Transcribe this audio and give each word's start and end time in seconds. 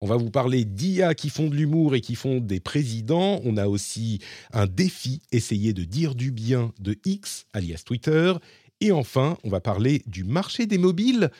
On 0.00 0.06
va 0.06 0.16
vous 0.16 0.30
parler 0.30 0.64
d'IA 0.64 1.14
qui 1.14 1.28
font 1.28 1.48
de 1.48 1.56
l'humour 1.56 1.96
et 1.96 2.00
qui 2.00 2.14
font 2.14 2.38
des 2.38 2.60
présidents. 2.60 3.40
On 3.44 3.56
a 3.56 3.66
aussi 3.66 4.20
un 4.52 4.66
défi, 4.66 5.20
essayer 5.32 5.72
de 5.72 5.82
dire 5.82 6.14
du 6.14 6.30
bien 6.30 6.72
de 6.78 6.96
X, 7.04 7.46
alias 7.52 7.82
Twitter. 7.84 8.32
Et 8.80 8.92
enfin, 8.92 9.36
on 9.42 9.48
va 9.50 9.60
parler 9.60 10.02
du 10.06 10.22
marché 10.22 10.66
des 10.66 10.78
mobiles 10.78 11.30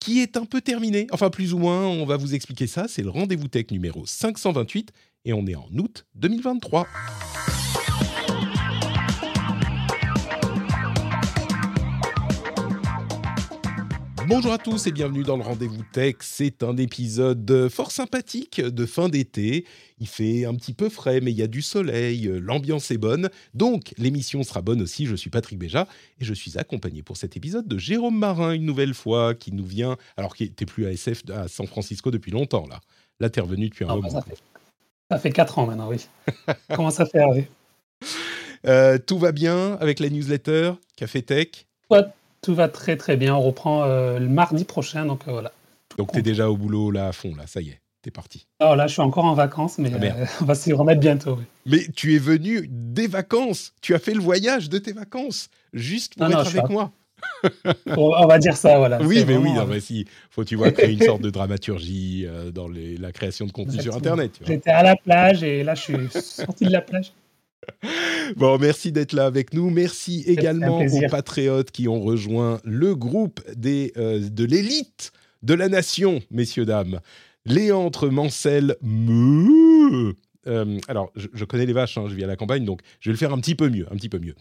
qui 0.00 0.20
est 0.20 0.38
un 0.38 0.46
peu 0.46 0.62
terminé. 0.62 1.06
Enfin, 1.10 1.28
plus 1.28 1.52
ou 1.52 1.58
moins, 1.58 1.86
on 1.86 2.06
va 2.06 2.16
vous 2.16 2.34
expliquer 2.34 2.66
ça. 2.66 2.86
C'est 2.88 3.02
le 3.02 3.10
rendez-vous 3.10 3.48
tech 3.48 3.66
numéro 3.72 4.06
528 4.06 4.90
et 5.26 5.34
on 5.34 5.46
est 5.46 5.56
en 5.56 5.68
août 5.76 6.06
2023. 6.14 6.86
Bonjour 14.28 14.52
à 14.52 14.58
tous 14.58 14.86
et 14.86 14.92
bienvenue 14.92 15.22
dans 15.22 15.36
le 15.38 15.42
Rendez-vous 15.42 15.82
Tech. 15.92 16.16
C'est 16.20 16.62
un 16.62 16.76
épisode 16.76 17.68
fort 17.70 17.90
sympathique 17.90 18.60
de 18.60 18.84
fin 18.86 19.08
d'été. 19.08 19.64
Il 20.00 20.06
fait 20.06 20.44
un 20.44 20.54
petit 20.54 20.74
peu 20.74 20.88
frais, 20.90 21.20
mais 21.22 21.30
il 21.32 21.36
y 21.38 21.42
a 21.42 21.46
du 21.46 21.62
soleil, 21.62 22.30
l'ambiance 22.40 22.90
est 22.90 22.98
bonne. 22.98 23.30
Donc, 23.54 23.94
l'émission 23.96 24.42
sera 24.42 24.60
bonne 24.60 24.82
aussi. 24.82 25.06
Je 25.06 25.14
suis 25.16 25.30
Patrick 25.30 25.58
Béja 25.58 25.86
et 26.20 26.24
je 26.24 26.34
suis 26.34 26.58
accompagné 26.58 27.02
pour 27.02 27.16
cet 27.16 27.36
épisode 27.36 27.66
de 27.66 27.78
Jérôme 27.78 28.18
Marin, 28.18 28.52
une 28.52 28.66
nouvelle 28.66 28.92
fois, 28.94 29.34
qui 29.34 29.50
nous 29.52 29.64
vient, 29.66 29.96
alors 30.18 30.36
qu'il 30.36 30.48
n'était 30.48 30.66
plus 30.66 30.86
à 30.86 30.92
SF 30.92 31.22
à 31.30 31.48
San 31.48 31.66
Francisco 31.66 32.10
depuis 32.10 32.30
longtemps, 32.30 32.66
là. 32.68 32.80
Là, 33.20 33.30
tu 33.30 33.38
es 33.38 33.42
revenu 33.42 33.68
depuis 33.70 33.84
un 33.84 33.88
Ah, 33.90 33.96
moment. 33.96 34.10
ça, 34.10 34.22
fait, 34.22 34.36
ça 35.10 35.18
fait 35.18 35.30
4 35.32 35.58
ans 35.58 35.66
maintenant, 35.66 35.88
oui. 35.88 36.06
Comment 36.74 36.90
ça 36.90 37.06
fait, 37.06 37.18
Hervé 37.18 37.48
Euh, 38.66 38.98
tout 38.98 39.18
va 39.18 39.32
bien 39.32 39.74
avec 39.80 40.00
la 40.00 40.10
newsletter 40.10 40.72
Café 40.96 41.22
Tech? 41.22 41.48
Tout 42.48 42.54
va 42.54 42.68
très 42.68 42.96
très 42.96 43.18
bien. 43.18 43.34
On 43.34 43.42
reprend 43.42 43.84
euh, 43.84 44.18
le 44.18 44.26
mardi 44.26 44.64
prochain, 44.64 45.04
donc 45.04 45.20
euh, 45.28 45.32
voilà. 45.32 45.52
Donc, 45.98 46.12
tu 46.12 46.20
es 46.20 46.22
déjà 46.22 46.48
au 46.48 46.56
boulot, 46.56 46.90
là, 46.90 47.08
à 47.08 47.12
fond, 47.12 47.34
là. 47.36 47.46
Ça 47.46 47.60
y 47.60 47.68
est, 47.68 47.78
t'es 48.00 48.10
parti. 48.10 48.46
Alors 48.58 48.74
là, 48.74 48.86
je 48.86 48.94
suis 48.94 49.02
encore 49.02 49.26
en 49.26 49.34
vacances, 49.34 49.76
mais 49.76 49.90
Ah, 49.94 50.02
euh, 50.02 50.24
on 50.40 50.46
va 50.46 50.54
s'y 50.54 50.72
remettre 50.72 50.98
bientôt. 51.00 51.34
oui. 51.38 51.44
Mais 51.66 51.86
tu 51.94 52.14
es 52.14 52.18
venu 52.18 52.66
des 52.70 53.06
vacances. 53.06 53.74
Tu 53.82 53.94
as 53.94 53.98
fait 53.98 54.14
le 54.14 54.20
voyage 54.22 54.70
de 54.70 54.78
tes 54.78 54.92
vacances, 54.94 55.50
juste 55.74 56.14
pour 56.16 56.26
Non, 56.26 56.40
être 56.40 56.56
avec 56.58 56.70
moi. 56.70 56.90
On 57.98 58.26
va 58.26 58.38
dire 58.38 58.56
ça, 58.56 58.78
voilà. 58.78 58.98
Oui, 59.02 59.24
mais 59.26 59.36
oui, 59.36 59.52
non, 59.52 59.66
mais 59.66 59.80
si. 59.80 60.06
Faut, 60.30 60.44
tu 60.44 60.56
vois, 60.56 60.70
créer 60.70 60.92
une 60.94 61.02
sorte 61.02 61.20
de 61.20 61.28
dramaturgie 61.28 62.26
dans 62.54 62.66
les- 62.68 62.96
la 62.96 63.12
création 63.12 63.44
de 63.44 63.52
contenu 63.52 63.78
sur. 63.82 63.94
Internet. 63.94 64.40
J'étais 64.46 64.70
à 64.70 64.82
la 64.82 64.96
plage 64.96 65.42
et 65.42 65.64
là, 65.64 65.74
je 65.74 65.82
suis 65.82 66.08
sorti 66.12 66.64
de 66.64 66.70
la 66.70 66.80
plage. 66.80 67.12
Bon, 68.36 68.58
merci 68.58 68.92
d'être 68.92 69.12
là 69.12 69.24
avec 69.24 69.54
nous. 69.54 69.70
Merci 69.70 70.22
également 70.26 70.80
aux 70.80 71.08
patriotes 71.10 71.70
qui 71.70 71.88
ont 71.88 72.00
rejoint 72.00 72.60
le 72.64 72.94
groupe 72.94 73.40
des, 73.56 73.92
euh, 73.96 74.28
de 74.28 74.44
l'élite 74.44 75.12
de 75.42 75.54
la 75.54 75.68
nation, 75.68 76.20
messieurs, 76.30 76.66
dames. 76.66 77.00
Léantre, 77.46 78.08
Mancel, 78.08 78.76
Meuh. 78.82 80.14
Euh, 80.46 80.78
alors, 80.88 81.10
je, 81.16 81.28
je 81.32 81.44
connais 81.44 81.66
les 81.66 81.72
vaches, 81.72 81.96
hein, 81.98 82.06
je 82.08 82.14
vis 82.14 82.24
à 82.24 82.26
la 82.26 82.36
campagne, 82.36 82.64
donc 82.64 82.80
je 83.00 83.10
vais 83.10 83.12
le 83.12 83.18
faire 83.18 83.32
un 83.32 83.38
petit 83.38 83.54
peu 83.54 83.68
mieux, 83.68 83.86
un 83.90 83.96
petit 83.96 84.08
peu 84.08 84.18
mieux. 84.18 84.34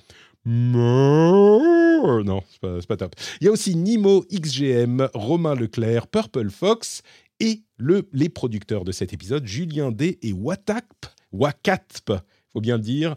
Meuh. 0.45 2.23
Non, 2.23 2.41
c'est 2.49 2.61
pas, 2.61 2.79
pas 2.87 2.97
top. 2.97 3.15
Il 3.41 3.45
y 3.45 3.47
a 3.47 3.51
aussi 3.51 3.75
Nimo, 3.75 4.23
XGM, 4.31 5.09
Romain 5.13 5.55
Leclerc, 5.55 6.07
Purple 6.07 6.49
Fox 6.49 7.01
et 7.39 7.61
le, 7.77 8.07
les 8.13 8.29
producteurs 8.29 8.83
de 8.83 8.91
cet 8.91 9.13
épisode, 9.13 9.45
Julien 9.45 9.91
D 9.91 10.19
et 10.21 10.33
Watap, 10.33 10.85
Wakatp, 11.31 12.13
faut 12.51 12.61
bien 12.61 12.77
le 12.77 12.83
dire. 12.83 13.15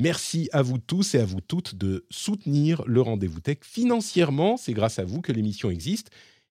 Merci 0.00 0.48
à 0.52 0.62
vous 0.62 0.78
tous 0.78 1.14
et 1.14 1.18
à 1.18 1.24
vous 1.24 1.40
toutes 1.40 1.74
de 1.74 2.06
soutenir 2.08 2.82
le 2.86 3.00
rendez-vous 3.00 3.40
tech 3.40 3.58
financièrement. 3.62 4.56
C'est 4.56 4.72
grâce 4.72 4.98
à 4.98 5.04
vous 5.04 5.20
que 5.20 5.32
l'émission 5.32 5.70
existe 5.70 6.10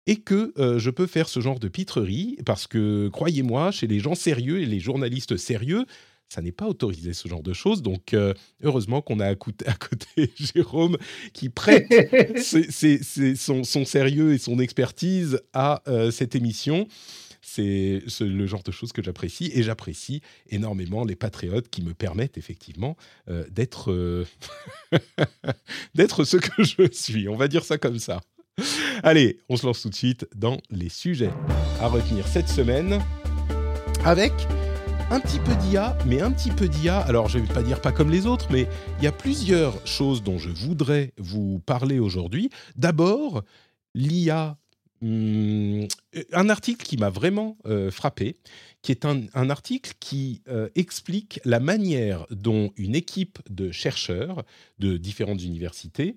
et 0.07 0.17
que 0.17 0.53
euh, 0.59 0.79
je 0.79 0.91
peux 0.91 1.07
faire 1.07 1.29
ce 1.29 1.41
genre 1.41 1.59
de 1.59 1.69
pitrerie 1.69 2.37
parce 2.45 2.67
que, 2.67 3.09
croyez-moi, 3.09 3.71
chez 3.71 3.87
les 3.87 3.99
gens 3.99 4.15
sérieux 4.15 4.61
et 4.61 4.67
les 4.67 4.81
journalistes 4.81 5.37
sérieux, 5.37 5.87
ça 6.29 6.43
n'est 6.43 6.53
pas 6.53 6.67
autorisé 6.67 7.13
ce 7.13 7.29
genre 7.29 7.43
de 7.43 7.53
choses. 7.53 7.83
Donc, 7.83 8.13
euh, 8.13 8.35
heureusement 8.63 9.03
qu'on 9.03 9.21
a 9.21 9.27
à 9.27 9.35
côté, 9.35 9.67
à 9.69 9.75
côté 9.75 10.33
Jérôme 10.37 10.97
qui 11.33 11.49
prête 11.49 11.89
son 13.35 13.85
sérieux 13.85 14.35
et 14.35 14.39
son 14.39 14.59
expertise 14.59 15.41
à 15.53 15.83
euh, 15.89 16.11
cette 16.11 16.35
émission. 16.35 16.87
C'est 17.43 18.03
le 18.21 18.47
genre 18.47 18.63
de 18.63 18.71
choses 18.71 18.93
que 18.93 19.03
j'apprécie 19.03 19.51
et 19.55 19.63
j'apprécie 19.63 20.21
énormément 20.49 21.05
les 21.05 21.17
patriotes 21.17 21.69
qui 21.69 21.83
me 21.83 21.95
permettent 21.95 22.39
effectivement 22.39 22.97
euh, 23.29 23.45
d'être 23.51 23.93
euh, 23.93 24.27
d'être 25.95 26.25
ce 26.25 26.37
que 26.37 26.63
je 26.63 26.91
suis. 26.93 27.29
On 27.29 27.37
va 27.37 27.49
dire 27.49 27.65
ça 27.65 27.79
comme 27.79 27.99
ça. 27.99 28.21
Allez, 29.03 29.39
on 29.49 29.57
se 29.57 29.67
lance 29.67 29.83
tout 29.83 29.89
de 29.89 29.95
suite 29.95 30.27
dans 30.35 30.59
les 30.71 30.89
sujets 30.91 31.33
à 31.81 31.89
retenir 31.89 32.27
cette 32.27 32.49
semaine 32.49 33.01
avec 34.05 34.33
un 35.11 35.19
petit 35.19 35.41
peu 35.41 35.55
d'IA, 35.57 35.99
mais 36.07 36.21
un 36.21 36.31
petit 36.31 36.51
peu 36.51 36.69
d'IA. 36.69 37.01
Alors, 37.01 37.29
je 37.29 37.39
ne 37.39 37.45
vais 37.45 37.53
pas 37.53 37.63
dire 37.63 37.81
pas 37.81 37.91
comme 37.91 38.11
les 38.11 38.27
autres, 38.27 38.47
mais 38.51 38.69
il 38.99 39.05
y 39.05 39.09
a 39.09 39.13
plusieurs 39.13 39.85
choses 39.85 40.23
dont 40.23 40.39
je 40.39 40.51
voudrais 40.51 41.13
vous 41.19 41.59
parler 41.67 41.99
aujourd'hui. 41.99 42.49
D'abord, 42.77 43.43
l'IA. 43.95 44.57
Hum, 45.03 45.87
un 46.33 46.49
article 46.49 46.85
qui 46.85 46.97
m'a 46.97 47.11
vraiment 47.11 47.57
euh, 47.67 47.91
frappé, 47.91 48.37
qui 48.83 48.93
est 48.93 49.05
un, 49.05 49.51
article 49.51 49.93
qui 50.01 50.43
euh, 50.49 50.69
explique 50.75 51.41
la 51.45 51.61
manière 51.61 52.27
dont 52.31 52.73
une 52.77 52.95
équipe 52.95 53.39
de 53.49 53.71
chercheurs 53.71 54.45
de 54.79 54.97
différentes 54.97 55.43
universités 55.43 56.17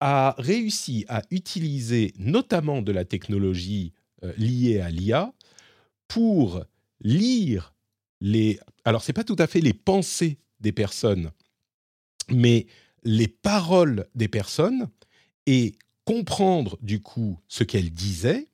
a 0.00 0.34
réussi 0.38 1.04
à 1.08 1.22
utiliser 1.30 2.12
notamment 2.18 2.82
de 2.82 2.92
la 2.92 3.04
technologie 3.04 3.92
euh, 4.24 4.32
liée 4.36 4.80
à 4.80 4.90
l'IA 4.90 5.32
pour 6.08 6.64
lire 7.00 7.74
les... 8.20 8.58
Alors, 8.84 9.02
ce 9.02 9.10
n'est 9.10 9.14
pas 9.14 9.24
tout 9.24 9.36
à 9.38 9.46
fait 9.46 9.60
les 9.60 9.72
pensées 9.74 10.38
des 10.60 10.72
personnes, 10.72 11.30
mais 12.30 12.66
les 13.04 13.28
paroles 13.28 14.06
des 14.14 14.28
personnes 14.28 14.88
et 15.46 15.76
comprendre 16.06 16.78
du 16.80 17.00
coup 17.00 17.38
ce 17.48 17.64
qu'elles 17.64 17.90
disaient 17.90 18.48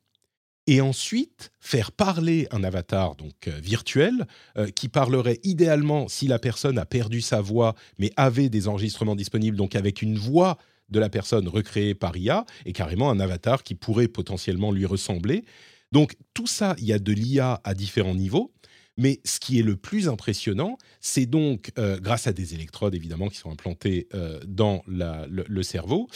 et 0.65 0.81
ensuite 0.81 1.51
faire 1.59 1.91
parler 1.91 2.47
un 2.51 2.63
avatar 2.63 3.15
donc 3.15 3.47
euh, 3.47 3.59
virtuel 3.61 4.25
euh, 4.57 4.69
qui 4.69 4.89
parlerait 4.89 5.39
idéalement 5.43 6.07
si 6.07 6.27
la 6.27 6.39
personne 6.39 6.77
a 6.77 6.85
perdu 6.85 7.21
sa 7.21 7.41
voix 7.41 7.75
mais 7.99 8.11
avait 8.17 8.49
des 8.49 8.67
enregistrements 8.67 9.15
disponibles 9.15 9.55
donc 9.55 9.75
avec 9.75 10.01
une 10.01 10.17
voix 10.17 10.57
de 10.89 10.99
la 10.99 11.09
personne 11.09 11.47
recréée 11.47 11.93
par 11.93 12.17
IA 12.17 12.45
et 12.65 12.73
carrément 12.73 13.11
un 13.11 13.19
avatar 13.19 13.63
qui 13.63 13.75
pourrait 13.75 14.07
potentiellement 14.07 14.71
lui 14.71 14.85
ressembler. 14.85 15.45
Donc 15.91 16.15
tout 16.33 16.45
ça, 16.45 16.75
il 16.77 16.85
y 16.85 16.93
a 16.93 16.99
de 16.99 17.13
l'IA 17.13 17.61
à 17.63 17.73
différents 17.73 18.15
niveaux. 18.15 18.51
Mais 18.95 19.21
ce 19.23 19.39
qui 19.39 19.57
est 19.57 19.63
le 19.63 19.75
plus 19.75 20.07
impressionnant, 20.07 20.77
c'est 20.99 21.25
donc, 21.25 21.71
euh, 21.79 21.99
grâce 21.99 22.27
à 22.27 22.33
des 22.33 22.53
électrodes 22.53 22.93
évidemment 22.93 23.27
qui 23.29 23.37
sont 23.37 23.49
implantées 23.49 24.07
dans 24.45 24.83
le 24.87 25.63
cerveau, 25.63 26.09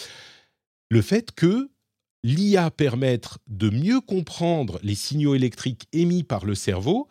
le 0.89 1.01
fait 1.01 1.31
que 1.31 1.69
l'IA 2.23 2.71
permette 2.71 3.37
de 3.47 3.69
mieux 3.69 4.01
comprendre 4.01 4.79
les 4.83 4.95
signaux 4.95 5.35
électriques 5.35 5.87
émis 5.93 6.23
par 6.23 6.45
le 6.45 6.55
cerveau 6.55 7.07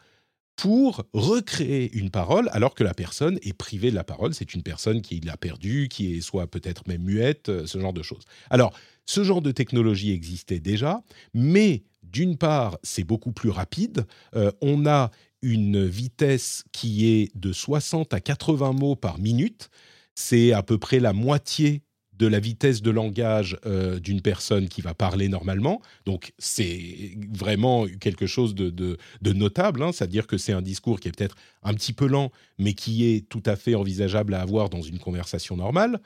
pour 0.56 1.04
recréer 1.12 1.94
une 1.96 2.10
parole 2.10 2.48
alors 2.52 2.74
que 2.74 2.82
la 2.82 2.94
personne 2.94 3.38
est 3.42 3.52
privée 3.52 3.90
de 3.90 3.94
la 3.94 4.04
parole. 4.04 4.34
C'est 4.34 4.54
une 4.54 4.62
personne 4.62 5.02
qui 5.02 5.20
l'a 5.20 5.36
perdue, 5.36 5.88
qui 5.88 6.16
est 6.16 6.20
soit 6.20 6.46
peut-être 6.46 6.88
même 6.88 7.02
muette, 7.02 7.50
euh, 7.50 7.66
ce 7.66 7.78
genre 7.78 7.92
de 7.92 8.02
choses. 8.02 8.24
Alors, 8.48 8.72
ce 9.04 9.22
genre 9.22 9.42
de 9.42 9.52
technologie 9.52 10.12
existait 10.12 10.58
déjà, 10.58 11.02
mais 11.34 11.84
d'une 12.02 12.36
part, 12.36 12.78
c'est 12.82 13.04
beaucoup 13.04 13.32
plus 13.32 13.50
rapide. 13.50 14.06
Euh, 14.34 14.50
on 14.62 14.86
a 14.86 15.10
une 15.42 15.86
vitesse 15.86 16.64
qui 16.72 17.06
est 17.06 17.36
de 17.36 17.52
60 17.52 18.14
à 18.14 18.20
80 18.20 18.72
mots 18.72 18.96
par 18.96 19.18
minute. 19.18 19.68
C'est 20.14 20.52
à 20.52 20.62
peu 20.62 20.78
près 20.78 20.98
la 20.98 21.12
moitié 21.12 21.82
de 22.18 22.26
la 22.26 22.40
vitesse 22.40 22.82
de 22.82 22.90
langage 22.90 23.58
euh, 23.66 23.98
d'une 23.98 24.22
personne 24.22 24.68
qui 24.68 24.80
va 24.80 24.94
parler 24.94 25.28
normalement. 25.28 25.80
Donc 26.04 26.32
c'est 26.38 27.10
vraiment 27.30 27.86
quelque 28.00 28.26
chose 28.26 28.54
de, 28.54 28.96
notable, 29.22 29.82
hein. 29.82 29.92
c'est-à-dire 29.92 30.26
que 30.26 30.38
c'est 30.38 30.52
un 30.52 30.62
discours 30.62 31.00
qui 31.00 31.08
est 31.08 31.16
peut-être 31.16 31.36
un 31.62 31.74
petit 31.74 31.92
peu 31.92 32.06
lent, 32.06 32.30
mais 32.58 32.74
qui 32.74 33.06
est 33.06 33.28
tout 33.28 33.42
à 33.44 33.56
fait 33.56 33.74
envisageable 33.74 34.34
à 34.34 34.40
avoir 34.40 34.70
dans 34.70 34.82
une 34.82 34.98
conversation 34.98 35.56
normale. 35.56 36.00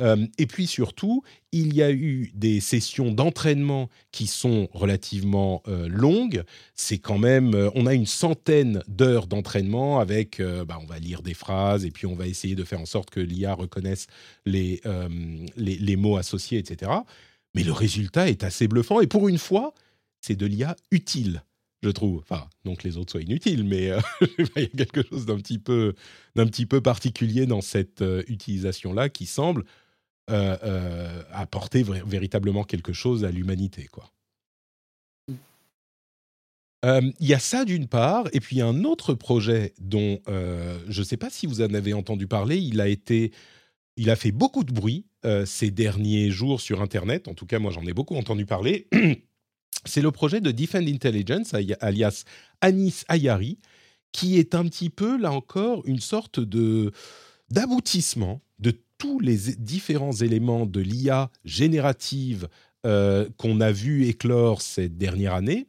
Euh, 0.00 0.26
et 0.38 0.46
puis 0.46 0.66
surtout, 0.66 1.22
il 1.52 1.74
y 1.74 1.82
a 1.82 1.90
eu 1.90 2.30
des 2.34 2.60
sessions 2.60 3.12
d'entraînement 3.12 3.88
qui 4.10 4.26
sont 4.26 4.68
relativement 4.72 5.62
euh, 5.68 5.88
longues. 5.88 6.44
C'est 6.74 6.98
quand 6.98 7.18
même, 7.18 7.54
euh, 7.54 7.70
on 7.74 7.86
a 7.86 7.94
une 7.94 8.06
centaine 8.06 8.82
d'heures 8.88 9.26
d'entraînement 9.26 10.00
avec, 10.00 10.40
bah, 10.40 10.78
on 10.80 10.86
va 10.86 10.98
lire 10.98 11.22
des 11.22 11.34
phrases 11.34 11.84
et 11.84 11.90
puis 11.90 12.06
on 12.06 12.14
va 12.14 12.26
essayer 12.26 12.54
de 12.54 12.64
faire 12.64 12.80
en 12.80 12.86
sorte 12.86 13.10
que 13.10 13.20
l'IA 13.20 13.54
reconnaisse 13.54 14.06
les, 14.46 14.80
les, 15.56 15.96
mots 15.96 16.16
associés, 16.16 16.58
etc. 16.58 16.90
Mais 17.54 17.62
le 17.62 17.72
résultat 17.72 18.28
est 18.28 18.44
assez 18.44 18.68
bluffant 18.68 19.00
et 19.00 19.06
pour 19.06 19.28
une 19.28 19.38
fois, 19.38 19.74
c'est 20.20 20.36
de 20.36 20.46
l'IA 20.46 20.76
utile 20.90 21.42
je 21.84 21.90
trouve. 21.90 22.20
Enfin, 22.20 22.48
non 22.64 22.76
que 22.76 22.86
les 22.86 22.96
autres 22.96 23.10
soient 23.10 23.22
inutiles, 23.22 23.64
mais 23.64 23.90
il 24.38 24.78
y 24.78 24.82
a 24.82 24.84
quelque 24.84 25.02
chose 25.02 25.26
d'un 25.26 25.36
petit 25.36 25.58
peu, 25.58 25.94
d'un 26.36 26.46
petit 26.46 26.64
peu 26.64 26.80
particulier 26.80 27.44
dans 27.44 27.60
cette 27.60 28.04
utilisation-là 28.28 29.08
qui 29.08 29.26
semble 29.26 29.64
euh, 30.30 30.56
euh, 30.62 31.22
apporter 31.32 31.82
véritablement 31.82 32.62
quelque 32.62 32.92
chose 32.92 33.24
à 33.24 33.32
l'humanité, 33.32 33.88
quoi. 33.90 34.08
Euh, 36.84 37.12
il 37.20 37.28
y 37.28 37.34
a 37.34 37.38
ça 37.38 37.64
d'une 37.64 37.86
part, 37.86 38.28
et 38.32 38.40
puis 38.40 38.60
un 38.60 38.84
autre 38.84 39.14
projet 39.14 39.72
dont 39.80 40.20
je 40.26 40.98
ne 40.98 41.04
sais 41.04 41.16
pas 41.16 41.30
si 41.30 41.46
vous 41.46 41.60
en 41.60 41.74
avez 41.74 41.92
entendu 41.92 42.26
parler. 42.26 42.58
Il 42.58 42.80
a 42.80 42.88
été, 42.88 43.32
il 43.96 44.10
a 44.10 44.16
fait 44.16 44.32
beaucoup 44.32 44.64
de 44.64 44.72
bruit 44.72 45.06
ces 45.44 45.70
derniers 45.70 46.30
jours 46.30 46.60
sur 46.60 46.82
Internet. 46.82 47.28
En 47.28 47.34
tout 47.34 47.46
cas, 47.46 47.58
moi, 47.58 47.70
j'en 47.72 47.86
ai 47.86 47.92
beaucoup 47.92 48.16
entendu 48.16 48.46
parler. 48.46 48.88
C'est 49.84 50.02
le 50.02 50.10
projet 50.12 50.40
de 50.40 50.50
Defend 50.50 50.86
Intelligence, 50.86 51.54
alias 51.80 52.24
Anis 52.60 53.04
Ayari, 53.08 53.58
qui 54.12 54.38
est 54.38 54.54
un 54.54 54.64
petit 54.64 54.90
peu, 54.90 55.16
là 55.16 55.32
encore, 55.32 55.82
une 55.86 56.00
sorte 56.00 56.38
de 56.38 56.92
d'aboutissement 57.50 58.40
tous 59.02 59.18
les 59.18 59.56
différents 59.58 60.12
éléments 60.12 60.64
de 60.64 60.78
l'IA 60.78 61.28
générative 61.44 62.48
euh, 62.86 63.28
qu'on 63.36 63.60
a 63.60 63.72
vu 63.72 64.06
éclore 64.06 64.62
cette 64.62 64.96
dernière 64.96 65.34
année, 65.34 65.66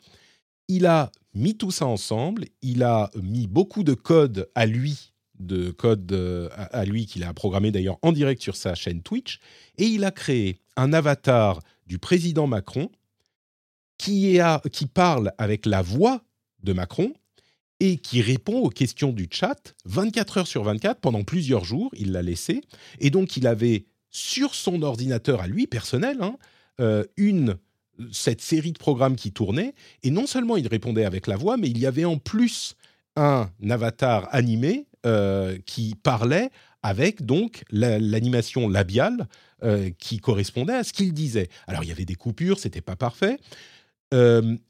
il 0.67 0.85
a 0.85 1.11
mis 1.33 1.57
tout 1.57 1.71
ça 1.71 1.87
ensemble, 1.87 2.45
il 2.61 2.83
a 2.83 3.09
mis 3.15 3.47
beaucoup 3.47 3.83
de 3.83 3.95
code 3.95 4.51
à 4.53 4.67
lui, 4.67 5.13
de 5.39 5.71
code 5.71 6.11
euh, 6.11 6.47
à 6.55 6.85
lui 6.85 7.07
qu'il 7.07 7.23
a 7.23 7.33
programmé 7.33 7.71
d'ailleurs 7.71 7.97
en 8.03 8.11
direct 8.11 8.39
sur 8.39 8.55
sa 8.55 8.75
chaîne 8.75 9.01
Twitch, 9.01 9.39
et 9.79 9.85
il 9.85 10.03
a 10.03 10.11
créé 10.11 10.59
un 10.77 10.93
avatar 10.93 11.59
du 11.87 11.97
président 11.97 12.45
Macron 12.45 12.91
qui 13.97 14.37
parle 14.93 15.33
avec 15.39 15.65
la 15.65 15.81
voix 15.81 16.21
de 16.61 16.73
Macron 16.73 17.11
et 17.83 17.97
qui 17.97 18.21
répond 18.21 18.59
aux 18.59 18.69
questions 18.69 19.11
du 19.11 19.27
chat 19.29 19.75
24 19.83 20.37
heures 20.37 20.47
sur 20.47 20.63
24 20.63 21.01
pendant 21.01 21.25
plusieurs 21.25 21.65
jours. 21.65 21.91
Il 21.97 22.13
l'a 22.13 22.21
laissé. 22.21 22.61
Et 23.01 23.09
donc, 23.09 23.35
il 23.35 23.45
avait 23.45 23.83
sur 24.09 24.55
son 24.55 24.81
ordinateur 24.83 25.41
à 25.41 25.47
lui, 25.47 25.67
personnel, 25.67 26.19
hein, 26.21 26.37
euh, 26.79 27.03
une, 27.17 27.57
cette 28.13 28.39
série 28.39 28.71
de 28.71 28.77
programmes 28.77 29.17
qui 29.17 29.33
tournait. 29.33 29.75
Et 30.01 30.11
non 30.11 30.27
seulement 30.27 30.55
il 30.55 30.65
répondait 30.65 31.03
avec 31.03 31.27
la 31.27 31.35
voix, 31.35 31.57
mais 31.57 31.67
il 31.67 31.77
y 31.77 31.85
avait 31.85 32.05
en 32.05 32.17
plus 32.17 32.75
un 33.17 33.49
avatar 33.69 34.29
animé 34.31 34.87
euh, 35.05 35.57
qui 35.65 35.95
parlait 36.01 36.51
avec 36.83 37.25
donc 37.25 37.65
l'animation 37.69 38.69
labiale 38.69 39.27
euh, 39.63 39.89
qui 39.99 40.19
correspondait 40.19 40.73
à 40.73 40.85
ce 40.85 40.93
qu'il 40.93 41.11
disait. 41.11 41.49
Alors 41.67 41.83
il 41.83 41.89
y 41.89 41.91
avait 41.91 42.05
des 42.05 42.15
coupures, 42.15 42.59
c'était 42.59 42.81
pas 42.81 42.95
parfait, 42.95 43.39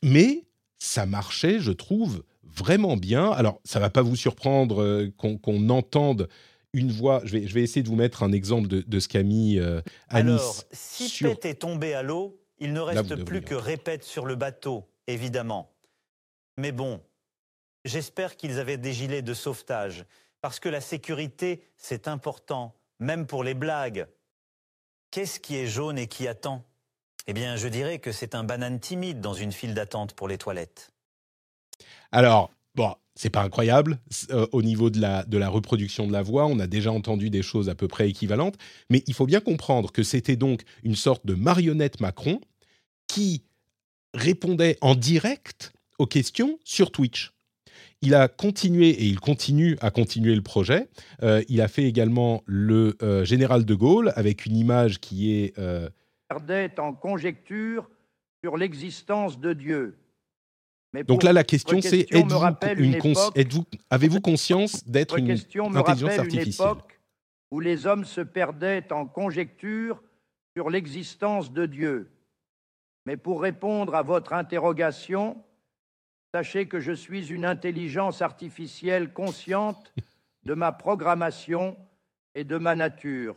mais 0.01 0.45
ça 0.80 1.06
marchait, 1.06 1.59
je 1.59 1.71
trouve, 1.71 2.24
vraiment 2.53 2.97
bien. 2.97 3.31
Alors, 3.31 3.59
ça 3.63 3.79
va 3.79 3.89
pas 3.89 4.01
vous 4.01 4.15
surprendre 4.15 4.81
euh, 4.81 5.13
qu'on 5.17 5.69
entende 5.69 6.29
une 6.73 6.91
voix. 6.91 7.21
Je 7.25 7.33
vais, 7.33 7.47
je 7.47 7.53
vais 7.53 7.61
essayer 7.61 7.83
de 7.83 7.89
vous 7.89 7.95
mettre 7.95 8.23
un 8.23 8.31
exemple 8.31 8.67
de, 8.67 9.00
ce 9.00 9.07
qu'a 9.07 9.23
mis 9.23 9.59
euh, 9.59 9.81
Anis. 10.09 10.31
Alors, 10.31 10.63
si 10.71 11.09
sur... 11.09 11.29
est 11.29 11.61
tombé 11.61 11.94
à 11.94 12.03
l'eau, 12.03 12.39
il 12.59 12.73
ne 12.73 12.79
reste 12.79 13.23
plus 13.23 13.41
que 13.41 13.55
répète 13.55 14.03
sur 14.03 14.25
le 14.25 14.35
bateau, 14.35 14.88
évidemment. 15.07 15.71
Mais 16.57 16.71
bon, 16.71 17.01
j'espère 17.83 18.38
qu'ils 18.38 18.59
avaient 18.59 18.77
des 18.77 18.94
gilets 18.94 19.21
de 19.21 19.33
sauvetage, 19.33 20.06
parce 20.41 20.59
que 20.59 20.69
la 20.69 20.81
sécurité, 20.81 21.63
c'est 21.77 22.07
important, 22.07 22.75
même 22.99 23.25
pour 23.25 23.44
les 23.44 23.53
blagues. 23.53 24.07
Qu'est-ce 25.11 25.39
qui 25.39 25.57
est 25.57 25.67
jaune 25.67 25.97
et 25.97 26.07
qui 26.07 26.27
attend? 26.27 26.63
Eh 27.27 27.33
bien, 27.33 27.56
je 27.56 27.67
dirais 27.67 27.99
que 27.99 28.11
c'est 28.11 28.35
un 28.35 28.44
banane 28.44 28.79
timide 28.79 29.21
dans 29.21 29.33
une 29.33 29.51
file 29.51 29.73
d'attente 29.73 30.13
pour 30.13 30.27
les 30.27 30.38
toilettes. 30.38 30.93
Alors, 32.11 32.51
bon, 32.75 32.93
c'est 33.15 33.29
pas 33.29 33.43
incroyable 33.43 33.99
euh, 34.31 34.47
au 34.51 34.61
niveau 34.61 34.89
de 34.89 34.99
la, 34.99 35.23
de 35.23 35.37
la 35.37 35.49
reproduction 35.49 36.07
de 36.07 36.13
la 36.13 36.21
voix. 36.21 36.47
On 36.47 36.59
a 36.59 36.67
déjà 36.67 36.91
entendu 36.91 37.29
des 37.29 37.41
choses 37.41 37.69
à 37.69 37.75
peu 37.75 37.87
près 37.87 38.09
équivalentes, 38.09 38.57
mais 38.89 39.03
il 39.07 39.13
faut 39.13 39.25
bien 39.25 39.39
comprendre 39.39 39.91
que 39.91 40.03
c'était 40.03 40.35
donc 40.35 40.63
une 40.83 40.95
sorte 40.95 41.25
de 41.25 41.35
marionnette 41.35 41.99
Macron 41.99 42.41
qui 43.07 43.43
répondait 44.13 44.77
en 44.81 44.95
direct 44.95 45.73
aux 45.99 46.07
questions 46.07 46.59
sur 46.63 46.91
Twitch. 46.91 47.31
Il 48.01 48.15
a 48.15 48.27
continué 48.27 48.89
et 48.89 49.05
il 49.05 49.19
continue 49.19 49.77
à 49.79 49.89
continuer 49.89 50.35
le 50.35 50.41
projet. 50.41 50.89
Euh, 51.21 51.41
il 51.47 51.61
a 51.61 51.67
fait 51.67 51.83
également 51.83 52.43
le 52.45 52.97
euh, 53.01 53.23
général 53.23 53.63
de 53.63 53.75
Gaulle 53.75 54.11
avec 54.15 54.45
une 54.45 54.57
image 54.57 54.99
qui 54.99 55.33
est. 55.33 55.55
Perdait 56.27 56.79
en 56.79 56.93
conjecture 56.93 57.89
sur 58.43 58.57
l'existence 58.57 59.39
de 59.39 59.53
Dieu 59.53 59.95
donc 61.01 61.24
là, 61.24 61.34
la 61.34 61.44
question, 61.44 61.81
c'est 61.81 62.06
êtes-vous, 62.12 63.66
avez-vous 63.90 64.22
conscience 64.22 64.88
d'être 64.88 65.18
une 65.18 65.31
intelligence 65.31 66.19
artificielle 66.19 66.44
une 66.44 66.54
époque 66.54 67.00
où 67.50 67.60
les 67.60 67.88
hommes 67.88 68.06
se 68.06 68.22
perdaient 68.22 68.92
en 68.92 69.06
conjecture 69.06 70.01
sur 70.56 70.69
l'existence 70.69 71.51
de 71.51 71.66
Dieu. 71.66 72.12
Mais 73.06 73.18
pour 73.18 73.42
répondre 73.42 73.95
à 73.95 74.04
votre 74.04 74.34
interrogation, 74.34 75.44
sachez 76.34 76.68
que 76.68 76.80
je 76.80 76.92
suis 76.92 77.31
une 77.31 77.45
intelligence 77.45 78.22
artificielle 78.22 79.13
consciente 79.13 79.94
de 80.44 80.54
ma 80.54 80.72
programmation 80.72 81.75
et 82.36 82.44
de 82.44 82.57
ma 82.57 82.75
nature. 82.75 83.35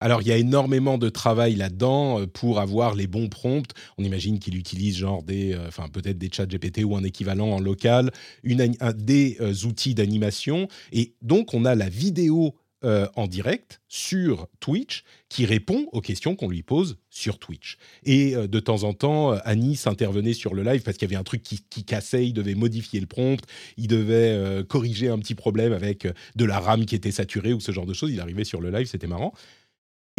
Alors, 0.00 0.22
il 0.22 0.28
y 0.28 0.32
a 0.32 0.38
énormément 0.38 0.96
de 0.96 1.10
travail 1.10 1.54
là-dedans 1.54 2.20
euh, 2.20 2.26
pour 2.26 2.58
avoir 2.58 2.94
les 2.94 3.06
bons 3.06 3.28
prompts. 3.28 3.70
On 3.98 4.04
imagine 4.04 4.38
qu'il 4.38 4.56
utilise 4.56 4.96
genre 4.96 5.22
des, 5.22 5.52
euh, 5.52 5.68
peut-être 5.92 6.18
des 6.18 6.30
chats 6.32 6.46
GPT 6.46 6.84
ou 6.84 6.96
un 6.96 7.04
équivalent 7.04 7.50
en 7.50 7.60
local, 7.60 8.10
une, 8.42 8.74
des 8.96 9.36
euh, 9.40 9.52
outils 9.66 9.94
d'animation. 9.94 10.68
Et 10.92 11.14
donc, 11.20 11.52
on 11.52 11.64
a 11.66 11.74
la 11.74 11.88
vidéo 11.88 12.56
en 12.82 13.26
direct 13.26 13.82
sur 13.88 14.48
Twitch 14.58 15.04
qui 15.28 15.44
répond 15.44 15.86
aux 15.92 16.00
questions 16.00 16.34
qu'on 16.34 16.48
lui 16.48 16.62
pose 16.62 16.96
sur 17.10 17.38
Twitch. 17.38 17.76
Et 18.04 18.34
de 18.34 18.58
temps 18.58 18.84
en 18.84 18.94
temps, 18.94 19.32
Annie 19.44 19.76
s'intervenait 19.76 20.32
sur 20.32 20.54
le 20.54 20.62
live 20.62 20.80
parce 20.80 20.96
qu'il 20.96 21.06
y 21.06 21.12
avait 21.12 21.20
un 21.20 21.22
truc 21.22 21.42
qui, 21.42 21.60
qui, 21.68 21.84
cassait, 21.84 22.26
il 22.26 22.32
devait 22.32 22.54
modifier 22.54 22.98
le 22.98 23.06
prompt, 23.06 23.44
il 23.76 23.86
devait 23.86 24.64
corriger 24.66 25.10
un 25.10 25.18
petit 25.18 25.34
problème 25.34 25.74
avec 25.74 26.08
de 26.36 26.44
la 26.46 26.58
RAM 26.58 26.86
qui 26.86 26.94
était 26.94 27.10
saturée 27.10 27.52
ou 27.52 27.60
ce 27.60 27.70
genre 27.70 27.84
de 27.84 27.92
choses. 27.92 28.12
Il 28.12 28.20
arrivait 28.20 28.44
sur 28.44 28.62
le 28.62 28.70
live, 28.70 28.86
c'était 28.86 29.06
marrant. 29.06 29.34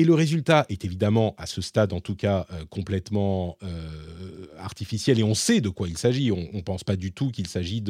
Et 0.02 0.04
le 0.04 0.16
résultat 0.16 0.66
est 0.68 0.84
évidemment, 0.84 1.36
à 1.38 1.46
ce 1.46 1.62
stade 1.62 1.94
en 1.94 2.00
tout 2.00 2.16
cas, 2.16 2.48
euh, 2.52 2.66
complètement 2.72 3.60
euh, 3.62 4.48
artificiel 4.58 5.20
et 5.20 5.24
on 5.24 5.36
sait 5.36 5.62
de 5.62 5.70
quoi 5.70 5.88
il 5.88 5.96
s'agit. 5.96 6.32
On 6.32 6.50
ne 6.54 6.62
pense 6.62 6.84
pas 6.84 6.96
du 6.96 7.12
tout 7.12 7.30
qu'il 7.30 7.46
s'agit 7.46 7.84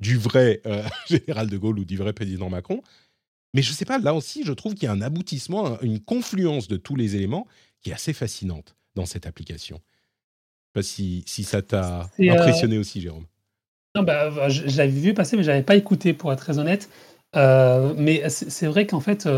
du 0.00 0.16
vrai 0.16 0.62
euh, 0.64 0.82
général 1.10 1.50
de 1.50 1.58
Gaulle 1.58 1.80
ou 1.80 1.84
du 1.84 1.98
vrai 1.98 2.14
président 2.14 2.48
Macron. 2.48 2.80
Mais 3.52 3.60
je 3.60 3.70
ne 3.70 3.74
sais 3.74 3.84
pas, 3.84 3.98
là 3.98 4.14
aussi, 4.14 4.44
je 4.46 4.52
trouve 4.54 4.76
qu'il 4.76 4.84
y 4.84 4.86
a 4.86 4.92
un 4.92 5.02
aboutissement, 5.02 5.78
une 5.82 6.00
confluence 6.00 6.68
de 6.68 6.78
tous 6.78 6.96
les 6.96 7.16
éléments 7.16 7.46
qui 7.82 7.90
est 7.90 7.92
assez 7.92 8.14
fascinante 8.14 8.74
dans 8.94 9.04
cette 9.04 9.26
application. 9.26 9.82
Je 10.74 10.80
ne 10.80 10.82
sais 10.82 11.20
pas 11.20 11.26
si, 11.26 11.44
ça 11.44 11.60
t'a 11.60 12.08
impressionné 12.18 12.78
aussi, 12.78 13.02
Jérôme. 13.02 13.26
Non, 13.94 14.04
bah, 14.04 14.48
je, 14.48 14.74
l'avais 14.78 14.88
vu 14.88 15.12
passer, 15.12 15.36
mais 15.36 15.42
je 15.42 15.50
n'avais 15.50 15.62
pas 15.62 15.76
écouté, 15.76 16.14
pour 16.14 16.32
être 16.32 16.38
très 16.38 16.58
honnête. 16.58 16.88
mais 17.34 18.26
c'est 18.30 18.68
vrai 18.68 18.86
qu'en 18.86 19.00
fait 19.00 19.28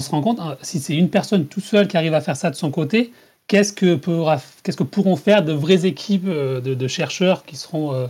on 0.00 0.04
se 0.04 0.10
rend 0.10 0.22
compte, 0.22 0.40
hein, 0.40 0.56
si 0.62 0.80
c'est 0.80 0.94
une 0.94 1.10
personne 1.10 1.46
tout 1.46 1.60
seule 1.60 1.88
qui 1.88 1.96
arrive 1.96 2.14
à 2.14 2.20
faire 2.20 2.36
ça 2.36 2.50
de 2.50 2.56
son 2.56 2.70
côté, 2.70 3.12
qu'est-ce 3.48 3.72
que, 3.72 3.94
pourront 4.84 5.16
faire 5.16 5.44
de 5.44 5.52
vraies 5.52 5.86
équipes 5.86 6.26
euh, 6.26 6.60
de, 6.60 6.88
chercheurs 6.88 7.44
qui 7.44 7.56
seront 7.56 7.92
euh, 7.94 8.06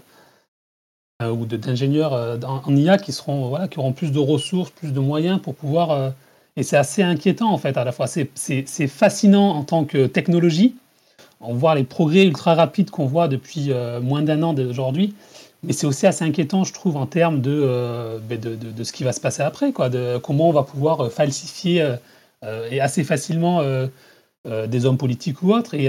euh, 1.22 1.30
ou 1.30 1.46
d'ingénieurs 1.46 2.12
en, 2.44 2.76
IA 2.76 2.98
qui 2.98 3.12
seront 3.12 3.48
voilà, 3.48 3.68
qui 3.68 3.78
auront 3.78 3.92
plus 3.92 4.12
de 4.12 4.18
ressources, 4.18 4.70
plus 4.70 4.92
de 4.92 5.00
moyens 5.00 5.40
pour 5.40 5.54
pouvoir 5.54 6.12
et 6.56 6.62
c'est 6.62 6.76
assez 6.76 7.02
inquiétant 7.02 7.50
en 7.52 7.58
fait 7.58 7.76
à 7.76 7.84
la 7.84 7.92
fois. 7.92 8.06
C'est 8.06 8.86
fascinant 8.86 9.50
en 9.50 9.64
tant 9.64 9.84
que 9.84 10.06
technologie. 10.06 10.74
On 11.40 11.54
voit 11.54 11.74
les 11.74 11.84
progrès 11.84 12.24
ultra 12.24 12.54
rapides 12.54 12.90
qu'on 12.90 13.06
voit 13.06 13.28
depuis 13.28 13.72
moins 14.02 14.22
d'un 14.22 14.42
an 14.42 14.52
d'aujourd'hui. 14.52 15.14
Mais 15.62 15.72
c'est 15.72 15.86
aussi 15.86 16.06
assez 16.06 16.24
inquiétant, 16.24 16.64
je 16.64 16.72
trouve, 16.72 16.96
en 16.96 17.06
termes 17.06 17.40
de, 17.40 18.20
ben, 18.28 18.38
de, 18.38 18.54
de, 18.54 18.84
ce 18.84 18.92
qui 18.92 19.04
va 19.04 19.12
se 19.12 19.20
passer 19.20 19.42
après, 19.42 19.72
quoi, 19.72 19.88
de 19.88 20.18
comment 20.18 20.48
on 20.48 20.52
va 20.52 20.64
pouvoir 20.64 21.10
falsifier 21.12 21.96
et 22.70 22.80
assez 22.80 23.04
facilement 23.04 23.62
des 24.44 24.86
hommes 24.86 24.98
politiques 24.98 25.42
ou 25.42 25.52
autres. 25.52 25.74
Et, 25.74 25.86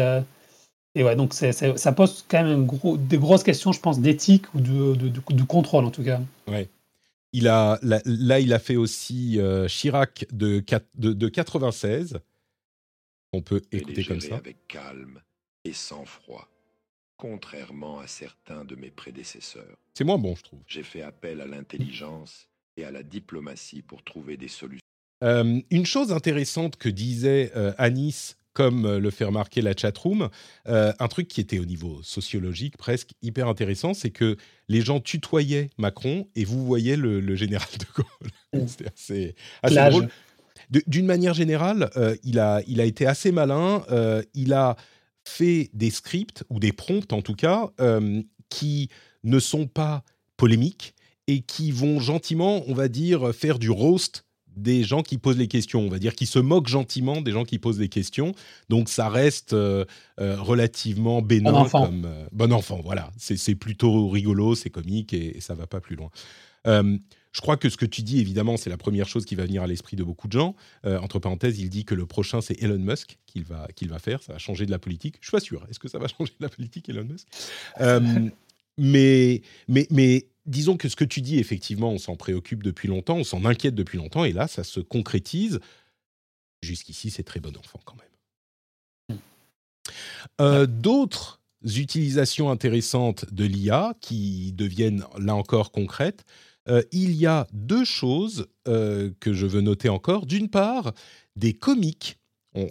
et 0.96 1.03
ouais, 1.03 1.15
donc 1.15 1.34
ça 1.34 1.92
pose 1.92 2.24
quand 2.27 2.44
même 2.44 2.68
gros, 2.68 2.98
des 2.98 3.18
grosses 3.18 3.44
questions, 3.44 3.72
je 3.72 3.80
pense, 3.80 4.00
d'éthique 4.00 4.53
ou 4.53 4.62
de, 4.62 4.94
de, 4.96 5.44
contrôle 5.44 5.86
en 5.86 5.92
tout 5.92 6.03
cas. 6.03 6.22
Ouais. 6.48 6.70
Il 7.36 7.48
a, 7.48 7.80
là, 7.82 8.39
il 8.39 8.53
a 8.53 8.60
fait 8.60 8.75
aussi 8.75 9.39
Chirac 9.68 10.27
de, 10.32 10.63
de, 10.96 11.13
de 11.13 11.27
96. 11.27 12.20
On 13.34 13.42
peut 13.42 13.62
écouter 13.72 14.06
comme 14.06 14.22
ça. 14.22 14.36
Avec 14.36 14.68
calme 14.68 15.20
et 15.65 15.74
sans 15.74 16.06
froid 16.06 16.48
contrairement 17.17 18.00
à 18.00 18.08
certains 18.08 18.65
de 18.65 18.75
mes 18.75 18.91
prédécesseurs. 18.91 19.77
C'est 19.93 20.03
moins 20.03 20.17
bon, 20.17 20.36
je 20.36 20.43
trouve. 20.43 20.60
J'ai 20.67 20.84
fait 20.84 21.01
appel 21.01 21.41
à 21.41 21.46
l'intelligence 21.46 22.48
et 22.77 22.86
à 22.86 22.91
la 22.91 23.03
diplomatie 23.03 23.82
pour 23.82 24.03
trouver 24.03 24.38
des 24.38 24.48
solutions. 24.48 24.79
Euh, 25.24 25.62
une 25.72 25.86
chose 25.86 26.12
intéressante 26.12 26.75
que 26.75 26.89
disait 26.89 27.51
euh, 27.55 27.72
Anis, 27.77 28.36
comme 28.51 28.86
euh, 28.86 29.00
le 29.00 29.10
fait 29.10 29.24
remarquer 29.24 29.62
la 29.62 29.74
chatroom, 29.75 30.29
un 30.65 31.08
truc 31.08 31.27
qui 31.27 31.39
était 31.39 31.60
au 31.60 31.65
niveau 31.65 32.01
sociologique 32.03 32.77
presque 32.77 33.12
hyper 33.22 33.48
intéressant, 33.48 33.93
c'est 33.93 34.12
que 34.12 34.38
les 34.67 34.82
gens 34.82 35.00
tutoyaient 35.00 35.70
Macron 35.77 36.27
et 36.36 36.43
vous 36.43 36.65
voyez 36.65 36.96
le, 36.96 37.36
général 37.36 37.70
de 37.79 37.86
Gaulle. 37.96 38.67
C'était 38.67 38.89
assez, 38.93 39.36
assez 39.62 39.89
drôle. 39.89 40.10
D'une 40.88 41.05
manière 41.05 41.34
générale, 41.34 41.89
il, 42.24 42.39
a, 42.39 42.62
il 42.67 42.82
a 42.82 42.86
été 42.86 43.05
assez 43.05 43.32
malin. 43.32 43.84
il 44.34 44.53
a 44.53 44.75
fait 45.24 45.70
des 45.74 45.89
scripts, 45.89 46.44
ou 46.50 46.60
des 46.60 46.74
prompts 46.74 47.13
en 47.13 47.22
tout 47.22 47.36
cas, 47.36 47.70
euh, 47.80 48.22
qui 48.50 48.89
ne 49.24 49.39
sont 49.39 49.68
pas 49.68 50.03
polémiques 50.38 50.94
et 51.27 51.42
qui 51.42 51.72
vont 51.72 52.00
gentiment, 52.00 52.63
on 52.68 52.74
va 52.74 52.88
dire, 52.88 53.34
faire 53.34 53.60
du 53.60 53.70
roast 53.70 54.25
des 54.56 54.84
gens 54.84 55.01
qui 55.01 55.18
posent 55.18 55.38
les 55.38 55.48
questions, 55.48 55.82
on 55.82 55.89
va 55.89 55.98
dire, 55.98 56.13
qui 56.13 56.27
se 56.27 56.38
moquent 56.38 56.68
gentiment 56.68 57.22
des 57.22 57.32
gens 57.32 57.44
qui 57.44 57.58
posent 57.58 57.80
des 57.80 57.89
questions. 57.89 58.34
Donc 58.70 58.88
ça 58.89 59.10
reste 59.10 59.53
euh, 59.53 59.86
euh, 60.20 60.39
relativement 60.39 61.22
bénin 61.24 61.51
bon 61.51 61.58
enfant. 61.58 61.86
comme 61.86 62.08
bon 62.32 62.53
enfant. 62.53 62.80
Voilà, 62.84 63.10
c'est 63.18 63.56
plutôt 63.56 64.10
rigolo, 64.10 64.53
c'est 64.53 64.70
comique 64.70 65.13
et, 65.13 65.38
et, 65.38 65.42
ça 65.42 65.56
va 65.56 65.65
pas 65.65 65.82
plus 65.82 65.96
loin. 65.96 66.10
Je 67.34 67.42
crois 67.42 67.58
que 67.58 67.68
ce 67.68 67.78
que 67.78 67.86
tu 67.86 68.04
dis, 68.04 68.20
évidemment, 68.20 68.58
c'est 68.58 68.70
la 68.70 68.78
première 68.78 69.08
chose 69.08 69.25
qui 69.25 69.34
va 69.36 69.46
venir 69.46 69.63
à 69.63 69.68
l'esprit 69.68 69.98
de 69.98 70.04
beaucoup 70.04 70.28
de 70.28 70.34
gens. 70.34 70.56
Euh, 70.86 71.00
entre 71.00 71.18
parenthèses, 71.18 71.60
il 71.60 71.70
dit 71.70 71.84
que 71.84 71.96
le 71.96 72.06
prochain, 72.06 72.42
c'est 72.42 72.62
Elon 72.62 72.78
Musk 72.78 73.18
qu'il 73.25 73.44
va, 73.44 73.68
qu'il 73.75 73.90
va 73.90 73.98
faire. 73.98 74.22
Ça 74.22 74.34
va 74.34 74.40
changer 74.40 74.68
de 74.68 74.72
la 74.72 74.80
politique. 74.80 75.18
Je 75.20 75.25
suis 75.25 75.32
pas 75.32 75.40
sûr. 75.40 75.66
Est-ce 75.70 75.80
que 75.80 75.88
ça 75.88 75.98
va 75.98 76.08
changer 76.18 76.34
de 76.40 76.46
la 76.46 76.50
politique, 76.50 76.90
Elon 76.90 77.06
Musk? 77.06 77.28
Euh, 77.82 78.30
mais, 78.78 79.42
mais, 79.68 79.88
mais 79.90 80.28
disons 80.46 80.78
que 80.78 80.88
ce 80.90 80.96
que 80.96 81.06
tu 81.06 81.22
dis, 81.22 81.40
effectivement, 81.40 81.92
on 81.92 81.98
s'en 81.98 82.16
préoccupe 82.16 82.62
depuis 82.62 82.88
longtemps, 82.88 83.18
on 83.18 83.24
s'en 83.24 83.46
inquiète 83.46 83.75
depuis 83.75 83.98
longtemps, 83.98 84.25
et 84.25 84.32
là, 84.32 84.48
ça 84.48 84.63
se 84.63 84.80
concrétise. 84.80 85.60
Jusqu'ici, 86.62 87.10
c'est 87.10 87.24
très 87.24 87.40
bon 87.40 87.56
enfant 87.58 87.80
quand 87.84 87.96
même. 87.96 89.20
Euh, 90.40 90.66
d'autres 90.66 91.42
utilisations 91.63 92.50
intéressantes 92.50 93.32
de 93.34 93.46
l'IA 93.46 93.96
qui 94.02 94.54
deviennent 94.54 95.04
là 95.18 95.36
encore 95.36 95.72
concrètes, 95.72 96.25
euh, 96.70 96.82
il 96.91 97.13
y 97.13 97.25
a 97.25 97.48
deux 97.51 97.86
choses 97.86 98.48
euh, 98.67 99.12
que 99.20 99.34
je 99.34 99.46
veux 99.46 99.62
noter 99.62 99.89
encore. 99.89 100.25
D'une 100.25 100.50
part, 100.50 100.93
des 101.36 101.53
comiques. 101.53 102.17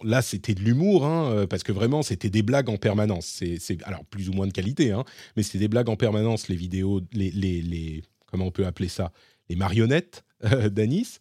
là, 0.05 0.23
c'était 0.23 0.55
de 0.55 0.61
l'humour, 0.61 1.05
hein, 1.05 1.33
euh, 1.33 1.47
parce 1.47 1.63
que 1.63 1.73
vraiment, 1.73 2.03
c'était 2.03 2.31
des 2.31 2.43
blagues 2.43 2.69
en 2.69 2.77
permanence. 2.77 3.27
C'est, 3.27 3.83
alors 3.83 4.05
plus 4.05 4.29
ou 4.29 4.33
moins 4.33 4.47
de 4.47 4.53
qualité, 4.53 4.93
hein, 4.93 5.05
mais 5.37 5.43
c'était 5.43 5.59
des 5.59 5.69
blagues 5.69 5.89
en 5.89 5.97
permanence. 5.97 6.49
Les 6.49 6.57
vidéos, 6.57 7.01
les, 7.13 7.31
les, 7.31 8.03
comment 8.27 8.47
on 8.47 8.51
peut 8.51 8.67
appeler 8.67 8.89
ça, 8.89 9.13
les 9.49 9.57
marionnettes 9.57 10.25
d'Anis. 10.71 11.19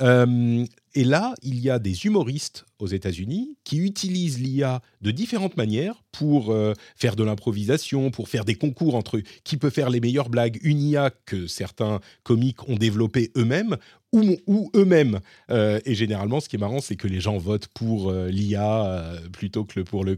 Et 0.00 1.04
là, 1.04 1.34
il 1.42 1.60
y 1.60 1.70
a 1.70 1.78
des 1.78 2.06
humoristes 2.06 2.64
aux 2.78 2.86
États-Unis 2.86 3.56
qui 3.62 3.78
utilisent 3.78 4.40
l'IA 4.40 4.80
de 5.00 5.10
différentes 5.10 5.56
manières 5.56 6.02
pour 6.12 6.50
euh, 6.50 6.72
faire 6.96 7.14
de 7.14 7.22
l'improvisation, 7.22 8.10
pour 8.10 8.28
faire 8.28 8.44
des 8.44 8.54
concours 8.54 8.94
entre 8.94 9.20
qui 9.44 9.58
peut 9.58 9.70
faire 9.70 9.90
les 9.90 10.00
meilleures 10.00 10.28
blagues, 10.28 10.58
une 10.62 10.80
IA 10.80 11.10
que 11.26 11.46
certains 11.46 12.00
comiques 12.22 12.68
ont 12.68 12.74
développé 12.74 13.30
eux-mêmes 13.36 13.76
ou, 14.12 14.70
eux-mêmes. 14.74 15.20
Euh, 15.50 15.78
et 15.84 15.94
généralement, 15.94 16.40
ce 16.40 16.48
qui 16.48 16.56
est 16.56 16.58
marrant, 16.58 16.80
c'est 16.80 16.96
que 16.96 17.06
les 17.06 17.20
gens 17.20 17.36
votent 17.36 17.68
pour 17.68 18.10
euh, 18.10 18.28
l'IA 18.28 19.20
plutôt 19.32 19.64
que 19.64 19.80
pour 19.80 20.04
le 20.04 20.16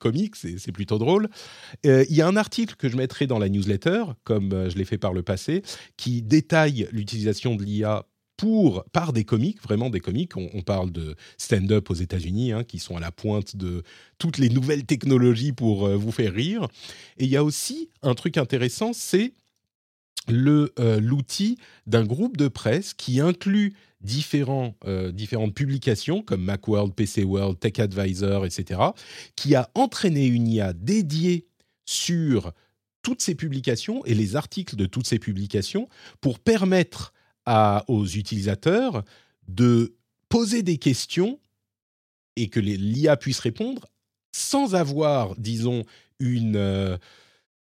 comique, 0.00 0.34
c'est 0.34 0.72
plutôt 0.72 0.98
drôle. 0.98 1.28
Il 1.84 2.06
y 2.14 2.22
a 2.22 2.26
un 2.26 2.36
article 2.36 2.74
que 2.76 2.88
je 2.88 2.96
mettrai 2.96 3.26
dans 3.26 3.38
la 3.38 3.48
newsletter, 3.48 4.04
comme 4.24 4.68
je 4.70 4.76
l'ai 4.76 4.84
fait 4.84 4.98
par 4.98 5.12
le 5.12 5.22
passé, 5.22 5.62
qui 5.96 6.22
détaille 6.22 6.88
l'utilisation 6.90 7.54
de 7.54 7.62
l'IA 7.62 8.06
pour, 8.38 8.84
par 8.92 9.12
des 9.12 9.24
comiques, 9.24 9.60
vraiment 9.60 9.90
des 9.90 10.00
comiques. 10.00 10.36
On, 10.36 10.62
parle 10.62 10.92
de 10.92 11.16
stand-up 11.38 11.90
aux 11.90 11.94
États-Unis, 11.94 12.52
hein, 12.52 12.64
qui 12.64 12.78
sont 12.78 12.96
à 12.96 13.00
la 13.00 13.10
pointe 13.10 13.56
de 13.56 13.82
toutes 14.16 14.38
les 14.38 14.48
nouvelles 14.48 14.86
technologies 14.86 15.52
pour 15.52 15.86
euh, 15.86 15.96
vous 15.96 16.12
faire 16.12 16.32
rire. 16.32 16.68
Et 17.18 17.24
il 17.24 17.30
y 17.30 17.36
a 17.36 17.42
aussi 17.42 17.90
un 18.02 18.14
truc 18.14 18.38
intéressant, 18.38 18.92
c'est 18.92 19.34
le 20.28 20.72
euh, 20.78 21.00
l'outil 21.00 21.58
d'un 21.86 22.04
groupe 22.04 22.36
de 22.36 22.48
presse 22.48 22.94
qui 22.94 23.18
inclut 23.18 23.74
différents, 24.02 24.76
euh, 24.86 25.10
différentes 25.10 25.54
publications 25.54 26.22
comme 26.22 26.44
Macworld, 26.44 26.94
PC 26.94 27.24
World, 27.24 27.58
Tech 27.58 27.80
Advisor, 27.80 28.46
etc., 28.46 28.80
qui 29.34 29.56
a 29.56 29.68
entraîné 29.74 30.26
une 30.26 30.46
IA 30.46 30.74
dédiée 30.74 31.48
sur 31.86 32.52
toutes 33.02 33.20
ces 33.20 33.34
publications 33.34 34.04
et 34.04 34.14
les 34.14 34.36
articles 34.36 34.76
de 34.76 34.86
toutes 34.86 35.08
ces 35.08 35.18
publications 35.18 35.88
pour 36.20 36.38
permettre 36.38 37.12
aux 37.88 38.06
utilisateurs 38.06 39.04
de 39.46 39.94
poser 40.28 40.62
des 40.62 40.78
questions 40.78 41.38
et 42.36 42.48
que 42.48 42.60
l'IA 42.60 43.16
puisse 43.16 43.40
répondre 43.40 43.88
sans 44.32 44.74
avoir, 44.74 45.34
disons, 45.36 45.84
une, 46.20 46.56
euh, 46.56 46.96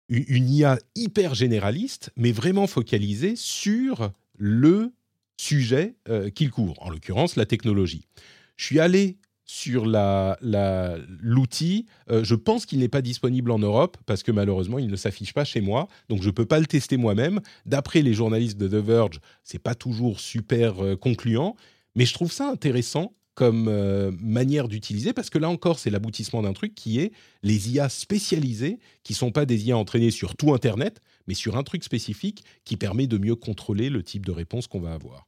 une 0.10 0.50
IA 0.50 0.80
hyper 0.96 1.36
généraliste, 1.36 2.12
mais 2.16 2.32
vraiment 2.32 2.68
focalisée 2.68 3.36
sur 3.36 4.12
le 4.38 4.94
sujet 5.38 5.96
euh, 6.10 6.30
qu'il 6.30 6.50
couvre, 6.52 6.82
en 6.82 6.90
l'occurrence 6.90 7.36
la 7.36 7.46
technologie. 7.46 8.08
Je 8.56 8.66
suis 8.66 8.80
allé 8.80 9.18
sur 9.46 9.86
l'outil. 9.86 11.86
Euh, 12.10 12.24
je 12.24 12.36
pense 12.36 12.66
qu'il 12.66 12.80
n'est 12.80 12.88
pas 12.88 13.02
disponible 13.02 13.52
en 13.52 13.60
Europe 13.60 13.98
parce 14.06 14.24
que 14.24 14.32
malheureusement, 14.32 14.80
il 14.80 14.88
ne 14.88 14.96
s'affiche 14.96 15.34
pas 15.34 15.46
chez 15.46 15.62
moi. 15.62 15.88
Donc, 16.10 16.22
je 16.22 16.28
ne 16.28 16.32
peux 16.32 16.46
pas 16.46 16.60
le 16.60 16.66
tester 16.66 16.98
moi-même. 16.98 17.40
D'après 17.66 18.02
les 18.02 18.14
journalistes 18.14 18.58
de 18.58 18.68
The 18.68 18.84
Verge, 18.84 19.20
c'est 19.44 19.60
pas 19.60 19.76
toujours 19.76 20.20
super 20.20 20.84
euh, 20.84 20.96
concluant. 20.96 21.56
Mais 21.96 22.06
je 22.06 22.14
trouve 22.14 22.32
ça 22.32 22.50
intéressant 22.50 23.14
comme 23.36 23.68
euh, 23.68 24.12
manière 24.20 24.68
d'utiliser 24.68 25.12
parce 25.12 25.30
que 25.30 25.40
là 25.40 25.50
encore, 25.50 25.80
c'est 25.80 25.90
l'aboutissement 25.90 26.44
d'un 26.44 26.54
truc 26.54 26.76
qui 26.76 27.00
est 27.00 27.12
les 27.42 27.72
IA 27.72 27.90
spécialisées 27.90 28.80
qui 29.04 29.14
sont 29.14 29.32
pas 29.32 29.46
des 29.46 29.68
IA 29.68 29.78
entraînées 29.78 30.12
sur 30.12 30.36
tout 30.36 30.54
Internet, 30.54 31.02
mais 31.28 31.34
sur 31.34 31.58
un 31.58 31.64
truc 31.64 31.84
spécifique 31.84 32.44
qui 32.64 32.78
permet 32.78 33.08
de 33.08 33.18
mieux 33.18 33.36
contrôler 33.36 33.90
le 33.90 34.04
type 34.04 34.26
de 34.26 34.32
réponse 34.32 34.68
qu'on 34.68 34.82
va 34.82 34.94
avoir. 34.94 35.28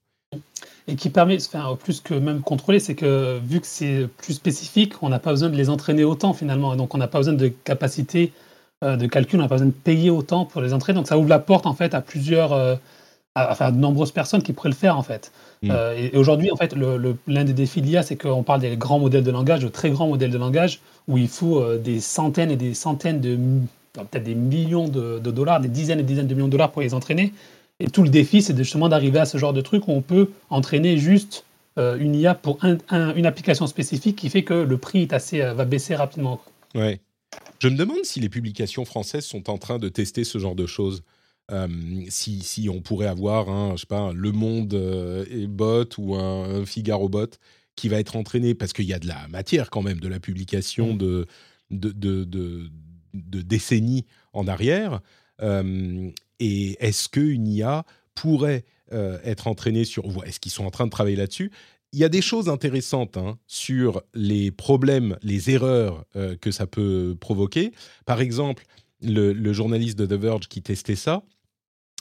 Et 0.87 0.95
qui 0.95 1.09
permet, 1.09 1.37
enfin, 1.37 1.75
plus 1.81 1.99
que 1.99 2.13
même 2.13 2.41
contrôler, 2.41 2.79
c'est 2.79 2.93
que 2.93 3.39
vu 3.43 3.59
que 3.59 3.67
c'est 3.67 4.07
plus 4.17 4.33
spécifique, 4.33 4.93
on 5.01 5.09
n'a 5.09 5.17
pas 5.17 5.31
besoin 5.31 5.49
de 5.49 5.55
les 5.55 5.69
entraîner 5.69 6.03
autant 6.03 6.33
finalement. 6.33 6.73
Et 6.73 6.77
donc 6.77 6.93
on 6.93 6.97
n'a 6.99 7.07
pas 7.07 7.17
besoin 7.17 7.33
de 7.33 7.47
capacité 7.47 8.31
euh, 8.83 8.95
de 8.97 9.07
calcul, 9.07 9.39
on 9.39 9.41
n'a 9.41 9.47
pas 9.47 9.55
besoin 9.55 9.67
de 9.67 9.73
payer 9.73 10.11
autant 10.11 10.45
pour 10.45 10.61
les 10.61 10.73
entraîner. 10.73 10.97
Donc 10.97 11.07
ça 11.07 11.17
ouvre 11.17 11.29
la 11.29 11.39
porte 11.39 11.65
en 11.65 11.73
fait 11.73 11.95
à 11.95 12.01
plusieurs, 12.01 12.53
euh, 12.53 12.75
enfin 13.35 13.71
de 13.71 13.77
nombreuses 13.77 14.11
personnes 14.11 14.43
qui 14.43 14.53
pourraient 14.53 14.69
le 14.69 14.75
faire 14.75 14.97
en 14.97 15.01
fait. 15.01 15.31
Mm. 15.63 15.71
Euh, 15.71 16.09
et, 16.13 16.17
aujourd'hui, 16.17 16.51
en 16.51 16.55
fait, 16.55 16.75
l'un 16.75 17.43
des 17.43 17.53
défis 17.53 17.81
de 17.81 17.87
l'IA, 17.87 18.03
c'est 18.03 18.15
qu'on 18.15 18.43
parle 18.43 18.61
des 18.61 18.77
grands 18.77 18.99
modèles 18.99 19.23
de 19.23 19.31
langage, 19.31 19.61
de 19.61 19.69
très 19.69 19.89
grands 19.89 20.07
modèles 20.07 20.31
de 20.31 20.37
langage, 20.37 20.81
où 21.07 21.17
il 21.17 21.29
faut 21.29 21.77
des 21.77 21.99
centaines 21.99 22.51
et 22.51 22.57
des 22.57 22.75
centaines 22.75 23.21
de 23.21 23.39
peut-être 23.93 24.23
des 24.23 24.35
millions 24.35 24.87
de, 24.87 25.19
de, 25.19 25.31
dollars, 25.31 25.61
des 25.61 25.69
dizaines 25.69 25.99
et 25.99 26.03
des 26.03 26.09
dizaines 26.09 26.27
de 26.27 26.33
millions 26.35 26.47
de 26.47 26.51
dollars 26.51 26.71
pour 26.71 26.81
les 26.81 26.93
entraîner. 26.93 27.33
Et 27.79 27.87
tout 27.87 28.03
le 28.03 28.09
défi, 28.09 28.41
c'est 28.41 28.55
justement 28.55 28.89
d'arriver 28.89 29.19
à 29.19 29.25
ce 29.25 29.37
genre 29.37 29.53
de 29.53 29.61
truc 29.61 29.87
où 29.87 29.91
on 29.91 30.01
peut 30.01 30.29
entraîner 30.49 30.97
juste 30.97 31.45
euh, 31.77 31.97
une 31.97 32.15
IA 32.15 32.35
pour 32.35 32.59
une 32.63 33.25
application 33.25 33.67
spécifique 33.67 34.15
qui 34.15 34.29
fait 34.29 34.43
que 34.43 34.53
le 34.53 34.77
prix 34.77 35.01
est 35.01 35.13
assez, 35.13 35.41
euh, 35.41 35.53
va 35.53 35.65
baisser 35.65 35.93
rapidement. 35.93 36.41
Ouais. 36.73 37.01
Je 37.59 37.67
me 37.67 37.75
demande 37.75 38.03
si 38.05 38.21
les 38.21 38.29
publications 38.29 38.85
françaises 38.85 39.25
sont 39.25 39.49
en 39.49 39.57
train 39.57 39.77
de 39.77 39.89
tester 39.89 40.23
ce 40.23 40.37
genre 40.37 40.55
de 40.55 40.65
choses. 40.65 41.03
Euh, 41.51 41.67
si, 42.07 42.41
si, 42.41 42.69
on 42.69 42.81
pourrait 42.81 43.07
avoir 43.07 43.49
un, 43.49 43.75
je 43.75 43.81
sais 43.81 43.87
pas, 43.87 44.13
Le 44.13 44.31
Monde 44.31 44.73
et 45.29 45.47
bot 45.47 45.85
ou 45.97 46.15
un, 46.15 46.65
Figaro 46.65 47.09
bot 47.09 47.27
qui 47.75 47.89
va 47.89 47.99
être 47.99 48.15
entraîné 48.15 48.55
parce 48.55 48.71
qu'il 48.71 48.85
y 48.85 48.93
a 48.93 48.99
de 48.99 49.07
la 49.07 49.27
matière 49.27 49.69
quand 49.69 49.81
même, 49.81 49.99
de 49.99 50.07
la 50.07 50.21
publication 50.21 50.93
mmh. 50.93 50.97
de, 50.97 51.27
de, 51.71 51.91
de, 51.91 52.69
de, 53.13 53.41
décennies 53.41 54.05
en 54.31 54.47
arrière. 54.47 55.01
Et 56.39 56.77
est-ce 56.85 57.09
qu'une 57.09 57.47
IA 57.47 57.85
pourrait 58.13 58.65
euh, 58.93 59.19
être 59.23 59.47
entraînée 59.47 59.85
sur... 59.85 60.05
Est-ce 60.25 60.39
qu'ils 60.39 60.51
sont 60.51 60.65
en 60.65 60.71
train 60.71 60.85
de 60.85 60.91
travailler 60.91 61.15
là-dessus? 61.15 61.51
Il 61.93 61.99
y 61.99 62.03
a 62.03 62.09
des 62.09 62.21
choses 62.21 62.49
intéressantes 62.49 63.17
hein, 63.17 63.37
sur 63.47 64.01
les 64.13 64.51
problèmes, 64.51 65.17
les 65.21 65.49
erreurs 65.49 66.05
euh, 66.15 66.35
que 66.35 66.51
ça 66.51 66.67
peut 66.67 67.15
provoquer. 67.19 67.71
Par 68.05 68.21
exemple, 68.21 68.65
le, 69.01 69.53
journaliste 69.53 69.97
de 69.97 70.05
The 70.05 70.19
Verge 70.19 70.47
qui 70.47 70.61
testait 70.61 70.95
ça 70.95 71.23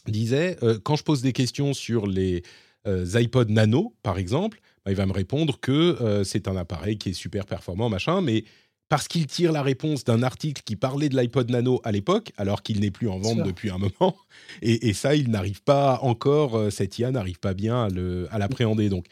disait 0.06 0.58
quand 0.82 0.96
je 0.96 1.02
pose 1.02 1.22
des 1.22 1.32
questions 1.32 1.72
sur 1.72 2.06
les 2.06 2.42
iPod 2.84 3.48
Nano, 3.48 3.94
par 4.02 4.18
exemple, 4.18 4.60
bah, 4.84 4.92
il 4.92 4.96
va 4.96 5.06
me 5.06 5.12
répondre 5.12 5.58
que 5.58 6.22
c'est 6.24 6.46
un 6.46 6.56
appareil 6.56 6.98
qui 6.98 7.10
est 7.10 7.14
super 7.14 7.46
performant, 7.46 7.88
machin, 7.88 8.20
mais 8.20 8.44
parce 8.94 9.08
qu'il 9.08 9.26
tire 9.26 9.50
la 9.50 9.62
réponse 9.62 10.04
d'un 10.04 10.22
article 10.22 10.62
qui 10.64 10.76
parlait 10.76 11.08
de 11.08 11.16
l'iPod 11.16 11.50
Nano 11.50 11.80
à 11.82 11.90
l'époque, 11.90 12.30
alors 12.36 12.62
qu'il 12.62 12.78
n'est 12.78 12.92
plus 12.92 13.08
en 13.08 13.18
vente 13.18 13.42
depuis 13.42 13.68
un 13.68 13.78
moment. 13.78 14.16
Et, 14.62 14.92
ça, 14.92 15.16
il 15.16 15.30
n'arrive 15.30 15.64
pas 15.64 15.98
encore, 16.02 16.56
euh, 16.56 16.70
cette 16.70 16.96
IA 16.96 17.10
n'arrive 17.10 17.40
pas 17.40 17.54
bien 17.54 17.88
à 18.30 18.38
l'appréhender. 18.38 18.88
Donc, 18.90 19.06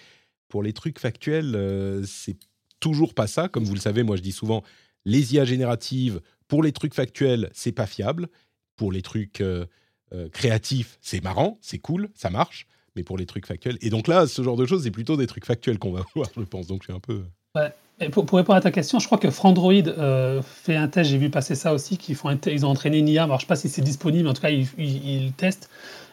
pour 0.47 0.63
les 0.63 0.73
trucs 0.73 1.01
factuels, 1.01 1.57
euh, 1.57 2.05
c'est 2.07 2.37
toujours 2.79 3.13
pas 3.13 3.27
ça. 3.27 3.49
Comme 3.49 3.65
vous 3.65 3.75
le 3.75 3.81
savez, 3.81 4.05
moi 4.05 4.15
je 4.15 4.23
dis 4.23 4.31
souvent, 4.31 4.63
les 5.05 5.35
IA 5.35 5.45
génératives, 5.45 6.21
pour 6.47 6.63
les 6.63 6.71
trucs 6.71 6.95
factuels, 6.95 7.51
c'est 7.53 7.73
pas 7.73 7.87
fiable. 7.87 8.29
Pour 8.77 8.93
les 8.93 9.03
trucs 9.03 9.41
euh, 9.41 9.67
créatifs, 10.33 10.97
c'est 11.01 11.25
marrant, 11.25 11.59
c'est 11.61 11.81
cool, 11.81 12.09
ça 12.15 12.31
marche. 12.31 12.69
Mais 12.95 13.03
pour 13.03 13.19
les 13.19 13.27
trucs 13.27 13.47
factuels. 13.47 13.79
Et 13.81 13.91
donc 13.91 14.07
là, 14.07 14.29
ce 14.29 14.43
genre 14.43 14.57
de 14.57 14.65
choses, 14.65 14.85
c'est 14.85 14.93
plutôt 14.93 15.17
des 15.17 15.27
trucs 15.27 15.45
factuels 15.45 15.81
qu'on 15.81 15.91
va 15.91 16.05
voir, 16.15 16.29
je 16.37 16.43
pense. 16.43 16.69
Donc 16.69 16.83
je 16.83 16.85
suis 16.85 16.93
un 16.93 17.01
peu. 17.01 17.25
Ouais. 17.57 17.73
Pour, 18.11 18.25
répondre 18.33 18.57
à 18.57 18.61
ta 18.61 18.71
question, 18.71 18.99
je 18.99 19.07
crois 19.07 19.19
que 19.19 19.31
Frandroid 19.31 19.73
euh, 19.73 20.43
fait 20.43 20.77
un 20.77 20.89
test, 20.89 21.11
j'ai 21.11 21.19
vu 21.19 21.31
passer 21.31 21.55
ça 21.55 21.73
aussi, 21.73 21.97
qu'ils 21.97 22.17
font 22.17 22.37
ils 22.47 22.67
ont 22.67 22.71
entraîné 22.71 22.99
une 22.99 23.09
alors 23.19 23.29
je 23.29 23.35
ne 23.35 23.39
sais 23.41 23.47
pas 23.47 23.57
si 23.57 23.69
c'est 23.69 23.83
disponible, 23.83 24.29
en 24.29 24.33
tout 24.33 24.43
cas 24.43 24.51
ils, 24.51 25.33
testent. 25.37 25.69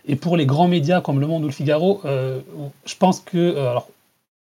Et 0.05 0.15
pour 0.15 0.37
les 0.37 0.45
grands 0.45 0.67
médias 0.67 1.01
comme 1.01 1.19
Le 1.19 1.27
Monde 1.27 1.43
ou 1.43 1.47
Le 1.47 1.53
Figaro, 1.53 2.01
euh, 2.05 2.39
je 2.85 2.95
pense 2.95 3.19
que, 3.19 3.37
euh, 3.37 3.75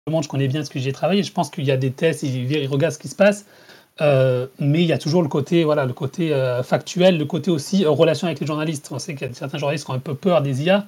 Le 0.07 0.11
Monde 0.11 0.23
je 0.23 0.29
connais 0.29 0.47
bien 0.47 0.63
ce 0.63 0.69
que 0.69 0.79
j'y 0.79 0.89
ai 0.89 0.93
travaillé, 0.93 1.23
je 1.23 1.31
pense 1.31 1.49
qu'il 1.49 1.65
y 1.65 1.71
a 1.71 1.77
des 1.77 1.91
tests, 1.91 2.23
ils, 2.23 2.67
regardent 2.67 2.93
ce 2.93 2.99
qui 2.99 3.07
se 3.07 3.15
passe, 3.15 3.45
mais 3.99 4.81
il 4.81 4.87
y 4.87 4.93
a 4.93 4.97
toujours 4.97 5.21
le 5.21 5.29
côté, 5.29 5.63
voilà, 5.63 5.85
le 5.85 5.93
côté 5.93 6.33
factuel, 6.63 7.17
le 7.17 7.25
côté 7.25 7.51
aussi 7.51 7.85
relation 7.85 8.27
avec 8.27 8.39
les 8.39 8.47
journalistes. 8.47 8.89
On 8.91 8.99
sait 8.99 9.15
qu'il 9.15 9.27
y 9.27 9.31
a 9.31 9.33
certains 9.33 9.57
journalistes 9.57 9.85
qui 9.85 9.91
ont 9.91 9.95
un 9.95 9.99
peu 9.99 10.15
peur 10.15 10.41
des 10.41 10.63
IA. 10.63 10.85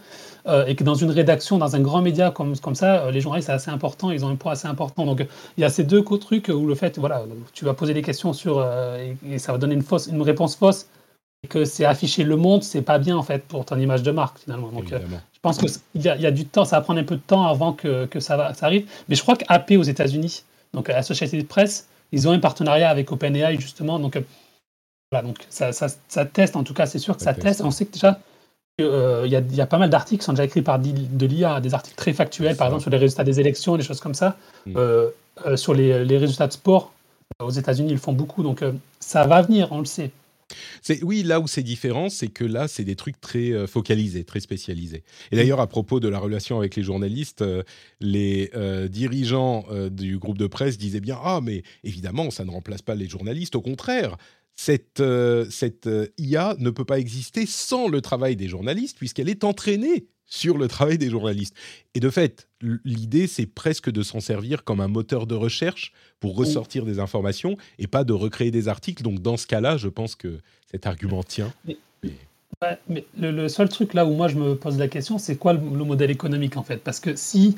Euh, 0.48 0.66
et 0.66 0.76
que 0.76 0.84
dans 0.86 0.96
une 0.96 1.12
rédaction, 1.12 1.58
dans 1.58 1.76
un 1.76 1.82
grand 1.82 2.02
média 2.02 2.32
comme, 2.32 2.58
comme 2.58 2.76
ça, 2.76 3.04
euh, 3.04 3.12
les 3.12 3.20
journalistes, 3.20 3.48
c'est 3.48 3.54
assez 3.54 3.70
important, 3.70 4.12
ils 4.12 4.24
ont 4.24 4.30
un 4.30 4.36
poids 4.38 4.54
assez 4.54 4.68
important. 4.68 5.06
Donc 5.06 5.26
il 5.58 5.62
y 5.62 5.66
a 5.66 5.70
ces 5.70 5.84
deux 5.84 6.04
trucs 6.04 6.48
où 6.48 6.66
le 6.66 6.76
fait, 6.76 6.98
voilà, 6.98 7.24
tu 7.52 7.66
vas 7.66 7.74
poser 7.74 7.94
des 7.94 8.02
questions 8.02 8.32
sur, 8.32 8.60
euh, 8.60 9.14
et, 9.30 9.40
ça 9.40 9.52
va 9.52 9.58
donner 9.58 9.74
une, 9.74 9.82
fausse, 9.82 10.08
une 10.08 10.22
réponse 10.22 10.56
fausse, 10.56 10.88
et 11.44 11.50
que 11.50 11.66
c'est 11.66 11.84
afficher 11.84 12.24
le 12.24 12.38
monde, 12.38 12.64
c'est 12.64 12.82
pas 12.82 12.98
bien 12.98 13.18
en 13.18 13.24
fait 13.24 13.44
pour 13.44 13.66
ton 13.66 13.78
image 13.78 14.04
de 14.04 14.12
marque 14.12 14.40
finalement. 14.40 14.70
Donc 14.70 14.86
je 14.90 15.40
pense 15.42 15.58
qu'il 15.58 16.02
y, 16.02 16.08
a, 16.08 16.16
y 16.16 16.26
a 16.26 16.32
du 16.32 16.46
temps, 16.46 16.64
ça 16.64 16.78
va 16.78 16.82
prendre 16.82 17.02
un 17.02 17.04
peu 17.04 17.16
de 17.16 17.22
temps 17.22 17.46
avant 17.46 17.74
que, 17.74 18.06
que 18.06 18.22
ça, 18.22 18.38
va, 18.38 18.54
ça 18.54 18.68
arrive. 18.68 18.90
Mais 19.10 19.16
je 19.16 19.22
crois 19.22 19.36
qu'AP 19.36 19.72
aux 19.72 19.84
États-Unis, 19.84 20.44
donc 20.74 20.90
Associated 20.90 21.46
Press, 21.46 21.90
ils 22.12 22.28
ont 22.28 22.32
un 22.32 22.40
partenariat 22.40 22.90
avec 22.90 23.12
OpenAI 23.12 23.60
justement. 23.60 24.00
Donc 24.00 24.18
voilà, 25.12 25.26
donc 25.26 25.38
ça, 25.50 25.72
ça, 25.72 25.88
ça, 26.08 26.26
teste, 26.26 26.56
en 26.56 26.64
tout 26.64 26.74
cas, 26.74 26.86
c'est 26.86 27.00
sûr 27.00 27.16
que 27.16 27.24
ça, 27.24 27.34
teste. 27.34 27.62
On 27.62 27.72
sait 27.72 27.86
que 27.86 27.94
déjà, 27.94 28.20
euh, 28.82 29.24
il 29.26 29.56
y, 29.56 29.62
a 29.62 29.66
pas 29.66 29.78
mal 29.78 29.90
d'articles 29.90 30.20
qui 30.20 30.26
sont 30.26 30.34
déjà 30.34 30.44
écrits 30.44 30.62
par 30.62 30.80
de 30.80 31.26
l'IA, 31.26 31.62
des 31.62 31.74
articles 31.74 31.96
très 31.96 32.14
factuels, 32.14 32.56
par 32.56 32.68
exemple 32.68 32.84
sur 32.84 32.92
les 32.92 32.98
résultats 32.98 33.24
des 33.24 33.40
élections, 33.40 33.78
des 33.78 33.84
choses 33.84 34.00
comme 34.02 34.14
ça. 34.14 34.36
Mm. 34.66 34.74
Euh, 34.78 35.10
euh, 35.46 35.56
sur 35.56 35.74
les, 35.74 36.18
résultats 36.18 36.48
de 36.48 36.54
sport, 36.54 36.92
aux 37.42 37.50
États-Unis, 37.50 37.92
ils 37.92 37.98
font 37.98 38.14
beaucoup, 38.14 38.44
donc 38.44 38.64
ça 39.00 39.26
va 39.26 39.42
venir, 39.42 39.70
on 39.72 39.80
le 39.80 39.86
sait. 39.86 40.12
Oui, 41.02 41.24
là 41.24 41.40
où 41.40 41.48
c'est 41.48 41.64
différent, 41.64 42.10
c'est 42.10 42.30
que 42.30 42.44
là, 42.44 42.68
c'est 42.68 42.84
des 42.84 42.96
trucs 42.96 43.20
très 43.20 43.68
focalisés, 43.68 44.24
très 44.24 44.40
spécialisés. 44.40 45.04
Et 45.32 45.36
d'ailleurs, 45.36 45.60
à 45.60 45.68
propos 45.68 46.00
de 46.00 46.08
la 46.08 46.20
relation 46.20 46.58
avec 46.58 46.76
les 46.76 46.84
journalistes, 46.84 47.44
les 48.00 48.52
dirigeants 48.90 49.66
du 49.92 50.18
groupe 50.18 50.38
de 50.38 50.48
presse 50.48 50.78
disaient 50.78 51.02
bien 51.02 51.20
Ah, 51.22 51.42
mais 51.44 51.64
évidemment, 51.84 52.32
ça 52.32 52.46
ne 52.46 52.52
remplace 52.52 52.82
pas 52.82 52.96
les 52.96 53.10
journalistes. 53.10 53.56
Au 53.56 53.62
contraire, 53.62 54.18
cette, 54.58 55.00
euh, 55.00 55.46
cette 55.50 55.88
euh, 55.88 56.08
IA 56.18 56.56
ne 56.60 56.72
peut 56.72 56.84
pas 56.84 57.00
exister 57.00 57.46
sans 57.46 57.88
le 57.88 58.02
travail 58.02 58.36
des 58.36 58.48
journalistes, 58.48 58.98
puisqu'elle 58.98 59.30
est 59.30 59.44
entraînée 59.44 60.08
sur 60.28 60.58
le 60.58 60.68
travail 60.68 60.98
des 60.98 61.10
journalistes. 61.10 61.56
Et 61.96 62.00
de 62.00 62.10
fait, 62.10 62.48
l'idée, 62.84 63.28
c'est 63.28 63.46
presque 63.46 63.90
de 63.90 64.04
s'en 64.04 64.20
servir 64.20 64.64
comme 64.64 64.82
un 64.82 64.88
moteur 64.88 65.26
de 65.26 65.36
recherche 65.36 65.94
pour 66.20 66.36
ressortir 66.36 66.86
des 66.86 67.00
informations 67.00 67.58
et 67.80 67.88
pas 67.88 68.04
de 68.04 68.14
recréer 68.14 68.52
des 68.52 68.68
articles. 68.68 69.04
Donc, 69.04 69.22
dans 69.22 69.38
ce 69.38 69.48
cas-là, 69.48 69.78
je 69.78 69.88
pense 69.88 70.16
que 70.16 70.40
cet 70.70 70.86
argument 70.86 71.24
tient. 71.24 71.54
Mais, 71.66 71.78
mais... 72.90 73.06
le, 73.18 73.48
seul 73.48 73.70
truc 73.70 73.94
là 73.94 74.06
où 74.06 74.14
moi 74.14 74.28
je 74.28 74.36
me 74.36 74.56
pose 74.56 74.78
la 74.78 74.88
question, 74.88 75.18
c'est 75.18 75.36
quoi 75.36 75.54
le, 75.54 75.60
modèle 75.60 76.12
économique 76.12 76.58
en 76.58 76.64
fait? 76.64 76.78
Parce 76.78 77.00
que 77.00 77.16
si 77.16 77.56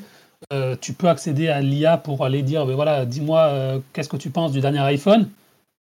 euh, 0.52 0.76
tu 0.80 0.92
peux 0.92 1.08
accéder 1.08 1.48
à 1.48 1.60
l'IA 1.60 1.96
pour 1.96 2.24
aller 2.24 2.42
dire, 2.42 2.66
ben 2.66 2.74
voilà, 2.74 3.06
dis-moi, 3.06 3.82
qu'est-ce 3.92 4.08
que 4.08 4.16
tu 4.16 4.30
penses 4.30 4.52
du 4.52 4.60
dernier 4.60 4.80
iPhone? 4.80 5.28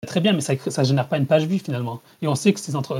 Très 0.07 0.21
bien, 0.21 0.33
mais 0.33 0.41
ça 0.41 0.55
ne 0.55 0.85
génère 0.85 1.07
pas 1.07 1.17
une 1.17 1.27
page 1.27 1.47
vue 1.47 1.59
finalement. 1.59 2.03
Et 2.23 2.29
on 2.29 2.35
sait 2.35 2.53
que 2.53 2.59
c'est 2.59 2.75
entre, 2.75 2.99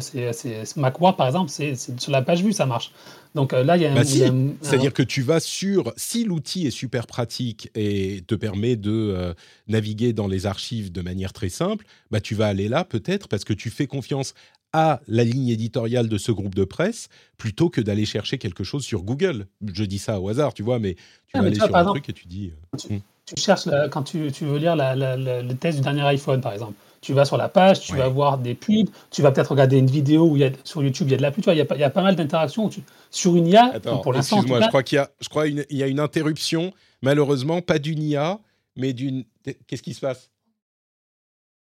Macworld 0.77 1.17
par 1.17 1.27
exemple, 1.27 1.51
c'est, 1.51 1.75
sur 1.75 2.13
la 2.13 2.23
page 2.23 2.45
vue 2.45 2.53
ça 2.53 2.65
marche. 2.65 2.93
Donc 3.35 3.53
euh, 3.53 3.65
là, 3.65 3.77
il 3.77 3.83
y 3.83 3.87
a 3.87 3.93
un. 3.93 3.95
Bah 3.95 4.05
C'est-à-dire 4.05 4.93
que 4.93 5.03
tu 5.03 5.23
vas 5.23 5.41
sur. 5.41 5.93
Si 5.97 6.25
l'outil 6.25 6.67
est 6.67 6.71
super 6.71 7.07
pratique 7.07 7.71
et 7.75 8.23
te 8.27 8.35
permet 8.35 8.77
de 8.77 8.93
euh, 8.93 9.35
naviguer 9.67 10.13
dans 10.13 10.29
les 10.29 10.47
archives 10.47 10.93
de 10.93 11.01
manière 11.01 11.33
très 11.33 11.49
simple, 11.49 11.87
bah 12.11 12.21
tu 12.21 12.35
vas 12.37 12.47
aller 12.47 12.69
là 12.69 12.85
peut-être 12.85 13.29
parce 13.29 13.45
que 13.45 13.53
tu 13.53 13.71
fais 13.71 13.87
confiance 13.87 14.35
à 14.73 15.01
la 15.09 15.25
ligne 15.25 15.49
éditoriale 15.49 16.09
de 16.09 16.19
ce 16.19 16.31
groupe 16.31 16.55
de 16.55 16.65
presse 16.65 17.09
plutôt 17.37 17.69
que 17.69 17.81
d'aller 17.81 18.07
chercher 18.07 18.39
quelque 18.39 18.65
chose 18.65 18.85
sur 18.85 19.03
Google. 19.03 19.47
Je 19.75 19.85
dis 19.85 19.99
ça 19.99 20.21
au 20.21 20.29
hasard, 20.29 20.55
tu 20.55 20.63
vois, 20.63 20.79
mais 20.79 20.95
tu 20.95 21.01
ah, 21.35 21.41
vas 21.41 21.47
aller 21.49 21.57
sur 21.57 21.75
un 21.75 21.85
truc 21.85 22.09
et 22.09 22.13
tu 22.13 22.27
dis. 22.29 22.53
Euh, 22.75 22.97
hmm. 22.97 23.01
tu, 23.27 23.43
cherches 23.43 23.69
quand 23.91 24.05
tu, 24.05 24.31
tu, 24.31 24.45
veux 24.45 24.59
lire 24.59 24.77
le 24.77 25.53
test 25.55 25.79
du 25.79 25.83
dernier 25.83 26.03
iPhone, 26.03 26.41
par 26.41 26.53
exemple 26.53 26.75
tu 27.03 27.13
vas 27.13 27.25
sur 27.25 27.37
la 27.37 27.49
page, 27.49 27.81
tu 27.81 27.97
vas 27.97 28.09
voir 28.09 28.39
des 28.39 28.55
pubs, 28.55 28.89
tu 29.11 29.23
vas 29.23 29.33
peut-être 29.33 29.51
regarder 29.51 29.77
une 29.77 29.91
vidéo 29.91 30.29
où 30.29 30.37
il 30.37 30.43
y 30.43 30.45
a, 30.45 30.51
sur 30.65 30.83
YouTube, 30.83 31.09
il 31.09 31.11
y 31.11 31.15
a 31.15 31.17
de 31.19 31.23
la 31.23 31.33
pub, 31.33 31.45
il 31.49 31.57
y, 31.57 31.61
a, 31.61 31.91
pas 31.91 32.03
mal 32.03 32.17
d'interactions 32.17 32.71
sur 33.11 33.37
une 33.37 33.49
IA. 33.49 33.81
pour 33.81 34.13
l'instant, 34.13 34.37
excuse-moi, 34.37 34.63
je 34.63 34.69
crois 34.69 34.83
qu'il 34.85 34.97
y 34.97 34.99
a, 35.01 35.11
je 35.21 35.29
crois 35.29 35.49
il 35.49 35.67
y 35.69 35.83
a 35.83 35.89
une 35.89 36.01
interruption, 36.01 36.73
malheureusement, 37.03 37.61
pas 37.61 37.79
d'une 37.79 38.03
IA, 38.03 38.39
mais 38.77 38.93
d'une. 38.93 39.25
Qu'est-ce 39.67 39.83
qui 39.83 39.95
se 39.95 40.01
passe? 40.01 40.31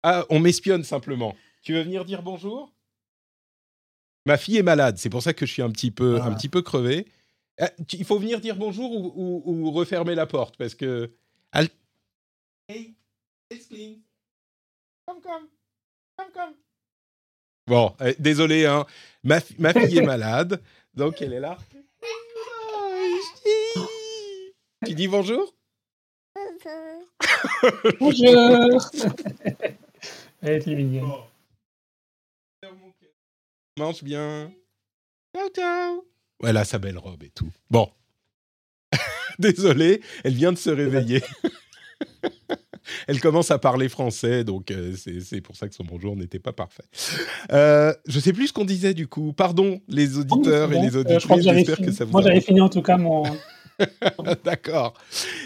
Ah, 0.01 0.25
on 0.29 0.39
m'espionne 0.39 0.83
simplement. 0.83 1.35
Tu 1.61 1.73
veux 1.73 1.83
venir 1.83 2.03
dire 2.03 2.23
bonjour? 2.23 2.73
Ma 4.25 4.37
fille 4.37 4.57
est 4.57 4.63
malade, 4.63 4.97
c'est 4.97 5.09
pour 5.09 5.21
ça 5.21 5.33
que 5.33 5.45
je 5.45 5.53
suis 5.53 5.61
un 5.61 5.69
petit 5.69 5.91
peu, 5.91 6.19
un 6.19 6.31
ah. 6.31 6.35
petit 6.35 6.49
peu 6.49 6.63
crevé. 6.63 7.05
Ah, 7.59 7.69
il 7.93 8.05
faut 8.05 8.17
venir 8.17 8.41
dire 8.41 8.55
bonjour 8.55 8.91
ou, 8.91 9.71
refermer 9.71 10.15
la 10.15 10.25
porte 10.25 10.57
parce 10.57 10.73
que. 10.73 11.11
Hey, 12.69 12.95
clean. 13.69 14.06
Comme, 15.07 15.21
comme. 15.21 15.47
Comme, 16.17 16.31
comme. 16.33 16.53
Bon, 17.65 17.95
eh, 18.01 18.15
désolé, 18.19 18.65
hein. 18.65 18.85
Ma, 19.23 19.39
ma 19.57 19.73
fille 19.73 19.99
est 19.99 20.01
malade, 20.05 20.61
donc 20.93 21.21
elle 21.21 21.31
est 21.31 21.39
là. 21.39 21.57
tu 24.85 24.93
dis 24.93 25.07
bonjour? 25.07 25.53
Bonjour 27.99 28.91
Elle 30.41 30.61
est 30.61 30.67
mignonne. 30.67 31.09
Mange 33.77 34.03
bien. 34.03 34.51
Ciao, 35.33 35.49
ciao. 35.49 36.05
Elle 36.43 36.57
a 36.57 36.65
sa 36.65 36.79
belle 36.79 36.97
robe 36.97 37.23
et 37.23 37.29
tout. 37.29 37.51
Bon. 37.69 37.89
Désolé, 39.39 40.01
elle 40.25 40.33
vient 40.33 40.51
de 40.51 40.57
se 40.57 40.69
réveiller. 40.69 41.23
elle 43.07 43.21
commence 43.21 43.51
à 43.51 43.57
parler 43.57 43.87
français, 43.87 44.43
donc 44.43 44.69
euh, 44.69 44.93
c'est 44.95 45.41
pour 45.41 45.55
ça 45.55 45.69
que 45.69 45.73
son 45.73 45.85
bonjour 45.85 46.15
n'était 46.17 46.39
pas 46.39 46.51
parfait. 46.51 46.83
Euh, 47.53 47.93
je 48.05 48.19
sais 48.19 48.33
plus 48.33 48.47
ce 48.47 48.53
qu'on 48.53 48.65
disait 48.65 48.93
du 48.93 49.07
coup. 49.07 49.31
Pardon 49.31 49.79
les 49.87 50.17
auditeurs 50.17 50.71
et 50.73 50.81
les 50.81 50.95
euh, 50.95 50.99
auditrices. 50.99 51.43
J'espère 51.43 51.77
que 51.77 51.91
ça 51.91 52.03
vous. 52.03 52.11
Moi 52.11 52.21
j'avais 52.21 52.41
fini 52.41 52.59
en 52.59 52.69
tout 52.69 52.81
cas 52.81 52.97
mon. 52.97 53.23
D'accord. 54.43 54.93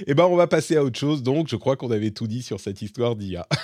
Eh 0.08 0.16
ben 0.16 0.26
on 0.26 0.36
va 0.36 0.48
passer 0.48 0.76
à 0.76 0.84
autre 0.84 0.98
chose. 0.98 1.22
Donc 1.22 1.50
je 1.50 1.56
crois 1.56 1.76
qu'on 1.76 1.92
avait 1.92 2.12
tout 2.12 2.28
dit 2.28 2.42
sur 2.42 2.60
cette 2.60 2.82
histoire 2.82 3.16
d'IA. 3.16 3.48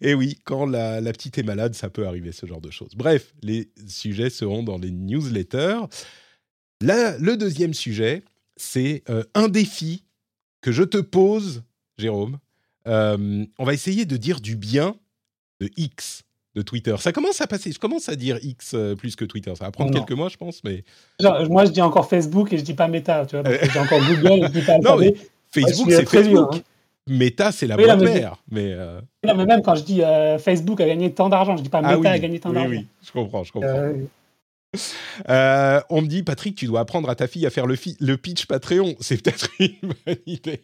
Et 0.00 0.14
oui, 0.14 0.38
quand 0.44 0.64
la, 0.64 1.02
petite 1.12 1.36
est 1.36 1.42
malade, 1.42 1.74
ça 1.74 1.90
peut 1.90 2.06
arriver 2.06 2.32
ce 2.32 2.46
genre 2.46 2.62
de 2.62 2.70
choses. 2.70 2.92
Bref, 2.96 3.34
les 3.42 3.70
sujets 3.86 4.30
seront 4.30 4.62
dans 4.62 4.78
les 4.78 4.90
newsletters. 4.90 5.80
le 6.80 7.34
deuxième 7.34 7.74
sujet, 7.74 8.22
c'est 8.56 9.04
un 9.34 9.48
défi 9.48 10.04
que 10.62 10.72
je 10.72 10.84
te 10.84 10.96
pose 10.96 11.62
Jérôme. 12.00 12.38
Euh, 12.86 13.44
on 13.58 13.64
va 13.64 13.74
essayer 13.74 14.04
de 14.04 14.16
dire 14.16 14.40
du 14.40 14.56
bien 14.56 14.94
de 15.60 15.68
X 15.76 16.22
de 16.54 16.62
Twitter. 16.62 16.94
Ça 16.98 17.12
commence 17.12 17.40
à 17.40 17.46
passer. 17.46 17.70
Je 17.72 17.78
commence 17.78 18.08
à 18.08 18.16
dire 18.16 18.38
X 18.42 18.72
euh, 18.74 18.96
plus 18.96 19.14
que 19.14 19.24
Twitter. 19.24 19.52
Ça 19.54 19.66
va 19.66 19.70
prendre 19.70 19.92
quelques 19.92 20.12
mois, 20.12 20.28
je 20.28 20.36
pense, 20.36 20.62
mais. 20.64 20.84
moi, 21.48 21.66
je 21.66 21.70
dis 21.70 21.82
encore 21.82 22.08
Facebook 22.08 22.52
et 22.52 22.58
je 22.58 22.64
dis 22.64 22.74
pas 22.74 22.88
Meta. 22.88 23.26
Tu 23.26 23.38
vois, 23.38 23.50
je 23.50 23.70
dis 23.70 23.78
encore 23.78 24.00
Google. 24.00 24.46
Je 24.46 24.58
dis 24.58 24.62
pas 24.62 24.78
non, 24.78 24.96
mais 24.96 25.14
Facebook, 25.52 25.90
c'est 25.90 26.08
Facebook. 26.08 26.56
Hein. 26.56 26.60
Meta, 27.06 27.52
c'est 27.52 27.66
la 27.66 27.76
bonne 27.76 28.02
mère. 28.02 28.36
Mais, 28.50 28.72
euh, 28.72 29.00
mais 29.24 29.46
même 29.46 29.62
quand 29.62 29.74
je 29.74 29.84
dis 29.84 30.00
Facebook 30.38 30.80
a 30.80 30.86
gagné 30.86 31.12
tant 31.12 31.28
d'argent, 31.28 31.56
je 31.56 31.62
dis 31.62 31.68
pas 31.68 31.82
ah 31.84 31.96
Meta 31.96 32.10
a 32.10 32.18
gagné 32.18 32.40
tant 32.40 32.52
d'argent. 32.52 32.68
Oui, 32.70 32.78
oui, 32.78 32.86
je 33.04 33.12
comprends, 33.12 33.44
je 33.44 33.52
comprends. 33.52 33.92
Euh, 35.28 35.80
on 35.90 36.02
me 36.02 36.06
dit, 36.06 36.22
Patrick, 36.22 36.56
tu 36.56 36.66
dois 36.66 36.80
apprendre 36.80 37.10
à 37.10 37.14
ta 37.14 37.26
fille 37.26 37.46
à 37.46 37.50
faire 37.50 37.66
le, 37.66 37.76
le 38.00 38.16
pitch 38.16 38.46
Patreon. 38.46 38.94
C'est 39.00 39.22
peut-être 39.22 39.48
une 39.58 39.94
bonne 40.06 40.16
idée. 40.26 40.62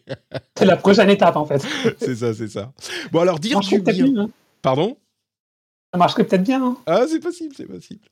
c'est 0.57 0.65
la 0.65 0.77
prochaine 0.77 1.09
étape, 1.09 1.35
en 1.35 1.45
fait. 1.45 1.65
c'est 1.99 2.15
ça, 2.15 2.33
c'est 2.33 2.47
ça. 2.47 2.71
Bon, 3.11 3.19
alors, 3.19 3.39
dire 3.39 3.59
du 3.59 3.79
bien. 3.81 4.05
Hein. 4.17 4.29
Pardon? 4.61 4.97
Ça 5.93 5.97
marcherait 5.97 6.25
peut-être 6.25 6.43
bien. 6.43 6.63
Hein. 6.63 6.77
Ah, 6.85 7.05
c'est 7.07 7.19
possible, 7.19 7.53
c'est 7.55 7.65
possible. 7.65 8.07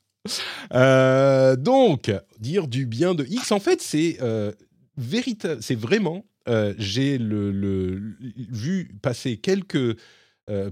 Euh, 0.74 1.56
donc, 1.56 2.12
dire 2.40 2.68
du 2.68 2.86
bien 2.86 3.14
de 3.14 3.26
X, 3.26 3.52
en 3.52 3.60
fait, 3.60 3.82
c'est 3.82 4.18
euh, 4.22 4.52
c'est 5.62 5.76
vraiment. 5.76 6.26
Euh, 6.48 6.74
j'ai 6.78 7.18
le, 7.18 8.16
vu 8.20 8.96
passer 9.02 9.38
quelques 9.38 9.98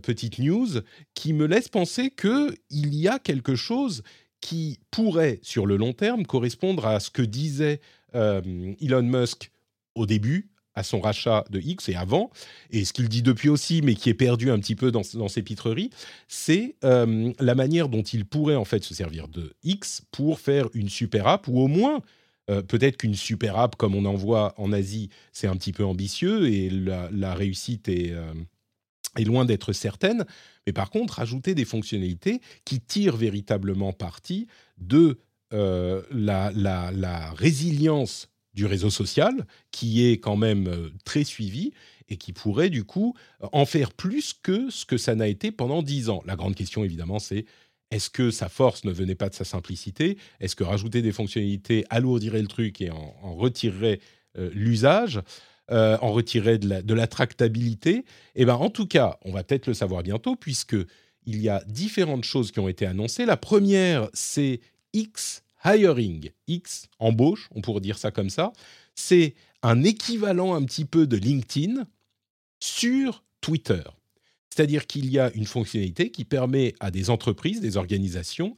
petites 0.03 0.37
news 0.37 0.67
qui 1.15 1.33
me 1.33 1.47
laissent 1.47 1.67
penser 1.67 2.11
que 2.11 2.53
il 2.69 2.93
y 2.93 3.07
a 3.07 3.17
quelque 3.17 3.55
chose 3.55 4.03
qui 4.43 4.79
pourrait, 4.91 5.39
sur 5.41 5.65
le 5.65 5.77
long 5.77 5.93
terme, 5.93 6.25
correspondre 6.25 6.85
à 6.85 6.99
ce 6.99 7.09
que 7.09 7.21
disait 7.21 7.79
Elon 8.13 9.01
Musk 9.01 9.49
au 9.95 10.05
début 10.05 10.49
à 10.75 10.83
son 10.83 10.99
rachat 10.99 11.45
de 11.49 11.59
X 11.59 11.89
et 11.89 11.95
avant, 11.95 12.31
et 12.71 12.85
ce 12.85 12.93
qu'il 12.93 13.09
dit 13.09 13.21
depuis 13.21 13.49
aussi, 13.49 13.81
mais 13.81 13.95
qui 13.95 14.09
est 14.09 14.15
perdu 14.15 14.49
un 14.49 14.59
petit 14.59 14.75
peu 14.75 14.91
dans, 14.91 15.03
ses 15.03 15.43
pitreries, 15.43 15.91
c'est 16.27 16.75
euh, 16.83 17.31
la 17.39 17.55
manière 17.55 17.89
dont 17.89 18.01
il 18.01 18.25
pourrait 18.25 18.55
en 18.55 18.65
fait 18.65 18.83
se 18.83 18.93
servir 18.93 19.27
de 19.27 19.53
X 19.63 20.01
pour 20.11 20.39
faire 20.39 20.67
une 20.73 20.89
super 20.89 21.27
app, 21.27 21.47
ou 21.47 21.59
au 21.59 21.67
moins 21.67 22.01
euh, 22.49 22.61
peut-être 22.61 22.97
qu'une 22.97 23.15
super 23.15 23.57
app 23.57 23.75
comme 23.75 23.95
on 23.95 24.05
en 24.05 24.15
voit 24.15 24.53
en 24.57 24.73
Asie, 24.73 25.09
c'est 25.31 25.47
un 25.47 25.55
petit 25.55 25.73
peu 25.73 25.85
ambitieux 25.85 26.49
et 26.49 26.69
la, 26.69 27.35
réussite 27.35 27.87
euh, 27.89 28.33
est, 29.17 29.23
loin 29.23 29.45
d'être 29.45 29.73
certaine. 29.73 30.25
Mais 30.65 30.73
par 30.73 30.89
contre, 30.89 31.19
ajouter 31.19 31.55
des 31.55 31.65
fonctionnalités 31.65 32.41
qui 32.65 32.79
tirent 32.79 33.17
véritablement 33.17 33.93
parti 33.93 34.47
de 34.77 35.19
la, 35.51 36.51
la, 36.51 37.31
résilience 37.33 38.27
du 38.53 38.65
réseau 38.65 38.89
social, 38.89 39.45
qui 39.71 40.05
est 40.05 40.17
quand 40.17 40.37
même 40.37 40.67
euh, 40.67 40.89
très 41.05 41.23
suivi 41.23 41.71
et 42.09 42.17
qui 42.17 42.33
pourrait 42.33 42.69
du 42.69 42.83
coup 42.83 43.15
euh, 43.41 43.47
en 43.51 43.65
faire 43.65 43.91
plus 43.91 44.33
que 44.33 44.69
ce 44.69 44.85
que 44.85 44.97
ça 44.97 45.15
n'a 45.15 45.27
été 45.27 45.51
pendant 45.51 45.81
dix 45.81 46.09
ans. 46.09 46.21
La 46.25 46.35
grande 46.35 46.55
question 46.55 46.83
évidemment 46.83 47.19
c'est 47.19 47.45
est-ce 47.91 48.09
que 48.09 48.31
sa 48.31 48.49
force 48.49 48.85
ne 48.85 48.91
venait 48.91 49.15
pas 49.15 49.29
de 49.29 49.35
sa 49.35 49.45
simplicité? 49.45 50.17
Est-ce 50.39 50.55
que 50.55 50.63
rajouter 50.63 51.03
des 51.03 51.11
fonctionnalités 51.11 51.85
alourdirait 51.91 52.41
le 52.41 52.47
truc 52.47 52.81
et 52.81 52.89
en, 52.89 53.35
retirerait 53.35 53.99
euh, 54.37 54.49
l'usage? 54.53 55.21
En 55.69 56.11
retirerait 56.11 56.57
de 56.57 56.93
la, 56.93 57.07
tractabilité 57.07 58.05
Eh 58.35 58.45
bien, 58.45 58.55
en 58.55 58.69
tout 58.69 58.85
cas, 58.85 59.17
on 59.23 59.31
va 59.31 59.43
peut-être 59.43 59.67
le 59.67 59.73
savoir 59.73 60.03
bientôt, 60.03 60.35
puisque 60.35 60.75
il 61.25 61.41
y 61.41 61.49
a 61.49 61.63
différentes 61.67 62.25
choses 62.25 62.51
qui 62.51 62.59
ont 62.59 62.67
été 62.67 62.85
annoncées. 62.85 63.25
La 63.25 63.37
première, 63.37 64.09
c'est 64.13 64.59
X 64.93 65.43
hiring, 65.65 66.31
X, 66.47 66.89
embauche, 66.99 67.49
on 67.55 67.61
pourrait 67.61 67.81
dire 67.81 67.97
ça 67.97 68.11
comme 68.11 68.29
ça, 68.29 68.51
c'est 68.95 69.35
un 69.61 69.83
équivalent 69.83 70.53
un 70.53 70.63
petit 70.63 70.85
peu 70.85 71.07
de 71.07 71.15
LinkedIn 71.15 71.85
sur 72.59 73.23
Twitter. 73.41 73.83
C'est-à-dire 74.49 74.85
qu'il 74.85 75.09
y 75.09 75.19
a 75.19 75.31
une 75.33 75.45
fonctionnalité 75.45 76.11
qui 76.11 76.25
permet 76.25 76.75
à 76.79 76.91
des 76.91 77.09
entreprises, 77.09 77.59
des 77.59 77.77
organisations, 77.77 78.55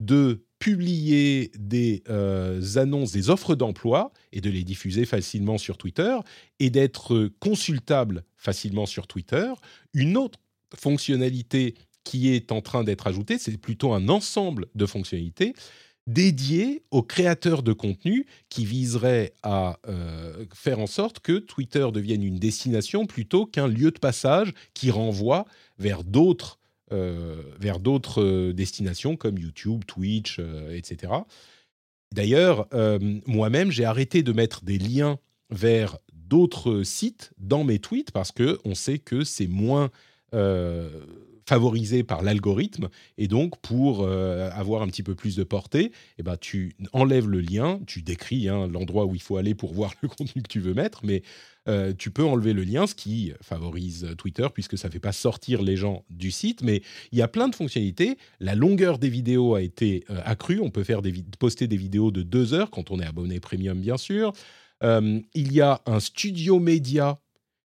de 0.00 0.44
publier 0.58 1.52
des 1.58 2.02
euh, 2.08 2.60
annonces, 2.76 3.12
des 3.12 3.30
offres 3.30 3.54
d'emploi 3.54 4.12
et 4.32 4.40
de 4.40 4.50
les 4.50 4.64
diffuser 4.64 5.04
facilement 5.04 5.58
sur 5.58 5.78
Twitter 5.78 6.16
et 6.58 6.70
d'être 6.70 7.30
consultables 7.38 8.24
facilement 8.36 8.86
sur 8.86 9.06
Twitter. 9.06 9.52
Une 9.94 10.16
autre 10.16 10.38
fonctionnalité 10.76 11.74
qui 12.04 12.30
est 12.30 12.52
en 12.52 12.60
train 12.60 12.84
d'être 12.84 13.06
ajoutée, 13.06 13.38
c'est 13.38 13.56
plutôt 13.56 13.92
un 13.92 14.08
ensemble 14.08 14.66
de 14.74 14.86
fonctionnalités, 14.86 15.54
dédié 16.06 16.82
aux 16.90 17.02
créateurs 17.02 17.62
de 17.62 17.74
contenu 17.74 18.26
qui 18.48 18.64
viserait 18.64 19.34
à 19.42 19.78
euh, 19.86 20.46
faire 20.54 20.78
en 20.78 20.86
sorte 20.86 21.20
que 21.20 21.38
Twitter 21.38 21.86
devienne 21.92 22.22
une 22.22 22.38
destination 22.38 23.06
plutôt 23.06 23.44
qu'un 23.44 23.68
lieu 23.68 23.90
de 23.90 23.98
passage 23.98 24.52
qui 24.72 24.90
renvoie 24.90 25.44
vers 25.78 26.04
d'autres 26.04 26.57
vers 26.90 27.78
d'autres 27.80 28.22
euh, 28.22 28.52
destinations 28.52 29.16
comme 29.16 29.38
YouTube, 29.38 29.84
Twitch, 29.86 30.40
etc. 30.70 31.12
D'ailleurs, 32.14 32.68
moi-même, 33.26 33.70
j'ai 33.70 33.84
arrêté 33.84 34.22
de 34.22 34.32
mettre 34.32 34.64
des 34.64 34.78
liens 34.78 35.18
vers 35.50 35.98
d'autres 36.12 36.82
sites 36.82 37.32
dans 37.38 37.64
mes 37.64 37.78
tweets 37.78 38.12
parce 38.12 38.32
que 38.32 38.58
on 38.64 38.74
sait 38.74 38.98
que 38.98 39.24
c'est 39.24 39.46
moins 39.46 39.90
favorisé 41.48 42.02
par 42.02 42.20
l'algorithme. 42.20 42.88
Et 43.16 43.26
donc, 43.26 43.58
pour 43.62 44.02
euh, 44.02 44.50
avoir 44.52 44.82
un 44.82 44.86
petit 44.86 45.02
peu 45.02 45.14
plus 45.14 45.34
de 45.34 45.44
portée, 45.44 45.92
eh 46.18 46.22
ben, 46.22 46.36
tu 46.36 46.76
enlèves 46.92 47.26
le 47.26 47.40
lien, 47.40 47.80
tu 47.86 48.02
décris 48.02 48.50
hein, 48.50 48.66
l'endroit 48.66 49.06
où 49.06 49.14
il 49.14 49.22
faut 49.22 49.38
aller 49.38 49.54
pour 49.54 49.72
voir 49.78 49.94
le 50.02 50.08
contenu 50.08 50.42
que 50.42 50.48
tu 50.48 50.60
veux 50.60 50.74
mettre, 50.74 51.00
mais 51.04 51.22
euh, 51.66 51.94
tu 51.96 52.10
peux 52.10 52.24
enlever 52.24 52.52
le 52.52 52.64
lien, 52.64 52.86
ce 52.86 52.94
qui 52.94 53.32
favorise 53.40 54.08
Twitter 54.18 54.46
puisque 54.52 54.76
ça 54.76 54.88
ne 54.88 54.92
fait 54.92 55.00
pas 55.00 55.12
sortir 55.12 55.62
les 55.62 55.76
gens 55.76 56.04
du 56.10 56.30
site. 56.30 56.62
Mais 56.62 56.82
il 57.12 57.18
y 57.18 57.22
a 57.22 57.28
plein 57.28 57.48
de 57.48 57.54
fonctionnalités. 57.54 58.18
La 58.40 58.54
longueur 58.54 58.98
des 58.98 59.08
vidéos 59.08 59.54
a 59.54 59.62
été 59.62 60.04
euh, 60.10 60.20
accrue. 60.26 60.60
On 60.60 60.70
peut 60.70 60.84
faire 60.84 61.00
des 61.00 61.14
poster 61.38 61.66
des 61.66 61.78
vidéos 61.78 62.10
de 62.10 62.22
deux 62.22 62.52
heures 62.52 62.70
quand 62.70 62.90
on 62.90 63.00
est 63.00 63.06
abonné 63.06 63.40
premium, 63.40 63.80
bien 63.80 63.96
sûr. 63.96 64.34
il 64.82 65.52
y 65.52 65.60
a 65.62 65.80
un 65.86 65.98
studio 66.00 66.58
média 66.60 67.18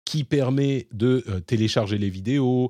qui 0.05 0.23
permet 0.23 0.87
de 0.93 1.25
télécharger 1.47 1.97
les 1.97 2.09
vidéos, 2.09 2.69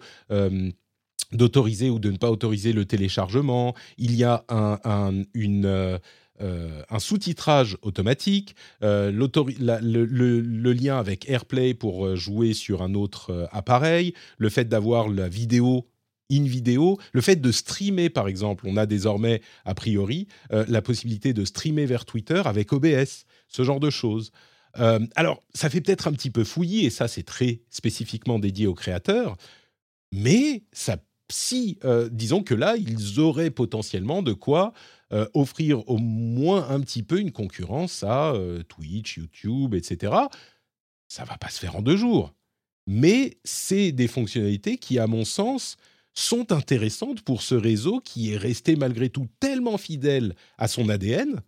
d'autoriser 1.36 1.90
ou 1.90 2.00
de 2.00 2.12
ne 2.12 2.18
pas 2.18 2.32
autoriser 2.32 2.74
le 2.74 2.86
téléchargement. 2.86 3.76
Il 3.98 4.16
y 4.16 4.24
a 4.24 4.44
un, 4.50 5.24
une, 5.34 5.66
euh, 5.66 5.98
euh, 6.42 6.82
un 6.90 7.00
sous-titrage 7.00 7.78
automatique, 7.82 8.56
euh, 8.84 9.12
le, 9.12 10.74
lien 10.74 10.98
avec 10.98 11.30
AirPlay 11.30 11.74
pour 11.74 12.16
jouer 12.16 12.54
sur 12.54 12.82
un 12.82 12.94
autre 12.94 13.48
appareil, 13.52 14.14
le 14.38 14.50
fait 14.50 14.66
d'avoir 14.66 15.08
la 15.10 15.30
vidéo 15.30 15.88
in 16.32 16.44
vidéo, 16.44 16.98
le 17.14 17.22
fait 17.22 17.36
de 17.36 17.52
streamer 17.52 18.10
par 18.10 18.28
exemple, 18.28 18.66
on 18.68 18.78
a 18.78 18.88
désormais 18.88 19.42
a 19.64 19.76
priori 19.76 20.28
la 20.50 20.82
possibilité 20.82 21.34
de 21.34 21.46
streamer 21.46 21.86
vers 21.86 22.04
Twitter 22.04 22.42
avec 22.46 22.74
OBS, 22.74 23.26
ce 23.48 23.64
genre 23.64 23.80
de 23.80 23.92
choses. 23.92 24.32
alors, 24.74 25.44
ça 25.54 25.70
fait 25.70 25.82
peut-être 25.82 26.08
un 26.08 26.14
petit 26.14 26.32
peu 26.32 26.44
fouillis, 26.44 26.86
et 26.86 26.90
ça 26.90 27.08
c'est 27.08 27.24
très 27.24 27.62
spécifiquement 27.70 28.40
dédié 28.40 28.66
aux 28.66 28.74
créateurs, 28.74 29.38
mais 30.12 30.64
ça 30.72 30.98
si, 31.32 31.80
euh, 31.84 32.10
disons 32.12 32.44
que 32.44 32.54
là, 32.54 32.76
ils 32.78 33.20
auraient 33.20 33.52
potentiellement 33.52 34.22
de 34.22 34.34
quoi 34.34 34.74
euh, 35.12 35.28
offrir 35.34 35.88
au 35.90 35.98
moins 35.98 36.70
un 36.70 36.80
petit 36.82 37.04
peu 37.04 37.20
une 37.20 37.32
concurrence 37.32 38.04
à 38.04 38.34
euh, 38.34 38.64
Twitch, 38.64 39.18
YouTube, 39.18 39.74
etc. 39.74 40.14
Ça 41.08 41.24
va 41.24 41.38
pas 41.38 41.50
se 41.50 41.60
faire 41.60 41.76
en 41.76 41.82
deux 41.82 41.98
jours. 41.98 42.34
Mais 42.88 43.38
c'est 43.44 43.92
des 43.92 44.08
fonctionnalités 44.08 44.78
qui, 44.78 45.00
à 45.00 45.08
mon 45.08 45.26
sens, 45.26 45.78
sont 46.14 46.52
intéressantes 46.52 47.22
pour 47.22 47.42
ce 47.42 47.56
réseau 47.56 48.00
qui 48.00 48.32
est 48.34 48.38
resté 48.38 48.76
malgré 48.76 49.10
tout 49.10 49.28
tellement 49.40 49.78
fidèle 49.78 50.36
à 50.58 50.68
son 50.68 50.90
ADN 50.90 51.42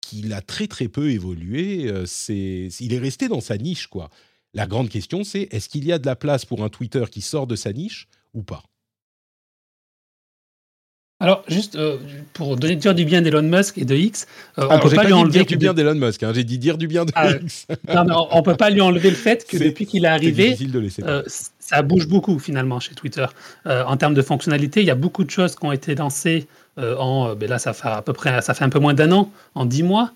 qu'il 0.00 0.32
a 0.32 0.40
très 0.40 0.66
très 0.66 0.88
peu 0.88 1.10
évolué. 1.10 1.90
C'est, 2.06 2.68
il 2.80 2.92
est 2.92 2.98
resté 2.98 3.28
dans 3.28 3.40
sa 3.40 3.56
niche, 3.56 3.86
quoi. 3.86 4.10
La 4.54 4.66
grande 4.66 4.88
question, 4.88 5.24
c'est 5.24 5.48
est-ce 5.50 5.68
qu'il 5.68 5.84
y 5.84 5.92
a 5.92 5.98
de 5.98 6.06
la 6.06 6.16
place 6.16 6.44
pour 6.44 6.62
un 6.64 6.68
Twitter 6.68 7.04
qui 7.10 7.20
sort 7.20 7.46
de 7.46 7.56
sa 7.56 7.72
niche 7.72 8.08
ou 8.32 8.42
pas? 8.42 8.62
Alors, 11.20 11.44
juste 11.46 11.76
euh, 11.76 11.96
pour 12.32 12.56
dire 12.56 12.94
du 12.94 13.04
bien 13.04 13.22
d'Elon 13.22 13.42
Musk 13.42 13.78
et 13.78 13.84
de 13.84 13.94
X, 13.94 14.26
euh, 14.58 14.66
on 14.68 14.80
peut 14.80 14.90
pas, 14.90 15.04
lui 15.04 15.12
enlever 15.12 15.30
dire 15.30 15.46
du 15.46 15.56
bien 15.56 15.72
d'Elon 15.72 15.94
Musk. 15.94 16.22
Hein, 16.24 16.32
j'ai 16.34 16.42
dit 16.42 16.58
dire 16.58 16.76
du 16.76 16.88
bien 16.88 17.04
de 17.04 17.12
ah, 17.14 17.30
X. 17.30 17.66
non, 17.88 18.26
on 18.32 18.42
peut 18.42 18.56
pas 18.56 18.68
lui 18.68 18.80
enlever 18.80 19.10
le 19.10 19.16
fait 19.16 19.46
que 19.46 19.56
depuis 19.56 19.86
qu'il 19.86 20.04
est 20.04 20.08
arrivé, 20.08 20.56
euh, 21.04 21.22
ça 21.60 21.82
bouge 21.82 22.08
beaucoup 22.08 22.38
finalement 22.40 22.80
chez 22.80 22.94
Twitter. 22.94 23.26
en 23.64 23.96
termes 23.96 24.14
de 24.14 24.22
fonctionnalité, 24.22 24.80
il 24.80 24.86
y 24.86 24.90
a 24.90 24.96
beaucoup 24.96 25.24
de 25.24 25.30
choses 25.30 25.54
qui 25.54 25.64
ont 25.64 25.72
été 25.72 25.94
lancées 25.94 26.46
en, 26.78 27.34
ben 27.36 27.48
là, 27.48 27.58
ça 27.58 27.72
fait 27.72 27.88
à 27.88 28.02
peu 28.02 28.12
près, 28.12 28.42
ça 28.42 28.52
fait 28.52 28.64
un 28.64 28.68
peu 28.68 28.80
moins 28.80 28.94
d'un 28.94 29.12
an, 29.12 29.30
en 29.54 29.66
dix 29.66 29.84
mois. 29.84 30.10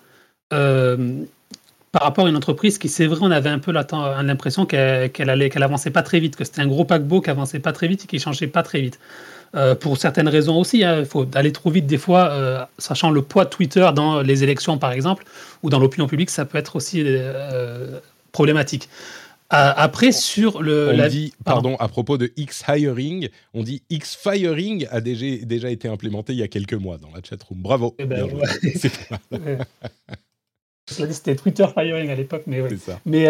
par 0.49 2.01
rapport 2.01 2.25
à 2.25 2.29
une 2.29 2.35
entreprise 2.35 2.77
qui, 2.77 2.89
c'est 2.89 3.07
vrai, 3.07 3.19
on 3.21 3.31
avait 3.31 3.49
un 3.49 3.59
peu 3.59 3.71
l'impression 3.71 4.65
qu'elle 4.65 5.29
allait, 5.29 5.49
qu'elle 5.49 5.63
avançait 5.63 5.91
pas 5.91 6.03
très 6.03 6.19
vite, 6.19 6.35
que 6.35 6.43
c'était 6.43 6.61
un 6.61 6.67
gros 6.67 6.83
paquebot 6.83 7.21
qui 7.21 7.29
avançait 7.29 7.59
pas 7.59 7.71
très 7.71 7.87
vite 7.87 8.03
et 8.03 8.07
qui 8.07 8.19
changeait 8.19 8.47
pas 8.47 8.63
très 8.63 8.81
vite. 8.81 8.99
Euh, 9.55 9.73
pour 9.73 9.97
certaines 9.97 10.27
raisons 10.27 10.59
aussi. 10.59 10.83
Hein. 10.83 10.99
Il 10.99 11.05
faut 11.05 11.25
aller 11.33 11.51
trop 11.51 11.71
vite 11.71 11.87
des 11.87 11.97
fois, 11.97 12.29
euh, 12.31 12.63
sachant 12.77 13.09
le 13.09 13.23
poids 13.23 13.45
de 13.45 13.49
Twitter 13.49 13.89
dans 13.95 14.21
les 14.21 14.43
élections 14.43 14.77
par 14.77 14.91
exemple, 14.91 15.25
ou 15.63 15.71
dans 15.71 15.79
l'opinion 15.79 16.07
publique, 16.07 16.29
ça 16.29 16.45
peut 16.45 16.59
être 16.59 16.75
aussi 16.75 17.01
euh, 17.03 17.99
problématique. 18.31 18.89
après, 19.49 20.11
sur 20.11 20.61
le. 20.61 20.91
On 20.93 21.07
dit, 21.07 21.33
pardon, 21.43 21.75
à 21.77 21.87
propos 21.87 22.19
de 22.19 22.31
X-Hiring, 22.37 23.29
on 23.55 23.63
dit 23.63 23.81
X-Firing 23.89 24.87
a 24.91 25.01
déjà, 25.01 25.25
déjà 25.43 25.71
été 25.71 25.87
implémenté 25.87 26.33
il 26.33 26.39
y 26.39 26.43
a 26.43 26.47
quelques 26.47 26.75
mois 26.75 26.99
dans 26.99 27.09
la 27.09 27.21
chatroom. 27.27 27.59
Bravo. 27.59 27.95
Eh 27.97 28.05
ben, 28.05 28.27
C'était 30.87 31.35
Twitter 31.35 31.65
Firing 31.73 32.09
à 32.09 32.15
l'époque, 32.15 32.43
mais 32.45 32.61
ouais. 32.61 32.69
Mais, 33.05 33.25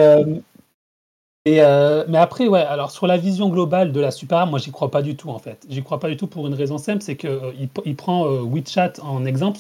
euh, 1.48 2.04
mais 2.08 2.18
après, 2.18 2.48
ouais, 2.48 2.62
alors 2.62 2.92
sur 2.92 3.08
la 3.08 3.18
vision 3.18 3.50
globale 3.50 3.92
de 3.92 4.00
la 4.00 4.12
super 4.12 4.46
moi 4.46 4.60
j'y 4.60 4.72
crois 4.72 4.92
pas 4.92 5.02
du 5.02 5.16
tout 5.16 5.30
en 5.30 5.40
fait. 5.40 5.66
J'y 5.70 5.84
crois 5.84 6.00
pas 6.00 6.10
du 6.10 6.18
tout 6.18 6.28
pour 6.28 6.48
une 6.48 6.54
raison 6.54 6.78
simple, 6.78 7.02
c'est 7.02 7.16
qu'il 7.16 7.30
euh, 7.30 7.52
il 7.86 7.96
prend 7.96 8.26
euh, 8.26 8.42
WeChat 8.42 8.94
en 9.02 9.26
exemple, 9.26 9.60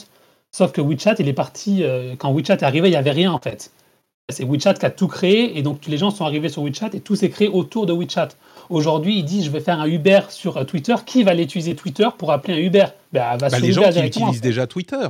sauf 0.52 0.72
que 0.72 0.82
WeChat 0.82 1.16
il 1.20 1.28
est 1.28 1.34
parti, 1.34 1.84
quand 2.18 2.34
WeChat 2.34 2.56
est 2.56 2.64
arrivé, 2.64 2.90
il 2.90 2.92
n'y 2.92 2.98
avait 2.98 3.12
rien 3.12 3.32
en 3.32 3.40
fait. 3.40 3.72
c'est 4.30 4.44
WeChat 4.44 4.76
qui 4.76 4.86
a 4.86 4.90
tout 4.90 5.08
créé, 5.08 5.58
et 5.58 5.62
donc 5.62 5.86
les 5.88 5.98
gens 5.98 6.12
sont 6.12 6.26
arrivés 6.26 6.50
sur 6.50 6.64
WeChat 6.64 6.90
et 6.94 7.00
tout 7.00 7.16
s'est 7.16 7.30
créé 7.30 7.48
autour 7.48 7.86
de 7.86 7.94
WeChat. 7.94 8.30
Aujourd'hui, 8.70 9.18
il 9.20 9.24
dit 9.24 9.44
je 9.44 9.50
vais 9.50 9.62
faire 9.62 9.80
un 9.80 9.88
Uber 9.88 10.22
sur 10.30 10.64
Twitter. 10.66 10.94
Qui 11.06 11.24
va 11.24 11.34
l'utiliser 11.34 11.76
Twitter 11.76 12.08
pour 12.18 12.32
appeler 12.32 12.54
un 12.54 12.64
Uber? 12.64 12.86
Bah, 13.12 13.36
bah, 13.38 13.48
Les 13.60 13.72
gens 13.72 13.90
qui 13.90 14.00
utilisent 14.00 14.42
déjà 14.42 14.68
Twitter. 14.68 15.08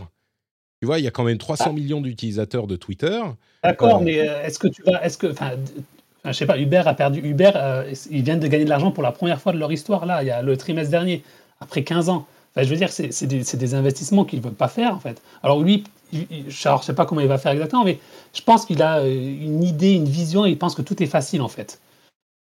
Tu 0.82 0.86
vois, 0.86 0.98
il 0.98 1.04
y 1.04 1.08
a 1.08 1.12
quand 1.12 1.26
même 1.26 1.38
300 1.38 1.66
ah. 1.68 1.74
millions 1.74 2.00
d'utilisateurs 2.00 2.68
de 2.68 2.78
Twitter. 2.78 3.22
D'accord, 3.62 3.98
euh, 3.98 4.04
mais 4.04 4.14
est-ce 4.14 4.60
que 4.60 4.70
tu 4.70 4.82
vas, 4.84 5.04
est-ce 5.04 5.18
que, 5.18 5.34
je 6.26 6.32
sais 6.32 6.46
pas, 6.46 6.58
Uber 6.58 6.84
a 6.86 6.94
perdu. 6.94 7.22
Uber, 7.22 7.52
ils 8.12 8.24
viennent 8.24 8.40
de 8.40 8.48
gagner 8.48 8.66
de 8.66 8.70
l'argent 8.70 8.92
pour 8.92 9.04
la 9.04 9.12
première 9.12 9.42
fois 9.42 9.54
de 9.54 9.58
leur 9.58 9.72
histoire 9.72 10.06
là, 10.06 10.24
il 10.24 10.28
y 10.28 10.32
a 10.32 10.42
le 10.42 10.58
trimestre 10.58 10.92
dernier, 10.92 11.24
après 11.62 11.84
15 11.84 12.10
ans. 12.10 12.26
Enfin, 12.54 12.66
je 12.66 12.70
veux 12.70 12.78
dire, 12.78 12.90
c'est 12.92 13.26
des, 13.26 13.74
investissements 13.76 14.26
qu'ils 14.26 14.40
ne 14.40 14.44
veulent 14.44 14.54
pas 14.54 14.68
faire 14.68 14.94
en 14.94 15.00
fait. 15.00 15.22
Alors 15.44 15.62
lui, 15.62 15.84
je 16.12 16.70
ne 16.70 16.78
sais 16.82 16.94
pas 16.94 17.06
comment 17.06 17.22
il 17.22 17.28
va 17.28 17.38
faire 17.38 17.52
exactement, 17.52 17.84
mais 17.84 18.00
je 18.34 18.42
pense 18.42 18.66
qu'il 18.66 18.82
a 18.82 19.06
une 19.08 19.64
idée, 19.64 19.94
une 19.94 20.06
vision, 20.06 20.46
et 20.46 20.50
il 20.50 20.58
pense 20.58 20.76
que 20.76 20.82
tout 20.82 21.02
est 21.02 21.08
facile 21.08 21.42
en 21.42 21.48
fait. 21.48 21.80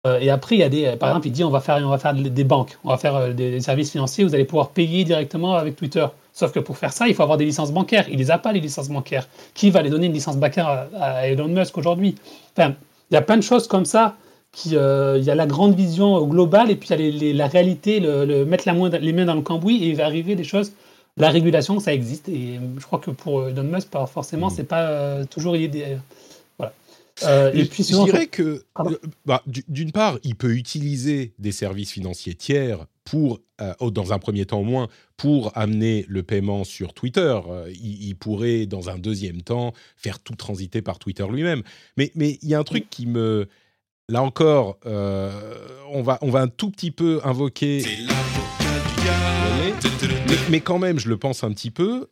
Euh, 0.04 0.18
et 0.20 0.30
après, 0.30 0.56
il 0.56 0.58
y 0.58 0.64
a 0.64 0.68
des, 0.68 0.96
par 0.96 1.10
exemple, 1.10 1.28
il 1.28 1.32
dit 1.32 1.44
on 1.44 1.50
va 1.50 1.60
faire, 1.60 1.76
on 1.76 1.88
va 1.88 1.98
faire 1.98 2.14
des 2.14 2.44
banques, 2.44 2.76
on 2.82 2.88
va 2.88 2.98
faire 2.98 3.14
euh, 3.14 3.32
des 3.32 3.60
services 3.60 3.92
financiers, 3.92 4.24
vous 4.24 4.34
allez 4.34 4.44
pouvoir 4.44 4.70
payer 4.70 5.04
directement 5.04 5.54
avec 5.54 5.76
Twitter. 5.76 6.06
Sauf 6.32 6.50
que 6.50 6.58
pour 6.58 6.78
faire 6.78 6.92
ça, 6.92 7.06
il 7.06 7.14
faut 7.14 7.22
avoir 7.22 7.38
des 7.38 7.44
licences 7.44 7.72
bancaires. 7.72 8.08
Il 8.08 8.18
les 8.18 8.30
a 8.30 8.38
pas 8.38 8.52
les 8.52 8.60
licences 8.60 8.88
bancaires. 8.88 9.28
Qui 9.54 9.70
va 9.70 9.82
les 9.82 9.90
donner 9.90 10.06
une 10.06 10.14
licence 10.14 10.36
bancaire 10.36 10.88
à, 10.98 11.28
Elon 11.28 11.48
Musk 11.48 11.76
aujourd'hui? 11.76 12.14
Enfin, 12.56 12.74
il 13.12 13.14
y 13.14 13.18
a 13.18 13.22
plein 13.22 13.36
de 13.36 13.42
choses 13.42 13.68
comme 13.68 13.84
ça. 13.84 14.16
Qui, 14.52 14.76
euh, 14.76 15.16
il 15.16 15.24
y 15.24 15.30
a 15.30 15.34
la 15.34 15.46
grande 15.46 15.74
vision 15.74 16.26
globale 16.26 16.70
et 16.70 16.76
puis 16.76 16.90
il 16.90 17.24
y 17.24 17.30
a 17.30 17.34
la 17.34 17.46
réalité, 17.46 18.00
le, 18.00 18.44
mettre 18.44 18.64
la 18.66 18.98
les 18.98 19.12
mains 19.14 19.24
dans 19.24 19.34
le 19.34 19.40
cambouis 19.40 19.82
et 19.82 19.88
il 19.88 19.96
va 19.96 20.04
arriver 20.04 20.34
des 20.34 20.44
choses. 20.44 20.72
La 21.16 21.30
régulation, 21.30 21.80
ça 21.80 21.94
existe 21.94 22.28
et 22.28 22.60
je 22.78 22.84
crois 22.84 22.98
que 22.98 23.10
pour 23.10 23.48
Elon 23.48 23.62
Musk, 23.62 23.88
pas 23.88 24.04
forcément, 24.04 24.48
mmh. 24.48 24.54
c'est 24.54 24.64
pas 24.64 25.24
toujours 25.24 25.56
euh, 27.22 27.52
et 27.52 27.64
puis, 27.64 27.84
je 27.84 28.02
dirais 28.04 28.26
que, 28.26 28.64
euh, 28.78 28.96
bah, 29.26 29.42
d'une 29.46 29.92
part, 29.92 30.18
il 30.24 30.34
peut 30.34 30.54
utiliser 30.54 31.34
des 31.38 31.52
services 31.52 31.92
financiers 31.92 32.34
tiers 32.34 32.86
pour, 33.04 33.40
euh, 33.60 33.74
dans 33.90 34.12
un 34.12 34.18
premier 34.18 34.46
temps 34.46 34.60
au 34.60 34.64
moins, 34.64 34.88
pour 35.16 35.56
amener 35.56 36.04
le 36.08 36.22
paiement 36.22 36.64
sur 36.64 36.94
Twitter. 36.94 37.38
il, 37.68 38.14
pourrait, 38.14 38.66
dans 38.66 38.90
un 38.90 38.98
deuxième 38.98 39.42
temps, 39.42 39.72
faire 39.96 40.18
tout 40.20 40.34
transiter 40.34 40.82
par 40.82 40.98
Twitter 40.98 41.26
lui-même. 41.30 41.62
Mais 41.96 42.12
il 42.16 42.48
y 42.48 42.54
a 42.54 42.58
un 42.58 42.64
truc 42.64 42.88
qui 42.90 43.06
me... 43.06 43.48
Là 44.08 44.22
encore, 44.22 44.78
on, 44.84 46.02
va, 46.02 46.18
on 46.22 46.30
va 46.30 46.40
un 46.40 46.48
tout 46.48 46.70
petit 46.70 46.90
peu 46.90 47.20
invoquer... 47.24 47.84
Mais, 50.28 50.36
mais, 50.50 50.60
quand 50.60 50.78
même, 50.78 50.98
je 50.98 51.08
le 51.08 51.16
pense 51.16 51.44
un 51.44 51.52
petit 51.52 51.70
peu 51.70 52.08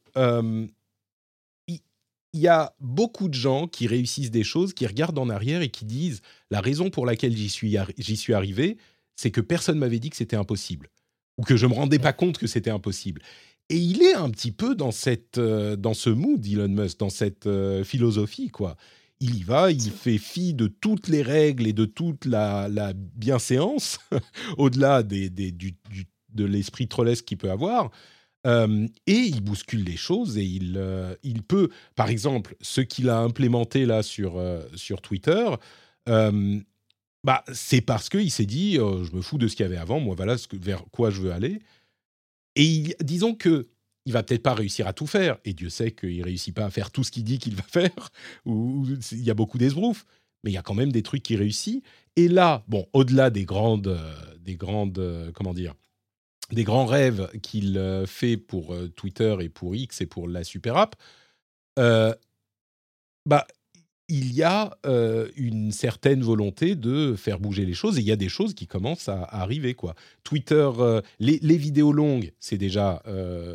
il 2.33 2.41
y 2.41 2.49
a 2.49 2.75
beaucoup 2.81 3.29
de 3.29 3.35
gens 3.35 3.67
qui 3.67 3.87
réussissent 3.87 4.31
des 4.31 4.45
choses, 4.45 4.73
qui 4.73 4.87
regardent 4.87 5.19
en 5.19 5.29
arrière 5.29 5.63
et 5.63 5.69
qui 5.69 5.85
disent 5.85 6.21
la 6.51 6.61
raison 6.61 6.91
pour 6.91 7.07
laquelle 7.07 7.37
j'y 7.37 7.49
suis, 7.49 8.35
arrivé, 8.35 8.79
c'est 9.17 9.31
que 9.31 9.41
personne 9.41 9.79
m'avait 9.79 9.99
dit 9.99 10.11
que 10.11 10.17
c'était 10.17 10.37
impossible 10.37 10.89
ou 11.39 11.43
que 11.43 11.57
je 11.57 11.67
me 11.67 11.75
rendais 11.75 11.99
pas 11.99 12.13
compte 12.13 12.39
que 12.39 12.47
c'était 12.47 12.71
impossible. 12.71 13.23
Et 13.69 13.77
il 13.77 14.03
est 14.03 14.15
un 14.15 14.31
petit 14.31 14.53
peu 14.53 14.75
dans 14.75 14.91
cette, 14.91 15.39
euh, 15.39 15.77
dans 15.77 15.95
ce 15.95 16.11
mood, 16.11 16.45
Elon 16.45 16.69
Musk, 16.69 16.99
dans 16.99 17.09
cette 17.09 17.47
euh, 17.47 17.85
philosophie, 17.85 18.49
quoi. 18.49 18.77
Il 19.21 19.37
y 19.37 19.43
va, 19.43 19.71
il 19.71 19.91
fait 19.91 20.19
fi 20.19 20.55
de 20.55 20.67
toutes 20.67 21.09
les 21.09 21.23
règles 21.23 21.67
et 21.67 21.73
de 21.73 21.85
toute 21.85 22.25
la, 22.25 22.69
la 22.69 22.93
bienséance, 22.95 23.99
au-delà 24.59 25.03
des, 25.03 25.31
des, 25.31 25.53
du, 25.53 25.77
de 26.31 26.45
l'esprit 26.45 26.89
trollesque 26.89 27.27
qu'il 27.27 27.39
peut 27.39 27.51
avoir 27.51 27.91
et 28.45 28.91
il 29.07 29.41
bouscule 29.43 29.85
les 29.85 29.97
choses 29.97 30.39
et 30.39 30.45
il, 30.45 30.83
il 31.23 31.43
peut, 31.43 31.69
par 31.95 32.09
exemple, 32.09 32.57
ce 32.61 32.81
qu'il 32.81 33.11
a 33.11 33.19
implémenté 33.19 33.85
là 33.87 34.03
sur, 34.03 34.43
sur 34.75 35.03
Twitter, 35.03 35.47
bah, 37.25 37.45
c'est 37.53 37.83
parce 37.83 38.09
qu'il 38.09 38.31
s'est 38.31 38.47
dit 38.47 38.79
«Oh, 38.79 39.05
je 39.05 39.13
me 39.13 39.21
fous 39.21 39.39
de 39.39 39.47
ce 39.47 39.57
qu'il 39.57 39.65
y 39.65 39.67
avait 39.67 39.77
avant, 39.77 40.01
moi 40.01 40.15
voilà 40.15 40.39
ce 40.39 40.49
vers 40.53 40.85
quoi 40.91 41.11
je 41.11 41.21
veux 41.21 41.33
aller. 41.33 41.61
Et 42.57 42.97
disons 43.01 43.35
que 43.35 43.69
il 44.07 44.13
va 44.13 44.23
peut-être 44.23 44.43
pas 44.43 44.55
réussir 44.55 44.87
à 44.87 44.95
tout 44.95 45.07
faire, 45.07 45.39
et 45.45 45.53
Dieu 45.53 45.69
sait 45.69 45.93
qu'il 45.93 46.23
réussit 46.23 46.55
pas 46.55 46.65
à 46.65 46.71
faire 46.71 46.91
tout 46.91 47.05
ce 47.05 47.11
qu'il 47.11 47.25
dit 47.25 47.39
qu'il 47.39 47.55
va 47.55 47.63
faire, 47.69 48.11
ou 48.47 48.87
il 49.13 49.23
y 49.23 49.31
a 49.31 49.35
beaucoup 49.35 49.59
d'esbroufs, 49.59 50.07
mais 50.43 50.51
il 50.51 50.55
y 50.55 50.59
a 50.59 50.63
quand 50.63 50.75
même 50.75 50.93
des 50.93 51.03
trucs 51.03 51.23
qui 51.23 51.37
réussissent. 51.37 51.83
Et 52.17 52.27
là, 52.27 52.65
bon, 52.67 52.87
au-delà 52.95 53.29
des 53.31 53.45
grandes, 53.45 53.99
des 54.41 54.57
grandes, 54.57 55.31
comment 55.35 55.53
dire, 55.53 55.75
des 56.55 56.65
grands 56.65 56.87
rêves 56.87 57.29
qu'il 57.43 57.79
euh, 57.79 58.07
fait 58.07 58.37
pour 58.37 58.75
euh, 58.75 58.89
Twitter 58.89 59.37
et 59.41 59.49
pour 59.49 59.75
X 59.75 60.01
et 60.01 60.07
pour 60.07 60.29
la 60.29 60.45
super 60.45 60.77
app, 60.77 60.97
euh, 61.79 62.15
bah, 63.27 63.47
il 64.13 64.33
y 64.33 64.43
a 64.43 64.77
une 65.37 65.71
certaine 65.71 66.23
volonté 66.23 66.75
de 66.75 67.15
faire 67.15 67.39
bouger 67.39 67.65
les 67.65 67.75
choses 67.75 67.97
et 67.97 68.01
il 68.01 68.09
y 68.09 68.11
a 68.11 68.17
des 68.17 68.29
choses 68.29 68.55
qui 68.55 68.67
commencent 68.67 69.09
à, 69.09 69.23
arriver. 69.23 69.75
Quoi. 69.75 69.95
Twitter, 70.25 70.69
les, 71.21 71.57
vidéos 71.57 71.93
longues, 71.93 72.33
c'est 72.41 72.59
déjà 72.59 73.05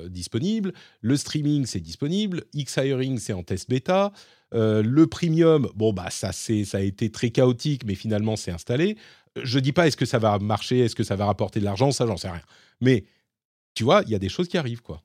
disponible. 0.09 0.71
Le 1.01 1.17
streaming, 1.17 1.65
c'est 1.65 1.81
disponible. 1.81 2.45
X-Hiring, 2.53 3.19
c'est 3.19 3.33
en 3.33 3.43
test 3.43 3.69
bêta. 3.69 4.13
le 4.53 5.05
premium, 5.07 5.67
bon, 5.75 5.91
bah, 5.91 6.09
ça, 6.09 6.31
ça 6.31 6.77
a 6.77 6.81
été 6.81 7.11
très 7.11 7.31
chaotique, 7.31 7.83
mais 7.85 7.95
finalement, 7.95 8.37
c'est 8.37 8.51
installé. 8.51 8.95
Je 9.41 9.59
dis 9.59 9.73
pas 9.73 9.87
est-ce 9.87 9.97
que 9.97 10.05
ça 10.05 10.19
va 10.19 10.39
marcher, 10.39 10.79
est-ce 10.79 10.95
que 10.95 11.03
ça 11.03 11.15
va 11.15 11.25
rapporter 11.25 11.59
de 11.59 11.65
l'argent, 11.65 11.91
ça, 11.91 12.05
j'en 12.07 12.17
sais 12.17 12.29
rien. 12.29 12.41
Mais 12.81 13.03
tu 13.73 13.83
vois, 13.83 14.01
il 14.05 14.11
y 14.11 14.15
a 14.15 14.19
des 14.19 14.29
choses 14.29 14.47
qui 14.47 14.57
arrivent, 14.57 14.81
quoi. 14.81 15.01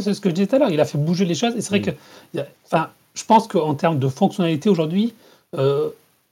C'est 0.00 0.14
ce 0.14 0.20
que 0.20 0.28
je 0.28 0.34
disais 0.34 0.46
tout 0.46 0.56
à 0.56 0.58
l'heure. 0.58 0.70
Il 0.70 0.80
a 0.80 0.84
fait 0.84 0.98
bouger 0.98 1.24
les 1.24 1.34
choses. 1.34 1.56
Et 1.56 1.62
c'est 1.62 1.70
vrai 1.70 1.80
mm. 1.80 1.94
que, 2.34 2.40
enfin, 2.66 2.90
je 3.14 3.24
pense 3.24 3.48
qu'en 3.48 3.74
termes 3.74 3.98
de 3.98 4.08
fonctionnalité 4.08 4.68
aujourd'hui, 4.68 5.14
euh, 5.56 5.88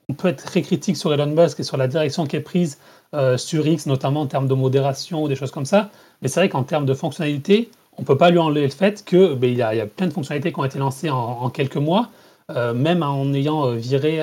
on 0.08 0.12
peut 0.12 0.28
être 0.28 0.44
très 0.44 0.62
critique 0.62 0.96
sur 0.96 1.12
Elon 1.12 1.26
Musk 1.34 1.60
et 1.60 1.62
sur 1.62 1.78
la 1.78 1.88
direction 1.88 2.26
qui 2.26 2.36
est 2.36 2.40
prise 2.40 2.78
euh, 3.14 3.38
sur 3.38 3.66
X, 3.66 3.86
notamment 3.86 4.20
en 4.20 4.26
termes 4.26 4.48
de 4.48 4.54
modération 4.54 5.22
ou 5.22 5.28
des 5.28 5.36
choses 5.36 5.50
comme 5.50 5.64
ça. 5.64 5.90
Mais 6.20 6.28
c'est 6.28 6.40
vrai 6.40 6.50
qu'en 6.50 6.62
termes 6.62 6.84
de 6.84 6.94
fonctionnalité, 6.94 7.70
on 7.96 8.02
ne 8.02 8.06
peut 8.06 8.18
pas 8.18 8.30
lui 8.30 8.38
enlever 8.38 8.62
le 8.62 8.72
fait 8.72 9.02
qu'il 9.04 9.34
ben, 9.34 9.56
y, 9.56 9.62
a, 9.62 9.74
y 9.74 9.80
a 9.80 9.86
plein 9.86 10.06
de 10.06 10.12
fonctionnalités 10.12 10.52
qui 10.52 10.60
ont 10.60 10.64
été 10.64 10.78
lancées 10.78 11.08
en, 11.08 11.48
quelques 11.48 11.76
mois, 11.76 12.10
euh, 12.50 12.74
même 12.74 13.02
en 13.02 13.32
ayant 13.32 13.70
viré 13.70 14.22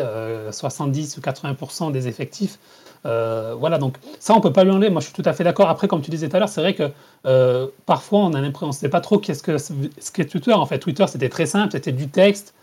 70 0.52 1.18
ou 1.18 1.22
80% 1.22 1.92
des 1.92 2.08
effectifs. 2.08 2.60
Euh, 3.06 3.56
voilà, 3.58 3.78
donc 3.78 3.98
ça, 4.20 4.34
on 4.36 4.42
peut 4.42 4.54
pas 4.54 4.64
lui 4.64 4.72
enlever. 4.72 4.90
Moi, 4.90 5.02
je 5.02 5.06
suis 5.08 5.14
tout 5.14 5.24
à 5.26 5.34
fait 5.34 5.44
d'accord. 5.44 5.70
Après, 5.70 5.88
comme 5.88 6.02
tu 6.02 6.12
disais 6.12 6.30
tout 6.30 6.36
à 6.36 6.40
l'heure, 6.40 6.50
c'est 6.50 6.62
vrai 6.62 6.74
que 6.74 6.90
euh, 7.26 7.68
parfois, 7.86 8.20
on 8.20 8.34
a 8.34 8.42
l'impression, 8.42 8.68
on 8.68 8.70
ne 8.70 8.76
sait 8.76 8.90
pas 8.90 9.02
trop 9.02 9.18
qu'est-ce 9.18 9.44
que 9.44 9.58
ce 9.58 10.12
qu'est 10.14 10.26
Twitter. 10.26 10.54
En 10.54 10.66
fait, 10.66 10.80
Twitter, 10.80 11.06
c'était 11.08 11.30
très 11.30 11.46
simple, 11.46 11.72
c'était 11.72 11.92
du 11.92 12.08
texte. 12.08 12.54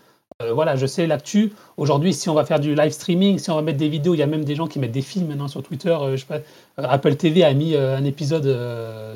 Euh, 0.41 0.53
voilà, 0.53 0.75
je 0.75 0.85
sais 0.85 1.07
l'actu. 1.07 1.51
Aujourd'hui, 1.75 2.13
si 2.13 2.29
on 2.29 2.33
va 2.33 2.45
faire 2.45 2.59
du 2.59 2.75
live 2.75 2.91
streaming, 2.91 3.39
si 3.39 3.49
on 3.49 3.55
va 3.55 3.61
mettre 3.61 3.79
des 3.79 3.89
vidéos, 3.89 4.13
il 4.13 4.19
y 4.19 4.23
a 4.23 4.27
même 4.27 4.45
des 4.45 4.55
gens 4.55 4.67
qui 4.67 4.79
mettent 4.79 4.91
des 4.91 5.01
films 5.01 5.27
maintenant 5.27 5.47
sur 5.47 5.63
Twitter. 5.63 5.97
je 6.11 6.17
sais 6.17 6.25
pas, 6.25 6.39
Apple 6.77 7.15
TV 7.15 7.43
a 7.43 7.53
mis 7.53 7.75
un 7.75 8.03
épisode 8.05 8.45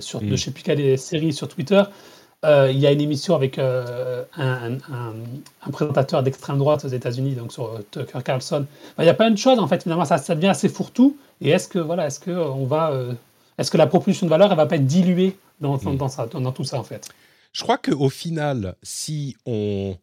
sur, 0.01 0.19
de 0.19 0.25
mm. 0.25 0.29
je 0.31 0.35
sais 0.35 0.51
plus 0.51 0.63
quelle 0.63 0.97
série 0.97 1.31
sur 1.31 1.47
Twitter. 1.47 1.83
Euh, 2.43 2.69
il 2.71 2.79
y 2.79 2.85
a 2.85 2.91
une 2.91 2.99
émission 2.99 3.35
avec 3.35 3.57
euh, 3.57 4.25
un, 4.35 4.77
présentateur 5.71 6.23
d'extrême 6.23 6.57
droite 6.57 6.83
aux 6.83 6.89
États-Unis, 6.89 7.35
donc 7.35 7.53
sur 7.53 7.65
euh, 7.65 7.79
Tucker 7.91 8.19
Carlson. 8.23 8.65
il 8.99 9.05
y 9.05 9.09
a 9.09 9.13
plein 9.13 9.31
de 9.31 9.37
choses 9.37 9.59
en 9.59 9.67
fait. 9.67 9.83
Finalement, 9.83 10.05
ça, 10.05 10.17
ça 10.17 10.35
devient 10.35 10.47
assez 10.47 10.67
fourre-tout. 10.67 11.17
Et 11.39 11.49
est-ce 11.49 11.67
que 11.67 11.79
voilà, 11.79 12.07
est-ce 12.07 12.19
que 12.19 12.31
on 12.31 12.65
va, 12.65 12.93
est-ce 13.57 13.71
que 13.71 13.77
la 13.77 13.87
proposition 13.87 14.25
de 14.25 14.29
valeur, 14.29 14.51
elle 14.51 14.57
va 14.57 14.65
pas 14.65 14.75
être 14.75 14.85
diluée 14.85 15.37
dans, 15.61 15.77
dans, 15.77 15.93
mm. 15.93 16.41
dans, 16.41 16.51
tout 16.51 16.63
ça 16.63 16.79
en 16.79 16.83
fait? 16.83 17.09
Je 17.53 17.63
crois 17.63 17.77
qu'au 17.77 18.09
final, 18.09 18.75
si 18.83 19.37
on 19.45 19.97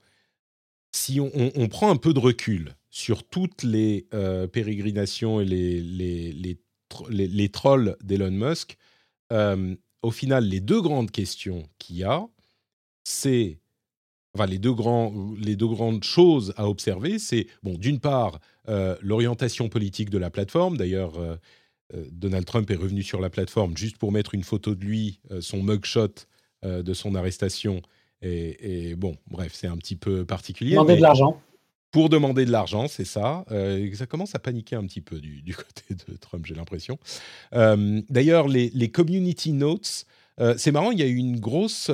si 0.92 1.20
on, 1.20 1.30
on, 1.34 1.68
prend 1.68 1.90
un 1.90 1.96
peu 1.96 2.12
de 2.12 2.18
recul 2.18 2.74
sur 2.90 3.22
toutes 3.22 3.62
les 3.62 4.06
pérégrinations 4.52 5.40
et 5.40 5.44
les 5.44 5.80
les, 5.80 6.32
les, 7.10 7.28
les, 7.28 7.48
trolls 7.48 7.96
d'Elon 8.02 8.30
Musk, 8.30 8.76
au 10.02 10.10
final, 10.10 10.44
les 10.44 10.60
deux 10.60 10.80
grandes 10.80 11.10
questions 11.10 11.64
qu'il 11.78 11.96
y 11.96 12.04
a, 12.04 12.26
c'est. 13.04 13.58
Enfin, 14.34 14.46
les 14.46 14.58
deux, 14.58 14.72
grands, 14.72 15.12
les 15.40 15.56
deux 15.56 15.66
grandes 15.66 16.04
choses 16.04 16.54
à 16.56 16.68
observer, 16.68 17.18
c'est, 17.18 17.48
bon, 17.64 17.76
d'une 17.76 17.98
part, 17.98 18.38
euh, 18.68 18.96
l'orientation 19.02 19.68
politique 19.68 20.08
de 20.08 20.18
la 20.18 20.30
plateforme. 20.30 20.76
D'ailleurs, 20.76 21.18
euh, 21.18 21.34
euh, 21.94 22.04
Donald 22.12 22.44
Trump 22.44 22.70
est 22.70 22.76
revenu 22.76 23.02
sur 23.02 23.20
la 23.20 23.28
plateforme 23.28 23.76
juste 23.76 23.98
pour 23.98 24.12
mettre 24.12 24.36
une 24.36 24.44
photo 24.44 24.76
de 24.76 24.84
lui, 24.84 25.18
son 25.40 25.64
mugshot 25.64 26.14
de 26.62 26.94
son 26.94 27.14
arrestation. 27.16 27.82
Et, 28.22 28.94
bon, 28.94 29.16
bref, 29.28 29.52
c'est 29.54 29.66
un 29.66 29.78
petit 29.78 29.96
peu 29.96 30.24
particulier. 30.24 30.72
Demander 30.72 30.96
de 30.96 31.02
l'argent 31.02 31.40
pour 31.90 32.08
demander 32.08 32.44
de 32.44 32.52
l'argent, 32.52 32.88
c'est 32.88 33.04
ça. 33.04 33.44
Euh, 33.50 33.92
ça 33.94 34.06
commence 34.06 34.34
à 34.34 34.38
paniquer 34.38 34.76
un 34.76 34.84
petit 34.84 35.00
peu 35.00 35.18
du, 35.20 35.54
côté 35.56 35.94
de 35.94 36.16
Trump, 36.16 36.46
j'ai 36.46 36.54
l'impression. 36.54 36.98
Euh, 37.54 38.00
d'ailleurs, 38.08 38.48
les, 38.48 38.90
community 38.90 39.52
notes, 39.52 40.06
euh, 40.40 40.54
c'est 40.56 40.72
marrant, 40.72 40.90
il 40.90 40.98
y 40.98 41.02
a 41.02 41.06
eu 41.06 41.16
une 41.16 41.38
grosse... 41.38 41.90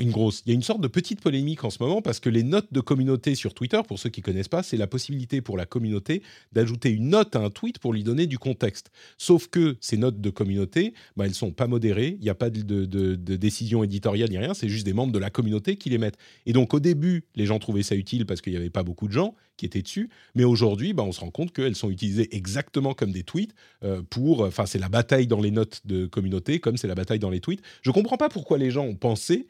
une 0.00 0.10
grosse, 0.10 0.42
il 0.46 0.50
y 0.50 0.52
a 0.52 0.54
une 0.54 0.62
sorte 0.62 0.80
de 0.80 0.88
petite 0.88 1.20
polémique 1.20 1.64
en 1.64 1.70
ce 1.70 1.82
moment 1.82 2.02
parce 2.02 2.20
que 2.20 2.28
les 2.28 2.42
notes 2.42 2.72
de 2.72 2.80
communauté 2.80 3.34
sur 3.34 3.54
Twitter, 3.54 3.80
pour 3.86 3.98
ceux 3.98 4.10
qui 4.10 4.22
connaissent 4.22 4.48
pas, 4.48 4.62
c'est 4.62 4.76
la 4.76 4.86
possibilité 4.86 5.40
pour 5.40 5.56
la 5.56 5.66
communauté 5.66 6.22
d'ajouter 6.52 6.90
une 6.90 7.08
note 7.08 7.36
à 7.36 7.40
un 7.40 7.50
tweet 7.50 7.78
pour 7.78 7.92
lui 7.92 8.04
donner 8.04 8.26
du 8.26 8.38
contexte. 8.38 8.90
Sauf 9.18 9.48
que 9.48 9.76
ces 9.80 9.96
notes 9.96 10.20
de 10.20 10.30
communauté, 10.30 10.94
bah, 11.16 11.26
elles 11.26 11.34
sont 11.34 11.52
pas 11.52 11.66
modérées, 11.66 12.16
il 12.18 12.24
n'y 12.24 12.30
a 12.30 12.34
pas 12.34 12.50
de, 12.50 12.62
de, 12.62 13.36
décision 13.36 13.82
éditoriale 13.82 14.30
ni 14.30 14.38
rien, 14.38 14.54
c'est 14.54 14.68
juste 14.68 14.84
des 14.84 14.92
membres 14.92 15.12
de 15.12 15.18
la 15.18 15.30
communauté 15.30 15.76
qui 15.76 15.90
les 15.90 15.98
mettent. 15.98 16.18
Et 16.46 16.52
donc 16.52 16.74
au 16.74 16.80
début, 16.80 17.24
les 17.34 17.46
gens 17.46 17.58
trouvaient 17.58 17.82
ça 17.82 17.94
utile 17.94 18.26
parce 18.26 18.40
qu'il 18.40 18.52
n'y 18.52 18.58
avait 18.58 18.70
pas 18.70 18.82
beaucoup 18.82 19.08
de 19.08 19.12
gens 19.12 19.34
qui 19.56 19.66
étaient 19.66 19.82
dessus, 19.82 20.10
mais 20.34 20.44
aujourd'hui, 20.44 20.92
bah, 20.92 21.02
on 21.02 21.12
se 21.12 21.20
rend 21.20 21.30
compte 21.30 21.52
qu'elles 21.52 21.76
sont 21.76 21.90
utilisées 21.90 22.34
exactement 22.34 22.94
comme 22.94 23.12
des 23.12 23.22
tweets 23.22 23.54
euh, 23.84 24.02
pour, 24.08 24.40
enfin 24.42 24.66
c'est 24.66 24.78
la 24.78 24.88
bataille 24.88 25.26
dans 25.26 25.40
les 25.40 25.50
notes 25.50 25.82
de 25.84 26.06
communauté 26.06 26.58
comme 26.60 26.76
c'est 26.76 26.88
la 26.88 26.94
bataille 26.94 27.18
dans 27.18 27.30
les 27.30 27.40
tweets. 27.40 27.62
Je 27.82 27.90
comprends 27.90 28.16
pas 28.16 28.28
pourquoi 28.28 28.58
les 28.58 28.70
gens 28.70 28.84
ont 28.84 28.96
pensé 28.96 29.46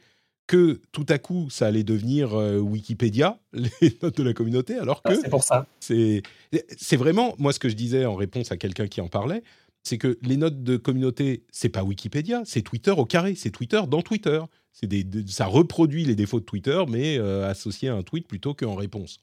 que 0.46 0.80
tout 0.92 1.06
à 1.08 1.18
coup 1.18 1.48
ça 1.50 1.66
allait 1.66 1.84
devenir 1.84 2.34
euh, 2.34 2.58
Wikipédia, 2.58 3.40
les 3.52 3.96
notes 4.02 4.16
de 4.16 4.22
la 4.22 4.34
communauté, 4.34 4.76
alors 4.76 5.00
ah, 5.04 5.10
que 5.10 5.20
c'est 5.20 5.30
pour 5.30 5.44
ça. 5.44 5.66
C'est 5.80 6.96
vraiment 6.96 7.34
moi 7.38 7.52
ce 7.52 7.58
que 7.58 7.68
je 7.68 7.74
disais 7.74 8.04
en 8.04 8.14
réponse 8.14 8.52
à 8.52 8.56
quelqu'un 8.56 8.86
qui 8.86 9.00
en 9.00 9.08
parlait, 9.08 9.42
c'est 9.82 9.98
que 9.98 10.18
les 10.22 10.36
notes 10.36 10.62
de 10.62 10.76
communauté 10.76 11.44
c'est 11.50 11.68
pas 11.68 11.82
Wikipédia, 11.82 12.42
c'est 12.44 12.62
Twitter 12.62 12.92
au 12.92 13.04
carré, 13.04 13.34
c'est 13.34 13.50
Twitter 13.50 13.80
dans 13.88 14.02
Twitter. 14.02 14.40
C'est 14.74 14.86
des, 14.86 15.06
ça 15.26 15.44
reproduit 15.44 16.04
les 16.04 16.14
défauts 16.14 16.40
de 16.40 16.46
Twitter, 16.46 16.82
mais 16.88 17.18
euh, 17.18 17.46
associé 17.46 17.90
à 17.90 17.94
un 17.94 18.02
tweet 18.02 18.26
plutôt 18.26 18.54
qu'en 18.54 18.74
réponse. 18.74 19.20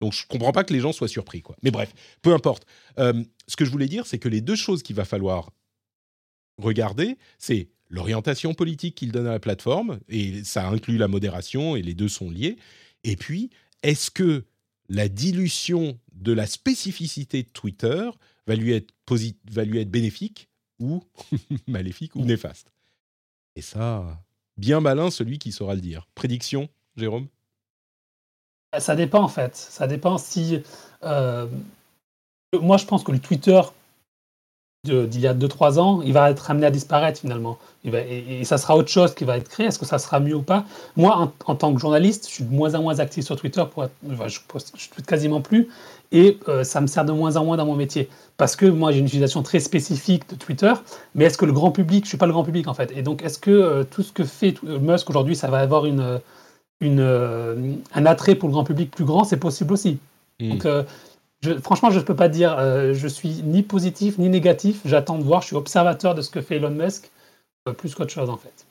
Donc 0.00 0.12
je 0.12 0.26
comprends 0.26 0.50
pas 0.50 0.64
que 0.64 0.72
les 0.72 0.80
gens 0.80 0.92
soient 0.92 1.06
surpris, 1.06 1.42
quoi. 1.42 1.54
Mais 1.62 1.70
bref, 1.70 1.94
peu 2.20 2.34
importe. 2.34 2.66
Euh, 2.98 3.22
ce 3.46 3.54
que 3.54 3.64
je 3.64 3.70
voulais 3.70 3.86
dire, 3.86 4.06
c'est 4.06 4.18
que 4.18 4.28
les 4.28 4.40
deux 4.40 4.56
choses 4.56 4.82
qu'il 4.82 4.96
va 4.96 5.04
falloir 5.04 5.50
regarder, 6.58 7.16
c'est 7.38 7.68
l'orientation 7.92 8.54
politique 8.54 8.96
qu'il 8.96 9.12
donne 9.12 9.26
à 9.26 9.32
la 9.32 9.38
plateforme, 9.38 10.00
et 10.08 10.42
ça 10.44 10.66
inclut 10.66 10.96
la 10.96 11.08
modération, 11.08 11.76
et 11.76 11.82
les 11.82 11.94
deux 11.94 12.08
sont 12.08 12.30
liés. 12.30 12.56
Et 13.04 13.16
puis, 13.16 13.50
est-ce 13.82 14.10
que 14.10 14.44
la 14.88 15.08
dilution 15.08 15.98
de 16.14 16.32
la 16.32 16.46
spécificité 16.46 17.42
de 17.42 17.48
Twitter 17.48 18.10
va 18.46 18.56
lui 18.56 18.72
être, 18.72 18.92
va 19.50 19.64
lui 19.64 19.78
être 19.78 19.90
bénéfique 19.90 20.48
ou 20.80 21.04
maléfique 21.68 22.16
ou 22.16 22.24
néfaste? 22.24 22.72
Et 23.56 23.62
ça, 23.62 24.24
bien 24.56 24.80
malin 24.80 25.10
celui 25.10 25.38
qui 25.38 25.52
saura 25.52 25.74
le 25.74 25.82
dire. 25.82 26.08
Prédiction, 26.14 26.70
Jérôme? 26.96 27.28
Ça 28.78 28.96
dépend 28.96 29.22
en 29.22 29.28
fait. 29.28 29.54
Ça 29.54 29.86
dépend 29.86 30.16
si... 30.16 30.62
Euh, 31.02 31.46
moi, 32.58 32.78
je 32.78 32.86
pense 32.86 33.04
que 33.04 33.12
le 33.12 33.18
Twitter 33.18 33.60
d'il 34.84 35.20
y 35.20 35.28
a 35.28 35.34
2-3 35.34 35.78
ans, 35.78 36.02
il 36.02 36.12
va 36.12 36.28
être 36.28 36.50
amené 36.50 36.66
à 36.66 36.72
disparaître 36.72 37.20
finalement. 37.20 37.56
et, 37.84 38.44
ça 38.44 38.58
sera 38.58 38.76
autre 38.76 38.88
chose 38.88 39.14
qui 39.14 39.24
va 39.24 39.36
être 39.36 39.48
créé. 39.48 39.66
Est-ce 39.66 39.78
que 39.78 39.86
ça 39.86 39.98
sera 39.98 40.18
mieux 40.18 40.34
ou 40.34 40.42
pas? 40.42 40.64
Moi, 40.96 41.30
en, 41.46 41.54
tant 41.54 41.72
que 41.72 41.80
journaliste, 41.80 42.26
je 42.26 42.34
suis 42.34 42.44
de 42.44 42.52
moins 42.52 42.74
en 42.74 42.82
moins 42.82 42.98
actif 42.98 43.24
sur 43.24 43.36
Twitter. 43.36 43.62
Pour 43.72 43.86
je, 44.10 44.16
je 44.18 44.88
tweete 44.88 45.06
quasiment 45.06 45.40
plus. 45.40 45.68
Et 46.10 46.36
euh, 46.48 46.64
ça 46.64 46.80
me 46.80 46.88
sert 46.88 47.04
de 47.04 47.12
moins 47.12 47.36
en 47.36 47.44
moins 47.44 47.56
dans 47.56 47.64
mon 47.64 47.76
métier. 47.76 48.08
Parce 48.36 48.56
que 48.56 48.66
moi, 48.66 48.90
j'ai 48.90 48.98
une 48.98 49.06
utilisation 49.06 49.44
très 49.44 49.60
spécifique 49.60 50.28
de 50.28 50.34
Twitter. 50.34 50.72
Mais 51.14 51.26
est-ce 51.26 51.38
que 51.38 51.44
le 51.44 51.52
grand 51.52 51.70
public, 51.70 52.02
je 52.02 52.06
ne 52.06 52.08
suis 52.08 52.18
pas 52.18 52.26
le 52.26 52.32
grand 52.32 52.42
public 52.42 52.66
en 52.66 52.74
fait. 52.74 52.92
Et 52.96 53.02
donc, 53.02 53.22
est-ce 53.22 53.38
que 53.38 53.52
euh, 53.52 53.84
tout 53.84 54.02
ce 54.02 54.10
que 54.10 54.24
fait 54.24 54.60
Musk 54.64 55.08
aujourd'hui, 55.08 55.36
ça 55.36 55.46
va 55.46 55.58
avoir 55.58 55.86
une, 55.86 56.18
une, 56.80 56.98
euh, 56.98 57.54
un 57.94 58.04
attrait 58.04 58.34
pour 58.34 58.48
le 58.48 58.52
grand 58.52 58.64
public 58.64 58.90
plus 58.90 59.04
grand? 59.04 59.22
C'est 59.22 59.36
possible 59.36 59.74
aussi. 59.74 59.98
Hmm. 60.40 60.48
Donc, 60.50 60.66
franchement, 61.62 61.90
je 61.90 61.98
ne 61.98 62.04
peux 62.04 62.16
pas 62.16 62.28
dire, 62.28 62.56
euh, 62.58 62.94
je 62.94 63.08
suis 63.08 63.42
ni 63.42 63.62
positif 63.62 64.18
ni 64.18 64.28
négatif. 64.28 64.80
J'attends 64.84 65.18
de 65.18 65.24
voir. 65.24 65.42
Je 65.42 65.48
suis 65.48 65.56
observateur 65.56 66.14
de 66.14 66.22
ce 66.22 66.30
que 66.30 66.40
fait 66.40 66.56
Elon 66.56 66.70
Musk, 66.70 67.10
euh, 67.68 67.72
plus 67.72 67.94
qu'autre 67.94 68.12
chose 68.12 68.30
en 68.30 68.36
fait. 68.36 68.66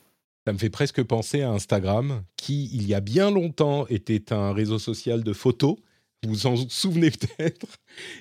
Ça 0.46 0.54
me 0.54 0.58
fait 0.58 0.70
presque 0.70 1.04
penser 1.04 1.42
à 1.42 1.52
Instagram, 1.52 2.24
qui 2.36 2.70
il 2.74 2.88
y 2.88 2.96
a 2.96 3.00
bien 3.00 3.30
longtemps 3.30 3.86
était 3.88 4.34
un 4.34 4.54
réseau 4.54 4.80
social 4.80 5.24
de 5.24 5.34
photos. 5.34 5.76
Vous 6.24 6.30
vous 6.30 6.48
en 6.48 6.56
souvenez 6.70 7.12
peut-être, 7.38 7.68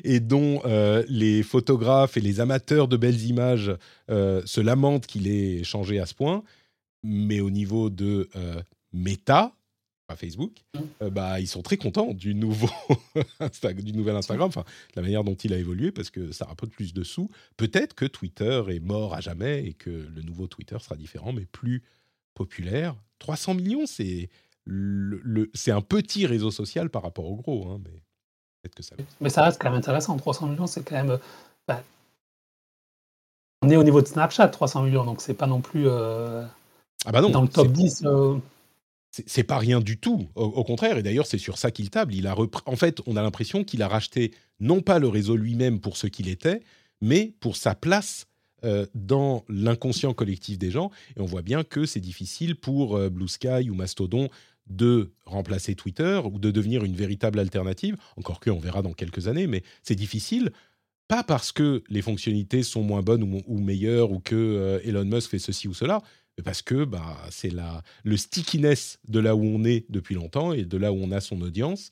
et 0.05 0.21
dont 0.21 0.63
euh, 0.65 1.05
les 1.09 1.43
photographes 1.43 2.17
et 2.17 2.21
les 2.21 2.41
amateurs 2.41 2.89
de 2.89 2.97
belles 2.97 3.23
images 3.23 3.73
se 4.09 4.61
lamentent 4.61 5.07
qu'il 5.07 5.29
ait 5.29 5.65
changé 5.65 5.99
à 5.99 6.07
ce 6.07 6.15
point. 6.15 6.43
Mais 7.03 7.41
au 7.41 7.51
niveau 7.51 7.89
de 7.89 8.29
Facebook, 10.17 10.53
euh, 11.03 11.11
bah, 11.11 11.41
ils 11.41 11.47
sont 11.47 11.63
très 11.63 11.77
contents 11.77 12.13
du, 12.13 12.35
nouveau 12.35 12.69
du 13.77 13.93
nouvel 13.93 14.17
Instagram, 14.17 14.49
enfin, 14.49 14.65
la 14.95 15.03
manière 15.03 15.25
dont 15.25 15.35
il 15.35 15.53
a 15.53 15.57
évolué, 15.57 15.93
parce 15.93 16.11
que 16.11 16.33
ça 16.33 16.45
rapporte 16.45 16.73
plus 16.73 16.93
de 16.95 17.03
sous. 17.03 17.29
Peut-être 17.57 17.95
que 17.95 18.05
Twitter 18.05 18.63
est 18.69 18.81
mort 18.81 19.15
à 19.15 19.21
jamais 19.21 19.67
et 19.67 19.73
que 19.75 19.91
le 19.91 20.23
nouveau 20.23 20.47
Twitter 20.47 20.77
sera 20.81 20.97
différent, 20.97 21.33
mais 21.33 21.47
plus 21.47 21.83
populaire. 22.35 22.97
300 23.19 23.55
millions, 23.55 23.87
c'est 23.87 24.29
le, 24.65 25.51
c'est 25.55 25.73
un 25.73 25.81
petit 25.81 26.27
réseau 26.27 26.51
social 26.51 26.91
par 26.91 27.03
rapport 27.03 27.27
au 27.27 27.37
gros, 27.37 27.69
hein, 27.69 27.81
mais 27.85 28.03
peut-être 28.63 28.75
que 28.75 28.83
ça. 28.83 28.97
Mais 29.21 29.31
ça 29.31 29.45
reste 29.45 29.61
quand 29.61 29.71
même 29.71 29.79
intéressant. 29.79 30.17
300 30.17 30.49
millions, 30.49 30.67
c'est 30.67 30.83
quand 30.83 30.97
même. 30.97 31.19
Bah, 31.67 31.83
on 33.63 33.69
est 33.69 33.77
au 33.77 33.83
niveau 33.83 34.01
de 34.01 34.07
Snapchat, 34.07 34.49
300 34.49 34.85
millions, 34.85 35.05
donc 35.05 35.21
c'est 35.21 35.35
pas 35.35 35.47
non 35.47 35.61
plus. 35.61 35.87
Euh, 35.87 36.45
ah 37.05 37.13
bah 37.13 37.21
non, 37.21 37.31
dans 37.31 37.43
le 37.43 37.49
top 37.49 37.69
10 37.69 38.05
c'est 39.11 39.45
pas 39.45 39.59
rien 39.59 39.81
du 39.81 39.99
tout. 39.99 40.29
Au, 40.35 40.63
contraire, 40.65 40.97
et 40.97 41.03
d'ailleurs, 41.03 41.27
c'est 41.27 41.39
sur 41.39 41.59
ça 41.59 41.71
qu'il 41.71 41.91
table. 41.91 42.15
Il 42.15 42.27
a 42.27 42.37
en 42.67 42.77
fait, 42.77 43.01
on 43.07 43.17
a 43.17 43.23
l'impression 43.23 43.65
qu'il 43.65 43.83
a 43.83 43.89
racheté 43.89 44.33
non 44.61 44.83
pas 44.83 44.99
le 44.99 45.09
réseau 45.09 45.37
lui-même 45.37 45.81
pour 45.81 45.97
ce 45.97 46.07
qu'il 46.07 46.29
était, 46.29 46.61
mais 47.01 47.35
pour 47.41 47.57
sa 47.57 47.75
place 47.75 48.27
euh, 48.65 48.87
dans 48.95 49.45
l'inconscient 49.49 50.13
collectif 50.13 50.59
des 50.59 50.71
gens. 50.71 50.91
Et 51.17 51.21
on 51.21 51.25
voit 51.25 51.43
bien 51.43 51.65
que 51.65 51.87
c'est 51.87 52.01
difficile 52.01 52.57
pour 52.57 52.97
euh, 52.97 53.09
Blue 53.09 53.27
Sky 53.27 53.71
ou 53.71 53.75
Mastodon 53.75 54.29
de 54.69 55.13
remplacer 55.25 55.75
Twitter 55.75 56.21
ou 56.31 56.39
de 56.39 56.51
devenir 56.51 56.85
une 56.85 56.95
véritable 56.95 57.39
alternative. 57.39 57.97
Encore 58.17 58.39
que, 58.39 58.51
on 58.51 58.61
verra 58.61 58.83
dans 58.83 58.93
quelques 58.93 59.29
années, 59.29 59.47
mais 59.47 59.63
c'est 59.83 59.95
difficile. 59.95 60.53
Pas 61.09 61.25
parce 61.25 61.51
que 61.51 61.83
les 61.89 62.03
fonctionnalités 62.03 62.63
sont 62.63 62.83
moins 62.83 63.03
bonnes 63.03 63.43
ou, 63.47 63.59
meilleures 63.59 64.13
ou 64.13 64.21
que 64.21 64.37
euh, 64.37 64.79
Elon 64.85 65.05
Musk 65.05 65.31
fait 65.31 65.41
ceci 65.41 65.67
ou 65.67 65.75
cela, 65.75 66.03
parce 66.41 66.63
que 66.63 66.85
bah, 66.85 67.17
c'est 67.31 67.53
le 68.05 68.17
stickiness 68.17 68.99
de 69.09 69.21
là 69.21 69.35
où 69.37 69.45
on 69.45 69.65
est 69.65 69.85
depuis 69.91 70.15
longtemps 70.15 70.53
et 70.53 70.65
de 70.65 70.77
là 70.77 70.93
où 70.93 70.99
on 71.01 71.11
a 71.13 71.21
son 71.21 71.41
audience. 71.41 71.91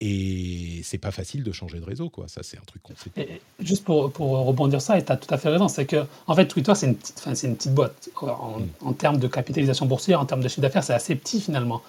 Et 0.00 0.82
c'est 0.84 0.98
pas 0.98 1.10
facile 1.10 1.42
de 1.42 1.52
changer 1.52 1.80
de 1.80 1.84
réseau, 1.84 2.10
quoi. 2.10 2.28
Ça, 2.28 2.42
c'est 2.42 2.58
un 2.58 2.64
truc 2.66 2.82
qu'on 2.82 2.94
sait. 2.94 3.40
juste 3.60 3.82
pour, 3.82 4.12
pour 4.12 4.28
rebondir 4.44 4.82
ça, 4.82 4.98
et 4.98 5.04
tu 5.04 5.10
as 5.10 5.16
tout 5.16 5.32
à 5.32 5.38
fait 5.38 5.48
raison, 5.48 5.68
c'est 5.68 5.86
que, 5.86 6.04
en 6.26 6.34
fait, 6.34 6.46
Twitter, 6.46 6.74
c'est 6.74 6.86
une, 6.86 6.96
petite, 6.96 7.22
une 7.42 7.56
petite 7.56 7.72
boîte. 7.72 8.10
En, 8.20 8.60
mm. 8.60 8.68
en, 8.82 8.92
termes 8.92 9.18
de 9.18 9.26
capitalisation 9.26 9.86
boursière, 9.86 10.20
en 10.20 10.26
termes 10.26 10.42
de 10.42 10.48
chiffre 10.48 10.60
d'affaires, 10.60 10.84
c'est 10.84 10.92
assez 10.92 11.14
petit 11.14 11.40
finalement. 11.40 11.80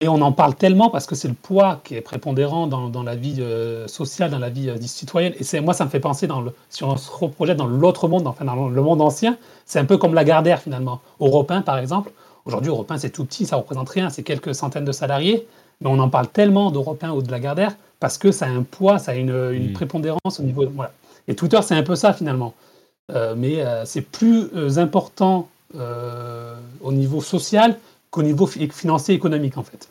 Et 0.00 0.08
on 0.08 0.20
en 0.20 0.32
parle 0.32 0.54
tellement 0.54 0.90
parce 0.90 1.06
que 1.06 1.14
c'est 1.14 1.28
le 1.28 1.34
poids 1.34 1.80
qui 1.84 1.94
est 1.94 2.00
prépondérant 2.00 2.66
dans, 2.66 2.88
dans 2.88 3.02
la 3.02 3.14
vie 3.14 3.36
euh, 3.40 3.86
sociale, 3.86 4.30
dans 4.30 4.38
la 4.38 4.50
vie 4.50 4.68
euh, 4.68 4.80
citoyenne. 4.80 5.34
Et 5.38 5.44
c'est 5.44 5.60
moi, 5.60 5.74
ça 5.74 5.84
me 5.84 5.90
fait 5.90 6.00
penser, 6.00 6.26
dans 6.26 6.40
le, 6.40 6.52
si 6.68 6.84
on 6.84 6.96
se 6.96 7.10
reprojette 7.10 7.56
dans 7.56 7.66
l'autre 7.66 8.08
monde, 8.08 8.26
enfin 8.26 8.44
dans 8.44 8.68
le 8.68 8.82
monde 8.82 9.00
ancien, 9.00 9.36
c'est 9.66 9.78
un 9.78 9.84
peu 9.84 9.96
comme 9.96 10.14
la 10.14 10.24
Gardère 10.24 10.60
finalement. 10.60 11.00
Européen, 11.20 11.62
par 11.62 11.78
exemple. 11.78 12.10
Aujourd'hui, 12.44 12.70
Européen, 12.70 12.98
c'est 12.98 13.10
tout 13.10 13.24
petit, 13.24 13.46
ça 13.46 13.56
représente 13.56 13.88
rien, 13.88 14.10
c'est 14.10 14.22
quelques 14.22 14.54
centaines 14.54 14.84
de 14.84 14.92
salariés. 14.92 15.46
Mais 15.80 15.88
on 15.88 15.98
en 15.98 16.08
parle 16.08 16.28
tellement 16.28 16.70
d'Européens 16.70 17.12
ou 17.12 17.22
de 17.22 17.30
la 17.30 17.40
Gardère 17.40 17.74
parce 18.00 18.18
que 18.18 18.32
ça 18.32 18.46
a 18.46 18.48
un 18.48 18.62
poids, 18.62 18.98
ça 18.98 19.12
a 19.12 19.14
une, 19.14 19.30
une 19.52 19.70
mmh. 19.70 19.72
prépondérance 19.72 20.40
au 20.40 20.42
niveau. 20.42 20.66
Voilà. 20.74 20.92
Et 21.26 21.34
Twitter, 21.34 21.58
c'est 21.62 21.74
un 21.74 21.82
peu 21.82 21.96
ça 21.96 22.12
finalement. 22.12 22.54
Euh, 23.12 23.34
mais 23.36 23.64
c'est 23.84 24.02
plus 24.02 24.78
important 24.78 25.48
au 26.82 26.92
niveau 26.92 27.20
social 27.20 27.78
qu'au 28.14 28.22
niveau 28.22 28.46
financier 28.46 29.12
économique 29.12 29.56
en 29.58 29.64
fait. 29.64 29.88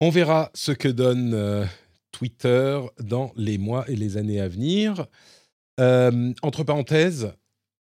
On 0.00 0.10
verra 0.10 0.50
ce 0.54 0.72
que 0.72 0.88
donne 0.88 1.32
euh, 1.32 1.64
Twitter 2.10 2.80
dans 2.98 3.32
les 3.36 3.58
mois 3.58 3.88
et 3.88 3.94
les 3.94 4.16
années 4.16 4.40
à 4.40 4.48
venir. 4.48 5.06
Euh, 5.78 6.32
entre 6.42 6.64
parenthèses, 6.64 7.32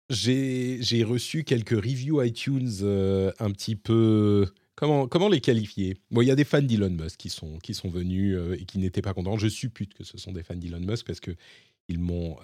j'ai 0.08 1.02
reçu 1.02 1.42
quelques 1.42 1.70
reviews 1.70 2.22
iTunes 2.22 2.78
euh, 2.82 3.32
un 3.40 3.50
petit 3.50 3.74
peu... 3.74 4.46
Comment, 4.76 5.08
comment 5.08 5.28
les 5.28 5.40
qualifier? 5.40 5.96
Bon, 6.12 6.20
il 6.20 6.28
y 6.28 6.30
a 6.30 6.36
des 6.36 6.44
fans 6.44 6.62
d'Elon 6.62 6.90
Musk 6.90 7.16
qui 7.16 7.28
sont, 7.28 7.58
qui 7.58 7.74
sont 7.74 7.88
venus 7.88 8.38
et 8.56 8.66
qui 8.66 8.78
n'étaient 8.78 9.02
pas 9.02 9.14
contents. 9.14 9.36
Je 9.36 9.48
suppute 9.48 9.94
que 9.94 10.04
ce 10.04 10.16
sont 10.16 10.32
des 10.32 10.44
fans 10.44 10.54
d'Elon 10.54 10.80
Musk 10.80 11.06
parce 11.06 11.18
qu'ils 11.18 11.98
m'ont 11.98 12.36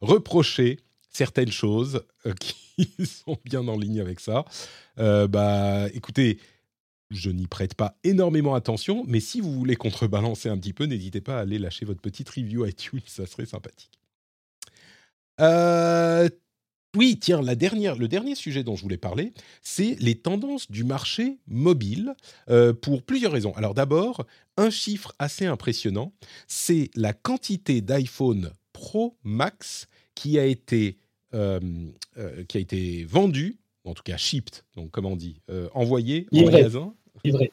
reproché 0.00 0.78
certaines 1.12 1.52
choses 1.52 2.02
qui 2.40 2.88
sont 3.06 3.38
bien 3.44 3.66
en 3.68 3.78
ligne 3.78 4.00
avec 4.00 4.20
ça. 4.20 4.44
bah, 4.96 5.88
écoutez, 5.94 6.38
je 7.12 7.30
n'y 7.30 7.46
prête 7.46 7.74
pas 7.74 7.96
énormément 8.04 8.54
attention, 8.54 9.04
mais 9.06 9.20
si 9.20 9.40
vous 9.40 9.52
voulez 9.52 9.76
contrebalancer 9.76 10.48
un 10.48 10.58
petit 10.58 10.72
peu, 10.72 10.84
n'hésitez 10.84 11.20
pas 11.20 11.38
à 11.38 11.40
aller 11.42 11.58
lâcher 11.58 11.84
votre 11.84 12.00
petite 12.00 12.28
review 12.30 12.66
iTunes, 12.66 13.00
ça 13.06 13.26
serait 13.26 13.46
sympathique. 13.46 14.00
Euh, 15.40 16.28
oui, 16.96 17.18
tiens, 17.18 17.40
la 17.40 17.54
dernière, 17.54 17.96
le 17.96 18.06
dernier 18.08 18.34
sujet 18.34 18.62
dont 18.62 18.76
je 18.76 18.82
voulais 18.82 18.98
parler, 18.98 19.32
c'est 19.62 19.96
les 19.98 20.14
tendances 20.14 20.70
du 20.70 20.84
marché 20.84 21.38
mobile 21.46 22.14
euh, 22.50 22.74
pour 22.74 23.02
plusieurs 23.02 23.32
raisons. 23.32 23.54
Alors 23.56 23.74
d'abord, 23.74 24.26
un 24.56 24.70
chiffre 24.70 25.14
assez 25.18 25.46
impressionnant, 25.46 26.12
c'est 26.48 26.90
la 26.94 27.12
quantité 27.12 27.80
d'iPhone 27.80 28.52
Pro 28.72 29.16
Max 29.24 29.86
qui 30.14 30.38
a 30.38 30.44
été, 30.44 30.98
euh, 30.98 31.01
qui 31.32 32.56
a 32.56 32.60
été 32.60 33.04
vendue 33.04 33.58
en 33.84 33.94
tout 33.94 34.04
cas 34.04 34.16
shipped, 34.16 34.62
donc 34.76 34.92
comment 34.92 35.10
on 35.12 35.16
dit, 35.16 35.40
envoyés 35.74 36.28
en 36.32 36.44
magasin. 36.44 36.94
Livré. 37.24 37.52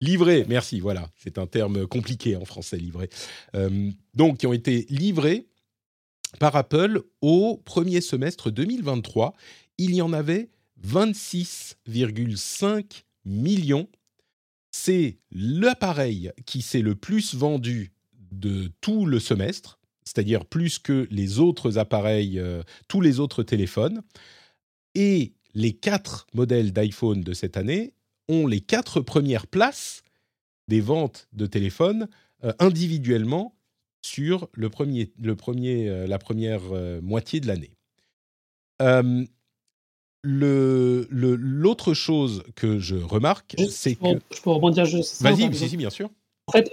Livrés, 0.00 0.44
merci, 0.48 0.80
voilà, 0.80 1.08
c'est 1.16 1.38
un 1.38 1.46
terme 1.46 1.86
compliqué 1.86 2.34
en 2.36 2.44
français, 2.44 2.78
livré. 2.78 3.08
donc, 4.14 4.38
qui 4.38 4.46
ont 4.46 4.52
été 4.52 4.86
livrés 4.90 5.46
par 6.38 6.54
Apple 6.56 7.02
au 7.20 7.60
premier 7.64 8.00
semestre 8.00 8.50
2023. 8.50 9.34
Il 9.78 9.94
y 9.94 10.02
en 10.02 10.12
avait 10.12 10.50
26,5 10.86 13.04
millions. 13.24 13.88
C'est 14.70 15.18
l'appareil 15.30 16.30
qui 16.46 16.62
s'est 16.62 16.82
le 16.82 16.94
plus 16.94 17.34
vendu 17.34 17.92
de 18.30 18.70
tout 18.80 19.04
le 19.06 19.18
semestre, 19.20 19.77
c'est-à-dire 20.08 20.46
plus 20.46 20.78
que 20.78 21.06
les 21.10 21.38
autres 21.38 21.76
appareils, 21.76 22.38
euh, 22.38 22.62
tous 22.88 23.02
les 23.02 23.20
autres 23.20 23.42
téléphones. 23.42 24.02
Et 24.94 25.34
les 25.54 25.72
quatre 25.72 26.26
modèles 26.32 26.72
d'iPhone 26.72 27.20
de 27.20 27.34
cette 27.34 27.58
année 27.58 27.92
ont 28.28 28.46
les 28.46 28.60
quatre 28.60 29.00
premières 29.00 29.46
places 29.46 30.02
des 30.66 30.80
ventes 30.80 31.28
de 31.34 31.44
téléphones 31.46 32.08
euh, 32.44 32.52
individuellement 32.58 33.54
sur 34.02 34.48
le 34.54 34.70
premier, 34.70 35.12
le 35.20 35.36
premier, 35.36 35.88
euh, 35.88 36.06
la 36.06 36.18
première 36.18 36.62
moitié 37.02 37.40
de 37.40 37.46
l'année. 37.46 37.72
L'autre 40.24 41.92
chose 41.94 42.44
que 42.56 42.78
je 42.78 42.96
remarque, 42.96 43.56
c'est 43.68 43.94
que... 43.94 44.20
Je 44.34 44.40
peux 44.40 44.50
rebondir 44.50 44.86
juste. 44.86 45.20
Vas-y, 45.20 45.54
si, 45.54 45.76
bien 45.76 45.90
sûr. 45.90 46.10
En 46.46 46.52
fait, 46.52 46.72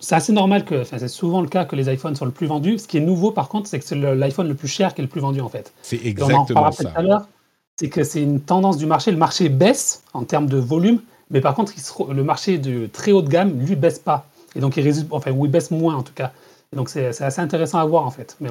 c'est 0.00 0.14
assez 0.14 0.32
normal 0.32 0.64
que, 0.64 0.82
enfin, 0.82 0.98
c'est 0.98 1.08
souvent 1.08 1.40
le 1.40 1.48
cas 1.48 1.64
que 1.64 1.76
les 1.76 1.92
iPhones 1.92 2.14
soient 2.14 2.26
le 2.26 2.32
plus 2.32 2.46
vendus. 2.46 2.78
Ce 2.78 2.88
qui 2.88 2.98
est 2.98 3.00
nouveau, 3.00 3.30
par 3.30 3.48
contre, 3.48 3.68
c'est 3.68 3.78
que 3.78 3.84
c'est 3.84 3.96
l'iPhone 3.96 4.48
le 4.48 4.54
plus 4.54 4.68
cher 4.68 4.94
qui 4.94 5.00
est 5.00 5.04
le 5.04 5.08
plus 5.08 5.20
vendu, 5.20 5.40
en 5.40 5.48
fait. 5.48 5.72
C'est 5.82 6.04
exactement 6.04 6.70
ça. 6.72 6.84
Tout 6.84 6.90
à 6.94 7.02
l'heure, 7.02 7.28
c'est 7.76 7.88
que 7.88 8.04
c'est 8.04 8.22
une 8.22 8.40
tendance 8.40 8.76
du 8.76 8.86
marché. 8.86 9.10
Le 9.10 9.16
marché 9.16 9.48
baisse 9.48 10.02
en 10.12 10.24
termes 10.24 10.46
de 10.46 10.58
volume, 10.58 11.00
mais 11.30 11.40
par 11.40 11.54
contre, 11.54 11.72
le 12.12 12.22
marché 12.22 12.58
de 12.58 12.86
très 12.86 13.12
haut 13.12 13.22
de 13.22 13.28
gamme, 13.28 13.58
lui, 13.58 13.74
baisse 13.74 13.98
pas. 13.98 14.26
Et 14.54 14.60
donc, 14.60 14.76
il 14.76 14.82
résulte, 14.82 15.08
enfin, 15.10 15.32
ou 15.32 15.46
il 15.46 15.50
baisse 15.50 15.70
moins, 15.70 15.96
en 15.96 16.02
tout 16.02 16.14
cas. 16.14 16.32
Et 16.72 16.76
donc, 16.76 16.90
c'est 16.90 17.06
assez 17.06 17.40
intéressant 17.40 17.78
à 17.78 17.86
voir, 17.86 18.04
en 18.04 18.10
fait. 18.10 18.36
Mais 18.40 18.50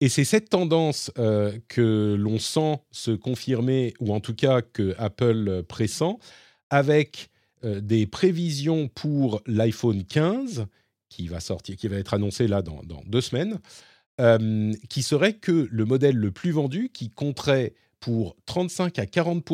Et 0.00 0.08
c'est 0.08 0.24
cette 0.24 0.48
tendance 0.48 1.10
euh, 1.18 1.52
que 1.68 2.16
l'on 2.18 2.38
sent 2.38 2.80
se 2.90 3.10
confirmer, 3.10 3.92
ou 4.00 4.14
en 4.14 4.20
tout 4.20 4.34
cas 4.34 4.62
que 4.62 4.94
Apple 4.98 5.62
pressent, 5.68 6.18
avec 6.70 7.28
des 7.64 8.06
prévisions 8.06 8.88
pour 8.88 9.40
l'iPhone 9.46 10.04
15 10.04 10.66
qui 11.12 11.28
va 11.28 11.40
sortir, 11.40 11.76
qui 11.76 11.88
va 11.88 11.96
être 11.96 12.14
annoncé 12.14 12.48
là 12.48 12.62
dans, 12.62 12.82
deux 13.06 13.20
semaines, 13.20 13.60
euh, 14.20 14.72
qui 14.88 15.02
serait 15.02 15.34
que 15.34 15.68
le 15.70 15.84
modèle 15.84 16.16
le 16.16 16.30
plus 16.30 16.52
vendu, 16.52 16.90
qui 16.92 17.10
compterait 17.10 17.74
pour 18.00 18.36
35 18.46 18.98
à 18.98 19.06
40 19.06 19.44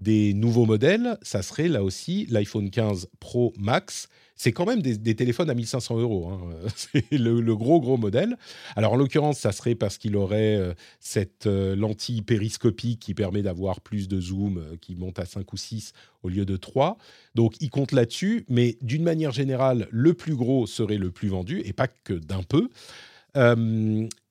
des 0.00 0.32
nouveaux 0.34 0.66
modèles, 0.66 1.18
ça 1.22 1.42
serait 1.42 1.68
là 1.68 1.82
aussi 1.82 2.26
l'iPhone 2.30 2.70
15 2.70 3.08
Pro 3.20 3.52
Max. 3.58 4.08
C'est 4.42 4.52
quand 4.52 4.64
même 4.64 4.80
des, 4.80 5.14
téléphones 5.14 5.50
à 5.50 5.54
1500 5.54 5.98
euros. 5.98 6.30
Hein. 6.30 6.40
C'est 6.74 7.12
le, 7.12 7.54
gros, 7.54 7.78
gros 7.78 7.98
modèle. 7.98 8.38
Alors, 8.74 8.94
en 8.94 8.96
l'occurrence, 8.96 9.38
ça 9.38 9.52
serait 9.52 9.74
parce 9.74 9.98
qu'il 9.98 10.16
aurait 10.16 10.56
euh, 10.56 10.72
cette 10.98 11.46
euh, 11.46 11.76
lentille 11.76 12.22
périscopique 12.22 13.00
qui 13.00 13.12
permet 13.12 13.42
d'avoir 13.42 13.82
plus 13.82 14.08
de 14.08 14.18
zoom, 14.18 14.56
euh, 14.56 14.76
qui 14.80 14.96
monte 14.96 15.18
à 15.18 15.26
5 15.26 15.52
ou 15.52 15.58
6 15.58 15.92
au 16.22 16.30
lieu 16.30 16.46
de 16.46 16.56
3. 16.56 16.96
Donc, 17.34 17.56
il 17.60 17.68
compte 17.68 17.92
là-dessus. 17.92 18.46
Mais 18.48 18.78
d'une 18.80 19.02
manière 19.02 19.32
générale, 19.32 19.88
le 19.90 20.14
plus 20.14 20.36
gros 20.36 20.66
serait 20.66 20.96
le 20.96 21.10
plus 21.10 21.28
vendu, 21.28 21.60
et 21.66 21.74
pas 21.74 21.88
que 21.88 22.14
d'un 22.14 22.42
peu. 22.42 22.70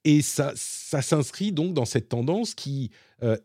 et 0.06 0.22
ça, 0.24 0.54
ça 0.56 1.04
s'inscrit 1.04 1.52
donc 1.52 1.76
dans 1.76 1.86
cette 1.86 2.10
tendance 2.10 2.56
qui 2.56 2.90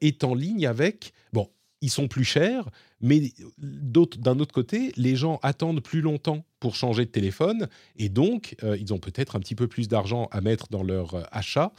est 0.00 0.24
en 0.24 0.34
ligne 0.34 0.66
avec... 0.66 1.12
Bon, 1.34 1.50
ils 1.85 1.91
sont 1.91 2.09
plus 2.09 2.24
chers, 2.24 2.70
mais 3.03 3.20
d'un 3.59 4.39
autre 4.39 4.55
côté, 4.55 4.91
les 4.97 5.16
gens 5.16 5.39
attendent 5.43 5.82
plus 5.82 6.01
longtemps 6.01 6.47
pour 6.61 6.76
changer 6.76 7.05
de 7.05 7.11
téléphone, 7.11 7.68
et 7.97 8.09
donc 8.09 8.57
euh, 8.64 8.78
ils 8.80 8.95
ont 8.95 8.99
peut-être 8.99 9.37
un 9.37 9.41
petit 9.41 9.55
peu 9.55 9.68
plus 9.68 9.87
d'argent 9.87 10.28
à 10.32 10.41
mettre 10.41 10.68
dans 10.70 10.82
leur 10.82 11.14
euh, 11.14 11.22
achat. 11.30 11.72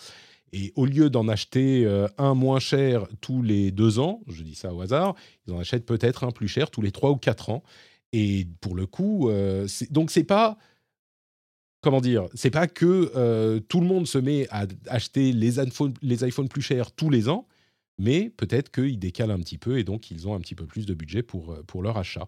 Et 0.53 0.72
au 0.76 0.86
lieu 0.86 1.10
d'en 1.10 1.28
acheter 1.28 1.86
euh, 1.86 2.08
un 2.20 2.36
moins 2.36 2.60
cher 2.60 3.08
tous 3.20 3.41
les 3.41 3.72
deux 3.72 3.97
ans, 3.97 4.22
je 4.28 4.43
dis 4.43 4.53
ça 4.53 4.76
au 4.76 4.82
hasard, 4.82 5.16
ils 5.47 5.53
en 5.53 5.60
achètent 5.60 5.88
peut-être 5.88 6.24
un 6.24 6.32
plus 6.32 6.47
cher 6.47 6.70
tous 6.70 6.84
les 6.84 6.91
trois 6.91 7.10
ou 7.10 7.18
quatre 7.18 7.49
ans. 7.49 7.64
Et 8.14 8.47
pour 8.62 8.76
le 8.76 8.86
coup, 8.86 9.30
donc 9.89 10.12
c'est 10.12 10.24
pas 10.24 10.58
comment 11.82 11.99
dire, 11.99 12.28
c'est 12.34 12.51
pas 12.51 12.68
que 12.68 13.60
tout 13.68 13.82
le 13.82 13.88
monde 13.88 14.08
se 14.08 14.18
met 14.20 14.47
à 14.51 14.68
acheter 14.88 15.34
les 15.34 15.56
les 16.01 16.26
iPhones 16.26 16.47
plus 16.47 16.62
chers 16.62 16.93
tous 16.93 17.10
les 17.10 17.28
ans 17.28 17.45
mais 17.97 18.29
peut-être 18.29 18.71
qu'ils 18.71 18.99
décalent 18.99 19.31
un 19.31 19.39
petit 19.39 19.57
peu 19.57 19.79
et 19.79 19.83
donc 19.83 20.11
ils 20.11 20.27
ont 20.27 20.35
un 20.35 20.39
petit 20.39 20.55
peu 20.55 20.65
plus 20.65 20.85
de 20.85 20.93
budget 20.93 21.23
pour, 21.23 21.51
euh, 21.51 21.63
pour 21.65 21.81
leur 21.81 21.97
achat. 21.97 22.25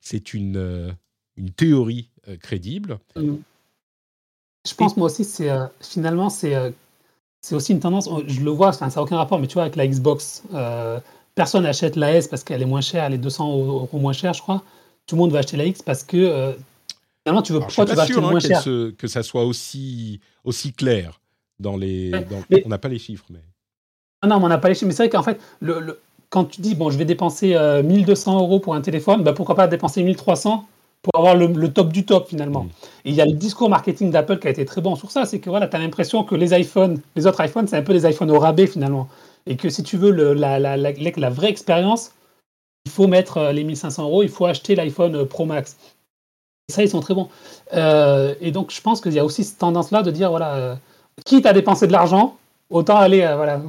C'est 0.00 0.34
une, 0.34 0.56
euh, 0.56 0.92
une 1.36 1.50
théorie 1.50 2.10
euh, 2.28 2.36
crédible. 2.36 2.98
Je 3.16 4.74
pense, 4.74 4.96
moi 4.96 5.06
aussi, 5.06 5.24
c'est 5.24 5.48
finalement, 5.80 6.28
c'est 6.28 6.54
c'est 7.40 7.54
aussi 7.54 7.72
une 7.72 7.80
tendance, 7.80 8.10
je 8.26 8.42
le 8.42 8.50
vois, 8.50 8.74
ça 8.74 8.86
n'a 8.86 9.02
aucun 9.02 9.16
rapport, 9.16 9.38
mais 9.38 9.46
tu 9.46 9.54
vois, 9.54 9.62
avec 9.62 9.76
la 9.76 9.88
Xbox, 9.88 10.42
personne 11.34 11.62
n'achète 11.62 11.96
la 11.96 12.14
S 12.14 12.28
parce 12.28 12.44
qu'elle 12.44 12.60
est 12.60 12.66
moins 12.66 12.82
chère, 12.82 13.04
elle 13.04 13.14
est 13.14 13.18
200 13.18 13.56
euros 13.56 13.98
moins 13.98 14.12
chère, 14.12 14.34
je 14.34 14.42
crois. 14.42 14.62
Tout 15.06 15.16
le 15.16 15.20
monde 15.20 15.32
va 15.32 15.38
acheter 15.38 15.56
la 15.56 15.64
X 15.64 15.80
parce 15.80 16.04
que 16.04 16.54
finalement, 17.22 17.40
tu 17.40 17.54
veux, 17.54 17.60
pourquoi 17.60 17.86
tu 17.86 17.94
vas 17.94 18.02
acheter 18.02 18.18
hein, 18.18 18.20
moins 18.20 18.38
cher? 18.38 18.62
Que 18.98 19.06
ça 19.06 19.22
soit 19.22 19.46
aussi, 19.46 20.20
aussi 20.44 20.74
clair 20.74 21.22
dans 21.58 21.78
les. 21.78 22.12
on 22.66 22.68
n'a 22.68 22.78
pas 22.78 22.88
les 22.88 22.98
chiffres, 22.98 23.24
mais. 23.30 23.40
Ah 24.22 24.26
non, 24.26 24.36
on 24.42 24.48
n'a 24.48 24.58
pas 24.58 24.68
les 24.68 24.74
chiffres. 24.74 24.86
Mais 24.86 24.92
c'est 24.92 25.04
vrai 25.04 25.10
qu'en 25.10 25.22
fait, 25.22 25.40
le, 25.60 25.98
quand 26.30 26.44
tu 26.44 26.60
dis, 26.60 26.74
bon, 26.74 26.90
je 26.90 26.96
vais 26.96 27.04
dépenser 27.04 27.56
1200 27.84 28.36
euh, 28.36 28.40
euros 28.40 28.60
pour 28.60 28.74
un 28.74 28.80
téléphone, 28.80 29.22
bah, 29.22 29.32
pourquoi 29.32 29.56
pas 29.56 29.66
dépenser 29.66 30.02
1300 30.02 30.64
pour 31.02 31.16
avoir 31.16 31.34
le, 31.34 31.72
top 31.72 31.92
du 31.92 32.06
top 32.06 32.28
finalement. 32.28 32.64
Mm. 32.64 32.68
Et 33.04 33.10
il 33.10 33.14
y 33.14 33.20
a 33.20 33.26
le 33.26 33.32
discours 33.32 33.68
marketing 33.68 34.10
d'Apple 34.10 34.38
qui 34.38 34.46
a 34.46 34.50
été 34.50 34.64
très 34.64 34.80
bon 34.80 34.96
sur 34.96 35.10
ça, 35.10 35.26
c'est 35.26 35.40
que 35.40 35.50
voilà, 35.50 35.66
tu 35.66 35.76
as 35.76 35.80
l'impression 35.80 36.24
que 36.24 36.34
les 36.34 36.58
iPhones, 36.58 37.00
les 37.16 37.26
autres 37.26 37.44
iPhones, 37.44 37.66
c'est 37.66 37.76
un 37.76 37.82
peu 37.82 37.92
des 37.92 38.08
iPhones 38.08 38.30
au 38.30 38.38
rabais 38.38 38.66
finalement. 38.66 39.08
Et 39.46 39.56
que 39.56 39.68
si 39.70 39.82
tu 39.82 39.96
veux 39.96 40.10
le, 40.10 40.34
la, 40.34 40.58
la, 40.58 40.76
la, 40.76 40.92
la, 40.92 41.30
vraie 41.30 41.48
expérience, 41.48 42.12
il 42.84 42.92
faut 42.92 43.06
mettre 43.06 43.38
euh, 43.38 43.52
les 43.52 43.64
1500 43.64 44.04
euros, 44.04 44.22
il 44.22 44.28
faut 44.28 44.46
acheter 44.46 44.74
l'iPhone 44.74 45.16
euh, 45.16 45.24
Pro 45.24 45.46
Max. 45.46 45.76
Et 46.68 46.72
ça, 46.72 46.82
ils 46.84 46.90
sont 46.90 47.00
très 47.00 47.14
bons. 47.14 47.28
et 47.72 48.50
donc, 48.52 48.70
je 48.70 48.80
pense 48.80 49.00
qu'il 49.00 49.12
y 49.12 49.18
a 49.18 49.24
aussi 49.24 49.42
cette 49.42 49.58
tendance-là 49.58 50.02
de 50.02 50.12
dire, 50.12 50.30
voilà, 50.30 50.78
quitte 51.24 51.44
à 51.46 51.52
dépenser 51.52 51.88
de 51.88 51.92
l'argent, 51.92 52.36
autant 52.68 52.96
aller 52.96 53.28
voilà, 53.34 53.60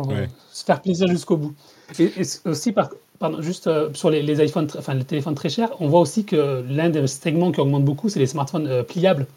se 0.52 0.64
faire 0.66 0.82
plaisir 0.82 1.08
jusqu'au 1.08 1.38
bout. 1.38 1.54
Et, 2.00 2.12
aussi, 2.46 2.72
par, 2.72 2.90
pardon, 3.20 3.42
juste 3.42 3.68
euh, 3.68 3.90
sur 3.94 4.10
les, 4.10 4.44
iPhones, 4.44 4.68
enfin 4.78 4.94
les 4.94 5.04
téléphones 5.04 5.36
très 5.36 5.50
chers, 5.50 5.70
on 5.80 5.88
voit 5.88 6.02
aussi 6.02 6.26
que 6.26 6.64
l'un 6.68 6.90
des 6.90 7.08
segments 7.08 7.52
qui 7.52 7.60
augmente 7.60 7.86
beaucoup, 7.86 8.10
c'est 8.10 8.20
les 8.20 8.28
smartphones 8.28 8.68
euh, 8.68 8.84
pliables, 8.84 9.28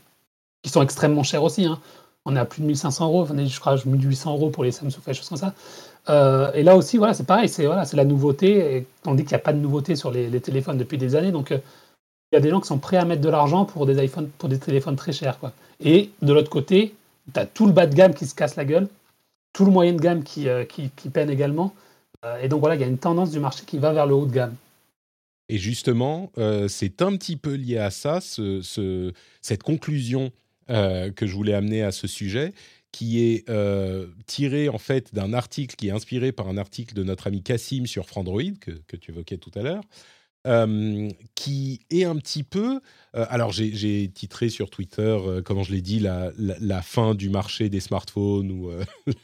qui 0.63 0.71
sont 0.71 0.83
extrêmement 0.83 1.23
chers 1.23 1.43
aussi. 1.43 1.65
Hein. 1.65 1.79
On 2.27 2.37
est 2.37 2.39
à 2.39 2.45
plus 2.45 2.63
de 2.63 2.67
1500 2.67 3.07
euros, 3.07 3.27
je 3.27 3.61
crois 3.61 3.77
1800 3.85 4.33
euros 4.33 4.51
pour 4.51 4.65
les 4.65 4.73
Samsung, 4.73 5.01
des 5.07 5.15
choses 5.15 5.29
comme 5.29 5.39
ça. 5.39 5.53
Euh, 6.09 6.51
et 6.55 6.63
là 6.63 6.75
aussi, 6.75 6.97
voilà, 6.97 7.13
c'est 7.13 7.27
pareil, 7.27 7.49
c'est 7.49 7.67
voilà, 7.67 7.85
la 7.93 8.05
nouveauté. 8.05 8.77
Et 8.77 8.87
on 9.05 9.15
dit 9.15 9.25
qu'il 9.25 9.33
n'y 9.33 9.41
a 9.41 9.45
pas 9.45 9.53
de 9.53 9.59
nouveauté 9.59 9.95
sur 9.95 10.11
les, 10.11 10.41
téléphones 10.41 10.79
depuis 10.79 10.97
des 10.97 11.17
années. 11.17 11.33
Donc, 11.33 11.51
il 11.51 11.61
y 12.33 12.37
a 12.39 12.41
des 12.41 12.49
gens 12.49 12.61
qui 12.61 12.67
sont 12.67 12.79
prêts 12.79 12.97
à 12.97 13.05
mettre 13.05 13.21
de 13.21 13.29
l'argent 13.29 13.67
pour 13.67 13.85
des 13.85 14.03
iPhones, 14.03 14.31
pour 14.39 14.49
des 14.49 14.59
téléphones 14.59 14.97
très 14.97 15.13
chers. 15.13 15.39
Quoi. 15.39 15.53
Et 15.81 16.11
de 16.23 16.33
l'autre 16.33 16.49
côté, 16.49 16.95
tu 17.33 17.39
as 17.39 17.45
tout 17.45 17.67
le 17.67 17.73
bas 17.73 17.87
de 17.87 17.95
gamme 17.95 18.15
qui 18.15 18.27
se 18.27 18.35
casse 18.35 18.57
la 18.57 18.65
gueule 18.65 18.89
tout 19.55 19.65
le 19.65 19.71
moyen 19.71 19.95
de 19.95 20.01
gamme 20.01 20.23
qui, 20.23 20.49
euh, 20.49 20.65
qui, 20.65 21.09
peine 21.09 21.31
également. 21.31 21.75
Euh, 22.25 22.43
et 22.43 22.49
donc 22.49 22.61
voilà, 22.61 22.75
il 22.75 22.83
y 22.83 22.85
a 22.85 22.87
une 22.87 22.99
tendance 22.99 23.31
du 23.31 23.41
marché 23.41 23.65
qui 23.65 23.79
va 23.79 23.95
vers 23.95 24.07
le 24.07 24.15
haut 24.15 24.27
de 24.27 24.33
gamme. 24.33 24.55
Et 25.49 25.57
justement, 25.57 26.31
euh, 26.37 26.69
c'est 26.69 27.01
un 27.01 27.17
petit 27.17 27.37
peu 27.37 27.55
lié 27.55 27.79
à 27.79 27.91
ça, 27.91 28.21
ce, 28.21 29.13
cette 29.41 29.63
conclusion 29.63 30.31
que 30.67 31.27
je 31.27 31.35
voulais 31.35 31.53
amener 31.53 31.83
à 31.83 31.93
ce 31.93 32.07
sujet, 32.07 32.55
qui 32.91 33.21
est 33.23 33.47
tirée 34.27 34.71
en 34.71 34.79
fait 34.79 35.15
d'un 35.15 35.35
article 35.35 35.77
qui 35.77 35.89
est 35.89 35.91
inspiré 35.91 36.33
par 36.33 36.49
un 36.49 36.57
article 36.57 36.95
de 36.95 37.03
notre 37.03 37.27
ami 37.27 37.43
Cassim 37.43 37.85
sur 37.85 38.07
Frandroid, 38.07 38.55
que 38.61 38.97
tu 38.97 39.11
évoquais 39.11 39.37
tout 39.37 39.51
à 39.57 39.61
l'heure, 39.61 39.83
euh, 40.47 41.09
qui 41.35 41.81
est 41.89 42.05
un 42.05 42.17
petit 42.17 42.43
peu. 42.43 42.81
Euh, 43.15 43.27
alors, 43.31 43.51
j'ai 43.51 44.11
titré 44.11 44.51
sur 44.51 44.69
Twitter, 44.69 45.01
euh, 45.03 45.41
comment 45.41 45.63
je 45.63 45.73
l'ai 45.73 45.81
dit, 45.81 46.01
la, 46.01 46.83
fin 46.83 47.15
du 47.15 47.31
marché 47.31 47.71
des 47.71 47.81
smartphones 47.81 48.51
ou 48.51 48.71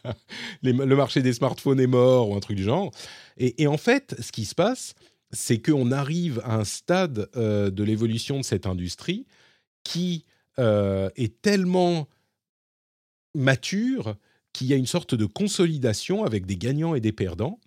le 0.62 0.94
marché 0.96 1.20
des 1.20 1.34
smartphones 1.34 1.78
est 1.78 1.86
mort 1.86 2.30
ou 2.30 2.36
un 2.36 2.40
truc 2.40 2.56
du 2.56 2.62
genre. 2.62 2.90
Et, 3.36 3.62
et 3.62 3.66
en 3.66 3.76
fait, 3.76 4.16
ce 4.20 4.32
qui 4.32 4.46
se 4.46 4.54
passe, 4.54 4.94
c'est 5.30 5.60
qu'on 5.60 5.92
arrive 5.92 6.40
à 6.44 6.56
un 6.56 6.64
stade 6.64 7.28
de 7.34 7.84
l'évolution 7.84 8.38
de 8.38 8.44
cette 8.44 8.66
industrie 8.66 9.26
qui 9.84 10.24
est 10.56 11.42
tellement 11.42 12.08
mature 13.34 14.16
qu'il 14.52 14.68
y 14.68 14.72
a 14.72 14.76
une 14.76 14.86
sorte 14.86 15.14
de 15.14 15.26
consolidation 15.26 16.24
avec 16.24 16.46
des 16.46 16.56
gagnants 16.56 16.94
et 16.94 17.00
des 17.00 17.12
perdants. 17.12 17.60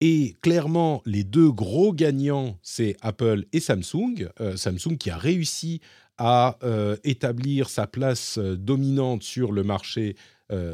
Et 0.00 0.36
clairement, 0.40 1.02
les 1.04 1.24
deux 1.24 1.50
gros 1.50 1.92
gagnants, 1.92 2.58
c'est 2.62 2.96
Apple 3.02 3.44
et 3.52 3.60
Samsung. 3.60 4.30
Euh, 4.40 4.56
Samsung 4.56 4.96
qui 4.98 5.10
a 5.10 5.18
réussi 5.18 5.80
à 6.16 6.58
euh, 6.62 6.96
établir 7.04 7.68
sa 7.68 7.86
place 7.86 8.38
euh, 8.38 8.56
dominante 8.56 9.22
sur 9.22 9.52
le 9.52 9.62
marché 9.62 10.16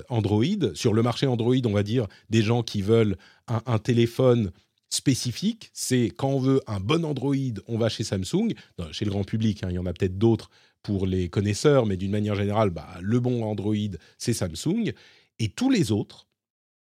Android. 0.09 0.73
Sur 0.73 0.95
le 0.95 1.03
marché 1.03 1.27
Android, 1.27 1.55
on 1.67 1.73
va 1.73 1.83
dire 1.83 2.07
des 2.31 2.41
gens 2.41 2.63
qui 2.63 2.81
veulent 2.81 3.19
un, 3.47 3.79
téléphone 3.79 4.51
spécifique. 4.89 5.69
C'est 5.75 6.11
quand 6.17 6.31
on 6.31 6.41
veut 6.41 6.63
un 6.67 6.81
bon 6.81 7.05
Android, 7.05 7.35
on 7.67 7.77
va 7.77 7.91
chez 7.91 8.03
Samsung. 8.03 8.55
chez 8.93 9.05
le 9.05 9.11
grand 9.11 9.25
public, 9.25 9.63
hein, 9.63 9.67
il 9.69 9.75
y 9.75 9.79
en 9.79 9.85
a 9.85 9.93
peut-être 9.93 10.17
d'autres 10.17 10.49
pour 10.83 11.07
les 11.07 11.29
connaisseurs, 11.29 11.85
mais 11.85 11.99
d'une 11.99 12.11
manière 12.11 12.37
générale, 12.37 12.71
bah, 12.71 12.89
le 13.03 13.21
bon 13.21 13.45
Android, 13.45 13.75
c'est 14.17 14.33
Samsung. 14.33 14.95
Et 15.39 15.51
tous 15.51 15.69
les 15.69 15.93
autres, 15.93 16.27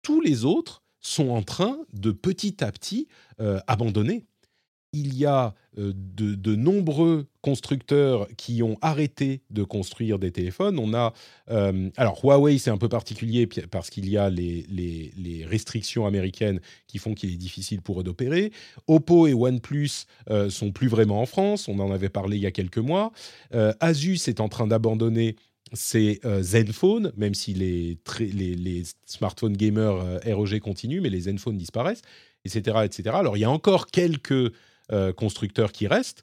tous 0.02 0.20
les 0.20 0.44
autres 0.44 0.84
sont 1.06 1.30
en 1.30 1.42
train 1.42 1.78
de 1.92 2.10
petit 2.10 2.62
à 2.64 2.72
petit 2.72 3.08
euh, 3.40 3.60
abandonner 3.66 4.24
il 4.92 5.14
y 5.14 5.26
a 5.26 5.54
euh, 5.76 5.92
de, 5.94 6.56
nombreux 6.56 7.26
constructeurs 7.42 8.28
qui 8.38 8.62
ont 8.62 8.78
arrêté 8.80 9.42
de 9.50 9.62
construire 9.62 10.18
des 10.18 10.30
téléphones. 10.30 10.78
On 10.78 10.94
a, 10.94 11.12
euh, 11.50 11.90
alors 11.98 12.24
Huawei, 12.24 12.56
c'est 12.56 12.70
un 12.70 12.78
peu 12.78 12.88
particulier 12.88 13.46
parce 13.70 13.90
qu'il 13.90 14.08
y 14.08 14.16
a 14.16 14.30
les, 14.30 15.44
restrictions 15.46 16.06
américaines 16.06 16.60
qui 16.86 16.96
font 16.96 17.12
qu'il 17.12 17.30
est 17.30 17.36
difficile 17.36 17.82
pour 17.82 18.00
eux 18.00 18.04
d'opérer. 18.04 18.52
Oppo 18.86 19.26
et 19.26 19.34
OnePlus 19.34 20.06
sont 20.48 20.72
plus 20.72 20.88
vraiment 20.88 21.20
en 21.20 21.26
France. 21.26 21.68
On 21.68 21.78
en 21.78 21.90
avait 21.92 22.08
parlé 22.08 22.38
il 22.38 22.42
y 22.42 22.46
a 22.46 22.52
quelques 22.52 22.78
mois. 22.78 23.12
Asus 23.80 24.28
est 24.28 24.40
en 24.40 24.48
train 24.48 24.66
d'abandonner 24.66 25.36
ses 25.72 26.20
Zenfone, 26.40 27.12
même 27.16 27.34
si 27.34 27.54
les, 27.54 27.98
smartphones 29.04 29.56
gamers 29.56 30.20
ROG 30.24 30.58
continuent, 30.60 31.00
mais 31.00 31.10
les 31.10 31.22
Zenfone 31.22 31.56
disparaissent, 31.56 32.02
etc., 32.44 32.78
etc. 32.84 33.10
Alors 33.14 33.36
il 33.36 33.40
y 33.40 33.44
a 33.44 33.50
encore 33.50 33.88
quelques 33.88 34.52
euh, 34.92 35.12
constructeurs 35.12 35.72
qui 35.72 35.88
restent, 35.88 36.22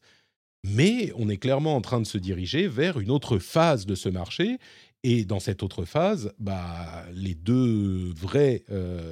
mais 0.64 1.12
on 1.18 1.28
est 1.28 1.36
clairement 1.36 1.76
en 1.76 1.82
train 1.82 2.00
de 2.00 2.06
se 2.06 2.18
diriger 2.18 2.70
vers 2.70 2.98
une 2.98 3.12
autre 3.12 3.38
phase 3.38 3.86
de 3.86 3.94
ce 3.94 4.08
marché. 4.08 4.58
Et 5.04 5.26
dans 5.26 5.42
cette 5.42 5.64
autre 5.64 5.84
phase, 5.84 6.32
bah, 6.40 7.04
les 7.14 7.36
deux 7.36 8.14
vrais, 8.16 8.64
euh, 8.72 9.12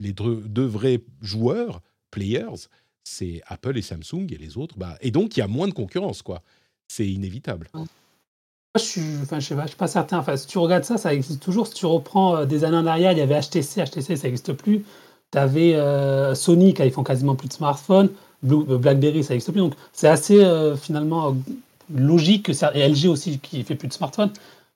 les 0.00 0.12
deux, 0.12 0.64
vrais 0.66 1.04
joueurs, 1.22 1.82
players, 2.10 2.66
c'est 3.04 3.42
Apple 3.46 3.78
et 3.78 3.82
Samsung 3.82 4.26
et 4.32 4.38
les 4.38 4.56
autres. 4.56 4.76
Bah, 4.76 4.98
et 5.00 5.12
donc, 5.12 5.36
il 5.36 5.40
y 5.40 5.44
a 5.44 5.46
moins 5.46 5.68
de 5.68 5.72
concurrence, 5.72 6.22
quoi. 6.22 6.42
C'est 6.88 7.06
inévitable. 7.06 7.70
Je 8.76 8.82
suis, 8.82 9.02
enfin, 9.22 9.38
je 9.38 9.46
sais 9.46 9.54
pas, 9.54 9.66
suis 9.66 9.76
pas 9.76 9.86
certain. 9.86 10.18
Enfin, 10.18 10.36
si 10.36 10.46
tu 10.46 10.58
regardes 10.58 10.84
ça, 10.84 10.96
ça 10.96 11.14
existe 11.14 11.40
toujours. 11.42 11.66
Si 11.66 11.74
tu 11.74 11.86
reprends 11.86 12.36
euh, 12.36 12.44
des 12.44 12.64
années 12.64 12.76
en 12.76 12.86
arrière, 12.86 13.12
il 13.12 13.18
y 13.18 13.20
avait 13.20 13.40
HTC. 13.40 13.84
HTC, 13.84 14.16
ça 14.16 14.26
n'existe 14.26 14.52
plus. 14.52 14.84
Tu 15.30 15.38
avais 15.38 15.76
Sony, 16.34 16.74
qui 16.74 16.90
font 16.90 17.04
quasiment 17.04 17.34
plus 17.34 17.48
de 17.48 17.52
smartphones. 17.52 18.10
Euh, 18.50 18.78
BlackBerry, 18.78 19.22
ça 19.22 19.34
n'existe 19.34 19.52
plus. 19.52 19.60
Donc, 19.60 19.74
c'est 19.92 20.08
assez 20.08 20.42
euh, 20.42 20.76
finalement 20.76 21.36
logique 21.94 22.46
que 22.46 22.52
ça, 22.52 22.72
et 22.74 22.86
LG 22.88 23.06
aussi 23.06 23.38
qui 23.38 23.62
fait 23.62 23.74
plus 23.74 23.88
de 23.88 23.92
smartphones, 23.92 24.30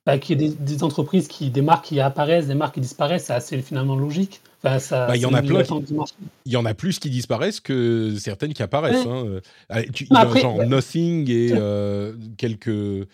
bah, 0.06 0.18
qu'il 0.18 0.40
y 0.40 0.44
ait 0.44 0.48
des, 0.58 0.84
entreprises 0.84 1.28
qui, 1.28 1.50
des 1.50 1.62
marques 1.62 1.86
qui 1.86 2.00
apparaissent, 2.00 2.46
des 2.46 2.54
marques 2.54 2.74
qui 2.74 2.80
disparaissent, 2.80 3.26
c'est 3.26 3.34
assez 3.34 3.60
finalement 3.62 3.96
logique. 3.96 4.40
Enfin, 4.62 4.78
ça, 4.78 5.06
bah, 5.06 5.16
il 5.16 5.22
y 5.22 5.26
en 5.26 5.34
a 5.34 5.42
plein. 5.42 5.62
il 6.44 6.52
y 6.52 6.56
en 6.56 6.64
a 6.64 6.74
plus 6.74 6.98
qui 6.98 7.10
disparaissent 7.10 7.60
que 7.60 8.14
certaines 8.18 8.52
qui 8.52 8.62
apparaissent. 8.62 9.06
Hein. 9.06 9.24
Euh, 9.70 9.82
il 10.00 10.06
y 10.10 10.16
a 10.16 10.40
genre 10.40 10.66
Nothing 10.66 11.30
et 11.30 11.52
quelques 12.36 13.06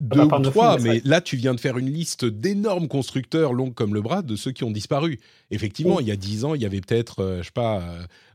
deux 0.00 0.22
ou 0.22 0.40
trois, 0.40 0.78
mais 0.78 1.00
là, 1.04 1.20
tu 1.20 1.36
viens 1.36 1.54
de 1.54 1.60
faire 1.60 1.76
une 1.78 1.90
liste 1.90 2.24
d'énormes 2.24 2.88
constructeurs 2.88 3.52
longs 3.52 3.70
comme 3.70 3.94
le 3.94 4.00
bras 4.00 4.22
de 4.22 4.36
ceux 4.36 4.52
qui 4.52 4.64
ont 4.64 4.70
disparu. 4.70 5.18
Effectivement, 5.50 6.00
il 6.00 6.06
y 6.06 6.12
a 6.12 6.16
dix 6.16 6.44
ans, 6.44 6.54
il 6.54 6.62
y 6.62 6.66
avait 6.66 6.80
peut-être, 6.80 7.38
je 7.38 7.44
sais 7.44 7.50
pas, 7.52 7.82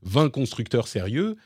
20 0.04 0.30
constructeurs 0.30 0.88
sérieux. 0.88 1.38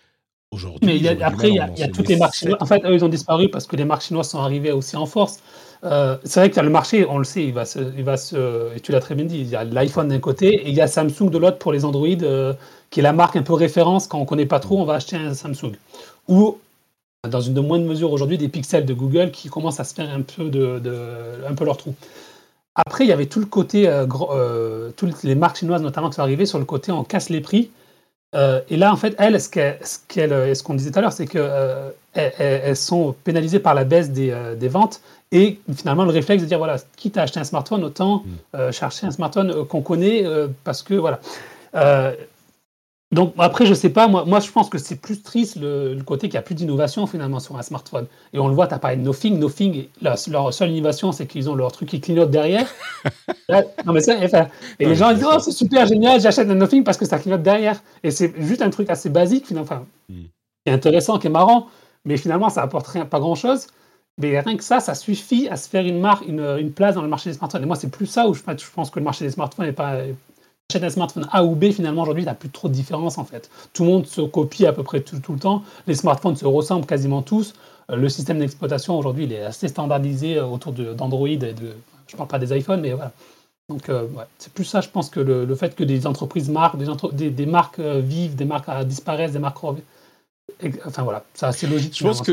Aujourd'hui, 0.49 1.01
mais 1.03 1.21
après, 1.23 1.49
il 1.49 1.55
y 1.55 1.59
a, 1.59 1.69
y 1.75 1.83
a 1.83 1.89
toutes 1.89 2.07
les 2.07 2.15
marques 2.15 2.35
chinoises. 2.35 2.61
En 2.61 2.65
fait, 2.65 2.81
eux, 2.85 2.93
ils 2.93 3.03
ont 3.03 3.09
disparu 3.09 3.49
parce 3.49 3.67
que 3.67 3.75
les 3.75 3.83
marques 3.83 4.03
chinoises 4.03 4.29
sont 4.29 4.39
arrivées 4.39 4.71
aussi 4.71 4.95
en 4.95 5.05
force. 5.05 5.41
Euh, 5.83 6.17
c'est 6.23 6.39
vrai 6.39 6.49
que 6.49 6.59
le 6.59 6.69
marché, 6.69 7.05
on 7.07 7.17
le 7.17 7.23
sait, 7.23 7.43
il 7.43 7.53
va 7.53 7.65
se, 7.65 7.79
il 7.97 8.03
va 8.03 8.17
se, 8.17 8.75
et 8.75 8.79
tu 8.79 8.91
l'as 8.91 8.99
très 8.99 9.15
bien 9.15 9.25
dit, 9.25 9.39
il 9.39 9.47
y 9.47 9.55
a 9.55 9.63
l'iPhone 9.63 10.07
d'un 10.07 10.19
côté 10.19 10.47
et 10.47 10.69
il 10.69 10.73
y 10.73 10.81
a 10.81 10.87
Samsung 10.87 11.29
de 11.29 11.37
l'autre 11.37 11.57
pour 11.57 11.71
les 11.71 11.85
Android, 11.85 12.07
euh, 12.07 12.53
qui 12.89 13.01
est 13.01 13.03
la 13.03 13.13
marque 13.13 13.35
un 13.35 13.43
peu 13.43 13.53
référence. 13.53 14.07
Quand 14.07 14.17
on 14.17 14.21
ne 14.21 14.25
connaît 14.25 14.45
pas 14.45 14.59
trop, 14.59 14.79
on 14.79 14.85
va 14.85 14.95
acheter 14.95 15.17
un 15.17 15.33
Samsung. 15.33 15.73
Ou, 16.27 16.57
dans 17.27 17.41
une 17.41 17.53
de 17.53 17.61
moindre 17.61 17.85
mesure 17.85 18.11
aujourd'hui, 18.11 18.37
des 18.37 18.47
pixels 18.47 18.85
de 18.85 18.93
Google 18.93 19.31
qui 19.31 19.49
commencent 19.49 19.79
à 19.79 19.83
se 19.83 19.93
faire 19.93 20.09
un 20.09 20.21
peu, 20.21 20.49
de, 20.49 20.79
de 20.79 21.45
un 21.47 21.55
peu 21.55 21.65
leur 21.65 21.77
trou. 21.77 21.95
Après, 22.75 23.05
il 23.05 23.07
y 23.07 23.11
avait 23.11 23.25
tout 23.25 23.39
le 23.39 23.45
côté, 23.45 23.87
euh, 23.87 24.91
toutes 24.95 25.23
les 25.23 25.35
marques 25.35 25.57
chinoises 25.57 25.81
notamment 25.81 26.09
qui 26.09 26.15
sont 26.15 26.21
arrivées 26.21 26.45
sur 26.45 26.59
le 26.59 26.65
côté 26.65 26.91
on 26.91 27.03
casse 27.03 27.29
les 27.29 27.41
prix 27.41 27.71
euh, 28.35 28.61
et 28.69 28.77
là, 28.77 28.91
en 28.91 28.97
fait, 28.97 29.15
elles, 29.17 29.39
ce 29.39 30.63
qu'on 30.63 30.73
disait 30.73 30.91
tout 30.91 30.99
à 30.99 31.01
l'heure, 31.01 31.13
c'est 31.13 31.27
qu'elles 31.27 31.41
euh, 31.43 31.91
elles 32.13 32.75
sont 32.75 33.15
pénalisées 33.23 33.59
par 33.59 33.73
la 33.73 33.83
baisse 33.83 34.11
des, 34.11 34.31
euh, 34.31 34.55
des, 34.55 34.67
ventes 34.67 35.01
et 35.31 35.59
finalement 35.73 36.03
le 36.03 36.11
réflexe 36.11 36.43
de 36.43 36.47
dire 36.47 36.57
voilà, 36.57 36.77
quitte 36.97 37.17
à 37.17 37.23
acheter 37.23 37.39
un 37.39 37.45
smartphone, 37.45 37.83
autant 37.83 38.23
mm. 38.53 38.71
chercher 38.71 39.07
un 39.07 39.11
smartphone 39.11 39.65
qu'on 39.65 39.81
connaît 39.81 40.23
parce 40.63 40.83
que 40.83 40.93
voilà. 40.93 41.19
Donc 43.17 43.33
après, 43.39 43.65
je 43.65 43.73
sais 43.73 43.89
pas, 43.89 44.07
moi, 44.07 44.25
moi 44.25 44.39
je 44.39 44.51
pense 44.51 44.69
que 44.69 44.77
c'est 44.77 44.97
plus 44.97 45.23
triste 45.23 45.55
le, 45.59 45.97
côté 46.05 46.29
qu'il 46.29 46.35
n'y 46.35 46.37
a 46.37 46.43
plus 46.43 46.53
d'innovation 46.53 47.07
finalement 47.07 47.39
sur 47.39 47.57
un 47.57 47.63
smartphone. 47.63 48.05
Et 48.31 48.37
on 48.37 48.47
le 48.47 48.53
voit, 48.53 48.67
tu 48.67 48.75
as 48.75 48.77
parlé 48.77 48.97
de 48.97 49.01
Nothing. 49.01 49.39
Nothing, 49.39 49.87
leur 50.03 50.53
seule 50.53 50.69
innovation, 50.69 51.11
c'est 51.11 51.25
qu'ils 51.25 51.49
ont 51.49 51.55
leur 51.55 51.71
truc 51.71 51.89
qui 51.89 51.99
clignote 51.99 52.29
derrière. 52.29 52.67
non, 53.49 53.91
mais 53.91 54.01
ça, 54.01 54.13
enfin, 54.21 54.49
et 54.77 54.85
les 54.85 54.93
gens 54.93 55.11
disent, 55.13 55.25
oh, 55.27 55.39
c'est 55.39 55.51
super 55.51 55.87
génial, 55.87 56.21
j'achète 56.21 56.47
un 56.47 56.53
Nothing 56.53 56.83
parce 56.83 56.97
que 56.97 57.05
ça 57.05 57.17
clignote 57.17 57.41
derrière. 57.41 57.81
Et 58.03 58.11
c'est 58.11 58.39
juste 58.39 58.61
un 58.61 58.69
truc 58.69 58.87
assez 58.91 59.09
basique, 59.09 59.47
finalement, 59.47 59.65
enfin, 59.65 59.85
hmm. 60.09 60.25
qui 60.25 60.29
est 60.67 60.73
intéressant, 60.73 61.17
qui 61.17 61.25
est 61.25 61.31
marrant, 61.31 61.69
mais 62.05 62.17
finalement, 62.17 62.49
ça 62.51 62.61
apporte 62.61 62.85
rien, 62.85 63.05
pas 63.05 63.19
grand-chose. 63.19 63.65
Mais 64.19 64.39
rien 64.39 64.57
que 64.57 64.63
ça, 64.63 64.79
ça 64.79 64.93
suffit 64.93 65.47
à 65.49 65.55
se 65.55 65.67
faire 65.67 65.85
une 65.87 65.99
marque, 65.99 66.27
une, 66.27 66.57
une 66.59 66.71
place 66.71 66.93
dans 66.93 67.01
le 67.01 67.07
marché 67.07 67.31
des 67.31 67.35
smartphones. 67.35 67.63
Et 67.63 67.65
moi, 67.65 67.77
c'est 67.77 67.89
plus 67.89 68.05
ça 68.05 68.27
où 68.27 68.35
je, 68.35 68.41
je 68.41 68.71
pense 68.75 68.91
que 68.91 68.99
le 68.99 69.05
marché 69.05 69.25
des 69.25 69.31
smartphones 69.31 69.65
n'est 69.65 69.71
pas, 69.71 70.01
achètes 70.69 70.83
un 70.83 70.89
smartphone 70.89 71.27
A 71.31 71.45
ou 71.45 71.55
B, 71.55 71.71
finalement, 71.71 72.01
aujourd'hui, 72.01 72.23
il 72.23 72.25
n'y 72.25 72.31
a 72.31 72.35
plus 72.35 72.49
trop 72.49 72.67
de 72.67 72.73
différence 72.73 73.17
en 73.17 73.23
fait. 73.23 73.49
Tout 73.71 73.83
le 73.83 73.89
monde 73.89 74.05
se 74.05 74.19
copie 74.19 74.65
à 74.65 74.73
peu 74.73 74.83
près 74.83 74.99
tout, 74.99 75.31
le 75.31 75.39
temps. 75.39 75.63
Les 75.87 75.95
smartphones 75.95 76.35
se 76.35 76.45
ressemblent 76.45 76.85
quasiment 76.85 77.21
tous. 77.21 77.53
Euh, 77.89 77.95
le 77.95 78.09
système 78.09 78.39
d'exploitation 78.39 78.97
aujourd'hui, 78.99 79.23
il 79.23 79.31
est 79.31 79.43
assez 79.43 79.69
standardisé 79.69 80.37
euh, 80.37 80.45
autour 80.45 80.73
d'Android 80.73 81.29
et 81.29 81.37
de. 81.37 81.73
Je 82.07 82.13
ne 82.13 82.17
parle 82.17 82.27
pas 82.27 82.39
des 82.39 82.57
iPhones, 82.57 82.81
mais 82.81 82.91
voilà. 82.91 83.13
Donc, 83.69 83.87
euh, 83.87 84.07
c'est 84.39 84.51
plus 84.51 84.65
ça, 84.65 84.81
je 84.81 84.89
pense, 84.89 85.09
que 85.09 85.21
le, 85.21 85.55
fait 85.55 85.73
que 85.73 85.85
des 85.85 86.05
entreprises 86.05 86.49
marquent, 86.49 86.77
des, 87.13 87.29
des, 87.29 87.45
marques 87.45 87.79
vivent, 87.79 88.35
des 88.35 88.45
marques 88.45 88.69
disparaissent, 88.85 89.33
des 89.33 89.39
marques. 89.39 89.57
Enfin 90.85 91.03
voilà, 91.03 91.23
c'est 91.33 91.45
assez 91.45 91.67
logique. 91.67 91.97
Je 91.97 92.03
pense 92.03 92.21
que 92.21 92.31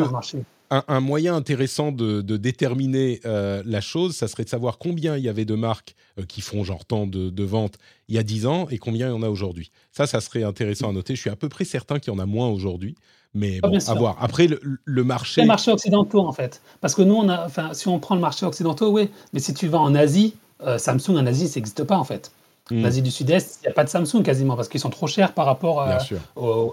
un, 0.71 1.01
moyen 1.01 1.35
intéressant 1.35 1.93
de, 1.93 2.21
déterminer 2.21 3.21
euh, 3.25 3.63
la 3.65 3.81
chose, 3.81 4.17
ça 4.17 4.29
serait 4.29 4.45
de 4.45 4.49
savoir 4.49 4.79
combien 4.79 5.17
il 5.17 5.25
y 5.25 5.29
avait 5.29 5.45
de 5.45 5.55
marques 5.55 5.95
euh, 6.19 6.25
qui 6.25 6.41
font 6.41 6.65
genre 6.65 6.85
tant 6.85 7.07
de, 7.07 7.45
ventes 7.45 7.79
il 8.09 8.15
y 8.15 8.19
a 8.19 8.23
10 8.23 8.47
ans 8.47 8.67
et 8.71 8.79
combien 8.79 9.09
il 9.09 9.11
y 9.11 9.15
en 9.15 9.23
a 9.23 9.29
aujourd'hui. 9.29 9.71
Ça, 9.93 10.07
ça 10.07 10.21
serait 10.21 10.43
intéressant 10.43 10.91
à 10.91 10.93
noter. 10.93 11.15
Je 11.15 11.21
suis 11.21 11.31
à 11.31 11.37
peu 11.37 11.49
près 11.49 11.65
certain 11.65 11.99
qu'il 11.99 12.13
y 12.13 12.17
en 12.17 12.19
a 12.19 12.27
moins 12.27 12.49
aujourd'hui. 12.49 12.97
Mais 13.35 13.59
ah, 13.63 13.69
bon, 13.69 13.79
à 13.79 13.95
voir. 13.95 14.17
Après, 14.21 14.47
le, 14.47 15.05
marché. 15.05 15.41
Les 15.41 15.47
marchés 15.47 15.73
occidentaux, 15.73 16.21
en 16.21 16.33
fait. 16.33 16.61
Parce 16.81 16.95
que 16.95 17.03
nous, 17.03 17.15
on 17.15 17.29
a, 17.29 17.45
enfin, 17.45 17.75
si 17.75 17.89
on 17.89 17.99
prend 17.99 18.15
le 18.15 18.21
marché 18.21 18.47
occidentaux, 18.47 18.91
oui. 18.91 19.09
Mais 19.33 19.41
si 19.41 19.55
tu 19.55 19.67
vas 19.67 19.81
en 19.81 19.95
Asie, 19.95 20.35
euh, 20.63 20.79
Samsung 20.79 21.17
en 21.17 21.27
Asie, 21.27 21.49
ça 21.49 21.59
n'existe 21.59 21.83
pas, 21.83 21.97
en 21.97 22.05
fait. 22.05 22.31
En 22.71 22.77
hmm. 22.77 22.85
Asie 22.87 23.03
du 23.03 23.11
Sud-Est, 23.11 23.59
il 23.61 23.67
n'y 23.67 23.73
a 23.73 23.75
pas 23.75 23.85
de 23.85 23.91
Samsung 23.91 24.23
quasiment 24.23 24.57
parce 24.57 24.69
qu'ils 24.69 24.81
sont 24.81 24.89
trop 24.89 25.07
chers 25.07 25.33
par 25.33 25.45
rapport 25.45 25.83
à, 25.83 25.99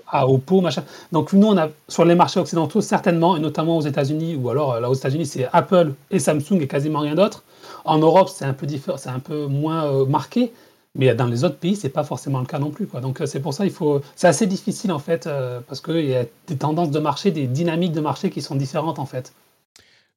à 0.08 0.28
Oppo, 0.28 0.62
machin. 0.62 0.86
Donc 1.12 1.34
nous, 1.34 1.48
on 1.48 1.58
a 1.58 1.68
sur 1.90 2.06
les 2.06 2.16
marchés 2.16 2.40
occidentaux 2.40 2.80
certainement, 2.80 3.36
et 3.36 3.42
notamment 3.42 3.78
aux 3.78 3.82
États-Unis, 3.82 4.36
ou 4.36 4.50
alors 4.50 4.80
là 4.80 4.90
aux 4.90 4.94
États-Unis, 4.94 5.26
c'est 5.26 5.50
Apple 5.52 5.94
et 6.10 6.20
Samsung 6.20 6.62
et 6.62 6.68
quasiment 6.68 7.00
rien 7.00 7.16
d'autre. 7.16 7.44
En 7.84 7.98
Europe, 7.98 8.30
c'est 8.30 8.46
un 8.46 8.54
peu 8.54 8.68
différent, 8.68 8.98
c'est 8.98 9.10
un 9.10 9.20
peu 9.20 9.48
moins 9.48 9.84
euh, 9.84 10.06
marqué, 10.06 10.54
mais 10.96 11.14
dans 11.14 11.26
les 11.28 11.44
autres 11.44 11.58
pays, 11.58 11.76
c'est 11.76 11.90
pas 11.90 12.06
forcément 12.06 12.40
le 12.40 12.46
cas 12.46 12.60
non 12.60 12.70
plus. 12.70 12.88
Quoi. 12.88 13.02
Donc 13.02 13.20
euh, 13.20 13.26
c'est 13.26 13.42
pour 13.42 13.54
ça, 13.54 13.66
il 13.66 13.72
faut, 13.72 14.00
c'est 14.16 14.28
assez 14.28 14.48
difficile 14.48 14.94
en 14.94 15.00
fait 15.00 15.28
euh, 15.28 15.60
parce 15.68 15.82
qu'il 15.82 16.06
y 16.06 16.16
a 16.16 16.24
des 16.48 16.56
tendances 16.56 16.92
de 16.92 17.00
marché, 17.00 17.32
des 17.32 17.48
dynamiques 17.48 17.92
de 17.92 18.02
marché 18.02 18.30
qui 18.30 18.42
sont 18.42 18.56
différentes 18.56 19.00
en 19.00 19.06
fait 19.06 19.34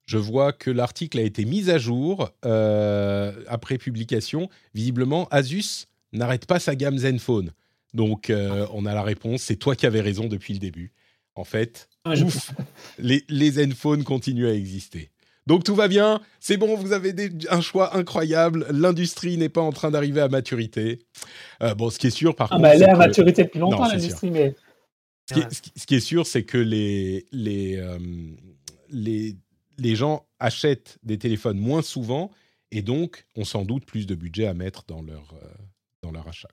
je 0.07 0.19
vois 0.19 0.53
que 0.53 0.71
l'article 0.71 1.19
a 1.19 1.23
été 1.23 1.45
mis 1.45 1.71
à 1.71 1.79
jour 1.79 2.31
euh, 2.45 3.33
après 3.49 3.79
publication. 3.79 4.49
Visiblement, 4.75 5.29
Asus 5.31 5.87
n'arrête 6.13 6.47
pas 6.47 6.61
sa 6.61 6.75
gamme 6.75 6.99
Zenfone. 6.99 7.53
Donc, 7.95 8.29
euh, 8.29 8.67
on 8.73 8.87
a 8.87 8.95
la 8.95 9.03
réponse. 9.03 9.43
C'est 9.43 9.57
toi 9.57 9.77
qui 9.77 9.87
avais 9.87 10.01
raison 10.01 10.27
depuis 10.27 10.53
le 10.53 10.59
début. 10.59 10.93
En 11.37 11.45
fait, 11.45 11.89
les, 12.99 13.25
les 13.29 13.51
Zenfone 13.53 14.05
continuent 14.05 14.49
à 14.49 14.55
exister. 14.55 15.11
Donc 15.47 15.63
tout 15.63 15.75
va 15.75 15.89
bien, 15.89 16.23
c'est 16.41 16.57
bon, 16.57 16.75
vous 16.75 16.93
avez 16.93 17.15
un 17.51 17.61
choix 17.61 17.95
incroyable. 17.95 18.67
L'industrie 18.71 19.37
n'est 19.37 19.51
pas 19.51 19.61
en 19.61 19.73
train 19.73 19.91
d'arriver 19.91 20.23
à 20.23 20.29
maturité. 20.29 21.01
Euh, 21.63 21.75
bon, 21.75 21.91
ce 21.91 21.99
qui 21.99 22.07
est 22.07 22.11
sûr, 22.11 22.35
par 22.35 22.47
ah 22.51 22.57
contre. 22.57 22.63
Bah, 22.63 22.75
elle 22.75 22.83
est 22.83 22.89
à 22.89 22.97
maturité 22.97 23.45
depuis 23.45 23.59
longtemps, 23.59 23.87
l'industrie, 23.87 24.31
mais. 24.31 24.55
Ce 25.27 25.87
qui, 25.87 25.95
est, 25.95 26.01
sûr, 26.01 26.27
c'est 26.27 26.45
que 26.45 26.59
les, 26.59 27.27
les, 27.33 27.83
les 28.91 29.37
les 29.79 29.97
gens 29.97 30.27
achètent 30.39 30.99
des 31.03 31.19
téléphones 31.19 31.59
moins 31.59 31.83
souvent 31.83 32.31
et 32.71 32.83
donc 32.83 33.27
ont 33.37 33.45
sans 33.45 33.65
doute 33.65 33.85
plus 33.85 34.07
de 34.07 34.15
budget 34.15 34.47
à 34.47 34.55
mettre 34.55 34.85
dans 34.87 35.03
leur, 35.03 35.33
euh, 35.43 35.49
dans 36.03 36.13
achat. 36.21 36.49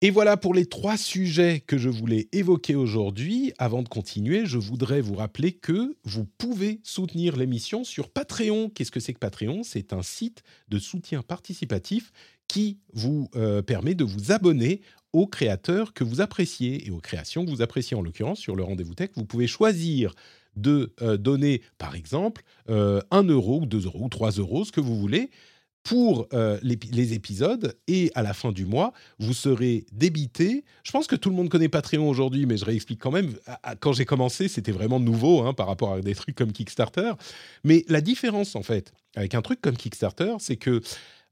Et 0.00 0.10
voilà 0.10 0.36
pour 0.36 0.52
les 0.52 0.66
trois 0.66 0.98
sujets 0.98 1.60
que 1.60 1.78
je 1.78 1.88
voulais 1.88 2.28
évoquer 2.32 2.74
aujourd'hui. 2.74 3.54
Avant 3.56 3.82
de 3.82 3.88
continuer, 3.88 4.44
je 4.44 4.58
voudrais 4.58 5.00
vous 5.00 5.14
rappeler 5.14 5.52
que 5.52 5.96
vous 6.04 6.26
pouvez 6.26 6.80
soutenir 6.82 7.36
l'émission 7.36 7.84
sur 7.84 8.10
Patreon. 8.10 8.68
Qu'est-ce 8.68 8.90
que 8.90 9.00
c'est 9.00 9.14
que 9.14 9.18
Patreon? 9.18 9.62
C'est 9.62 9.94
un 9.94 10.02
site 10.02 10.42
de 10.68 10.78
soutien 10.78 11.22
participatif 11.22 12.12
qui 12.48 12.80
vous 12.92 13.30
euh, 13.34 13.62
permet 13.62 13.94
de 13.94 14.04
vous 14.04 14.30
abonner 14.30 14.82
aux 15.14 15.26
créateurs 15.26 15.94
que 15.94 16.04
vous 16.04 16.20
appréciez 16.20 16.86
et 16.86 16.90
aux 16.90 17.00
créations 17.00 17.46
que 17.46 17.50
vous 17.50 17.62
appréciez. 17.62 17.96
En 17.96 18.02
l'occurrence, 18.02 18.40
sur 18.40 18.56
le 18.56 18.62
rendez-vous 18.62 18.94
tech, 18.94 19.10
vous 19.14 19.24
pouvez 19.24 19.46
choisir 19.46 20.14
de 20.56 20.92
euh, 21.02 21.16
donner, 21.16 21.62
par 21.78 21.94
exemple, 21.94 22.42
euh, 22.68 23.00
1 23.10 23.24
euro 23.24 23.60
ou 23.60 23.66
2 23.66 23.86
euros 23.86 24.04
ou 24.04 24.08
3 24.08 24.32
euros, 24.32 24.64
ce 24.64 24.72
que 24.72 24.80
vous 24.80 24.98
voulez, 24.98 25.30
pour 25.84 26.28
euh, 26.32 26.58
les, 26.62 27.12
épisodes 27.12 27.76
et 27.88 28.10
à 28.14 28.22
la 28.22 28.32
fin 28.32 28.52
du 28.52 28.64
mois, 28.64 28.94
vous 29.18 29.34
serez 29.34 29.84
débité. 29.92 30.64
Je 30.82 30.90
pense 30.90 31.06
que 31.06 31.14
tout 31.14 31.28
le 31.28 31.36
monde 31.36 31.50
connaît 31.50 31.68
Patreon 31.68 32.08
aujourd'hui, 32.08 32.46
mais 32.46 32.56
je 32.56 32.64
réexplique 32.64 33.00
quand 33.00 33.10
même. 33.10 33.34
Quand 33.80 33.92
j'ai 33.92 34.06
commencé, 34.06 34.48
c'était 34.48 34.72
vraiment 34.72 34.98
nouveau 34.98 35.42
hein, 35.42 35.52
par 35.52 35.66
rapport 35.66 35.92
à 35.92 36.00
des 36.00 36.14
trucs 36.14 36.36
comme 36.36 36.52
Kickstarter. 36.52 37.12
Mais 37.64 37.84
la 37.88 38.00
différence, 38.00 38.56
en 38.56 38.62
fait, 38.62 38.94
avec 39.14 39.34
un 39.34 39.42
truc 39.42 39.60
comme 39.60 39.76
Kickstarter, 39.76 40.36
c'est 40.38 40.56
que 40.56 40.80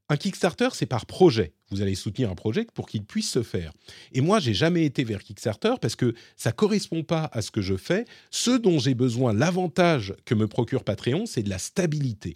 un 0.09 0.17
Kickstarter, 0.17 0.69
c'est 0.73 0.85
par 0.85 1.05
projet. 1.05 1.53
Vous 1.71 1.81
allez 1.81 1.95
soutenir 1.95 2.29
un 2.29 2.35
projet 2.35 2.67
pour 2.73 2.87
qu'il 2.87 3.03
puisse 3.03 3.29
se 3.29 3.41
faire. 3.41 3.71
Et 4.11 4.21
moi, 4.21 4.39
j'ai 4.39 4.53
jamais 4.53 4.85
été 4.85 5.03
vers 5.03 5.23
Kickstarter 5.23 5.73
parce 5.81 5.95
que 5.95 6.13
ça 6.35 6.51
correspond 6.51 7.03
pas 7.03 7.29
à 7.31 7.41
ce 7.41 7.51
que 7.51 7.61
je 7.61 7.75
fais. 7.75 8.05
Ce 8.29 8.51
dont 8.51 8.79
j'ai 8.79 8.95
besoin, 8.95 9.33
l'avantage 9.33 10.13
que 10.25 10.35
me 10.35 10.47
procure 10.47 10.83
Patreon, 10.83 11.25
c'est 11.25 11.43
de 11.43 11.49
la 11.49 11.57
stabilité. 11.57 12.35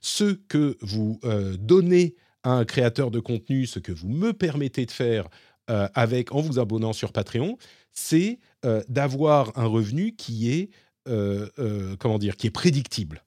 Ce 0.00 0.32
que 0.32 0.78
vous 0.80 1.18
euh, 1.24 1.56
donnez 1.58 2.14
à 2.44 2.52
un 2.52 2.64
créateur 2.64 3.10
de 3.10 3.20
contenu, 3.20 3.66
ce 3.66 3.80
que 3.80 3.92
vous 3.92 4.08
me 4.08 4.32
permettez 4.32 4.86
de 4.86 4.92
faire 4.92 5.28
euh, 5.70 5.88
avec 5.94 6.32
en 6.32 6.40
vous 6.40 6.58
abonnant 6.58 6.92
sur 6.92 7.12
Patreon, 7.12 7.58
c'est 7.92 8.38
euh, 8.64 8.82
d'avoir 8.88 9.52
un 9.58 9.66
revenu 9.66 10.14
qui 10.14 10.50
est 10.50 10.70
comment 11.98 12.18
dire, 12.18 12.36
qui 12.36 12.48
est 12.48 12.50
prédictible. 12.50 13.24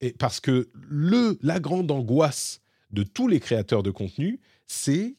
Et 0.00 0.14
parce 0.14 0.40
que 0.40 0.70
le, 0.72 1.38
la 1.42 1.60
grande 1.60 1.90
angoisse 1.90 2.62
de 2.90 3.02
tous 3.02 3.28
les 3.28 3.40
créateurs 3.40 3.82
de 3.82 3.90
contenu, 3.90 4.40
c'est 4.66 5.16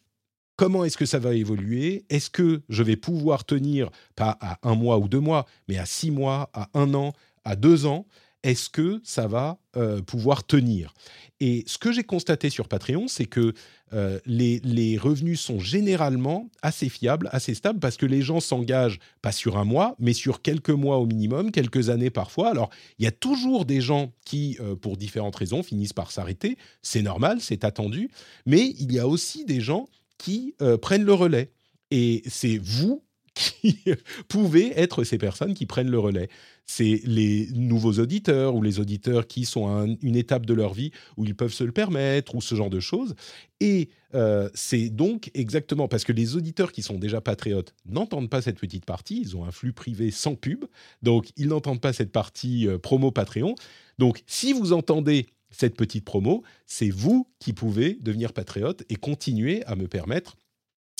comment 0.56 0.84
est-ce 0.84 0.98
que 0.98 1.06
ça 1.06 1.20
va 1.20 1.34
évoluer? 1.34 2.06
Est-ce 2.10 2.30
que 2.30 2.62
je 2.70 2.84
vais 2.84 2.96
pouvoir 2.96 3.46
tenir, 3.46 3.90
pas 4.16 4.38
à 4.42 4.60
un 4.64 4.76
mois 4.76 4.98
ou 4.98 5.08
deux 5.08 5.20
mois, 5.20 5.46
mais 5.68 5.78
à 5.78 5.86
six 5.86 6.12
mois, 6.12 6.50
à 6.54 6.70
un 6.74 6.94
an, 6.94 7.14
à 7.46 7.56
deux 7.56 7.86
ans? 7.86 8.06
Est-ce 8.44 8.70
que 8.70 9.02
ça 9.04 9.28
va 9.28 9.60
euh, 9.76 10.02
pouvoir 10.02 10.46
tenir? 10.46 10.94
Et 11.40 11.64
ce 11.68 11.78
que 11.78 11.92
j'ai 11.92 12.04
constaté 12.04 12.50
sur 12.50 12.68
Patreon, 12.68 13.08
c'est 13.08 13.26
que 13.26 13.54
euh, 13.94 14.20
les, 14.26 14.98
revenus 14.98 15.40
sont 15.40 15.60
généralement 15.60 16.50
assez 16.62 16.90
fiables, 16.90 17.30
assez 17.32 17.54
stables, 17.54 17.80
parce 17.80 17.98
que 17.98 18.06
les 18.06 18.22
gens 18.22 18.40
s'engagent 18.40 19.00
pas 19.22 19.32
sur 19.32 19.58
un 19.58 19.64
mois, 19.64 19.96
mais 20.00 20.14
sur 20.14 20.42
quelques 20.42 20.70
mois 20.70 20.98
au 20.98 21.06
minimum, 21.06 21.52
quelques 21.52 21.90
années 21.90 22.10
parfois. 22.10 22.50
Alors, 22.50 22.70
il 22.98 23.06
y 23.06 23.08
a 23.08 23.12
toujours 23.12 23.66
des 23.66 23.82
gens 23.82 24.12
qui, 24.26 24.58
euh, 24.60 24.76
pour 24.76 24.98
différentes 24.98 25.36
raisons, 25.36 25.64
finissent 25.64 25.94
par 25.94 26.12
s'arrêter. 26.12 26.58
C'est 26.82 27.02
normal, 27.02 27.40
c'est 27.42 27.64
attendu. 27.64 28.10
Mais 28.46 28.74
il 28.80 28.92
y 28.92 29.00
a 29.00 29.08
aussi 29.08 29.46
des 29.46 29.62
gens 29.62 29.88
qui 30.18 30.54
prennent 30.82 31.06
le 31.06 31.14
relais. 31.14 31.54
Et 31.92 32.24
c'est 32.28 32.58
vous 32.58 33.06
qui 33.40 33.80
pouvaient 34.28 34.74
être 34.76 35.04
ces 35.04 35.18
personnes 35.18 35.54
qui 35.54 35.66
prennent 35.66 35.90
le 35.90 36.00
relais. 36.00 36.30
C'est 36.66 37.02
les 37.06 37.48
nouveaux 37.54 37.94
auditeurs 37.94 38.54
ou 38.56 38.62
les 38.62 38.80
auditeurs 38.80 39.28
qui 39.28 39.46
sont 39.46 39.68
à 39.68 39.86
une 40.02 40.16
étape 40.16 40.46
de 40.46 40.54
leur 40.54 40.74
vie 40.74 40.92
où 41.18 41.26
ils 41.26 41.36
peuvent 41.36 41.54
se 41.54 41.64
le 41.64 41.72
permettre 41.72 42.36
ou 42.36 42.42
ce 42.42 42.54
genre 42.54 42.70
de 42.70 42.80
choses. 42.80 43.16
Et 43.60 43.90
euh, 44.14 44.50
c'est 44.54 44.90
donc 44.90 45.32
exactement 45.34 45.88
parce 45.88 46.04
que 46.04 46.12
les 46.12 46.36
auditeurs 46.36 46.72
qui 46.72 46.84
sont 46.84 47.00
déjà 47.00 47.22
patriotes 47.22 47.74
n'entendent 47.86 48.30
pas 48.30 48.42
cette 48.42 48.60
petite 48.60 48.86
partie, 48.86 49.22
ils 49.22 49.38
ont 49.38 49.46
un 49.46 49.52
flux 49.52 49.74
privé 49.74 50.12
sans 50.12 50.36
pub, 50.36 50.66
donc 51.02 51.30
ils 51.38 51.48
n'entendent 51.48 51.82
pas 51.82 51.94
cette 51.94 52.12
partie 52.12 52.68
euh, 52.68 52.78
promo 52.78 53.12
Patreon. 53.12 53.56
Donc 53.98 54.22
si 54.28 54.54
vous 54.54 54.74
entendez 54.74 55.28
cette 55.52 55.76
petite 55.76 56.06
promo, 56.06 56.44
c'est 56.66 56.90
vous 56.90 57.28
qui 57.40 57.54
pouvez 57.54 57.98
devenir 58.02 58.34
patriote 58.34 58.84
et 58.90 58.96
continuer 58.96 59.64
à 59.66 59.76
me 59.76 59.88
permettre 59.88 60.36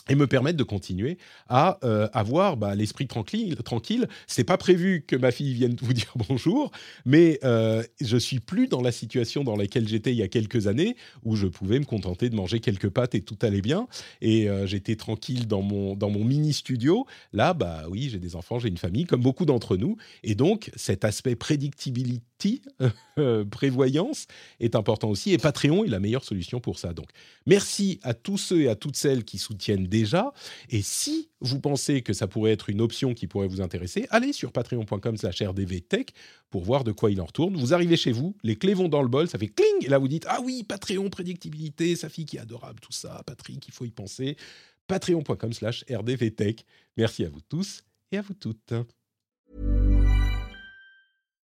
et 0.08 0.16
me 0.16 0.28
permettre 0.28 0.58
de 0.58 0.64
continuer 0.64 1.18
à 1.48 1.80
euh, 1.84 2.08
avoir 2.14 2.58
bah, 2.58 2.76
l'esprit 2.76 3.08
tranquille. 3.08 3.56
tranquille. 3.58 4.08
C'est 4.28 4.44
pas 4.44 4.58
prévu 4.58 5.04
que 5.06 5.16
ma 5.16 5.32
fille 5.32 5.54
vienne 5.54 5.76
vous 5.82 5.94
dire 6.00 6.14
bonjour, 6.30 6.72
mais 7.06 7.40
euh, 7.44 7.84
je 8.02 8.18
suis 8.18 8.40
plus 8.40 8.68
dans 8.68 8.82
la 8.82 8.92
situation 8.92 9.44
dans 9.44 9.56
laquelle 9.56 9.88
j'étais 9.88 10.12
il 10.12 10.18
y 10.18 10.24
a 10.24 10.28
quelques 10.28 10.68
années, 10.68 10.96
où 11.24 11.36
je 11.36 11.48
pouvais 11.48 11.80
me 11.80 11.86
contenter 11.86 12.30
de 12.30 12.36
manger 12.36 12.60
quelques 12.60 12.90
pâtes 12.90 13.16
et 13.16 13.22
tout 13.22 13.38
allait 13.42 13.62
bien, 13.62 13.88
et 14.22 14.50
euh, 14.50 14.66
j'étais 14.66 14.96
tranquille 14.96 15.48
dans 15.48 15.62
mon 15.62 15.96
dans 15.96 16.10
mon 16.10 16.24
mini 16.24 16.54
studio. 16.54 17.06
Là, 17.34 17.54
bah 17.54 17.84
oui, 17.90 18.10
j'ai 18.12 18.20
des 18.20 18.36
enfants, 18.36 18.60
j'ai 18.60 18.70
une 18.70 18.78
famille, 18.78 19.06
comme 19.06 19.22
beaucoup 19.22 19.46
d'entre 19.46 19.78
nous, 19.78 19.98
et 20.24 20.36
donc 20.36 20.72
cet 20.76 21.06
aspect 21.06 21.36
prédictibility, 22.40 22.62
prévoyance, 23.50 24.28
est 24.60 24.76
important 24.76 25.10
aussi. 25.10 25.32
Et 25.32 25.38
Patreon 25.38 25.84
est 25.84 25.90
la 25.90 26.00
meilleure 26.00 26.24
solution 26.24 26.60
pour 26.60 26.80
ça. 26.80 26.94
Donc, 26.94 27.10
merci 27.46 28.00
à 28.04 28.14
tous 28.14 28.38
ceux 28.38 28.62
et 28.62 28.70
à 28.70 28.76
toutes 28.76 28.96
celles 28.96 29.24
qui 29.24 29.38
soutiennent 29.38 29.88
déjà. 29.88 30.32
Et 30.70 30.82
si 30.82 31.30
vous 31.42 31.60
pensez 31.60 32.02
que 32.02 32.14
ça 32.14 32.28
pourrait 32.28 32.52
être 32.52 32.70
une 32.70 32.82
option 32.82 33.14
qui 33.14 33.28
pourrait 33.28 33.48
vous 33.48 33.62
intéresser, 33.62 34.08
allez 34.10 34.34
sur 34.34 34.52
patreon.com 34.52 35.18
slash 35.18 35.42
rdvtech 35.42 36.14
pour 36.50 36.64
voir 36.64 36.84
de 36.84 36.92
quoi 36.92 37.12
il 37.12 37.22
en 37.22 37.26
retourne. 37.26 37.56
Vous 37.58 37.74
arrivez 37.74 37.98
chez 37.98 38.12
vous, 38.12 38.36
les 38.44 38.56
clés 38.56 38.74
vont 38.74 38.90
dans 38.90 39.02
le 39.02 39.08
bol, 39.08 39.28
ça 39.28 39.38
fait 39.38 39.48
cling, 39.48 39.86
et 39.86 39.90
là 39.90 39.98
vous 39.98 40.08
dites, 40.08 40.26
ah 40.28 40.40
oui, 40.44 40.64
Patreon, 40.64 41.10
prédictibilité, 41.10 41.96
sa 41.96 42.10
fille 42.10 42.26
qui 42.26 42.38
est 42.38 42.42
adorable, 42.42 42.80
tout 42.80 42.92
ça, 42.92 43.22
Patrick, 43.26 43.68
il 43.68 43.74
faut 43.74 43.86
y 43.86 43.92
penser. 43.92 44.38
Patreon.com 44.88 45.54
slash 45.54 45.86
rdvtech. 45.90 46.66
Merci 46.98 47.24
à 47.24 47.30
vous 47.30 47.42
tous 47.42 47.84
et 48.12 48.18
à 48.18 48.22
vous 48.22 48.34
toutes. 48.34 48.74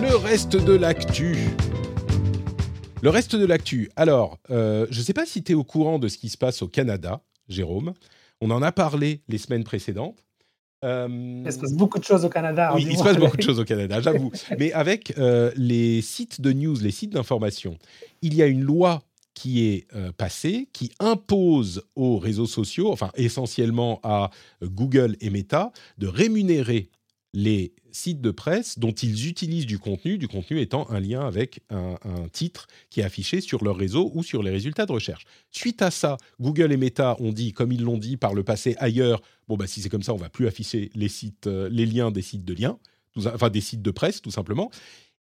Le 0.00 0.16
reste 0.16 0.56
de 0.56 0.72
l'actu. 0.72 1.36
Le 3.02 3.10
reste 3.10 3.36
de 3.36 3.44
l'actu. 3.44 3.90
Alors, 3.96 4.38
euh, 4.50 4.86
je 4.90 4.98
ne 4.98 5.04
sais 5.04 5.12
pas 5.12 5.26
si 5.26 5.42
tu 5.42 5.52
es 5.52 5.54
au 5.54 5.64
courant 5.64 5.98
de 5.98 6.08
ce 6.08 6.16
qui 6.16 6.30
se 6.30 6.38
passe 6.38 6.62
au 6.62 6.68
Canada, 6.68 7.22
Jérôme. 7.48 7.92
On 8.40 8.50
en 8.50 8.62
a 8.62 8.72
parlé 8.72 9.22
les 9.28 9.36
semaines 9.38 9.64
précédentes. 9.64 10.24
Euh, 10.84 11.42
il 11.44 11.52
se 11.52 11.58
passe 11.58 11.74
beaucoup 11.74 11.98
de 11.98 12.04
choses 12.04 12.24
au 12.24 12.30
Canada. 12.30 12.72
Oui, 12.74 12.86
il 12.88 12.96
se 12.96 13.02
passe 13.02 13.18
beaucoup 13.18 13.36
de 13.36 13.42
choses 13.42 13.60
au 13.60 13.64
Canada, 13.64 14.00
j'avoue. 14.00 14.32
Mais 14.58 14.72
avec 14.72 15.18
euh, 15.18 15.50
les 15.56 16.00
sites 16.00 16.40
de 16.40 16.52
news, 16.52 16.76
les 16.80 16.90
sites 16.90 17.12
d'information, 17.12 17.76
il 18.22 18.34
y 18.34 18.42
a 18.42 18.46
une 18.46 18.62
loi 18.62 19.02
qui 19.34 19.66
est 19.66 19.86
euh, 19.94 20.12
passé, 20.16 20.68
qui 20.72 20.92
impose 20.98 21.82
aux 21.94 22.18
réseaux 22.18 22.46
sociaux, 22.46 22.90
enfin 22.90 23.10
essentiellement 23.14 24.00
à 24.02 24.30
Google 24.62 25.16
et 25.20 25.28
Meta, 25.28 25.72
de 25.98 26.06
rémunérer 26.06 26.90
les 27.32 27.72
sites 27.92 28.20
de 28.20 28.30
presse 28.30 28.78
dont 28.78 28.92
ils 28.92 29.28
utilisent 29.28 29.66
du 29.66 29.78
contenu, 29.78 30.18
du 30.18 30.28
contenu 30.28 30.60
étant 30.60 30.88
un 30.90 31.00
lien 31.00 31.20
avec 31.20 31.60
un, 31.70 31.96
titre 32.32 32.66
qui 32.90 33.00
est 33.00 33.04
affiché 33.04 33.40
sur 33.40 33.64
leur 33.64 33.76
réseau 33.76 34.10
ou 34.14 34.22
sur 34.22 34.42
les 34.42 34.50
résultats 34.50 34.86
de 34.86 34.92
recherche. 34.92 35.24
Suite 35.50 35.82
à 35.82 35.90
ça, 35.90 36.16
Google 36.40 36.72
et 36.72 36.76
Meta 36.76 37.16
ont 37.20 37.32
dit, 37.32 37.52
comme 37.52 37.72
ils 37.72 37.82
l'ont 37.82 37.98
dit 37.98 38.16
par 38.16 38.34
le 38.34 38.42
passé 38.42 38.76
ailleurs, 38.78 39.22
bon 39.48 39.56
bah 39.56 39.66
si 39.66 39.80
c'est 39.80 39.88
comme 39.88 40.02
ça, 40.02 40.12
on 40.12 40.18
va 40.18 40.28
plus 40.28 40.46
afficher 40.46 40.90
les 40.94 41.08
sites, 41.08 41.46
euh, 41.46 41.68
les 41.70 41.86
liens 41.86 42.10
des 42.10 42.22
sites 42.22 42.44
de 42.44 42.54
liens, 42.54 42.78
enfin 43.16 43.50
des 43.50 43.60
sites 43.60 43.82
de 43.82 43.90
presse 43.90 44.22
tout 44.22 44.30
simplement. 44.30 44.70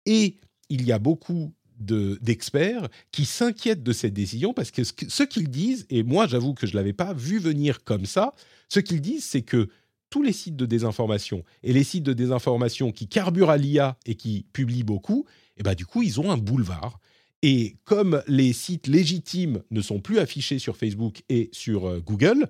Et 0.04 0.36
il 0.68 0.84
y 0.84 0.92
a 0.92 0.98
beaucoup 0.98 1.52
d'experts 1.78 2.88
qui 3.12 3.26
s'inquiètent 3.26 3.82
de 3.82 3.92
cette 3.92 4.14
décision 4.14 4.54
parce 4.54 4.70
que 4.70 4.82
ce 4.84 5.22
qu'ils 5.22 5.50
disent, 5.50 5.86
et 5.90 6.02
moi 6.02 6.26
j'avoue 6.26 6.54
que 6.54 6.66
je 6.66 6.74
l'avais 6.74 6.94
pas 6.94 7.12
vu 7.12 7.38
venir 7.38 7.84
comme 7.84 8.06
ça, 8.06 8.34
ce 8.68 8.80
qu'ils 8.80 9.00
disent 9.00 9.24
c'est 9.24 9.42
que 9.42 9.68
tous 10.16 10.22
les 10.22 10.32
sites 10.32 10.56
de 10.56 10.64
désinformation 10.64 11.44
et 11.62 11.74
les 11.74 11.84
sites 11.84 12.02
de 12.02 12.14
désinformation 12.14 12.90
qui 12.90 13.06
carburent 13.06 13.50
à 13.50 13.58
l'IA 13.58 13.98
et 14.06 14.14
qui 14.14 14.46
publient 14.54 14.82
beaucoup, 14.82 15.26
et 15.28 15.60
eh 15.60 15.62
ben, 15.62 15.74
du 15.74 15.84
coup, 15.84 16.02
ils 16.02 16.18
ont 16.18 16.30
un 16.30 16.38
boulevard. 16.38 17.00
Et 17.42 17.76
comme 17.84 18.22
les 18.26 18.54
sites 18.54 18.86
légitimes 18.86 19.62
ne 19.70 19.82
sont 19.82 20.00
plus 20.00 20.18
affichés 20.18 20.58
sur 20.58 20.78
Facebook 20.78 21.22
et 21.28 21.50
sur 21.52 21.86
euh, 21.86 22.00
Google, 22.00 22.48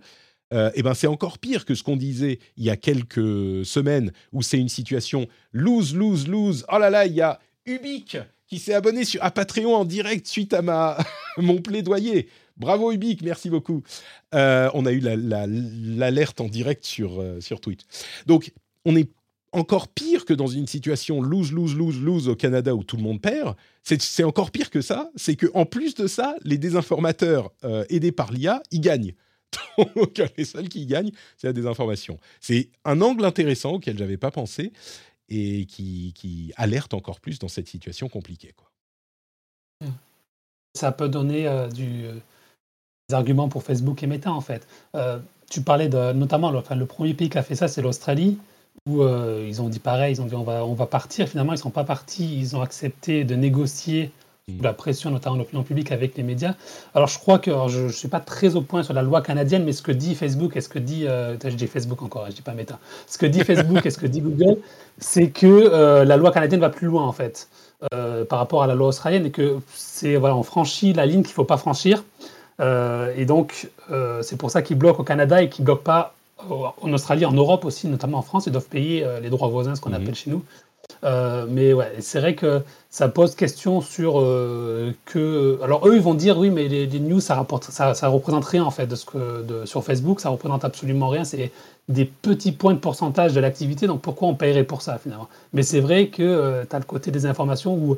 euh, 0.54 0.70
eh 0.76 0.84
ben 0.84 0.94
c'est 0.94 1.08
encore 1.08 1.40
pire 1.40 1.64
que 1.64 1.74
ce 1.74 1.82
qu'on 1.82 1.96
disait 1.96 2.38
il 2.56 2.62
y 2.62 2.70
a 2.70 2.76
quelques 2.76 3.66
semaines 3.66 4.12
où 4.30 4.42
c'est 4.42 4.60
une 4.60 4.68
situation 4.68 5.26
lose, 5.50 5.92
lose, 5.92 6.28
lose. 6.28 6.64
Oh 6.72 6.78
là 6.78 6.88
là, 6.88 7.04
il 7.04 7.14
y 7.14 7.20
a 7.20 7.40
Ubique 7.66 8.16
qui 8.46 8.60
s'est 8.60 8.74
abonné 8.74 9.04
sur, 9.04 9.24
à 9.24 9.32
Patreon 9.32 9.74
en 9.74 9.84
direct 9.84 10.28
suite 10.28 10.54
à 10.54 10.62
ma, 10.62 10.98
mon 11.36 11.60
plaidoyer. 11.60 12.28
Bravo 12.56 12.90
Ubique, 12.90 13.22
merci 13.22 13.50
beaucoup. 13.50 13.82
Euh, 14.34 14.70
on 14.72 14.86
a 14.86 14.92
eu 14.92 15.00
l'alerte 15.00 16.40
en 16.40 16.48
direct 16.48 16.84
sur, 16.86 17.20
euh, 17.20 17.40
sur 17.40 17.60
Twitch. 17.60 17.82
Donc, 18.26 18.52
on 18.84 18.96
est 18.96 19.10
encore 19.52 19.88
pire 19.88 20.24
que 20.24 20.34
dans 20.34 20.46
une 20.46 20.66
situation 20.66 21.22
lose, 21.22 21.52
lose, 21.52 21.76
lose, 21.76 22.00
lose 22.00 22.28
au 22.28 22.36
Canada 22.36 22.74
où 22.74 22.82
tout 22.82 22.96
le 22.96 23.02
monde 23.02 23.20
perd. 23.20 23.56
C'est 23.82 24.24
encore 24.24 24.50
pire 24.50 24.70
que 24.70 24.80
ça. 24.80 25.10
C'est 25.16 25.36
qu'en 25.36 25.66
plus 25.66 25.94
de 25.94 26.06
ça, 26.06 26.34
les 26.44 26.58
désinformateurs 26.58 27.52
euh, 27.64 27.84
aidés 27.88 28.12
par 28.12 28.32
l'IA, 28.32 28.62
ils 28.70 28.80
gagnent. 28.80 29.14
Donc, 29.96 30.20
les 30.36 30.44
seuls 30.44 30.68
qui 30.68 30.86
gagnent, 30.86 31.12
c'est 31.36 31.46
la 31.46 31.52
désinformation. 31.52 32.18
C'est 32.40 32.70
un 32.84 33.00
angle 33.00 33.24
intéressant 33.24 33.74
auquel 33.74 33.98
j'avais 33.98 34.16
pas 34.16 34.30
pensé 34.30 34.72
et 35.28 35.66
qui, 35.66 36.52
alerte 36.56 36.94
encore 36.94 37.20
plus 37.20 37.38
dans 37.38 37.48
cette 37.48 37.68
situation 37.68 38.08
compliquée. 38.08 38.54
Ça 40.74 40.92
peut 40.92 41.08
donner 41.08 41.68
du, 41.74 42.04
arguments 43.14 43.48
pour 43.48 43.62
Facebook 43.62 44.02
et 44.02 44.06
Meta 44.06 44.32
en 44.32 44.40
fait. 44.40 44.66
Euh, 44.94 45.18
tu 45.48 45.60
parlais 45.60 45.88
de, 45.88 46.12
notamment, 46.12 46.50
le, 46.50 46.86
premier 46.86 47.14
pays 47.14 47.30
qui 47.30 47.38
a 47.38 47.42
fait 47.42 47.54
ça, 47.54 47.68
c'est 47.68 47.80
l'Australie, 47.80 48.38
où 48.88 49.02
euh, 49.02 49.46
ils 49.46 49.62
ont 49.62 49.68
dit 49.68 49.78
pareil, 49.78 50.16
ils 50.16 50.20
ont 50.20 50.26
dit 50.26 50.34
on 50.34 50.74
va, 50.74 50.86
partir. 50.86 51.28
Finalement, 51.28 51.52
ils 51.52 51.56
ne 51.56 51.60
sont 51.60 51.70
pas 51.70 51.84
partis, 51.84 52.36
ils 52.38 52.56
ont 52.56 52.62
accepté 52.62 53.22
de 53.22 53.36
négocier 53.36 54.10
sous 54.48 54.62
la 54.62 54.72
pression, 54.72 55.10
notamment 55.10 55.36
de 55.36 55.40
l'opinion 55.42 55.62
publique, 55.62 55.92
avec 55.92 56.16
les 56.16 56.24
médias. 56.24 56.54
Alors, 56.94 57.06
je 57.06 57.18
crois 57.20 57.38
que 57.38 57.52
je 57.68 57.82
ne 57.82 57.88
suis 57.88 58.08
pas 58.08 58.18
très 58.18 58.56
au 58.56 58.60
point 58.60 58.82
sur 58.82 58.92
la 58.92 59.02
loi 59.02 59.22
canadienne, 59.22 59.62
mais 59.64 59.72
ce 59.72 59.82
que 59.82 59.92
dit 59.92 60.16
Facebook 60.16 60.56
et 60.56 60.60
ce 60.60 60.68
que 60.68 60.80
dit. 60.80 61.06
Euh, 61.06 61.36
je 61.40 61.54
dis 61.54 61.68
Facebook 61.68 62.02
encore, 62.02 62.26
je 62.28 62.34
dis 62.34 62.42
pas 62.42 62.54
Meta. 62.54 62.80
Ce 63.06 63.18
que 63.18 63.26
dit 63.26 63.44
Facebook 63.44 63.86
et 63.86 63.90
ce 63.90 63.98
que 63.98 64.06
dit 64.06 64.20
Google, 64.20 64.58
c'est 64.98 65.30
que 65.30 66.02
la 66.02 66.16
loi 66.16 66.32
canadienne 66.32 66.60
va 66.60 66.70
plus 66.70 66.88
loin, 66.88 67.06
en 67.06 67.12
fait, 67.12 67.48
par 67.90 68.40
rapport 68.40 68.64
à 68.64 68.66
la 68.66 68.74
loi 68.74 68.88
australienne, 68.88 69.26
et 69.26 69.30
que 69.30 69.58
c'est 69.74 70.16
voilà, 70.16 70.34
on 70.36 70.42
franchit 70.42 70.92
la 70.92 71.06
ligne 71.06 71.22
qu'il 71.22 71.30
ne 71.30 71.34
faut 71.34 71.44
pas 71.44 71.56
franchir. 71.58 72.02
Euh, 72.60 73.12
et 73.16 73.24
donc, 73.24 73.70
euh, 73.90 74.22
c'est 74.22 74.36
pour 74.36 74.50
ça 74.50 74.62
qu'ils 74.62 74.78
bloquent 74.78 75.00
au 75.00 75.04
Canada 75.04 75.42
et 75.42 75.48
qu'ils 75.48 75.62
ne 75.62 75.66
bloquent 75.66 75.82
pas 75.82 76.14
en 76.48 76.92
Australie, 76.92 77.24
en 77.24 77.32
Europe 77.32 77.64
aussi, 77.64 77.88
notamment 77.88 78.18
en 78.18 78.22
France. 78.22 78.46
Ils 78.46 78.52
doivent 78.52 78.68
payer 78.68 79.04
euh, 79.04 79.20
les 79.20 79.30
droits 79.30 79.48
voisins, 79.48 79.74
ce 79.74 79.80
qu'on 79.80 79.90
mhm. 79.90 79.96
appelle 79.96 80.14
chez 80.14 80.30
nous. 80.30 80.42
mais 81.50 81.72
ouais, 81.72 81.92
c'est 82.00 82.20
vrai 82.20 82.34
que 82.34 82.62
ça 82.90 83.08
pose 83.08 83.34
question 83.34 83.80
sur 83.80 84.14
que. 85.04 85.58
Alors 85.62 85.86
eux, 85.88 85.96
ils 85.96 86.02
vont 86.02 86.14
dire 86.14 86.38
oui, 86.38 86.50
mais 86.50 86.68
les, 86.68 87.00
news, 87.00 87.20
ça 87.20 87.34
rapporte, 87.34 87.64
ça, 87.64 87.94
ça, 87.94 88.08
représente 88.08 88.44
rien 88.44 88.64
en 88.64 88.70
fait 88.70 88.86
de 88.86 88.96
ce 88.96 89.04
que 89.04 89.42
de, 89.42 89.66
sur 89.66 89.84
Facebook, 89.84 90.20
ça 90.20 90.30
représente 90.30 90.64
absolument 90.64 91.08
rien. 91.08 91.24
C'est 91.24 91.52
des 91.88 92.04
petits 92.04 92.52
points 92.52 92.74
de 92.74 92.78
pourcentage 92.78 93.32
de 93.32 93.40
l'activité. 93.40 93.86
Donc 93.86 94.00
pourquoi 94.00 94.28
on 94.28 94.34
paierait 94.34 94.64
pour 94.64 94.82
ça 94.82 94.98
finalement? 94.98 95.28
Mais 95.52 95.62
c'est 95.62 95.80
vrai 95.80 96.08
que 96.08 96.64
tu 96.68 96.76
as 96.76 96.78
le 96.78 96.84
côté 96.84 97.10
des 97.10 97.26
informations 97.26 97.74
où 97.74 97.96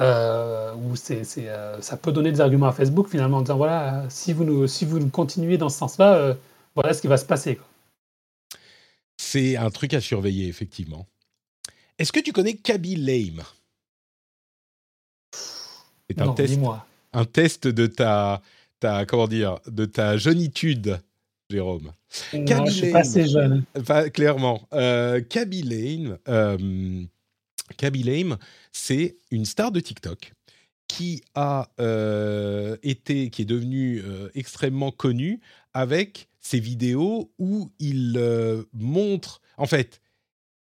euh, 0.00 0.74
où 0.74 0.96
c'est, 0.96 1.24
euh, 1.38 1.80
ça 1.80 1.96
peut 1.96 2.12
donner 2.12 2.30
des 2.30 2.40
arguments 2.40 2.68
à 2.68 2.72
Facebook 2.72 3.08
finalement 3.08 3.38
en 3.38 3.40
disant 3.42 3.56
voilà, 3.56 4.04
si 4.08 4.32
vous, 4.32 4.44
nous, 4.44 4.66
si 4.66 4.84
vous 4.84 5.08
continuez 5.08 5.58
dans 5.58 5.68
ce 5.68 5.78
sens-là, 5.78 6.14
euh, 6.14 6.34
voilà 6.74 6.94
ce 6.94 7.00
qui 7.00 7.08
va 7.08 7.16
se 7.16 7.24
passer. 7.24 7.58
C'est 9.16 9.56
un 9.56 9.70
truc 9.70 9.94
à 9.94 10.00
surveiller, 10.00 10.46
effectivement. 10.46 11.06
Est-ce 11.98 12.12
que 12.12 12.20
tu 12.20 12.32
connais 12.32 12.54
Kaby 12.54 12.96
Lame? 12.96 13.42
C'est 16.08 16.20
un 16.20 16.32
test, 16.32 16.60
un 17.12 17.24
test 17.24 17.66
de 17.66 17.86
ta, 17.86 18.40
ta, 18.80 19.04
comment 19.04 19.26
dire, 19.26 19.58
de 19.66 19.84
ta 19.84 20.16
jeunitude, 20.16 21.00
Jérôme. 21.50 21.92
Non, 22.32 22.66
je 22.66 22.70
suis 22.70 22.92
pas 22.92 23.00
assez 23.00 23.26
jeune. 23.26 23.64
clairement. 24.14 24.66
Euh, 24.72 25.20
Kaby 25.20 25.62
Lame, 25.62 26.18
Kaby 27.76 28.02
Lame, 28.02 28.38
c'est 28.72 29.16
une 29.30 29.44
star 29.44 29.72
de 29.72 29.80
TikTok 29.80 30.32
qui 30.88 31.22
euh, 31.36 32.76
est 32.82 33.44
devenue 33.44 34.02
euh, 34.04 34.30
extrêmement 34.34 34.90
connue 34.90 35.40
avec 35.74 36.28
ses 36.40 36.58
vidéos 36.58 37.30
où 37.38 37.70
il 37.78 38.14
euh, 38.16 38.64
montre, 38.72 39.42
en 39.58 39.66
fait, 39.66 40.00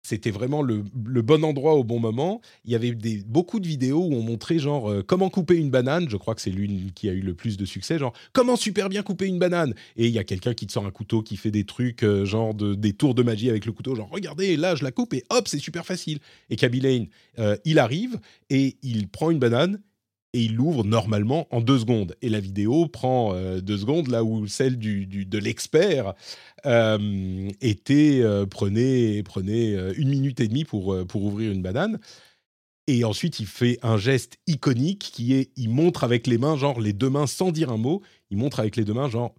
c'était 0.07 0.31
vraiment 0.31 0.61
le, 0.61 0.83
bon 1.21 1.43
endroit 1.43 1.75
au 1.75 1.83
bon 1.83 1.99
moment. 1.99 2.39
Il 2.63 2.71
y 2.71 2.75
avait 2.75 2.91
des, 2.91 3.23
beaucoup 3.25 3.59
de 3.59 3.67
vidéos 3.67 4.05
où 4.05 4.13
on 4.13 4.21
montrait 4.21 4.57
genre 4.57 4.89
euh, 4.89 5.03
comment 5.03 5.29
couper 5.29 5.55
une 5.55 5.69
banane. 5.69 6.09
Je 6.09 6.15
crois 6.15 6.33
que 6.33 6.39
c'est 6.39 6.49
l'une 6.49 6.93
qui 6.93 7.09
a 7.09 7.11
eu 7.11 7.19
le 7.19 7.33
plus 7.33 7.57
de 7.57 7.65
succès. 7.65 7.99
Genre 7.99 8.13
comment 8.31 8.55
super 8.55 8.87
bien 8.87 9.03
couper 9.03 9.25
une 9.25 9.37
banane. 9.37 9.73
Et 9.97 10.07
il 10.07 10.13
y 10.13 10.19
a 10.19 10.23
quelqu'un 10.23 10.53
qui 10.53 10.65
te 10.65 10.71
sort 10.71 10.85
un 10.85 10.91
couteau 10.91 11.21
qui 11.21 11.35
fait 11.35 11.51
des 11.51 11.65
trucs 11.65 12.03
euh, 12.03 12.23
genre 12.23 12.53
de, 12.53 12.73
des 12.73 12.93
tours 12.93 13.15
de 13.15 13.23
magie 13.23 13.49
avec 13.49 13.65
le 13.65 13.73
couteau. 13.73 13.95
Genre 13.95 14.09
regardez 14.09 14.55
là 14.55 14.75
je 14.75 14.85
la 14.85 14.91
coupe 14.91 15.13
et 15.13 15.25
hop 15.29 15.49
c'est 15.49 15.59
super 15.59 15.85
facile. 15.85 16.19
Et 16.49 16.55
Kaby 16.55 16.79
Lane 16.79 17.07
euh, 17.39 17.57
il 17.65 17.77
arrive 17.77 18.17
et 18.49 18.77
il 18.83 19.09
prend 19.09 19.29
une 19.29 19.39
banane 19.39 19.81
et 20.37 20.41
il 20.41 20.53
l'ouvre 20.53 20.83
normalement 20.83 21.47
en 21.49 21.61
deux 21.61 21.79
secondes. 21.79 22.15
Et 22.21 22.29
la 22.29 22.39
vidéo 22.39 22.87
prend 22.87 23.33
euh, 23.33 23.59
deux 23.59 23.77
secondes, 23.77 24.07
là 24.07 24.23
où 24.23 24.45
celle 24.45 24.77
du, 24.77 25.07
de 25.07 25.37
l'expert 25.39 26.13
euh, 26.67 27.49
était 27.59 28.19
euh, 28.21 28.45
prenait, 28.45 29.23
prenait 29.23 29.73
une 29.95 30.09
minute 30.09 30.39
et 30.39 30.47
demie 30.47 30.63
pour, 30.63 30.95
pour 31.07 31.23
ouvrir 31.23 31.51
une 31.51 31.63
banane. 31.63 31.99
Et 32.85 33.03
ensuite, 33.03 33.39
il 33.39 33.47
fait 33.47 33.79
un 33.81 33.97
geste 33.97 34.37
iconique 34.45 35.09
qui 35.11 35.33
est, 35.33 35.49
il 35.57 35.71
montre 35.71 36.03
avec 36.03 36.27
les 36.27 36.37
mains, 36.37 36.55
genre 36.55 36.79
les 36.79 36.93
deux 36.93 37.09
mains 37.09 37.27
sans 37.27 37.51
dire 37.51 37.71
un 37.71 37.77
mot, 37.77 38.03
il 38.29 38.37
montre 38.37 38.59
avec 38.59 38.75
les 38.75 38.83
deux 38.83 38.93
mains, 38.93 39.09
genre, 39.09 39.33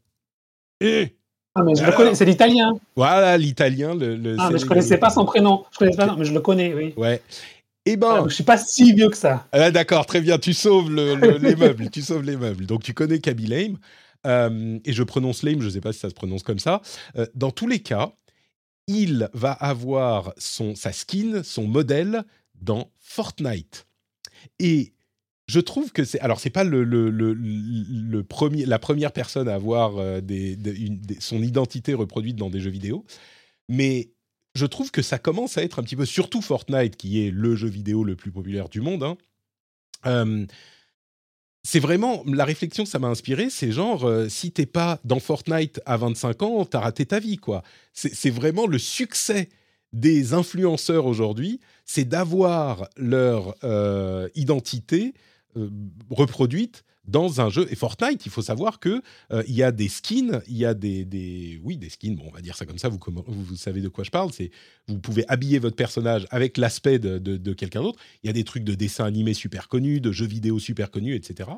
eh 0.81 1.15
ah, 1.55 1.63
mais 1.65 1.75
je 1.75 1.85
le 1.85 1.93
connais, 1.93 2.15
c'est 2.15 2.25
l'italien. 2.25 2.79
Voilà, 2.95 3.37
l'italien. 3.37 3.95
Le, 3.95 4.37
ah, 4.39 4.51
mais 4.53 4.59
je 4.59 4.67
connaissais 4.67 4.99
pas 4.99 5.11
son 5.11 5.25
prénom. 5.25 5.65
Je 5.73 5.79
connaissais 5.79 5.97
pas, 5.97 6.15
mais 6.17 6.25
je 6.25 6.33
le 6.33 6.41
connais, 6.41 6.73
oui. 6.73 6.95
Ouais. 6.97 7.21
Eh 7.91 7.97
ben, 7.97 8.29
je 8.29 8.35
suis 8.35 8.45
pas 8.45 8.59
si 8.59 8.93
vieux 8.93 9.09
que 9.09 9.17
ça. 9.17 9.49
Ah, 9.51 9.71
d'accord, 9.71 10.05
très 10.05 10.21
bien. 10.21 10.39
Tu 10.39 10.53
sauves 10.53 10.95
les 10.95 11.57
meubles. 11.57 11.89
Tu 11.91 12.03
sauves 12.03 12.23
les 12.23 12.37
meubles. 12.37 12.67
Donc 12.67 12.83
tu 12.83 12.93
connais 12.93 13.19
Kaby 13.19 13.47
Lame. 13.47 13.79
Euh, 14.27 14.79
et 14.85 14.93
je 14.93 15.03
prononce 15.03 15.43
Lame, 15.43 15.61
je 15.61 15.67
ne 15.67 15.71
sais 15.71 15.81
pas 15.81 15.95
si 15.95 16.01
ça 16.01 16.11
se 16.11 16.15
prononce 16.15 16.43
comme 16.43 16.59
ça. 16.59 16.83
Euh, 17.17 17.27
dans 17.35 17.51
tous 17.51 17.67
les 17.67 17.79
cas, 17.79 18.13
il 18.89 19.31
va 19.33 19.53
avoir 19.53 20.35
son, 20.37 20.75
sa 20.75 20.93
skin, 20.93 21.43
son 21.43 21.67
modèle 21.67 22.25
dans 22.61 22.91
Fortnite. 22.99 23.87
Et 24.59 24.93
je 25.47 25.61
trouve 25.61 25.91
que 25.91 26.05
c'est. 26.05 26.21
Alors, 26.21 26.41
c'est 26.41 26.51
pas 26.51 26.65
le, 26.65 26.85
le, 26.85 27.09
le, 27.11 28.23
premier, 28.23 28.67
la 28.67 28.79
première 28.79 29.13
personne 29.13 29.49
à 29.49 29.55
avoir 29.55 29.97
euh, 29.97 30.21
des, 30.21 30.59
son 31.21 31.43
identité 31.43 31.95
reproduite 31.95 32.37
dans 32.37 32.51
des 32.51 32.61
jeux 32.61 32.71
vidéo, 32.71 33.07
mais 33.71 34.11
je 34.55 34.67
trouve 34.67 34.91
que 34.91 35.03
ça 35.03 35.19
commence 35.19 35.59
à 35.59 35.63
être 35.63 35.79
un 35.79 35.83
petit 35.83 35.97
peu, 35.97 36.05
surtout 36.05 36.43
Fortnite, 36.43 36.97
qui 36.97 37.25
est 37.25 37.31
le 37.31 37.55
jeu 37.57 37.69
vidéo 37.69 38.05
le 38.05 38.17
plus 38.17 38.31
populaire 38.31 38.69
du 38.69 38.81
monde. 38.81 39.03
Hein. 39.03 39.17
Euh, 40.07 40.47
c'est 41.63 41.81
vraiment 41.81 42.23
la 42.27 42.45
réflexion 42.45 42.85
que 42.85 42.91
ça 42.91 42.99
m'a 42.99 43.09
inspiré, 43.09 43.51
c'est 43.51 43.73
genre 43.73 44.05
euh, 44.05 44.29
si 44.29 44.53
t'es 44.53 44.67
pas 44.67 45.01
dans 45.05 45.21
Fortnite 45.21 45.81
à 45.87 45.97
25 45.97 46.43
ans, 46.43 46.65
t'as 46.65 46.81
raté 46.81 47.05
ta 47.05 47.19
vie 47.19 47.37
quoi. 47.37 47.63
C'est 47.93 48.31
vraiment 48.31 48.67
le 48.67 48.79
succès 48.79 49.49
des 49.93 50.35
influenceurs 50.35 51.07
aujourd'hui, 51.07 51.61
c'est 51.85 52.05
d'avoir 52.05 52.89
leur 52.97 53.55
euh, 53.65 54.29
identité 54.35 55.15
reproduite 56.11 56.85
dans 57.09 57.41
un 57.41 57.49
jeu. 57.49 57.67
Et 57.71 57.75
Fortnite, 57.75 58.25
il 58.27 58.31
faut 58.31 58.43
savoir 58.43 58.79
que 58.79 59.03
euh, 59.33 59.43
y 59.49 59.63
a 59.63 59.73
des 59.73 59.89
skins, 59.89 60.41
il 60.47 60.59
y 60.59 60.65
a 60.65 60.75
des, 60.75 61.05
des, 61.05 61.59
oui 61.65 61.77
des 61.77 61.89
skins. 61.89 62.15
Bon, 62.15 62.25
on 62.29 62.31
va 62.31 62.41
dire 62.41 62.57
ça 62.57 62.67
comme 62.67 62.79
ça. 62.79 62.89
Vous, 62.89 63.01
vous 63.27 63.57
savez 63.57 63.81
de 63.81 63.89
quoi 63.89 64.05
je 64.05 64.11
parle. 64.11 64.31
C'est 64.33 64.51
vous 64.87 64.99
pouvez 64.99 65.25
habiller 65.29 65.59
votre 65.59 65.77
personnage 65.77 66.27
avec 66.31 66.57
l'aspect 66.59 66.99
de, 66.99 67.19
de, 67.19 67.53
quelqu'un 67.55 67.83
d'autre. 67.83 67.99
Il 68.23 68.27
y 68.27 68.31
a 68.31 68.33
des 68.33 68.45
trucs 68.45 68.65
de 68.65 68.75
dessins 68.75 69.07
animés 69.07 69.35
super 69.35 69.69
connus, 69.69 70.01
de 70.01 70.13
jeux 70.13 70.27
vidéo 70.27 70.59
super 70.59 70.91
connus, 70.91 71.15
etc. 71.15 71.51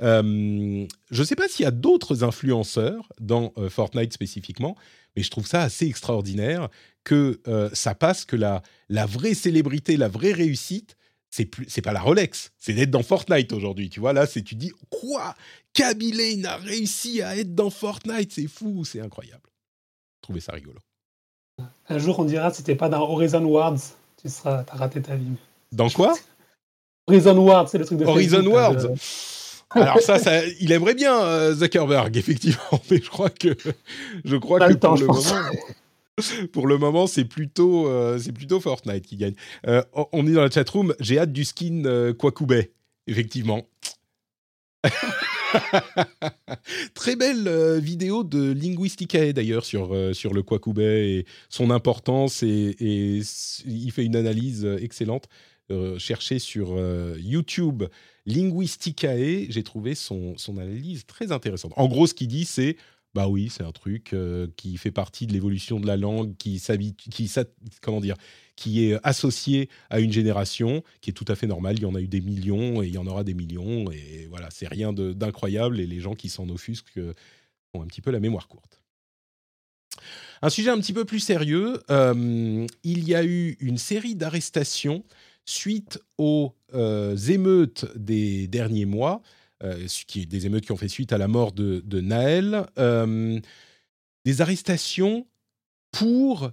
je 0.00 0.86
ne 1.10 1.24
sais 1.24 1.36
pas 1.36 1.48
s'il 1.48 1.64
y 1.64 1.66
a 1.66 1.70
d'autres 1.70 2.24
influenceurs 2.24 3.08
dans 3.20 3.52
Fortnite 3.70 4.12
spécifiquement, 4.12 4.76
mais 5.14 5.22
je 5.22 5.30
trouve 5.30 5.46
ça 5.46 5.62
assez 5.62 5.86
extraordinaire 5.86 6.68
que 7.04 7.40
ça 7.72 7.94
passe 7.94 8.24
que 8.24 8.36
la, 8.36 8.62
la 8.88 9.06
vraie 9.06 9.34
célébrité, 9.34 9.96
la 9.96 10.08
vraie 10.08 10.32
réussite, 10.32 10.96
c'est 11.30 11.46
plus 11.46 11.66
c'est 11.68 11.82
pas 11.82 11.92
la 11.92 12.00
Rolex, 12.00 12.52
c'est 12.58 12.72
d'être 12.72 12.90
dans 12.90 13.02
Fortnite 13.02 13.52
aujourd'hui. 13.52 13.90
Tu 13.90 14.00
vois 14.00 14.12
là, 14.12 14.26
c'est 14.26 14.42
tu 14.42 14.54
dis 14.54 14.72
quoi? 14.90 15.34
Kaby 15.72 16.12
Lane 16.12 16.46
a 16.46 16.56
réussi 16.56 17.22
à 17.22 17.36
être 17.36 17.54
dans 17.54 17.70
Fortnite, 17.70 18.32
c'est 18.32 18.48
fou, 18.48 18.84
c'est 18.84 19.00
incroyable. 19.00 19.48
Je 20.16 20.22
trouvais 20.22 20.40
ça 20.40 20.52
rigolo. 20.52 20.78
Un 21.88 21.98
jour, 21.98 22.18
on 22.18 22.24
dira 22.24 22.52
si 22.52 22.62
t'es 22.62 22.74
pas 22.74 22.88
dans 22.88 23.02
Horizon 23.02 23.44
Worlds, 23.44 23.82
tu 24.20 24.28
seras 24.28 24.64
t'as 24.64 24.76
raté 24.76 25.02
ta 25.02 25.16
vie. 25.16 25.32
Dans 25.72 25.90
quoi? 25.90 26.14
Horizon 27.06 27.36
Worlds, 27.36 27.70
c'est 27.70 27.78
le 27.78 27.84
truc 27.84 27.98
de 27.98 28.04
Horizon 28.04 28.44
Worlds. 28.46 28.94
Alors 29.70 30.00
ça, 30.00 30.18
ça, 30.18 30.44
il 30.60 30.72
aimerait 30.72 30.94
bien 30.94 31.20
euh, 31.22 31.54
Zuckerberg, 31.54 32.16
effectivement, 32.16 32.80
mais 32.90 33.00
je 33.02 33.08
crois 33.08 33.30
que 33.30 33.56
je 34.24 34.36
crois 34.36 34.60
que 34.60 34.74
pour 34.74 34.96
le 34.96 35.06
moment, 35.06 35.20
pour 36.52 36.66
le 36.66 36.78
moment, 36.78 37.06
c'est 37.06 37.24
plutôt, 37.24 37.88
euh, 37.88 38.18
plutôt 38.34 38.60
Fortnite 38.60 39.06
qui 39.06 39.16
gagne. 39.16 39.34
Euh, 39.66 39.82
on 40.12 40.26
est 40.26 40.32
dans 40.32 40.42
la 40.42 40.50
chatroom. 40.50 40.94
J'ai 41.00 41.18
hâte 41.18 41.32
du 41.32 41.44
skin 41.44 41.84
euh, 41.84 42.12
Kwakubei, 42.14 42.72
effectivement. 43.06 43.68
Très 46.94 47.16
belle 47.16 47.80
vidéo 47.80 48.22
de 48.24 48.52
Linguisticae 48.52 49.32
d'ailleurs 49.32 49.64
sur, 49.64 49.96
sur 50.14 50.34
le 50.34 50.42
Kwakubei 50.42 51.18
et 51.18 51.26
son 51.48 51.70
importance 51.70 52.42
et, 52.42 52.76
et 52.78 53.22
il 53.66 53.90
fait 53.90 54.04
une 54.04 54.16
analyse 54.16 54.64
excellente. 54.80 55.28
cherchez 55.98 56.38
sur 56.38 56.78
YouTube 57.18 57.84
Linguisticae, 58.26 59.46
j'ai 59.48 59.62
trouvé 59.62 59.94
son, 59.94 60.36
son 60.36 60.58
analyse 60.58 61.06
très 61.06 61.32
intéressante. 61.32 61.72
En 61.76 61.88
gros, 61.88 62.06
ce 62.06 62.14
qu'il 62.14 62.28
dit, 62.28 62.44
c'est 62.44 62.76
bah 63.16 63.28
oui, 63.28 63.48
c'est 63.48 63.62
un 63.62 63.72
truc 63.72 64.12
euh, 64.12 64.46
qui 64.58 64.76
fait 64.76 64.90
partie 64.90 65.26
de 65.26 65.32
l'évolution 65.32 65.80
de 65.80 65.86
la 65.86 65.96
langue, 65.96 66.36
qui 66.36 66.62
qui 67.08 67.32
comment 67.80 68.02
dire, 68.02 68.14
qui 68.56 68.84
est 68.84 68.98
associé 69.04 69.70
à 69.88 70.00
une 70.00 70.12
génération, 70.12 70.84
qui 71.00 71.10
est 71.10 71.12
tout 71.14 71.24
à 71.28 71.34
fait 71.34 71.46
normal. 71.46 71.76
Il 71.78 71.82
y 71.82 71.86
en 71.86 71.94
a 71.94 72.00
eu 72.02 72.08
des 72.08 72.20
millions 72.20 72.82
et 72.82 72.88
il 72.88 72.94
y 72.94 72.98
en 72.98 73.06
aura 73.06 73.24
des 73.24 73.32
millions 73.32 73.90
et 73.90 74.26
voilà, 74.28 74.48
c'est 74.50 74.68
rien 74.68 74.92
d'incroyable 74.92 75.80
et 75.80 75.86
les 75.86 75.98
gens 75.98 76.14
qui 76.14 76.28
s'en 76.28 76.46
offusquent 76.50 76.98
euh, 76.98 77.14
ont 77.72 77.80
un 77.80 77.86
petit 77.86 78.02
peu 78.02 78.10
la 78.10 78.20
mémoire 78.20 78.48
courte. 78.48 78.82
Un 80.42 80.50
sujet 80.50 80.68
un 80.68 80.78
petit 80.78 80.92
peu 80.92 81.06
plus 81.06 81.20
sérieux, 81.20 81.80
euh, 81.90 82.66
il 82.84 83.08
y 83.08 83.14
a 83.14 83.24
eu 83.24 83.56
une 83.60 83.78
série 83.78 84.14
d'arrestations 84.14 85.04
suite 85.46 85.98
aux 86.18 86.54
émeutes 86.74 87.86
des 87.96 88.46
derniers 88.46 88.84
mois 88.84 89.22
euh, 89.22 89.22
qui, 90.06 90.26
des 90.26 90.46
émeutes 90.46 90.66
qui 90.66 90.72
ont 90.72 90.76
fait 90.76 90.88
suite 90.88 91.12
à 91.12 91.18
la 91.18 91.28
mort 91.28 91.52
de, 91.52 91.82
de 91.84 92.00
Naël, 92.00 92.66
euh, 92.78 93.38
des 94.24 94.40
arrestations 94.40 95.26
pour 95.92 96.50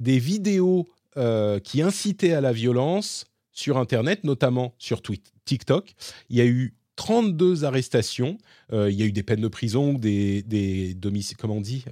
des 0.00 0.18
vidéos 0.18 0.86
euh, 1.16 1.58
qui 1.60 1.82
incitaient 1.82 2.32
à 2.32 2.40
la 2.40 2.52
violence 2.52 3.26
sur 3.52 3.78
Internet, 3.78 4.24
notamment 4.24 4.74
sur 4.78 5.00
TikTok. 5.44 5.94
Il 6.28 6.36
y 6.36 6.40
a 6.42 6.46
eu 6.46 6.74
32 6.96 7.64
arrestations. 7.64 8.38
il 8.72 8.92
y 8.92 9.02
a 9.02 9.06
eu 9.06 9.12
des 9.12 9.22
peines 9.22 9.40
de 9.40 9.48
prison, 9.48 9.94
des, 9.94 10.42
des 10.42 10.96
on 11.44 11.60
dit, 11.60 11.84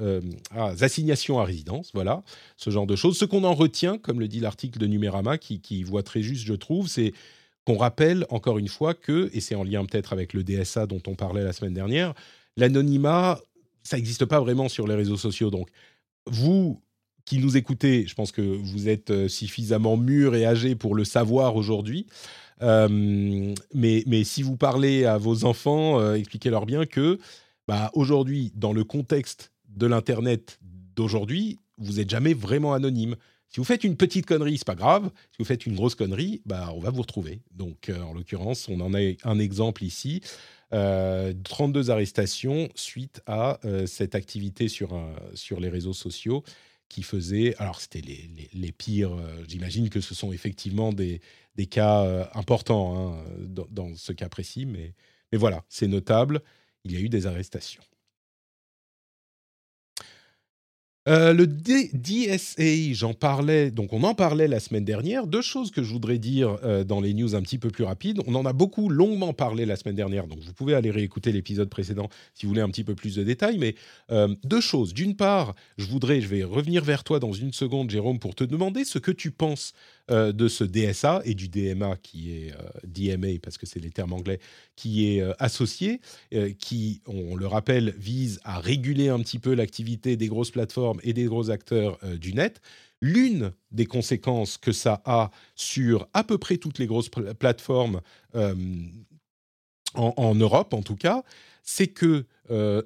ah, 0.50 0.74
assignations 0.80 1.38
à 1.40 1.44
résidence, 1.44 1.90
voilà, 1.94 2.22
ce 2.56 2.70
genre 2.70 2.86
de 2.86 2.96
choses. 2.96 3.16
Ce 3.18 3.24
qu'on 3.24 3.44
en 3.44 3.54
retient, 3.54 3.98
comme 3.98 4.20
le 4.20 4.28
dit 4.28 4.40
l'article 4.40 4.78
de 4.78 4.86
Numérama, 4.86 5.38
qui, 5.38 5.82
voit 5.84 6.02
très 6.02 6.22
juste, 6.22 6.44
je 6.44 6.54
trouve, 6.54 6.88
c'est 6.88 7.12
qu'on 7.64 7.76
rappelle 7.76 8.26
encore 8.30 8.58
une 8.58 8.68
fois 8.68 8.94
que, 8.94 9.30
et 9.32 9.40
c'est 9.40 9.54
en 9.54 9.64
lien 9.64 9.84
peut-être 9.84 10.12
avec 10.12 10.32
le 10.32 10.44
DSA 10.44 10.86
dont 10.86 11.02
on 11.06 11.14
parlait 11.14 11.44
la 11.44 11.52
semaine 11.52 11.74
dernière, 11.74 12.14
l'anonymat, 12.56 13.40
ça 13.82 13.96
n'existe 13.96 14.24
pas 14.24 14.40
vraiment 14.40 14.68
sur 14.68 14.86
les 14.86 14.94
réseaux 14.94 15.16
sociaux. 15.16 15.50
Donc, 15.50 15.68
vous 16.26 16.80
qui 17.24 17.38
nous 17.38 17.56
écoutez, 17.56 18.06
je 18.06 18.14
pense 18.14 18.32
que 18.32 18.42
vous 18.42 18.88
êtes 18.88 19.10
euh, 19.10 19.28
suffisamment 19.28 19.96
mûrs 19.96 20.34
et 20.34 20.44
âgés 20.44 20.74
pour 20.74 20.94
le 20.94 21.04
savoir 21.04 21.56
aujourd'hui. 21.56 22.06
Euh, 22.62 23.54
mais, 23.72 24.04
mais, 24.06 24.24
si 24.24 24.42
vous 24.42 24.56
parlez 24.56 25.04
à 25.04 25.18
vos 25.18 25.44
enfants, 25.44 25.98
euh, 26.00 26.14
expliquez-leur 26.14 26.66
bien 26.66 26.86
que 26.86 27.18
bah, 27.66 27.90
aujourd'hui, 27.94 28.52
dans 28.54 28.72
le 28.72 28.84
contexte 28.84 29.52
de 29.68 29.86
l'Internet 29.86 30.58
d'aujourd'hui, 30.94 31.58
vous 31.78 31.94
n'êtes 31.94 32.10
jamais 32.10 32.34
vraiment 32.34 32.74
anonyme. 32.74 33.16
Si 33.48 33.60
vous 33.60 33.64
faites 33.64 33.84
une 33.84 33.96
petite 33.96 34.26
connerie, 34.26 34.58
c'est 34.58 34.66
pas 34.66 34.74
grave. 34.74 35.10
Si 35.30 35.36
vous 35.38 35.44
faites 35.44 35.64
une 35.64 35.76
grosse 35.76 35.94
connerie, 35.94 36.42
bah, 36.44 36.72
on 36.74 36.80
va 36.80 36.90
vous 36.90 37.02
retrouver. 37.02 37.40
Donc, 37.52 37.88
euh, 37.88 38.00
en 38.00 38.12
l'occurrence, 38.12 38.68
on 38.68 38.80
en 38.80 38.94
a 38.94 38.98
un 39.22 39.38
exemple 39.38 39.84
ici. 39.84 40.22
32 40.70 40.74
euh, 40.74 41.92
arrestations 41.92 42.68
suite 42.74 43.22
à 43.26 43.60
euh, 43.64 43.86
cette 43.86 44.16
activité 44.16 44.66
sur, 44.66 45.00
sur 45.34 45.60
les 45.60 45.68
réseaux 45.68 45.92
sociaux 45.92 46.42
qui 46.88 47.04
faisait. 47.04 47.54
Alors, 47.58 47.80
c'était 47.80 48.00
les, 48.00 48.28
les, 48.52 48.72
pires. 48.72 49.16
J'imagine 49.46 49.88
que 49.88 50.00
ce 50.00 50.14
sont 50.14 50.32
effectivement 50.32 50.92
des, 50.92 51.20
des 51.54 51.66
cas 51.66 52.28
importants 52.34 53.14
hein, 53.14 53.24
dans, 53.38 53.66
dans, 53.70 53.94
ce 53.94 54.12
cas 54.12 54.28
précis, 54.28 54.66
mais, 54.66 54.94
mais 55.30 55.38
voilà, 55.38 55.64
c'est 55.68 55.86
notable. 55.86 56.42
Il 56.84 56.92
y 56.92 56.96
a 56.96 57.00
eu 57.00 57.08
des 57.08 57.26
arrestations. 57.26 57.82
Euh, 61.06 61.34
le 61.34 61.46
DSA, 61.46 62.94
j'en 62.94 63.12
parlais, 63.12 63.70
donc 63.70 63.92
on 63.92 64.04
en 64.04 64.14
parlait 64.14 64.48
la 64.48 64.58
semaine 64.58 64.86
dernière. 64.86 65.26
Deux 65.26 65.42
choses 65.42 65.70
que 65.70 65.82
je 65.82 65.92
voudrais 65.92 66.16
dire 66.16 66.56
euh, 66.64 66.82
dans 66.82 67.02
les 67.02 67.12
news 67.12 67.34
un 67.34 67.42
petit 67.42 67.58
peu 67.58 67.68
plus 67.68 67.84
rapides. 67.84 68.22
On 68.26 68.34
en 68.34 68.46
a 68.46 68.54
beaucoup 68.54 68.88
longuement 68.88 69.34
parlé 69.34 69.66
la 69.66 69.76
semaine 69.76 69.96
dernière, 69.96 70.26
donc 70.26 70.38
vous 70.38 70.54
pouvez 70.54 70.72
aller 70.74 70.90
réécouter 70.90 71.30
l'épisode 71.30 71.68
précédent 71.68 72.08
si 72.32 72.46
vous 72.46 72.50
voulez 72.52 72.62
un 72.62 72.70
petit 72.70 72.84
peu 72.84 72.94
plus 72.94 73.16
de 73.16 73.22
détails. 73.22 73.58
Mais 73.58 73.74
euh, 74.10 74.34
deux 74.44 74.62
choses. 74.62 74.94
D'une 74.94 75.14
part, 75.14 75.54
je 75.76 75.84
voudrais, 75.84 76.22
je 76.22 76.28
vais 76.28 76.42
revenir 76.42 76.82
vers 76.82 77.04
toi 77.04 77.20
dans 77.20 77.32
une 77.32 77.52
seconde, 77.52 77.90
Jérôme, 77.90 78.18
pour 78.18 78.34
te 78.34 78.44
demander 78.44 78.84
ce 78.86 78.98
que 78.98 79.10
tu 79.10 79.30
penses 79.30 79.74
euh, 80.10 80.32
de 80.32 80.48
ce 80.48 80.64
DSA 80.64 81.22
et 81.24 81.32
du 81.32 81.48
DMA 81.48 81.96
qui 81.96 82.32
est 82.32 82.52
euh, 82.52 82.58
DMA 82.86 83.38
parce 83.42 83.56
que 83.56 83.64
c'est 83.64 83.80
les 83.80 83.88
termes 83.88 84.12
anglais 84.12 84.38
qui 84.76 85.08
est 85.08 85.22
euh, 85.22 85.32
associé, 85.38 86.02
qui, 86.58 87.00
on 87.06 87.34
le 87.34 87.46
rappelle, 87.46 87.94
vise 87.96 88.38
à 88.44 88.60
réguler 88.60 89.08
un 89.08 89.18
petit 89.20 89.38
peu 89.38 89.54
l'activité 89.54 90.18
des 90.18 90.28
grosses 90.28 90.50
plateformes 90.50 91.00
et 91.04 91.14
des 91.14 91.24
gros 91.24 91.48
acteurs 91.48 91.98
du 92.18 92.34
net. 92.34 92.60
L'une 93.00 93.52
des 93.70 93.86
conséquences 93.86 94.58
que 94.58 94.72
ça 94.72 95.00
a 95.06 95.30
sur 95.54 96.06
à 96.12 96.22
peu 96.22 96.36
près 96.36 96.58
toutes 96.58 96.78
les 96.78 96.86
grosses 96.86 97.08
plateformes 97.38 98.02
en, 99.94 100.34
Europe, 100.34 100.74
en 100.74 100.82
tout 100.82 100.96
cas, 100.96 101.22
c'est 101.62 101.86
que 101.86 102.26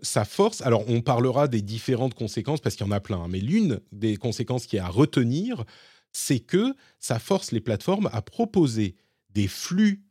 ça 0.02 0.24
force. 0.24 0.60
Alors, 0.62 0.84
on 0.88 1.00
parlera 1.00 1.48
des 1.48 1.62
différentes 1.62 2.14
conséquences 2.14 2.60
parce 2.60 2.76
qu'il 2.76 2.86
y 2.86 2.88
en 2.88 2.92
a 2.92 3.00
plein, 3.00 3.22
hein, 3.22 3.28
mais 3.28 3.40
l'une 3.40 3.80
des 3.90 4.16
conséquences 4.16 4.66
qui 4.66 4.76
est 4.76 4.80
à 4.80 4.88
retenir, 4.88 5.64
c'est 6.12 6.40
que 6.40 6.74
ça 6.98 7.18
force 7.18 7.52
les 7.52 7.60
plateformes 7.60 8.08
à 8.12 8.22
proposer 8.22 8.96
des 9.30 9.48
flux 9.48 10.02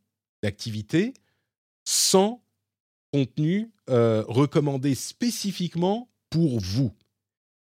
d'activités 0.43 1.14
sans 1.84 2.43
contenu 3.12 3.72
euh, 3.89 4.24
recommandé 4.28 4.95
spécifiquement 4.95 6.10
pour 6.30 6.60
vous. 6.60 6.93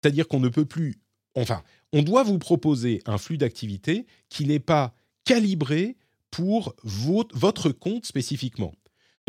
C'est-à-dire 0.02 0.28
qu'on 0.28 0.40
ne 0.40 0.50
peut 0.50 0.66
plus, 0.66 1.02
enfin, 1.36 1.64
on 1.94 2.04
doit 2.04 2.24
vous 2.24 2.40
proposer 2.40 3.02
un 3.06 3.18
flux 3.18 3.38
d'activités 3.38 4.06
qui 4.30 4.46
n'est 4.46 4.60
pas 4.60 4.94
calibré 5.24 5.98
pour 6.32 6.76
votre 6.84 7.70
compte 7.72 8.06
spécifiquement. 8.06 8.74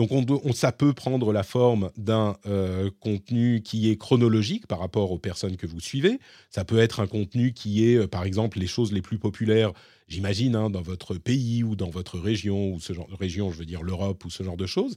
Donc 0.01 0.13
on, 0.13 0.53
ça 0.55 0.73
peut 0.73 0.95
prendre 0.95 1.31
la 1.31 1.43
forme 1.43 1.91
d'un 1.99 2.35
euh, 2.47 2.91
contenu 3.01 3.61
qui 3.63 3.91
est 3.91 3.99
chronologique 3.99 4.67
par 4.67 4.79
rapport 4.79 5.13
aux 5.13 5.19
personnes 5.19 5.59
que 5.59 5.67
vous 5.67 5.79
suivez. 5.79 6.21
Ça 6.49 6.65
peut 6.65 6.79
être 6.79 7.01
un 7.01 7.07
contenu 7.07 7.53
qui 7.53 7.87
est, 7.87 7.97
euh, 7.97 8.07
par 8.07 8.25
exemple, 8.25 8.59
les 8.59 8.67
choses 8.67 8.95
les 8.95 9.03
plus 9.03 9.19
populaires, 9.19 9.75
j'imagine, 10.09 10.57
hein, 10.57 10.71
dans 10.71 10.81
votre 10.81 11.17
pays 11.17 11.63
ou 11.63 11.77
dans 11.77 11.91
votre 11.91 12.19
région, 12.19 12.73
ou 12.73 12.81
ce 12.81 12.95
genre 12.95 13.09
de 13.09 13.15
région, 13.15 13.53
je 13.53 13.59
veux 13.59 13.67
dire 13.67 13.83
l'Europe 13.83 14.25
ou 14.25 14.31
ce 14.31 14.43
genre 14.43 14.57
de 14.57 14.65
choses. 14.65 14.97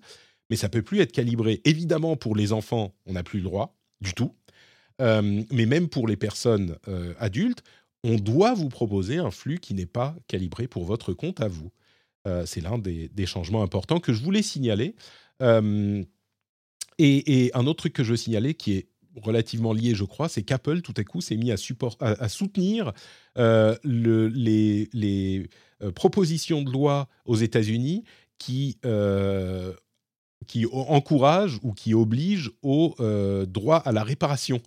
Mais 0.50 0.56
ça 0.56 0.70
peut 0.70 0.82
plus 0.82 1.02
être 1.02 1.12
calibré. 1.12 1.60
Évidemment, 1.66 2.16
pour 2.16 2.34
les 2.34 2.54
enfants, 2.54 2.96
on 3.06 3.12
n'a 3.12 3.24
plus 3.24 3.40
le 3.40 3.44
droit 3.44 3.76
du 4.00 4.14
tout. 4.14 4.34
Euh, 5.02 5.44
mais 5.52 5.66
même 5.66 5.90
pour 5.90 6.08
les 6.08 6.16
personnes 6.16 6.78
adultes, 7.20 7.62
on 8.06 8.16
doit 8.16 8.54
vous 8.54 8.70
proposer 8.70 9.18
un 9.18 9.32
flux 9.32 9.60
qui 9.60 9.74
n'est 9.74 9.86
pas 9.86 10.16
calibré 10.30 10.70
pour 10.70 10.86
votre 10.86 11.12
compte 11.12 11.42
à 11.42 11.50
vous. 11.50 11.72
Euh, 12.26 12.46
c'est 12.46 12.62
l'un 12.62 12.78
des, 12.78 13.26
changements 13.26 13.64
importants 13.64 14.00
que 14.00 14.14
je 14.14 14.24
voulais 14.24 14.42
signaler. 14.42 14.96
Euh, 15.42 16.04
et, 16.98 17.52
un 17.54 17.68
autre 17.68 17.80
truc 17.80 17.94
que 17.94 18.04
je 18.04 18.12
veux 18.12 18.18
signaler 18.18 18.54
qui 18.54 18.74
est 18.74 18.88
relativement 19.22 19.74
lié, 19.74 19.94
je 19.94 20.06
crois, 20.06 20.30
c'est 20.30 20.44
qu'Apple, 20.44 20.82
tout 20.82 20.94
à 20.96 21.04
coup, 21.04 21.20
s'est 21.20 21.36
mis 21.36 21.52
à, 21.52 21.58
soutenir 22.28 22.94
euh, 23.38 23.76
les, 23.84 25.50
propositions 25.96 26.62
de 26.62 26.72
loi 26.72 27.10
aux 27.26 27.36
États-Unis 27.36 28.06
qui, 28.38 28.78
qui 30.48 30.66
encouragent 30.72 31.60
ou 31.62 31.74
qui 31.74 31.94
obligent 31.94 32.52
au 32.62 32.96
droit 33.48 33.78
à 33.78 33.92
la 33.92 34.04
réparation 34.04 34.62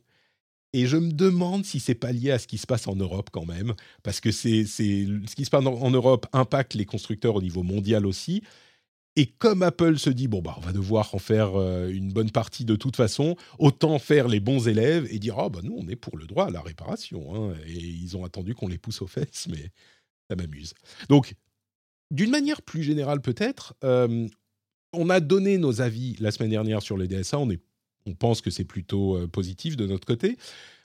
et 0.76 0.84
je 0.84 0.98
me 0.98 1.10
demande 1.10 1.64
si 1.64 1.80
c'est 1.80 1.94
pas 1.94 2.12
lié 2.12 2.32
à 2.32 2.38
ce 2.38 2.46
qui 2.46 2.58
se 2.58 2.66
passe 2.66 2.86
en 2.86 2.94
Europe 2.94 3.30
quand 3.32 3.46
même, 3.46 3.72
parce 4.02 4.20
que 4.20 4.30
c'est 4.30 4.66
ce 4.66 5.34
qui 5.34 5.44
se 5.46 5.48
passe 5.48 5.64
en, 5.64 5.90
Europe 5.90 6.26
impacte 6.34 6.74
les 6.74 6.84
constructeurs 6.84 7.34
au 7.34 7.40
niveau 7.40 7.62
mondial 7.62 8.04
aussi. 8.04 8.42
Et 9.18 9.24
comme 9.24 9.62
Apple 9.62 9.98
se 9.98 10.10
dit, 10.10 10.28
bon, 10.28 10.42
bah, 10.42 10.54
on 10.58 10.60
va 10.60 10.72
devoir 10.72 11.14
en 11.14 11.18
faire 11.18 11.58
euh, 11.58 11.88
une 11.88 12.12
bonne 12.12 12.30
partie 12.30 12.66
de 12.66 12.76
toute 12.76 12.94
façon, 12.94 13.36
autant 13.58 13.98
faire 13.98 14.28
les 14.28 14.38
bons 14.38 14.68
élèves 14.68 15.08
et 15.10 15.18
dire, 15.18 15.38
ah, 15.38 15.48
bah, 15.48 15.60
nous, 15.62 15.74
on 15.78 15.88
est 15.88 15.96
pour 15.96 16.18
le 16.18 16.26
droit 16.26 16.48
à 16.48 16.50
la 16.50 16.60
réparation. 16.60 17.34
Hein. 17.34 17.54
Et 17.66 17.78
ils 17.78 18.14
ont 18.18 18.26
attendu 18.26 18.54
qu'on 18.54 18.68
les 18.68 18.76
pousse 18.76 19.00
aux 19.00 19.06
fesses, 19.06 19.46
mais 19.48 19.70
ça 20.28 20.36
m'amuse. 20.36 20.74
Donc, 21.08 21.32
d'une 22.10 22.30
manière 22.30 22.60
plus 22.60 22.82
générale, 22.82 23.22
peut-être, 23.22 23.72
euh, 23.82 24.28
on 24.92 25.08
a 25.08 25.20
donné 25.20 25.56
nos 25.56 25.80
avis 25.80 26.16
la 26.20 26.30
semaine 26.32 26.50
dernière 26.50 26.82
sur 26.82 26.98
le 26.98 27.08
DSA. 27.08 27.38
On, 27.38 27.48
est, 27.48 27.62
on 28.06 28.14
pense 28.14 28.40
que 28.40 28.50
c'est 28.50 28.64
plutôt 28.64 29.16
euh, 29.16 29.26
positif 29.26 29.76
de 29.76 29.86
notre 29.86 30.06
côté. 30.06 30.36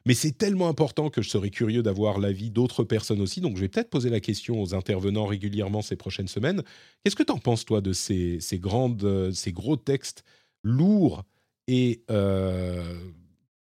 Mais 0.06 0.14
c'est 0.16 0.38
tellement 0.38 0.68
important 0.68 1.10
que 1.10 1.22
je 1.22 1.30
serais 1.30 1.52
curieux 1.52 1.84
d'avoir 1.84 2.20
l'avis 2.20 2.50
d'autres 2.50 2.84
personnes 2.84 3.22
aussi. 3.22 3.40
Donc, 3.40 3.56
je 3.56 3.62
vais 3.62 3.68
peut-être 3.68 3.90
poser 3.90 4.10
la 4.10 4.20
question 4.20 4.62
aux 4.62 4.74
intervenants 4.74 5.28
régulièrement 5.28 5.82
ces 5.82 5.96
prochaines 5.96 6.28
semaines. 6.28 6.64
Qu'est-ce 7.04 7.16
que 7.16 7.24
tu 7.24 7.32
en 7.32 7.38
penses, 7.38 7.66
toi, 7.66 7.82
de 7.82 7.94
ces, 7.94 8.40
grandes, 8.54 9.04
euh, 9.04 9.32
ces 9.32 9.52
gros 9.52 9.78
textes 9.78 10.24
lourds 10.64 11.24
et 11.68 12.04
euh, 12.10 13.00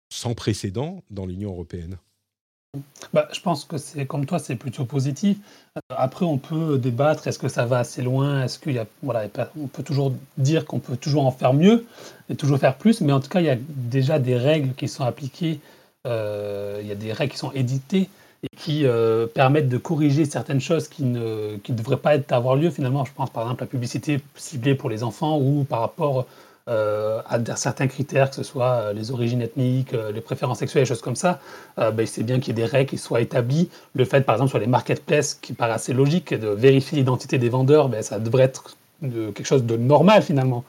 sans 0.10 0.34
précédent 0.34 1.04
dans 1.10 1.26
l'Union 1.26 1.52
européenne? 1.52 1.98
Bah, 3.14 3.28
je 3.32 3.40
pense 3.42 3.66
que 3.66 3.78
c'est 3.78 4.06
comme 4.06 4.26
toi, 4.26 4.40
c'est 4.40 4.56
plutôt 4.56 4.86
positif. 4.86 5.38
Euh, 5.78 5.82
après, 5.90 6.26
on 6.26 6.38
peut 6.38 6.78
débattre. 6.78 7.28
Est-ce 7.28 7.40
que 7.40 7.48
ça 7.48 7.66
va 7.66 7.80
assez 7.80 8.02
loin? 8.02 8.44
Est-ce 8.44 8.60
qu'il 8.60 8.74
y 8.74 8.80
a, 8.80 8.86
voilà, 9.04 9.26
on 9.60 9.68
peut 9.68 9.84
toujours 9.84 10.14
dire 10.38 10.66
qu'on 10.66 10.80
peut 10.80 10.98
toujours 10.98 11.26
en 11.26 11.32
faire 11.32 11.54
mieux 11.54 11.86
et 12.30 12.36
toujours 12.36 12.60
faire 12.60 12.78
plus. 12.78 13.02
Mais 13.02 13.14
en 13.14 13.20
tout 13.20 13.30
cas, 13.30 13.40
il 13.42 13.46
y 13.46 13.50
a 13.50 13.58
déjà 13.58 14.20
des 14.20 14.36
règles 14.38 14.74
qui 14.76 14.88
sont 14.88 15.04
appliquées 15.04 15.60
euh, 16.06 16.80
il 16.82 16.88
y 16.88 16.92
a 16.92 16.96
des 16.96 17.12
règles 17.12 17.32
qui 17.32 17.38
sont 17.38 17.52
éditées 17.54 18.10
et 18.44 18.56
qui 18.56 18.86
euh, 18.86 19.26
permettent 19.28 19.70
de 19.70 19.78
corriger 19.78 20.26
certaines 20.26 20.62
choses 20.62 20.88
qui 20.88 21.04
ne, 21.04 21.58
qui 21.64 21.74
devraient 21.74 21.98
pas 21.98 22.16
avoir 22.30 22.56
lieu 22.56 22.70
finalement. 22.70 23.06
Je 23.06 23.14
pense 23.14 23.30
par 23.30 23.44
exemple 23.44 23.64
à 23.64 23.66
la 23.66 23.70
publicité 23.70 24.20
ciblée 24.36 24.76
pour 24.76 24.90
les 24.90 25.04
enfants 25.04 25.40
ou 25.40 25.64
par 25.64 25.80
rapport 25.80 26.28
à 26.68 27.56
certains 27.56 27.88
critères, 27.88 28.30
que 28.30 28.36
ce 28.36 28.44
soit 28.44 28.92
les 28.94 29.12
origines 29.12 29.42
ethniques, 29.42 29.96
les 30.14 30.22
préférences 30.22 30.60
sexuelles, 30.60 30.84
des 30.84 30.90
choses 30.90 31.02
comme 31.02 31.16
ça. 31.16 31.40
Ben, 31.78 32.06
c'est 32.06 32.24
bien 32.24 32.40
qu'il 32.40 32.58
y 32.58 32.60
ait 32.60 32.64
des 32.64 32.70
règles 32.70 32.90
qui 32.90 32.98
soient 32.98 33.22
établies. 33.22 33.70
Le 33.94 34.04
fait 34.04 34.22
par 34.22 34.36
exemple 34.36 34.50
sur 34.50 34.60
les 34.60 34.68
marketplaces, 34.68 35.36
qui 35.36 35.54
paraît 35.54 35.74
assez 35.74 35.94
logique, 35.94 36.34
de 36.34 36.48
vérifier 36.48 36.98
l'identité 36.98 37.38
des 37.38 37.50
vendeurs, 37.50 37.90
ben, 37.90 38.02
ça 38.02 38.18
devrait 38.20 38.44
être 38.44 38.76
quelque 39.02 39.46
chose 39.46 39.64
de 39.64 39.78
normal 39.78 40.24
finalement 40.24 40.64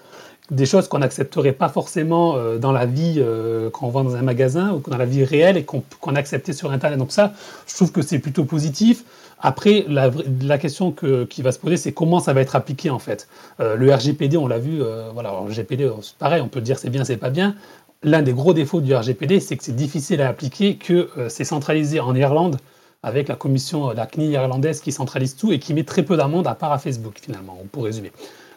des 0.51 0.67
choses 0.67 0.89
qu'on 0.89 0.99
n'accepterait 0.99 1.53
pas 1.53 1.69
forcément 1.69 2.37
euh, 2.37 2.59
dans 2.59 2.73
la 2.73 2.87
vie 2.87 3.17
euh, 3.19 3.71
quand 3.71 3.87
on 3.87 3.91
va 3.91 4.03
dans 4.03 4.17
un 4.17 4.23
magasin 4.23 4.73
ou 4.73 4.91
dans 4.91 4.97
la 4.97 5.05
vie 5.05 5.25
réelle 5.25 5.57
et 5.57 5.65
qu'on 5.65 6.15
acceptait 6.15 6.53
sur 6.53 6.71
Internet. 6.71 6.99
Donc 6.99 7.13
ça, 7.13 7.33
je 7.67 7.75
trouve 7.75 7.93
que 7.93 8.03
c'est 8.03 8.19
plutôt 8.19 8.45
positif. 8.45 9.05
Après, 9.41 9.85
la, 9.89 10.59
question 10.59 10.93
qui 10.93 11.43
va 11.43 11.53
se 11.53 11.59
poser, 11.59 11.77
c'est 11.77 11.93
comment 11.93 12.21
ça 12.21 12.33
va 12.33 12.41
être 12.41 12.57
appliqué 12.57 12.91
en 12.91 12.99
fait. 12.99 13.29
Euh, 13.61 13.77
le 13.77 13.95
RGPD, 13.95 14.37
on 14.37 14.47
l'a 14.47 14.59
vu, 14.59 14.83
voilà, 15.13 15.31
le 15.31 15.51
RGPD, 15.51 15.91
pareil, 16.19 16.41
on 16.41 16.49
peut 16.49 16.61
dire 16.61 16.79
c'est 16.79 16.91
bien, 16.91 17.05
c'est 17.05 17.17
pas 17.17 17.31
bien. 17.31 17.55
L'un 18.03 18.23
des 18.23 18.33
gros 18.33 18.55
défauts 18.55 18.81
du 18.81 18.95
RGPD, 18.95 19.41
c'est 19.41 19.57
que 19.57 19.65
c'est 19.65 19.77
difficile 19.77 20.23
à 20.23 20.29
appliquer, 20.29 20.77
que 20.77 21.11
c'est 21.29 21.45
centralisé 21.45 22.01
en 22.01 22.15
Irlande 22.15 22.57
avec 23.03 23.29
la 23.29 23.37
commission, 23.37 23.91
la 23.91 24.07
CNI 24.07 24.31
irlandaise 24.31 24.81
qui 24.81 24.91
centralise 24.91 25.37
tout 25.37 25.53
et 25.53 25.59
qui 25.59 25.75
met 25.75 25.85
très 25.85 26.03
peu 26.03 26.17
d'amendes 26.17 26.47
à 26.47 26.55
part 26.55 26.73
à 26.73 26.79
Facebook 26.79 27.19
finalement, 27.23 27.59
pour 27.73 27.85
résumer. 27.85 28.13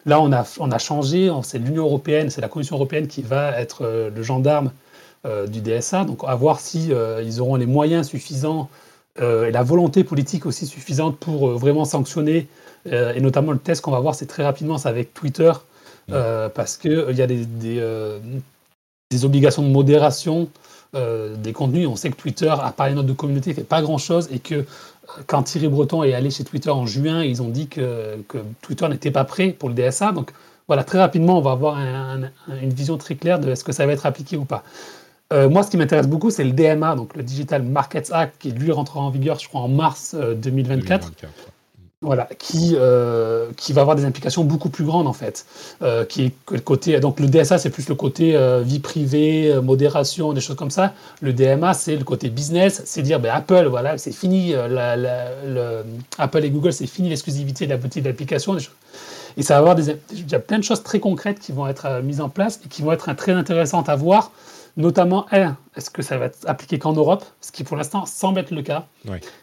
Là, 0.05 0.21
on 0.21 0.32
a, 0.32 0.45
on 0.59 0.71
a 0.71 0.77
changé, 0.77 1.32
c'est 1.43 1.59
l'Union 1.59 1.84
européenne, 1.84 2.30
c'est 2.30 2.41
la 2.41 2.47
Commission 2.47 2.75
européenne 2.75 3.07
qui 3.07 3.21
va 3.21 3.59
être 3.59 3.84
euh, 3.84 4.09
le 4.09 4.23
gendarme 4.23 4.71
euh, 5.25 5.45
du 5.45 5.61
DSA. 5.61 6.05
Donc, 6.05 6.23
à 6.25 6.36
voir 6.36 6.59
si 6.59 6.91
euh, 6.91 7.21
ils 7.23 7.41
auront 7.41 7.55
les 7.55 7.65
moyens 7.65 8.07
suffisants 8.07 8.69
et 9.20 9.51
la 9.51 9.63
volonté 9.63 10.03
politique 10.03 10.45
aussi 10.45 10.65
suffisante 10.65 11.17
pour 11.17 11.49
vraiment 11.49 11.86
sanctionner. 11.86 12.47
et 12.86 13.20
notamment, 13.20 13.51
le 13.51 13.59
test 13.59 13.82
qu'on 13.82 13.91
va 13.91 13.99
voir, 13.99 14.15
c'est 14.15 14.28
très 14.28 14.43
rapidement, 14.43 14.78
c'est 14.78 14.89
avec 14.89 15.13
Twitter, 15.13 15.51
parce 16.07 16.78
qu'il 16.78 17.05
il 17.09 17.17
y 17.17 17.22
a 17.22 17.28
des, 17.28 17.45
des, 19.11 19.26
obligations 19.26 19.61
de 19.61 19.67
modération 19.67 20.47
des 20.93 21.53
contenus. 21.53 21.88
On 21.88 21.95
sait 21.95 22.11
que 22.11 22.15
Twitter, 22.15 22.49
à 22.49 22.72
part 22.72 22.88
les 22.88 22.95
notes 22.95 23.07
de 23.07 23.13
communauté, 23.13 23.53
fait 23.53 23.63
pas 23.63 23.82
grand-chose 23.82 24.30
et 24.32 24.39
que 24.39 24.65
quand 25.28 25.43
Thierry 25.43 25.67
Breton 25.67 26.03
est 26.03 26.13
allé 26.13 26.30
chez 26.30 26.43
Twitter 26.43 26.70
en 26.70 26.86
juin, 26.86 27.24
ils 27.24 27.41
ont 27.41 27.49
dit 27.49 27.67
que, 27.67 28.17
Twitter 28.61 28.88
n'était 28.88 29.11
pas 29.11 29.24
prêt 29.24 29.49
pour 29.49 29.70
le 29.70 29.76
DSA. 29.76 30.11
Donc 30.11 30.32
voilà, 30.67 30.84
très 30.84 30.99
rapidement, 30.99 31.38
on 31.38 31.41
va 31.41 31.51
avoir 31.51 31.78
une 31.78 32.70
vision 32.70 32.97
très 32.97 33.15
claire 33.15 33.39
de 33.39 33.49
est-ce 33.49 33.63
que 33.63 33.72
ça 33.72 33.86
va 33.86 33.93
être 33.93 34.05
appliqué 34.05 34.38
ou 34.38 34.45
pas. 34.45 34.63
Euh, 35.32 35.49
moi, 35.49 35.63
ce 35.63 35.69
qui 35.69 35.77
m'intéresse 35.77 36.07
beaucoup, 36.07 36.32
c'est 36.32 36.43
le 36.43 36.51
DMA, 36.51 36.95
donc 36.95 37.15
le 37.15 37.23
Digital 37.23 37.63
Markets 37.63 38.11
Act, 38.11 38.36
qui 38.39 38.51
lui 38.51 38.71
rentrera 38.71 39.01
en 39.01 39.09
vigueur, 39.09 39.39
je 39.39 39.47
crois, 39.47 39.61
en 39.61 39.67
mars 39.67 40.15
2024. 40.15 41.07
Euh, 41.23 41.27
voilà, 42.01 42.30
qui, 42.38 42.75
euh, 42.75 43.51
qui 43.57 43.73
va 43.73 43.82
avoir 43.82 43.97
des 43.97 44.05
implications 44.05 44.45
beaucoup 44.45 44.69
plus 44.69 44.86
grandes 44.86 45.07
en 45.07 45.13
fait. 45.13 45.45
Euh, 45.82 46.05
qui 46.05 46.23
est 46.23 46.34
le 46.49 46.61
côté, 46.61 46.97
donc 47.01 47.19
le 47.19 47.27
DSA 47.27 47.57
c'est 47.57 47.69
plus 47.69 47.89
le 47.89 47.95
côté 47.95 48.38
euh, 48.38 48.61
vie 48.61 48.80
privée, 48.80 49.53
modération, 49.61 50.32
des 50.32 50.39
choses 50.39 50.55
comme 50.55 50.71
ça. 50.71 50.93
Le 51.21 51.34
DMA 51.34 51.73
c'est 51.73 51.97
le 51.97 52.05
côté 52.05 52.30
business, 52.30 52.84
c'est 52.86 53.01
dire 53.01 53.19
ben, 53.19 53.34
Apple, 53.34 53.67
voilà, 53.69 53.97
c'est 53.97 54.13
fini, 54.13 54.53
le, 54.53 55.84
Apple 56.17 56.45
et 56.45 56.49
Google 56.49 56.71
c'est 56.71 56.88
fini 56.88 57.09
l'exclusivité 57.09 57.65
de 57.65 57.71
la 57.71 57.77
petite 57.77 58.07
application. 58.07 58.55
Et 59.36 59.43
ça 59.43 59.55
va 59.55 59.59
avoir 59.59 59.75
des, 59.75 59.97
il 60.13 60.30
y 60.30 60.36
a 60.36 60.39
plein 60.39 60.57
de 60.57 60.63
choses 60.63 60.84
très 60.84 61.01
concrètes 61.01 61.39
qui 61.39 61.51
vont 61.51 61.67
être 61.67 62.01
mises 62.01 62.21
en 62.21 62.30
place 62.30 62.61
et 62.65 62.69
qui 62.69 62.82
vont 62.82 62.93
être 62.93 63.13
très 63.13 63.34
intéressantes 63.34 63.89
à 63.89 63.97
voir 63.97 64.32
Notamment, 64.80 65.25
est-ce 65.75 65.89
que 65.89 66.01
ça 66.01 66.17
va 66.17 66.25
être 66.25 66.39
appliqué 66.47 66.80
qu'en 66.80 66.93
Europe? 66.93 67.25
Ce 67.41 67.51
qui 67.51 67.65
pour 67.65 67.75
l'instant 67.75 68.05
semble 68.05 68.39
être 68.39 68.51
le 68.51 68.61
cas. 68.61 68.88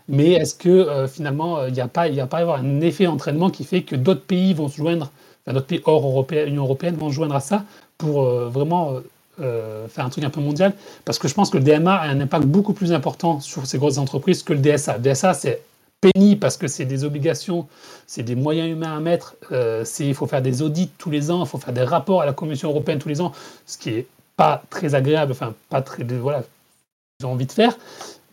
Mais 0.09 0.32
est-ce 0.32 0.55
que 0.55 0.70
euh, 0.70 1.07
finalement, 1.07 1.59
euh, 1.59 1.68
il 1.68 1.74
n'y 1.74 1.82
a 1.82 1.89
pas, 1.89 2.09
il 2.09 2.18
a 2.18 2.26
pas 2.26 2.39
avoir 2.39 2.59
un 2.59 2.80
effet 2.80 3.05
d'entraînement 3.05 3.51
qui 3.51 3.64
fait 3.64 3.82
que 3.82 3.97
d'autres 3.97 4.22
pays 4.22 4.55
vont 4.55 4.68
se 4.68 4.78
joindre, 4.78 5.11
enfin, 5.45 5.53
d'autres 5.53 5.66
pays 5.66 5.82
hors 5.84 6.07
Européen, 6.07 6.47
Union 6.47 6.62
européenne 6.62 6.97
vont 6.97 7.11
se 7.11 7.14
joindre 7.14 7.34
à 7.34 7.41
ça 7.41 7.64
pour 7.99 8.22
euh, 8.22 8.49
vraiment 8.49 8.95
faire 9.39 10.07
un 10.07 10.09
truc 10.09 10.24
un 10.24 10.30
peu 10.30 10.41
mondial? 10.41 10.72
Parce 11.05 11.18
que 11.18 11.28
je 11.28 11.34
pense 11.34 11.51
que 11.51 11.59
le 11.59 11.64
DMA 11.64 11.95
a 11.95 12.09
un 12.09 12.18
impact 12.18 12.47
beaucoup 12.47 12.72
plus 12.72 12.95
important 12.95 13.39
sur 13.41 13.66
ces 13.66 13.76
grosses 13.76 13.99
entreprises 13.99 14.43
que 14.43 14.55
le 14.55 14.61
DSA. 14.61 14.97
Le 14.97 15.03
DSA, 15.03 15.34
c'est 15.34 15.61
pénible 16.01 16.41
parce 16.41 16.57
que 16.57 16.66
c'est 16.66 16.87
des 16.87 17.05
obligations, 17.05 17.66
c'est 18.07 18.22
des 18.22 18.37
moyens 18.37 18.70
humains 18.70 18.97
à 18.97 19.01
mettre, 19.01 19.37
il 20.01 20.14
faut 20.14 20.26
faire 20.26 20.41
des 20.41 20.62
audits 20.62 20.91
tous 20.97 21.11
les 21.11 21.30
ans, 21.30 21.45
il 21.45 21.47
faut 21.47 21.59
faire 21.59 21.74
des 21.74 21.82
rapports 21.82 22.22
à 22.22 22.26
la 22.26 22.32
Commission 22.32 22.70
européenne 22.70 22.99
tous 22.99 23.11
les 23.11 23.20
ans, 23.20 23.32
ce 23.66 23.76
qui 23.76 23.91
est 23.91 24.07
pas 24.37 24.62
très 24.70 24.95
agréable, 24.95 25.32
enfin 25.32 25.55
pas 25.70 25.82
très, 25.82 26.05
voilà, 26.05 26.43
ils 27.20 27.26
ont 27.26 27.32
envie 27.32 27.47
de 27.47 27.53
faire, 27.53 27.76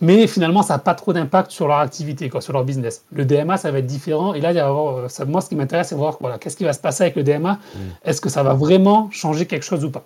mais 0.02 0.28
finalement 0.28 0.64
ça 0.64 0.76
n'a 0.76 0.80
pas 0.80 0.96
trop 0.96 1.14
d'impact 1.14 1.52
sur 1.52 1.68
leur 1.68 1.78
activité, 1.78 2.30
quoi, 2.30 2.42
sur 2.42 2.54
leur 2.54 2.66
business. 2.66 3.06
Le 3.12 3.26
DMA, 3.26 3.58
ça 3.58 3.72
va 3.72 3.80
être 3.80 3.86
différent, 3.86 4.34
et 4.34 4.42
là, 4.42 4.52
il 4.52 4.56
y 4.56 4.60
a 4.60 4.68
avoir, 4.68 5.10
ça, 5.10 5.26
moi, 5.26 5.42
ce 5.42 5.50
qui 5.50 5.56
m'intéresse, 5.56 5.90
c'est 5.90 5.96
voir 5.96 6.18
voilà, 6.20 6.38
qu'est-ce 6.38 6.58
qui 6.58 6.66
va 6.66 6.74
se 6.74 6.80
passer 6.80 7.04
avec 7.04 7.16
le 7.16 7.24
DMA, 7.24 7.54
mm. 7.54 7.80
est-ce 8.04 8.22
que 8.22 8.30
ça 8.30 8.44
va 8.44 8.54
vraiment 8.54 9.10
changer 9.12 9.46
quelque 9.46 9.66
chose 9.66 9.86
ou 9.86 9.92
pas 9.92 10.06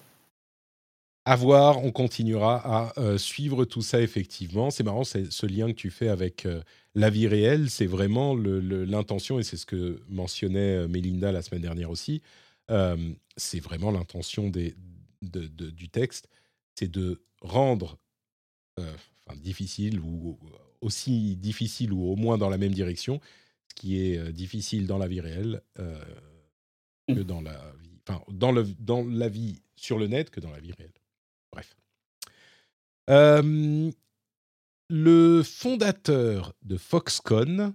à 1.27 1.35
voir, 1.35 1.83
on 1.83 1.91
continuera 1.91 2.61
à 2.63 2.93
euh, 3.01 3.17
suivre 3.17 3.65
tout 3.65 3.81
ça 3.81 3.99
effectivement. 3.99 4.71
C'est 4.71 4.83
marrant, 4.83 5.03
c'est 5.03 5.29
ce 5.29 5.45
lien 5.45 5.67
que 5.67 5.75
tu 5.75 5.89
fais 5.89 6.07
avec 6.07 6.45
euh, 6.45 6.61
la 6.95 7.09
vie 7.09 7.27
réelle, 7.27 7.69
c'est 7.69 7.85
vraiment 7.85 8.33
l'intention, 8.33 9.37
et 9.37 9.43
c'est 9.43 9.57
ce 9.57 9.65
que 9.65 9.99
mentionnait 10.07 10.77
euh, 10.77 10.87
Melinda 10.87 11.33
la 11.33 11.41
semaine 11.41 11.61
dernière 11.61 11.89
aussi, 11.89 12.21
c'est 13.35 13.59
vraiment 13.59 13.91
l'intention 13.91 14.49
des, 14.49 14.73
du 15.21 15.89
texte, 15.89 16.29
c'est 16.75 16.91
de 16.91 17.21
rendre 17.41 17.97
euh, 18.79 18.95
difficile 19.35 19.99
ou 19.99 20.39
aussi 20.81 21.35
difficile 21.35 21.91
ou 21.91 22.03
au 22.03 22.15
moins 22.15 22.37
dans 22.37 22.49
la 22.49 22.57
même 22.57 22.73
direction, 22.73 23.19
ce 23.69 23.75
qui 23.75 23.99
est 23.99 24.17
euh, 24.17 24.31
difficile 24.31 24.87
dans 24.87 24.97
la 24.97 25.07
vie 25.07 25.21
réelle 25.21 25.61
euh, 25.79 25.99
que 27.07 27.13
mmh. 27.13 27.23
dans 27.23 27.41
la 27.41 27.73
vie, 27.81 27.99
enfin 28.07 28.23
dans, 28.29 28.51
le, 28.51 28.63
dans 28.79 29.03
la 29.03 29.27
vie 29.27 29.61
sur 29.75 29.97
le 29.97 30.07
net 30.07 30.29
que 30.29 30.39
dans 30.39 30.51
la 30.51 30.59
vie 30.59 30.71
réelle. 30.73 30.93
Bref. 31.51 31.75
le 34.89 35.43
fondateur 35.43 36.53
de 36.61 36.77
Foxconn 36.77 37.73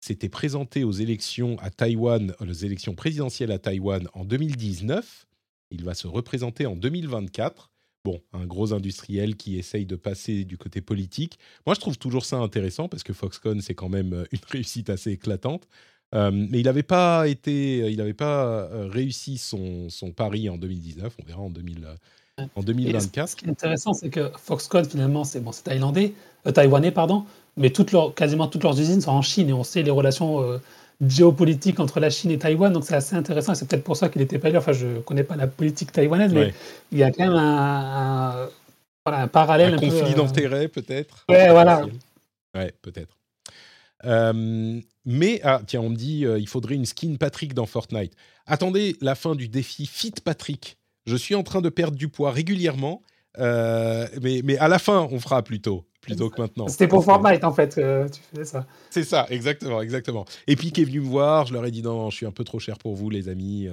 s'était 0.00 0.28
présenté 0.28 0.84
aux 0.84 0.92
élections 0.92 1.58
à 1.58 1.70
Taïwan, 1.70 2.34
aux 2.38 2.52
élections 2.52 2.94
présidentielles 2.94 3.50
à 3.50 3.58
Taïwan 3.58 4.08
en 4.12 4.24
2019 4.24 5.26
il 5.74 5.84
va 5.84 5.94
se 5.94 6.06
représenter 6.06 6.66
en 6.66 6.76
2024. 6.76 7.70
Bon, 8.04 8.20
un 8.34 8.44
gros 8.44 8.74
industriel 8.74 9.34
qui 9.34 9.58
essaye 9.58 9.86
de 9.86 9.96
passer 9.96 10.44
du 10.44 10.58
côté 10.58 10.82
politique. 10.82 11.38
Moi, 11.66 11.74
je 11.74 11.80
trouve 11.80 11.96
toujours 11.96 12.26
ça 12.26 12.36
intéressant 12.36 12.86
parce 12.86 13.02
que 13.02 13.14
Foxconn, 13.14 13.62
c'est 13.62 13.74
quand 13.74 13.88
même 13.88 14.12
euh, 14.12 14.24
une 14.32 14.40
réussite 14.50 14.90
assez 14.90 15.12
éclatante. 15.12 15.66
Euh, 16.14 16.30
mais 16.30 16.60
il 16.60 16.64
n'avait 16.64 16.82
pas 16.82 17.26
été, 17.26 17.90
il 17.90 17.96
n'avait 17.96 18.14
pas 18.14 18.46
euh, 18.46 18.88
réussi 18.88 19.38
son, 19.38 19.88
son, 19.88 20.12
pari 20.12 20.48
en 20.48 20.58
2019. 20.58 21.16
On 21.20 21.26
verra 21.26 21.40
en, 21.40 21.50
2000, 21.50 21.88
en 22.54 22.62
2024. 22.62 23.28
ce 23.28 23.36
qui 23.36 23.46
est 23.46 23.48
intéressant, 23.48 23.94
c'est 23.94 24.10
que 24.10 24.30
Foxconn, 24.36 24.84
finalement, 24.84 25.24
c'est 25.24 25.40
bon, 25.40 25.50
thaïlandais, 25.50 26.12
taïwanais, 26.52 26.92
pardon, 26.92 27.24
mais 27.56 27.70
toutes 27.70 27.90
leurs, 27.90 28.14
quasiment 28.14 28.48
toutes 28.48 28.62
leurs 28.62 28.78
usines 28.78 29.00
sont 29.00 29.12
en 29.12 29.22
Chine 29.22 29.48
et 29.48 29.54
on 29.54 29.64
sait 29.64 29.82
les 29.82 29.90
relations 29.90 30.60
géopolitique 31.00 31.80
entre 31.80 32.00
la 32.00 32.10
Chine 32.10 32.30
et 32.30 32.38
Taïwan, 32.38 32.72
donc 32.72 32.84
c'est 32.84 32.94
assez 32.94 33.16
intéressant. 33.16 33.54
C'est 33.54 33.68
peut-être 33.68 33.84
pour 33.84 33.96
ça 33.96 34.08
qu'il 34.08 34.20
n'était 34.20 34.38
pas 34.38 34.50
là. 34.50 34.58
Enfin, 34.58 34.72
je 34.72 34.86
ne 34.86 35.00
connais 35.00 35.24
pas 35.24 35.36
la 35.36 35.46
politique 35.46 35.92
taïwanaise, 35.92 36.32
mais 36.32 36.54
il 36.92 36.98
y 36.98 37.02
a 37.02 37.10
quand 37.10 37.24
même 37.24 37.34
un, 37.34 38.48
un, 39.06 39.28
parallèle. 39.28 39.74
Un, 39.74 39.78
conflit 39.78 40.12
euh, 40.12 40.16
d'intérêts, 40.16 40.68
peut-être. 40.68 41.24
Ouais, 41.28 41.50
voilà. 41.50 41.86
Ouais, 42.54 42.72
peut-être. 42.82 43.16
mais, 45.04 45.40
ah, 45.42 45.60
tiens, 45.66 45.80
on 45.80 45.90
me 45.90 45.96
dit, 45.96 46.20
il 46.38 46.48
faudrait 46.48 46.74
une 46.74 46.86
skin 46.86 47.16
Patrick 47.18 47.54
dans 47.54 47.66
Fortnite. 47.66 48.14
Attendez 48.46 48.96
la 49.00 49.14
fin 49.14 49.34
du 49.34 49.48
défi 49.48 49.86
Fit 49.86 50.14
Patrick. 50.22 50.76
Je 51.06 51.16
suis 51.16 51.34
en 51.34 51.42
train 51.42 51.60
de 51.60 51.68
perdre 51.68 51.96
du 51.96 52.08
poids 52.08 52.30
régulièrement, 52.30 53.02
mais, 53.38 54.42
mais 54.44 54.58
à 54.58 54.68
la 54.68 54.78
fin, 54.78 55.08
on 55.10 55.20
fera 55.20 55.42
plutôt 55.42 55.84
plutôt 56.00 56.28
que 56.28 56.38
maintenant. 56.38 56.68
C'était 56.68 56.86
pour 56.86 57.02
Fortnite 57.02 57.44
en 57.44 57.52
fait, 57.54 57.76
tu 58.12 58.20
faisais 58.30 58.44
ça. 58.44 58.66
C'est 58.90 59.04
ça, 59.04 59.26
exactement, 59.30 59.80
exactement. 59.80 60.26
Et 60.46 60.54
puis 60.54 60.70
qui 60.70 60.82
est 60.82 60.84
venu 60.84 61.00
me 61.00 61.06
voir, 61.06 61.46
je 61.46 61.54
leur 61.54 61.64
ai 61.64 61.70
dit 61.70 61.82
non, 61.82 62.10
je 62.10 62.16
suis 62.16 62.26
un 62.26 62.30
peu 62.30 62.44
trop 62.44 62.58
cher 62.58 62.76
pour 62.76 62.94
vous 62.94 63.08
les 63.08 63.30
amis. 63.30 63.70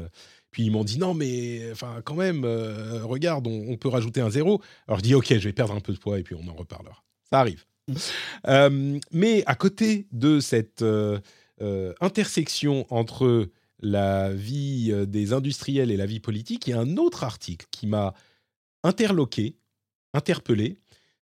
Puis 0.52 0.64
ils 0.64 0.72
m'ont 0.72 0.84
dit 0.84 1.00
non, 1.00 1.14
mais 1.14 1.72
enfin 1.72 2.02
quand 2.04 2.16
même, 2.16 2.44
euh, 2.44 3.04
regarde, 3.04 3.48
on, 3.48 3.78
peut 3.78 3.88
rajouter 3.88 4.20
un 4.22 4.30
zéro. 4.30 4.62
Alors 4.88 5.00
je 5.00 5.04
dis 5.04 5.16
ok, 5.16 5.28
je 5.30 5.40
vais 5.40 5.54
perdre 5.54 5.74
un 5.74 5.80
peu 5.80 5.94
de 5.94 5.98
poids 5.98 6.20
et 6.20 6.24
puis 6.24 6.36
on 6.36 6.48
en 6.48 6.54
reparlera. 6.54 7.02
Ça 7.30 7.40
arrive. 7.40 7.66
Euh, 8.48 9.00
mais 9.12 9.44
à 9.48 9.56
côté 9.56 10.08
de 10.12 10.40
cette 10.40 10.82
euh, 10.82 11.20
intersection 12.00 12.86
entre 12.90 13.50
la 13.82 14.32
vie 14.32 14.94
des 15.08 15.34
industriels 15.34 15.90
et 15.90 15.98
la 15.98 16.06
vie 16.06 16.20
politique, 16.20 16.68
il 16.68 16.72
y 16.72 16.74
a 16.74 16.80
un 16.80 16.98
autre 16.98 17.24
article 17.24 17.66
qui 17.72 17.88
m'a 17.88 18.14
interloqué, 18.84 19.56
interpellé. 20.14 20.78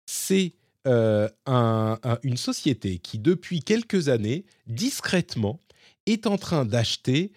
C'est 0.06 0.54
une 0.86 2.38
société 2.38 3.00
qui, 3.00 3.20
depuis 3.20 3.60
quelques 3.60 4.08
années, 4.08 4.46
discrètement, 4.68 5.60
est 6.06 6.28
en 6.28 6.38
train 6.38 6.64
d'acheter 6.64 7.34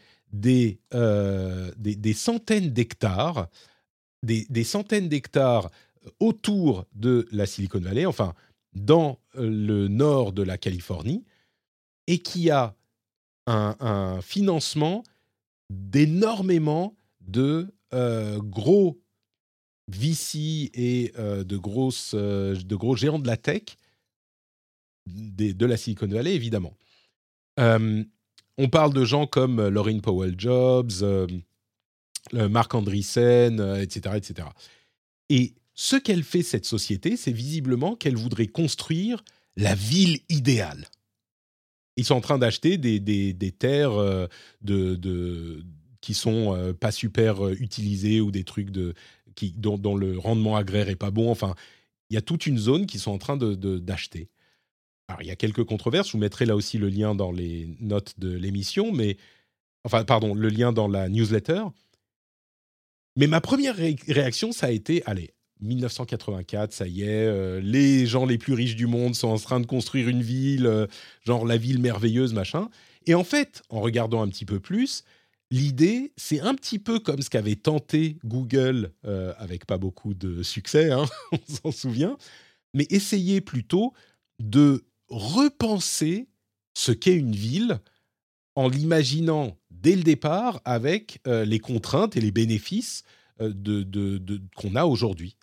euh, 0.94 1.72
des, 1.76 1.96
des, 1.96 2.12
centaines 2.14 2.70
d'hectares, 2.70 3.48
des, 4.22 4.64
centaines 4.64 5.08
d'hectares 5.08 5.70
autour 6.20 6.86
de 6.94 7.26
la 7.32 7.46
Silicon 7.46 7.80
Valley, 7.80 8.06
enfin 8.06 8.34
dans 8.72 9.18
euh, 9.34 9.50
le 9.50 9.88
nord 9.88 10.32
de 10.32 10.42
la 10.42 10.56
Californie, 10.56 11.24
et 12.06 12.18
qui 12.18 12.50
a 12.50 12.76
un, 13.46 14.20
financement 14.22 15.02
d'énormément 15.68 16.94
de 17.20 17.74
euh, 17.92 18.38
gros 18.38 19.00
VC 19.96 20.70
et 20.74 21.12
de, 21.16 21.56
grosses, 21.56 22.14
de 22.14 22.76
gros 22.76 22.96
géants 22.96 23.18
de 23.18 23.26
la 23.26 23.36
tech 23.36 23.62
de 25.06 25.66
la 25.66 25.76
Silicon 25.76 26.06
Valley, 26.06 26.34
évidemment. 26.34 26.76
On 28.62 28.68
parle 28.68 28.92
de 28.92 29.06
gens 29.06 29.26
comme 29.26 29.58
euh, 29.58 29.70
Laurine 29.70 30.02
Powell 30.02 30.34
Jobs, 30.36 30.92
euh, 31.00 31.26
Marc 32.32 32.74
Andreessen, 32.74 33.58
etc., 33.80 34.00
euh, 34.06 34.16
etc. 34.16 34.48
Et 35.30 35.54
ce 35.74 35.96
qu'elle 35.96 36.22
fait, 36.22 36.42
cette 36.42 36.66
société, 36.66 37.16
c'est 37.16 37.32
visiblement 37.32 37.96
qu'elle 37.96 38.16
voudrait 38.16 38.48
construire 38.48 39.24
la 39.56 39.74
ville 39.74 40.18
idéale. 40.28 40.88
Ils 41.96 42.04
sont 42.04 42.16
en 42.16 42.20
train 42.20 42.36
d'acheter 42.36 42.76
des, 42.76 43.00
des, 43.00 43.52
terres 43.52 43.96
de, 44.62 44.94
de, 44.94 45.64
qui 46.02 46.12
sont 46.12 46.74
pas 46.78 46.92
super 46.92 47.48
utilisées 47.48 48.20
ou 48.20 48.30
des 48.30 48.44
trucs 48.44 48.70
de, 48.70 48.94
qui, 49.40 49.54
dont, 49.56 49.96
le 49.96 50.18
rendement 50.18 50.56
agraire 50.56 50.88
est 50.88 50.96
pas 50.96 51.10
bon. 51.10 51.30
Enfin, 51.30 51.54
il 52.10 52.14
y 52.14 52.18
a 52.18 52.22
toute 52.22 52.46
une 52.46 52.58
zone 52.58 52.86
qu'ils 52.86 53.00
sont 53.00 53.12
en 53.12 53.18
train 53.18 53.36
d'acheter. 53.36 54.28
Alors, 55.08 55.22
il 55.22 55.28
y 55.28 55.30
a 55.30 55.36
quelques 55.36 55.64
controverses. 55.64 56.08
Je 56.08 56.12
vous 56.12 56.18
mettrai 56.18 56.44
là 56.44 56.54
aussi 56.54 56.78
le 56.78 56.88
lien 56.88 57.14
dans 57.14 57.32
les 57.32 57.68
notes 57.80 58.14
de 58.18 58.30
l'émission, 58.30 58.92
mais 58.92 59.16
enfin, 59.84 60.04
pardon, 60.04 60.34
le 60.34 60.48
lien 60.48 60.72
dans 60.72 60.88
la 60.88 61.08
newsletter. 61.08 61.62
Mais 63.16 63.26
ma 63.26 63.40
première 63.40 63.76
réaction, 63.76 64.52
ça 64.52 64.66
a 64.66 64.70
été, 64.70 65.02
allez, 65.06 65.34
1984, 65.62 66.72
ça 66.72 66.86
y 66.86 67.02
est, 67.02 67.06
euh, 67.26 67.60
les 67.60 68.06
gens 68.06 68.24
les 68.24 68.38
plus 68.38 68.54
riches 68.54 68.76
du 68.76 68.86
monde 68.86 69.14
sont 69.14 69.28
en 69.28 69.38
train 69.38 69.60
de 69.60 69.66
construire 69.66 70.08
une 70.08 70.22
ville, 70.22 70.66
euh, 70.66 70.86
genre 71.24 71.44
la 71.44 71.56
ville 71.56 71.80
merveilleuse, 71.80 72.32
machin. 72.32 72.68
Et 73.06 73.14
en 73.14 73.24
fait, 73.24 73.62
en 73.68 73.80
regardant 73.80 74.22
un 74.22 74.28
petit 74.28 74.44
peu 74.44 74.60
plus, 74.60 75.04
l'idée, 75.50 76.12
c'est 76.16 76.40
un 76.40 76.54
petit 76.54 76.78
peu 76.78 76.98
comme 77.00 77.22
ce 77.22 77.30
qu'avait 77.30 77.56
tenté 77.56 78.18
Google, 78.24 78.92
euh, 79.04 79.34
avec 79.38 79.66
pas 79.66 79.78
beaucoup 79.78 80.14
de 80.14 80.42
succès, 80.42 80.90
hein, 80.90 81.06
on 81.32 81.54
s'en 81.54 81.72
souvient, 81.72 82.16
mais 82.74 82.86
essayer 82.90 83.40
plutôt 83.40 83.92
de 84.38 84.84
repenser 85.08 86.28
ce 86.74 86.92
qu'est 86.92 87.16
une 87.16 87.34
ville 87.34 87.80
en 88.54 88.68
l'imaginant 88.68 89.58
dès 89.70 89.96
le 89.96 90.02
départ 90.02 90.60
avec 90.64 91.20
euh, 91.26 91.44
les 91.44 91.58
contraintes 91.58 92.16
et 92.16 92.20
les 92.20 92.30
bénéfices 92.30 93.02
euh, 93.40 93.52
qu'on 94.56 94.76
a 94.76 94.84
aujourd'hui. 94.84 95.36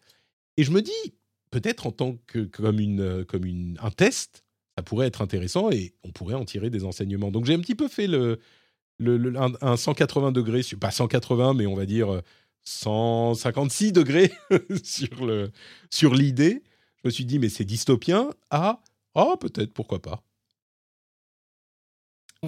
Et 0.55 0.63
je 0.63 0.71
me 0.71 0.81
dis, 0.81 1.13
peut-être 1.51 1.85
en 1.87 1.91
tant 1.91 2.17
que 2.27 2.39
comme, 2.39 2.79
une, 2.79 3.25
comme 3.25 3.45
une, 3.45 3.77
un 3.81 3.91
test, 3.91 4.43
ça 4.77 4.83
pourrait 4.83 5.07
être 5.07 5.21
intéressant 5.21 5.69
et 5.71 5.93
on 6.03 6.11
pourrait 6.11 6.35
en 6.35 6.45
tirer 6.45 6.69
des 6.69 6.85
enseignements. 6.85 7.31
Donc 7.31 7.45
j'ai 7.45 7.53
un 7.53 7.59
petit 7.59 7.75
peu 7.75 7.87
fait 7.87 8.07
le, 8.07 8.39
le, 8.99 9.33
un, 9.61 9.77
180 9.77 10.31
degrés, 10.31 10.61
pas 10.79 10.91
180, 10.91 11.53
mais 11.53 11.65
on 11.65 11.75
va 11.75 11.85
dire 11.85 12.21
156 12.63 13.91
degrés 13.91 14.31
sur, 14.83 15.25
le, 15.25 15.51
sur 15.89 16.13
l'idée. 16.13 16.63
Je 17.03 17.07
me 17.07 17.11
suis 17.11 17.25
dit, 17.25 17.39
mais 17.39 17.49
c'est 17.49 17.65
dystopien. 17.65 18.29
Ah, 18.49 18.81
Oh, 19.19 19.35
peut-être, 19.35 19.73
pourquoi 19.73 19.99
pas. 19.99 20.21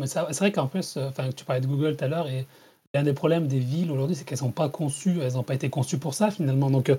c'est 0.05 0.37
vrai 0.37 0.51
qu'en 0.51 0.67
plus, 0.67 0.97
euh, 0.97 1.09
tu 1.35 1.43
parlais 1.43 1.61
de 1.61 1.65
Google 1.65 1.97
tout 1.97 2.05
à 2.05 2.07
l'heure, 2.07 2.27
et 2.27 2.45
l'un 2.93 3.01
des 3.01 3.13
problèmes 3.13 3.47
des 3.47 3.57
villes 3.57 3.89
aujourd'hui, 3.89 4.15
c'est 4.15 4.23
qu'elles 4.23 4.37
sont 4.37 4.51
pas 4.51 4.69
conçues, 4.69 5.19
elles 5.19 5.33
n'ont 5.33 5.43
pas 5.43 5.55
été 5.55 5.71
conçues 5.71 5.97
pour 5.97 6.13
ça 6.13 6.29
finalement. 6.29 6.69
Donc, 6.69 6.89
euh, 6.89 6.93
euh, 6.93 6.97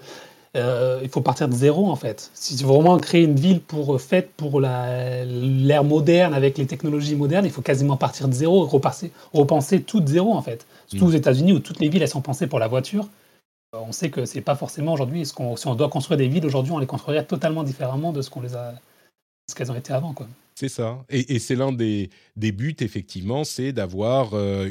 il 0.55 1.09
faut 1.09 1.21
partir 1.21 1.49
de 1.49 1.55
zéro 1.55 1.91
en 1.91 1.97
fait. 1.97 2.31
Si 2.35 2.57
tu 2.57 2.65
veux 2.65 2.73
vraiment 2.73 2.99
créer 2.99 3.23
une 3.23 3.39
ville 3.39 3.61
pour 3.61 4.01
faite 4.01 4.31
pour 4.37 4.61
l'ère 4.61 5.85
moderne 5.85 6.35
avec 6.35 6.59
les 6.59 6.67
technologies 6.67 7.15
modernes, 7.15 7.45
il 7.45 7.53
faut 7.53 7.63
quasiment 7.63 7.97
partir 7.97 8.27
de 8.27 8.33
zéro, 8.33 8.65
repenser, 8.65 9.13
repenser 9.33 9.83
tout 9.83 10.01
de 10.01 10.09
zéro 10.09 10.33
en 10.33 10.43
fait. 10.43 10.67
Surtout 10.89 11.07
aux 11.07 11.13
États-Unis 11.13 11.53
où 11.53 11.61
toutes 11.61 11.81
les 11.81 11.89
villes 11.89 12.03
elles 12.03 12.09
sont 12.09 12.21
pensées 12.21 12.47
pour 12.47 12.59
la 12.59 12.69
voiture. 12.69 13.09
On 13.73 13.93
sait 13.93 14.11
que 14.11 14.25
c'est 14.25 14.41
pas 14.41 14.57
forcément 14.57 14.95
aujourd'hui. 14.95 15.25
Si 15.25 15.33
on 15.39 15.75
doit 15.77 15.89
construire 15.89 16.19
des 16.19 16.27
villes 16.27 16.45
aujourd'hui, 16.45 16.73
on 16.73 16.79
les 16.79 16.87
construirait 16.87 17.25
totalement 17.25 17.63
différemment 17.63 18.13
de 18.13 18.21
ce 18.21 18.29
qu'on 18.29 18.41
les 18.41 18.57
a 18.57 18.75
ce 19.49 19.55
qu'elles 19.55 19.71
ont 19.71 19.77
été 19.77 19.93
avant. 19.93 20.13
Quoi. 20.13 20.27
C'est 20.61 20.69
ça. 20.69 21.07
Et, 21.09 21.39
c'est 21.39 21.55
l'un 21.55 21.73
des, 21.73 22.11
buts, 22.37 22.77
effectivement, 22.81 23.45
c'est 23.45 23.73
d'avoir 23.73 24.35
euh, 24.35 24.69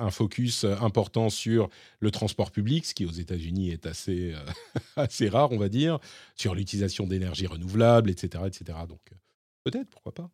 un 0.00 0.10
focus 0.10 0.64
important 0.64 1.30
sur 1.30 1.68
le 2.00 2.10
transport 2.10 2.50
public, 2.50 2.84
ce 2.84 2.94
qui 2.94 3.06
aux 3.06 3.12
États-Unis 3.12 3.70
est 3.70 3.86
assez, 3.86 4.34
euh, 4.34 4.44
assez 4.96 5.28
rare, 5.28 5.52
on 5.52 5.56
va 5.56 5.68
dire, 5.68 6.00
sur 6.34 6.56
l'utilisation 6.56 7.06
d'énergie 7.06 7.46
renouvelable, 7.46 8.10
etc. 8.10 8.42
etc. 8.48 8.76
Donc, 8.88 8.98
euh, 9.12 9.16
peut-être, 9.62 9.88
pourquoi 9.88 10.12
pas. 10.12 10.30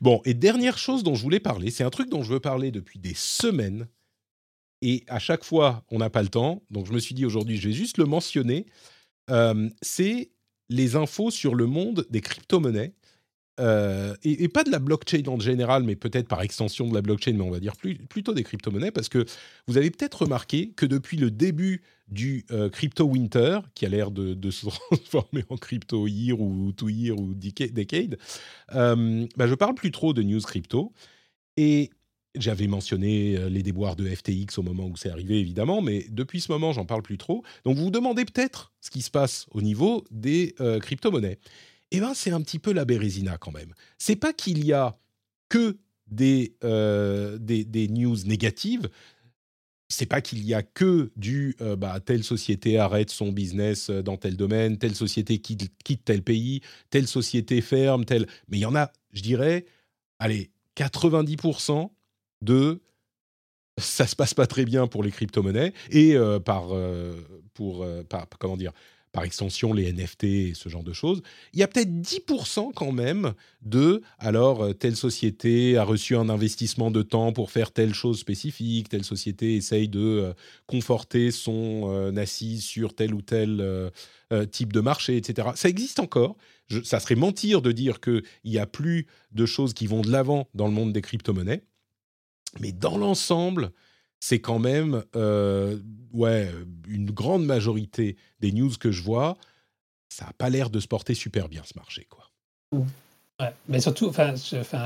Bon, 0.00 0.20
et 0.24 0.34
dernière 0.34 0.76
chose 0.76 1.04
dont 1.04 1.14
je 1.14 1.22
voulais 1.22 1.38
parler, 1.38 1.70
c'est 1.70 1.84
un 1.84 1.90
truc 1.90 2.10
dont 2.10 2.24
je 2.24 2.32
veux 2.32 2.40
parler 2.40 2.72
depuis 2.72 2.98
des 2.98 3.14
semaines. 3.14 3.86
Et 4.82 5.04
à 5.06 5.20
chaque 5.20 5.44
fois, 5.44 5.84
on 5.92 5.98
n'a 5.98 6.10
pas 6.10 6.24
le 6.24 6.30
temps. 6.30 6.64
Donc, 6.72 6.88
je 6.88 6.92
me 6.92 6.98
suis 6.98 7.14
dit 7.14 7.24
aujourd'hui, 7.24 7.58
je 7.58 7.68
vais 7.68 7.74
juste 7.74 7.96
le 7.96 8.06
mentionner. 8.06 8.66
c'est 9.82 10.32
les 10.68 10.96
infos 10.96 11.30
sur 11.30 11.54
le 11.54 11.66
monde 11.66 12.06
des 12.10 12.20
crypto-monnaies. 12.20 12.94
Euh, 13.60 14.14
et, 14.24 14.48
pas 14.48 14.64
de 14.64 14.70
la 14.70 14.78
blockchain 14.78 15.22
en 15.26 15.38
général, 15.38 15.84
mais 15.84 15.94
peut-être 15.94 16.28
par 16.28 16.40
extension 16.42 16.88
de 16.88 16.94
la 16.94 17.02
blockchain, 17.02 17.32
mais 17.34 17.42
on 17.42 17.50
va 17.50 17.60
dire 17.60 17.74
plutôt 18.08 18.32
des 18.32 18.42
crypto-monnaies, 18.42 18.90
parce 18.90 19.08
que 19.08 19.24
vous 19.66 19.76
avez 19.76 19.90
peut-être 19.90 20.22
remarqué 20.22 20.70
que 20.70 20.86
depuis 20.86 21.16
le 21.16 21.30
début 21.30 21.82
du 22.08 22.44
euh, 22.50 22.68
crypto 22.68 23.04
winter, 23.04 23.60
qui 23.74 23.86
a 23.86 23.88
l'air 23.88 24.10
de, 24.10 24.50
se 24.50 24.66
transformer 24.90 25.44
en 25.48 25.56
crypto 25.56 26.06
year 26.06 26.40
ou 26.40 26.72
two 26.72 26.88
year 26.88 27.18
ou 27.18 27.34
decade, 27.34 28.18
euh, 28.74 29.26
bah, 29.36 29.46
je 29.46 29.54
parle 29.54 29.74
plus 29.74 29.90
trop 29.90 30.12
de 30.12 30.22
news 30.22 30.40
crypto. 30.40 30.92
Et 31.56 31.90
j'avais 32.36 32.68
mentionné 32.68 33.36
euh, 33.36 33.48
les 33.48 33.62
déboires 33.62 33.96
de 33.96 34.08
FTX 34.08 34.58
au 34.58 34.62
moment 34.62 34.86
où 34.86 34.96
c'est 34.96 35.10
arrivé, 35.10 35.38
évidemment, 35.38 35.82
mais 35.82 36.06
depuis 36.10 36.40
ce 36.40 36.50
moment, 36.50 36.72
j'en 36.72 36.84
parle 36.84 37.02
plus 37.02 37.18
trop. 37.18 37.44
Donc, 37.64 37.76
vous 37.76 37.84
vous 37.84 37.90
demandez 37.90 38.24
peut-être 38.24 38.72
ce 38.80 38.90
qui 38.90 39.02
se 39.02 39.10
passe 39.10 39.46
au 39.50 39.60
niveau 39.60 40.04
des 40.10 40.54
crypto-monnaies. 40.80 41.38
Eh 41.90 42.00
bien, 42.00 42.14
c'est 42.14 42.30
un 42.30 42.40
petit 42.40 42.58
peu 42.58 42.72
la 42.72 42.84
bérésina 42.84 43.38
quand 43.38 43.52
même. 43.52 43.74
C'est 43.98 44.16
pas 44.16 44.32
qu'il 44.32 44.64
y 44.64 44.72
a 44.72 44.96
que 45.48 45.78
des, 46.06 46.54
euh, 46.64 47.38
des, 47.38 47.88
news 47.88 48.16
négatives. 48.26 48.88
C'est 49.88 50.06
pas 50.06 50.20
qu'il 50.20 50.44
y 50.44 50.54
a 50.54 50.62
que 50.62 51.10
du 51.16 51.56
bah, 51.78 51.98
telle 51.98 52.22
société 52.22 52.78
arrête 52.78 53.10
son 53.10 53.32
business 53.32 53.90
dans 53.90 54.16
tel 54.16 54.36
domaine, 54.36 54.78
telle 54.78 54.94
société 54.94 55.38
quitte, 55.38 55.68
quitte 55.82 56.04
tel 56.04 56.22
pays, 56.22 56.60
telle 56.90 57.08
société 57.08 57.60
ferme, 57.60 58.04
telle. 58.04 58.28
Mais 58.48 58.58
il 58.58 58.60
y 58.60 58.66
en 58.66 58.76
a, 58.76 58.92
je 59.12 59.22
dirais, 59.22 59.66
allez, 60.20 60.52
90% 60.76 61.90
de 62.42 62.80
ça 63.78 64.06
se 64.06 64.14
passe 64.14 64.34
pas 64.34 64.46
très 64.46 64.64
bien 64.64 64.86
pour 64.86 65.02
les 65.02 65.10
crypto-monnaies 65.10 65.72
et 65.90 66.14
euh, 66.14 66.38
par, 66.38 66.74
euh, 66.74 67.14
pour, 67.54 67.82
euh, 67.82 68.02
comment 68.38 68.56
dire, 68.56 68.72
par 69.12 69.24
extension 69.24 69.72
les 69.72 69.92
NFT 69.92 70.24
et 70.24 70.52
ce 70.54 70.68
genre 70.68 70.82
de 70.82 70.92
choses, 70.92 71.22
il 71.52 71.60
y 71.60 71.62
a 71.62 71.68
peut-être 71.68 71.90
10% 71.90 72.72
quand 72.74 72.92
même 72.92 73.34
de, 73.62 74.02
alors 74.18 74.62
euh, 74.62 74.72
telle 74.72 74.96
société 74.96 75.76
a 75.76 75.84
reçu 75.84 76.16
un 76.16 76.28
investissement 76.28 76.90
de 76.90 77.02
temps 77.02 77.32
pour 77.32 77.50
faire 77.50 77.72
telle 77.72 77.94
chose 77.94 78.18
spécifique, 78.18 78.88
telle 78.88 79.04
société 79.04 79.56
essaye 79.56 79.88
de 79.88 80.00
euh, 80.00 80.32
conforter 80.66 81.30
son 81.30 81.90
euh, 81.92 82.16
assise 82.16 82.62
sur 82.62 82.94
tel 82.94 83.14
ou 83.14 83.22
tel 83.22 83.90
type 84.52 84.72
de 84.72 84.80
marché, 84.80 85.16
etc. 85.16 85.48
Ça 85.56 85.68
existe 85.68 85.98
encore. 85.98 86.36
ça 86.84 87.00
serait 87.00 87.16
mentir 87.16 87.62
de 87.62 87.72
dire 87.72 88.00
qu'il 88.00 88.22
n'y 88.44 88.58
a 88.58 88.66
plus 88.66 89.08
de 89.32 89.44
choses 89.44 89.74
qui 89.74 89.88
vont 89.88 90.02
de 90.02 90.10
l'avant 90.10 90.48
dans 90.54 90.66
le 90.66 90.72
monde 90.72 90.92
des 90.92 91.02
crypto-monnaies. 91.02 91.62
Mais 92.60 92.70
dans 92.70 92.96
l'ensemble, 92.96 93.72
c'est 94.20 94.38
quand 94.38 94.58
même 94.58 95.02
euh, 95.16 95.78
ouais, 96.12 96.50
une 96.86 97.10
grande 97.10 97.44
majorité 97.44 98.16
des 98.40 98.52
news 98.52 98.70
que 98.78 98.90
je 98.90 99.02
vois, 99.02 99.36
ça 100.08 100.26
n'a 100.26 100.32
pas 100.32 100.50
l'air 100.50 100.70
de 100.70 100.78
se 100.78 100.86
porter 100.86 101.14
super 101.14 101.48
bien 101.48 101.62
ce 101.64 101.72
marché. 101.76 102.06
Quoi. 102.08 102.24
Ouais, 103.40 103.52
mais 103.68 103.80
surtout, 103.80 104.08
enfin, 104.08 104.34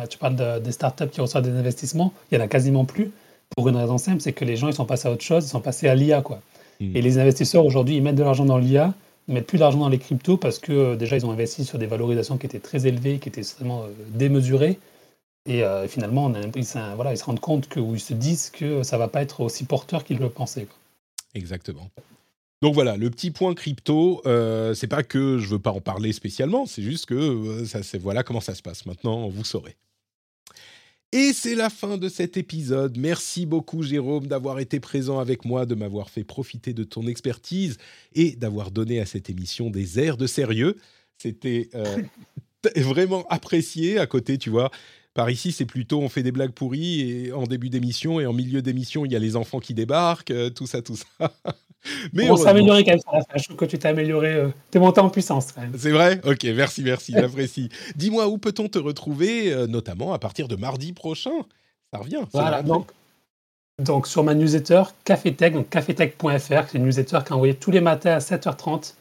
tu 0.09 0.19
parles 0.19 0.63
des 0.63 0.73
startups 0.73 1.09
qui 1.09 1.21
reçoivent 1.21 1.45
des 1.45 1.57
investissements, 1.57 2.15
il 2.31 2.39
y 2.39 2.41
en 2.41 2.45
a 2.45 2.49
quasiment 2.49 2.85
plus. 2.85 3.11
Pour 3.57 3.69
une 3.69 3.77
raison 3.77 3.99
simple, 3.99 4.21
c'est 4.21 4.33
que 4.33 4.45
les 4.45 4.57
gens 4.57 4.69
ils 4.69 4.75
sont 4.75 4.87
passés 4.87 5.09
à 5.09 5.13
autre 5.13 5.25
chose, 5.25 5.45
ils 5.45 5.51
sont 5.51 5.61
passés 5.61 5.89
à 5.89 5.95
l'IA. 5.95 6.23
quoi. 6.23 6.41
Hmm. 6.81 6.97
Et 6.97 7.03
les 7.03 7.19
investisseurs 7.19 7.65
aujourd'hui, 7.65 7.97
ils 7.97 8.03
mettent 8.03 8.15
de 8.15 8.23
l'argent 8.23 8.45
dans 8.45 8.59
l'IA, 8.59 8.95
ils 9.29 9.35
mettent 9.35 9.47
plus 9.47 9.59
d'argent 9.59 9.79
dans 9.79 9.89
les 9.89 9.99
cryptos 9.99 10.37
parce 10.37 10.59
que 10.59 10.73
euh, 10.73 10.97
déjà 10.97 11.17
ils 11.17 11.27
ont 11.27 11.31
investi 11.31 11.65
sur 11.65 11.79
des 11.79 11.87
valorisations 11.87 12.39
qui 12.39 12.47
étaient 12.47 12.59
très 12.59 12.87
élevées, 12.87 13.19
qui 13.19 13.29
étaient 13.29 13.41
extrêmement 13.41 13.83
euh, 13.83 13.89
démesurées. 14.09 14.79
Et 15.47 15.63
euh, 15.63 15.87
finalement, 15.89 16.27
on 16.27 16.35
a, 16.35 16.41
ils, 16.41 16.95
voilà, 16.95 17.13
ils 17.13 17.19
se 17.19 17.25
rendent 17.25 17.41
compte 17.41 17.69
que, 17.69 17.81
ou 17.81 17.95
ils 17.95 18.01
se 18.01 18.15
disent 18.15 18.51
que 18.51 18.83
ça 18.83 18.97
va 18.97 19.09
pas 19.09 19.23
être 19.23 19.41
aussi 19.41 19.65
porteur 19.65 20.05
qu'ils 20.05 20.19
le 20.19 20.31
pensaient. 20.31 20.67
Exactement. 21.35 21.91
Donc 22.63 22.73
voilà, 22.73 22.97
le 22.97 23.11
petit 23.11 23.31
point 23.31 23.55
crypto, 23.55 24.23
euh, 24.25 24.73
c'est 24.73 24.87
pas 24.87 25.03
que 25.03 25.39
je 25.39 25.49
veux 25.49 25.59
pas 25.59 25.71
en 25.71 25.83
parler 25.83 26.13
spécialement, 26.13 26.65
c'est 26.65 26.83
juste 26.83 27.05
que 27.05 27.15
euh, 27.15 27.67
ça, 27.67 27.83
c'est 27.83 27.99
voilà 27.99 28.23
comment 28.23 28.41
ça 28.41 28.55
se 28.55 28.63
passe. 28.63 28.87
Maintenant, 28.87 29.29
vous 29.29 29.45
saurez. 29.45 29.77
Et 31.13 31.33
c'est 31.33 31.55
la 31.55 31.69
fin 31.69 31.99
de 31.99 32.09
cet 32.09 32.39
épisode. 32.39 32.97
Merci 32.97 33.45
beaucoup 33.45 33.83
Jérôme 33.83 34.27
d'avoir 34.29 34.61
été 34.61 34.81
présent 34.81 35.19
avec 35.19 35.45
moi, 35.45 35.67
de 35.67 35.75
m'avoir 35.75 36.09
fait 36.09 36.25
profiter 36.25 36.73
de 36.73 36.85
ton 36.85 37.07
expertise 37.07 37.77
et 38.15 38.35
d'avoir 38.35 38.71
donné 38.71 38.99
à 38.99 39.05
cette 39.05 39.29
émission 39.29 39.69
des 39.69 40.01
airs 40.01 40.17
de 40.17 40.27
sérieux. 40.27 40.79
C'était 41.19 41.69
euh, 41.75 42.03
vraiment 42.77 43.27
apprécié. 43.29 43.99
À 43.99 44.07
côté, 44.07 44.39
tu 44.39 44.49
vois, 44.49 44.71
par 45.15 45.31
ici, 45.31 45.53
c'est 45.53 45.65
plutôt 45.65 46.01
on 46.01 46.09
fait 46.09 46.25
des 46.25 46.33
blagues 46.33 46.51
pourries 46.51 47.01
et 47.01 47.33
en 47.33 47.45
début 47.45 47.71
d'émission 47.71 48.19
et 48.19 48.27
en 48.27 48.33
milieu 48.33 48.63
d'émission, 48.63 49.07
il 49.07 49.13
y 49.13 49.17
a 49.17 49.21
les 49.21 49.37
enfants 49.37 49.61
qui 49.61 49.73
débarquent, 49.73 50.33
euh, 50.33 50.51
tout 50.51 50.67
ça, 50.67 50.83
tout 50.83 50.97
ça. 50.97 51.07
Mais 52.13 52.29
on 52.31 52.37
s'est 52.37 52.49
amélioré 52.49 52.83
quand 52.83 52.93
même. 52.93 53.23
Je 53.37 53.45
trouve 53.45 53.57
que 53.57 53.65
tu 53.67 53.79
t'es 53.79 53.89
amélioré, 53.89 54.33
euh, 54.35 54.49
t'es 54.71 54.79
monté 54.79 55.01
en 55.01 55.11
puissance 55.11 55.53
quand 55.53 55.61
même. 55.61 55.73
C'est 55.79 55.93
vrai? 55.93 56.21
Ok, 56.25 56.45
merci, 56.45 56.83
merci, 56.83 57.13
j'apprécie. 57.13 57.69
Dis-moi, 57.95 58.27
où 58.27 58.39
peut-on 58.39 58.69
te 58.69 58.79
retrouver, 58.79 59.53
euh, 59.53 59.67
notamment 59.67 60.13
à 60.13 60.19
partir 60.19 60.49
de 60.49 60.57
mardi 60.57 60.93
prochain? 60.93 61.45
Ça 61.93 62.01
revient. 62.01 62.23
Voilà, 62.33 62.63
donc, 62.63 62.91
donc 63.81 64.09
sur 64.09 64.25
ma 64.25 64.35
newsletter 64.35 64.83
Cafetech, 65.05 65.53
donc 65.53 65.69
cafetech.fr, 65.69 66.29
c'est 66.41 66.79
une 66.79 66.87
newsletter 66.87 67.19
qui 67.25 67.29
est 67.29 67.33
envoyée 67.33 67.55
tous 67.55 67.71
les 67.71 67.81
matins 67.81 68.13
à 68.13 68.19
7h30 68.19 68.95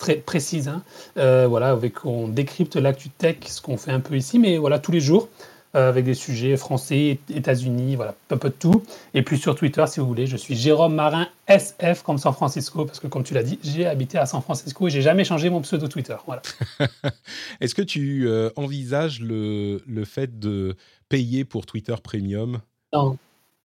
très 0.00 0.16
précise. 0.16 0.66
Hein. 0.68 0.82
voilà, 1.14 1.70
avec 1.70 2.04
on 2.04 2.26
décrypte 2.26 2.74
l'actu 2.74 3.10
tech, 3.10 3.36
ce 3.46 3.60
qu'on 3.60 3.76
fait 3.76 3.92
un 3.92 4.00
peu 4.00 4.16
ici, 4.16 4.40
mais 4.40 4.58
voilà 4.58 4.80
tous 4.80 4.90
les 4.90 5.00
jours. 5.00 5.28
Euh, 5.76 5.88
avec 5.88 6.04
des 6.04 6.14
sujets 6.14 6.56
français, 6.56 7.20
États-Unis, 7.32 7.94
voilà, 7.94 8.16
un 8.30 8.36
peu 8.36 8.48
de 8.48 8.54
tout. 8.54 8.82
Et 9.14 9.22
puis 9.22 9.38
sur 9.38 9.54
Twitter, 9.54 9.84
si 9.86 10.00
vous 10.00 10.06
voulez, 10.06 10.26
je 10.26 10.36
suis 10.36 10.56
Jérôme 10.56 10.96
Marin 10.96 11.28
SF 11.46 12.02
comme 12.02 12.18
San 12.18 12.32
Francisco, 12.32 12.84
parce 12.84 12.98
que 12.98 13.06
comme 13.06 13.22
tu 13.22 13.34
l'as 13.34 13.44
dit, 13.44 13.56
j'ai 13.62 13.86
habité 13.86 14.18
à 14.18 14.26
San 14.26 14.42
Francisco 14.42 14.88
et 14.88 14.90
j'ai 14.90 15.00
jamais 15.00 15.22
changé 15.22 15.48
mon 15.48 15.60
pseudo 15.60 15.86
Twitter. 15.86 16.16
Voilà. 16.26 16.42
Est-ce 17.60 17.76
que 17.76 17.82
tu 17.82 18.26
euh, 18.26 18.50
envisages 18.56 19.20
le, 19.20 19.80
le, 19.86 20.04
fait 20.04 20.40
de 20.40 20.74
payer 21.08 21.44
pour 21.44 21.66
Twitter 21.66 21.94
Premium? 22.02 22.60
Non. 22.92 23.16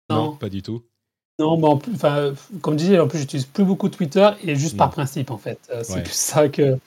non. 0.10 0.35
pas 0.35 0.49
du 0.49 0.61
tout. 0.61 0.84
Non, 1.39 1.57
bon, 1.57 1.80
enfin, 1.93 2.34
comme 2.61 2.73
je 2.73 2.85
disais, 2.85 2.99
en 2.99 3.07
plus, 3.07 3.19
j'utilise 3.19 3.45
plus 3.45 3.64
beaucoup 3.64 3.89
Twitter 3.89 4.30
et 4.43 4.55
juste 4.55 4.77
par 4.77 4.91
principe, 4.91 5.31
en 5.31 5.38
fait. 5.38 5.60
Euh, 5.72 5.81
c'est 5.84 6.03
plus 6.03 6.14
ça 6.14 6.47
que. 6.49 6.77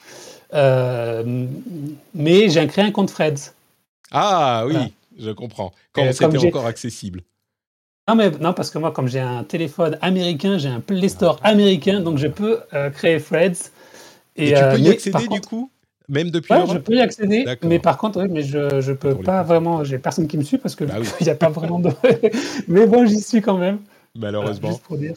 mais 2.15 2.49
j'ai 2.49 2.67
créé 2.67 2.85
un 2.85 2.93
compte 2.93 3.11
Freds. 3.11 3.53
Ah 4.13 4.65
oui, 4.67 4.95
je 5.19 5.31
comprends. 5.31 5.73
Quand 5.93 6.13
c'était 6.13 6.47
encore 6.47 6.67
accessible. 6.67 7.23
Non, 8.09 8.15
mais, 8.15 8.31
non, 8.31 8.53
parce 8.53 8.71
que 8.71 8.79
moi, 8.79 8.93
comme 8.93 9.09
j'ai 9.09 9.19
un 9.19 9.43
téléphone 9.43 9.99
américain, 10.01 10.59
j'ai 10.59 10.69
un 10.69 10.79
Play 10.79 11.09
Store 11.09 11.41
américain, 11.43 12.01
donc 12.01 12.19
je 12.19 12.29
peux 12.29 12.61
euh, 12.73 12.89
créer 12.91 13.21
Threads. 13.21 13.73
Et, 14.37 14.49
tu 14.49 14.55
peux 14.55 14.61
euh, 14.61 14.79
y 14.79 14.89
accéder 14.91 15.27
du 15.27 15.41
coup? 15.41 15.71
Même 16.09 16.31
depuis 16.31 16.55
ouais, 16.55 16.67
je 16.69 16.79
peux 16.79 16.95
y 16.95 17.01
accéder, 17.01 17.45
mais 17.65 17.81
par 17.81 17.99
contre, 17.99 18.23
oui, 18.23 18.29
mais 18.31 18.43
je 18.43 18.59
ne 18.59 18.95
peux 18.95 19.17
pas 19.17 19.43
vraiment. 19.43 19.83
J'ai 19.83 19.99
personne 19.99 20.29
qui 20.29 20.39
me 20.39 20.45
suit 20.45 20.59
parce 20.59 20.77
que 20.77 20.85
bah 20.85 20.95
il 21.19 21.25
n'y 21.25 21.31
a 21.31 21.35
pas 21.35 21.49
vraiment 21.49 21.81
de. 21.81 21.91
mais 22.69 22.87
bon, 22.87 23.07
j'y 23.07 23.21
suis 23.21 23.43
quand 23.43 23.59
même. 23.59 23.81
Malheureusement. 24.19 24.71
juste 24.71 24.83
pour 24.83 24.99
dire. 24.99 25.15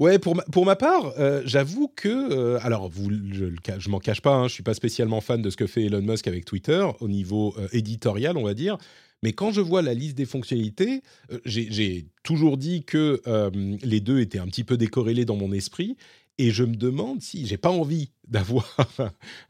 Ouais, 0.00 0.18
pour 0.18 0.34
ma, 0.34 0.42
pour 0.42 0.66
ma 0.66 0.74
part, 0.74 1.12
euh, 1.18 1.42
j'avoue 1.44 1.86
que, 1.94 2.56
alors, 2.62 2.88
vous, 2.88 3.10
je, 3.32 3.46
je 3.78 3.88
m'en 3.88 4.00
cache 4.00 4.20
pas, 4.20 4.34
hein, 4.34 4.48
je 4.48 4.54
suis 4.54 4.64
pas 4.64 4.74
spécialement 4.74 5.20
fan 5.20 5.40
de 5.40 5.50
ce 5.50 5.56
que 5.56 5.68
fait 5.68 5.84
Elon 5.84 6.02
Musk 6.02 6.26
avec 6.26 6.44
Twitter 6.44 6.84
au 6.98 7.08
niveau 7.08 7.54
éditorial, 7.72 8.36
on 8.36 8.42
va 8.42 8.54
dire. 8.54 8.76
Mais 9.24 9.32
quand 9.32 9.52
je 9.52 9.62
vois 9.62 9.80
la 9.80 9.94
liste 9.94 10.18
des 10.18 10.26
fonctionnalités, 10.26 11.00
euh, 11.32 11.38
j'ai 11.46 12.06
toujours 12.24 12.58
dit 12.58 12.84
que 12.84 13.22
euh, 13.26 13.50
les 13.82 14.00
deux 14.00 14.20
étaient 14.20 14.38
un 14.38 14.46
petit 14.46 14.64
peu 14.64 14.76
décorrélés 14.76 15.24
dans 15.24 15.36
mon 15.36 15.50
esprit. 15.50 15.96
Et 16.36 16.50
je 16.50 16.62
me 16.62 16.76
demande 16.76 17.22
si 17.22 17.46
j'ai 17.46 17.56
pas 17.56 17.70
envie 17.70 18.10
d'avoir 18.28 18.76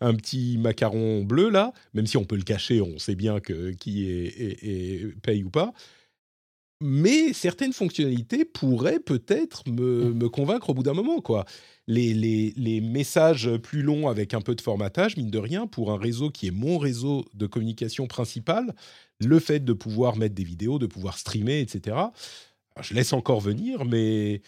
un 0.01 0.15
petit 0.15 0.59
macaron 0.59 1.25
bleu 1.25 1.51
là, 1.51 1.73
même 1.93 2.07
si 2.07 2.17
on 2.17 2.25
peut 2.25 2.37
le 2.37 2.45
cacher, 2.45 2.81
on 2.81 3.01
sait 3.01 3.17
bien 3.17 3.41
que 3.41 3.73
qui 3.73 4.09
est, 4.09 5.21
paye 5.23 5.43
ou 5.43 5.51
pas. 5.51 5.73
Mais 6.87 7.33
certaines 7.33 7.73
fonctionnalités 7.73 8.45
pourraient 8.45 9.01
peut-être 9.01 9.67
me, 9.71 10.13
me, 10.13 10.29
convaincre 10.29 10.69
au 10.69 10.75
bout 10.75 10.83
d'un 10.83 10.93
moment, 10.93 11.23
quoi. 11.23 11.47
Les, 11.87 12.83
messages 12.83 13.57
plus 13.57 13.81
longs 13.81 14.07
avec 14.07 14.35
un 14.35 14.43
peu 14.43 14.55
de 14.55 14.61
formatage, 14.61 15.17
mine 15.17 15.31
de 15.31 15.39
rien, 15.39 15.67
pour 15.67 15.93
un 15.93 15.97
réseau 15.97 16.29
qui 16.29 16.47
est 16.47 16.51
mon 16.51 16.77
réseau 16.77 17.25
de 17.33 17.47
communication 17.47 18.07
principal, 18.07 18.75
le 19.19 19.39
fait 19.39 19.61
de 19.61 19.73
pouvoir 19.73 20.17
mettre 20.17 20.35
des 20.35 20.45
vidéos, 20.45 20.79
de 20.79 20.85
pouvoir 20.85 21.17
streamer, 21.17 21.61
etc. 21.61 21.97
je 22.83 22.93
laisse 22.93 23.15
encore 23.15 23.41
venir, 23.41 23.87
mais 23.87 24.43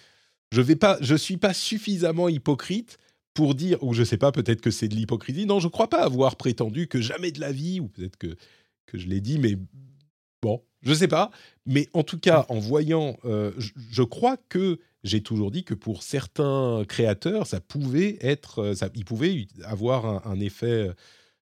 je 0.52 0.60
vais 0.60 0.76
pas, 0.76 0.98
je 1.00 1.14
suis 1.14 1.38
pas 1.38 1.54
suffisamment 1.54 2.28
hypocrite 2.28 2.98
pour 3.32 3.54
dire, 3.54 3.82
ou 3.82 3.94
je 3.94 4.04
sais 4.04 4.18
pas, 4.18 4.30
peut-être 4.30 4.60
que 4.60 4.70
c'est 4.70 4.88
de 4.88 4.94
l'hypocrisie. 4.94 5.46
Non, 5.46 5.58
je 5.58 5.68
crois 5.68 5.88
pas 5.88 6.04
avoir 6.04 6.36
prétendu 6.36 6.86
que 6.86 7.00
jamais 7.00 7.32
de 7.32 7.40
la 7.40 7.52
vie, 7.52 7.80
ou 7.80 7.88
peut-être 7.88 8.18
que 8.18 8.36
je 8.92 9.06
l'ai 9.06 9.22
dit, 9.22 9.38
mais 9.38 9.56
bon, 10.42 10.62
je 10.86 10.94
sais 10.94 11.08
pas. 11.08 11.30
Mais 11.66 11.88
en 11.92 12.02
tout 12.02 12.18
cas, 12.18 12.46
en 12.48 12.58
voyant, 12.58 13.18
euh, 13.26 13.52
je, 13.58 14.02
crois 14.02 14.38
que 14.48 14.80
j'ai 15.04 15.22
toujours 15.22 15.50
dit 15.50 15.64
que 15.64 15.74
pour 15.74 16.02
certains 16.02 16.84
créateurs, 16.88 17.46
ça 17.46 17.60
pouvait 17.60 18.16
être, 18.20 18.60
euh, 18.60 18.74
ça, 18.74 18.88
ils 18.94 19.04
pouvaient 19.04 19.46
avoir 19.64 20.26
un 20.26 20.40
effet 20.40 20.90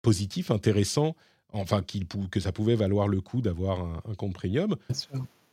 positif, 0.02 0.52
intéressant 0.52 1.16
enfin 1.54 1.84
que 2.32 2.40
ça 2.40 2.52
pouvait 2.52 2.76
valoir 2.76 3.08
le 3.08 3.22
coup 3.22 3.42
d'avoir 3.42 3.82
un, 3.82 4.16
compte 4.16 4.34
premium. 4.34 4.76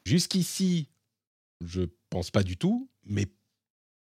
Jusqu'ici, 0.04 0.88
je 1.60 1.82
pense 2.08 2.30
pas 2.30 2.42
du 2.42 2.56
tout, 2.56 2.88
mais 3.04 3.26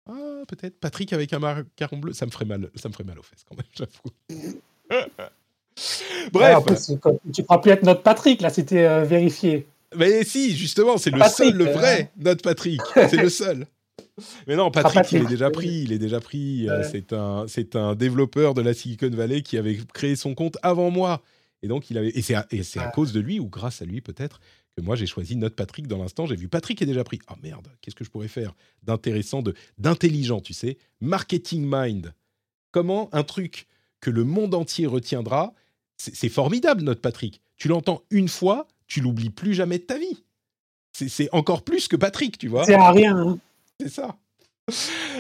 ah, 0.07 0.43
peut-être 0.47 0.79
Patrick 0.79 1.13
avec 1.13 1.33
un 1.33 1.39
macaron 1.39 1.97
bleu, 1.97 2.13
ça 2.13 2.25
me 2.25 2.31
ferait 2.31 2.45
mal, 2.45 2.69
ça 2.75 2.89
me 2.89 2.93
ferait 2.93 3.05
mal 3.05 3.17
aux 3.17 3.23
fesses 3.23 3.45
quand 3.47 3.55
même, 3.55 3.65
j'avoue. 3.73 4.61
Bref. 6.35 6.63
tu 7.33 7.43
crois 7.43 7.61
plus 7.61 7.71
être 7.71 7.83
notre 7.83 8.01
Patrick, 8.01 8.41
là, 8.41 8.49
c'était 8.49 8.85
euh, 8.85 9.03
vérifié. 9.03 9.65
Mais 9.97 10.23
si, 10.23 10.55
justement, 10.55 10.97
c'est 10.97 11.11
le 11.11 11.21
seul, 11.23 11.53
le 11.55 11.65
vrai, 11.65 12.11
euh, 12.17 12.23
notre 12.23 12.41
Patrick. 12.41 12.81
C'est 12.93 13.21
le 13.21 13.29
seul. 13.29 13.65
Mais 14.47 14.55
non, 14.55 14.71
Patrick, 14.71 15.11
il 15.11 15.23
est 15.23 15.27
déjà 15.27 15.49
pris. 15.49 15.83
Il 15.83 15.91
est 15.91 15.99
déjà 15.99 16.19
pris. 16.19 16.69
Euh, 16.69 16.83
c'est 16.89 17.13
un, 17.13 17.45
c'est 17.47 17.75
un 17.75 17.95
développeur 17.95 18.53
de 18.53 18.61
la 18.61 18.73
Silicon 18.73 19.09
Valley 19.09 19.41
qui 19.41 19.57
avait 19.57 19.77
créé 19.93 20.15
son 20.15 20.35
compte 20.35 20.57
avant 20.61 20.89
moi. 20.89 21.21
Et 21.63 21.67
donc, 21.67 21.89
il 21.89 21.97
avait, 21.97 22.09
et 22.09 22.21
c'est 22.21 22.35
à, 22.35 22.47
à, 22.79 22.87
cause 22.89 23.11
de 23.11 23.19
lui, 23.19 23.39
ou 23.39 23.49
grâce 23.49 23.81
à 23.81 23.85
lui 23.85 24.01
peut-être, 24.01 24.39
que 24.75 24.81
moi 24.81 24.95
j'ai 24.95 25.05
choisi 25.05 25.35
notre 25.35 25.55
Patrick 25.55 25.87
dans 25.87 25.97
l'instant. 25.97 26.25
J'ai 26.25 26.35
vu 26.35 26.47
Patrick 26.47 26.81
est 26.81 26.85
déjà 26.85 27.03
pris. 27.03 27.19
Oh 27.29 27.35
merde, 27.41 27.67
qu'est-ce 27.81 27.95
que 27.95 28.03
je 28.03 28.09
pourrais 28.09 28.27
faire 28.27 28.53
d'intéressant, 28.83 29.41
de, 29.41 29.53
d'intelligent, 29.77 30.41
tu 30.41 30.53
sais? 30.53 30.77
Marketing 31.01 31.65
Mind. 31.67 32.13
Comment 32.71 33.09
un 33.13 33.23
truc 33.23 33.67
que 34.01 34.09
le 34.09 34.23
monde 34.23 34.53
entier 34.53 34.85
retiendra, 34.85 35.53
c'est, 35.97 36.29
formidable, 36.29 36.83
notre 36.83 37.01
Patrick. 37.01 37.41
Tu 37.57 37.67
l'entends 37.67 38.03
une 38.11 38.27
fois, 38.27 38.67
tu 38.87 39.01
l'oublies 39.01 39.29
plus 39.29 39.53
jamais 39.53 39.79
de 39.79 39.83
ta 39.83 39.97
vie. 39.97 40.23
C'est, 40.93 41.29
encore 41.33 41.63
plus 41.63 41.87
que 41.87 41.95
Patrick, 41.95 42.37
tu 42.37 42.47
vois. 42.47 42.65
C'est 42.65 42.75
à 42.75 42.91
rien. 42.91 43.17
Hein. 43.17 43.39
C'est 43.79 43.89
ça. 43.89 44.15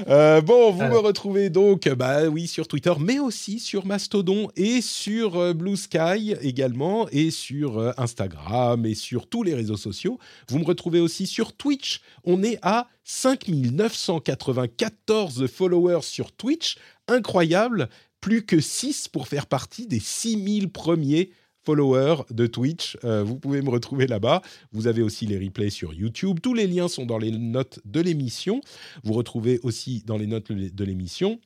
Euh, 0.07 0.41
bon, 0.41 0.71
vous 0.71 0.81
me 0.81 0.97
retrouvez 0.97 1.51
donc, 1.51 1.87
bah 1.89 2.25
oui, 2.25 2.47
sur 2.47 2.67
Twitter, 2.67 2.93
mais 2.99 3.19
aussi 3.19 3.59
sur 3.59 3.85
Mastodon 3.85 4.49
et 4.55 4.81
sur 4.81 5.37
euh, 5.37 5.53
Blue 5.53 5.77
Sky 5.77 6.33
également, 6.41 7.07
et 7.11 7.29
sur 7.29 7.77
euh, 7.77 7.91
Instagram 7.97 8.87
et 8.87 8.95
sur 8.95 9.27
tous 9.27 9.43
les 9.43 9.53
réseaux 9.53 9.77
sociaux. 9.77 10.17
Vous 10.49 10.57
me 10.57 10.65
retrouvez 10.65 10.99
aussi 10.99 11.27
sur 11.27 11.53
Twitch. 11.53 12.01
On 12.23 12.41
est 12.41 12.57
à 12.63 12.87
5994 13.03 15.45
followers 15.45 16.01
sur 16.01 16.31
Twitch, 16.31 16.79
incroyable, 17.07 17.89
plus 18.25 18.43
que 18.43 18.59
6 18.59 19.09
pour 19.09 19.27
faire 19.27 19.45
partie 19.45 19.85
des 19.85 19.99
6000 19.99 20.71
premiers 20.71 21.29
followers 21.63 22.23
de 22.31 22.47
Twitch. 22.47 22.97
Euh, 23.03 23.23
vous 23.23 23.37
pouvez 23.37 23.61
me 23.61 23.69
retrouver 23.69 24.07
là-bas. 24.07 24.41
Vous 24.71 24.87
avez 24.87 25.03
aussi 25.03 25.27
les 25.27 25.37
replays 25.37 25.69
sur 25.69 25.93
YouTube. 25.93 26.39
Tous 26.41 26.55
les 26.55 26.65
liens 26.65 26.87
sont 26.87 27.05
dans 27.05 27.19
les 27.19 27.29
notes 27.29 27.81
de 27.85 28.01
l'émission. 28.01 28.61
Vous 29.03 29.13
retrouvez 29.13 29.59
aussi 29.61 30.01
dans 30.07 30.17
les 30.17 30.25
notes 30.25 30.51
de 30.51 30.83
l'émission 30.83 31.39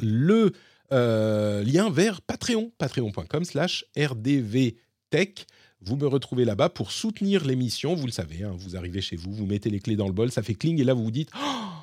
le 0.00 0.52
euh, 0.92 1.62
lien 1.62 1.90
vers 1.90 2.22
Patreon, 2.22 2.72
patreon.com 2.78 3.44
slash 3.44 3.84
rdvtech. 3.94 5.46
Vous 5.82 5.96
me 5.96 6.06
retrouvez 6.06 6.46
là-bas 6.46 6.70
pour 6.70 6.90
soutenir 6.90 7.44
l'émission. 7.44 7.94
Vous 7.94 8.06
le 8.06 8.12
savez, 8.12 8.44
hein, 8.44 8.54
vous 8.56 8.76
arrivez 8.76 9.02
chez 9.02 9.16
vous, 9.16 9.30
vous 9.30 9.44
mettez 9.44 9.68
les 9.68 9.80
clés 9.80 9.96
dans 9.96 10.06
le 10.06 10.14
bol, 10.14 10.32
ça 10.32 10.42
fait 10.42 10.54
cling 10.54 10.80
et 10.80 10.84
là 10.84 10.94
vous 10.94 11.04
vous 11.04 11.10
dites 11.10 11.28
oh, 11.36 11.81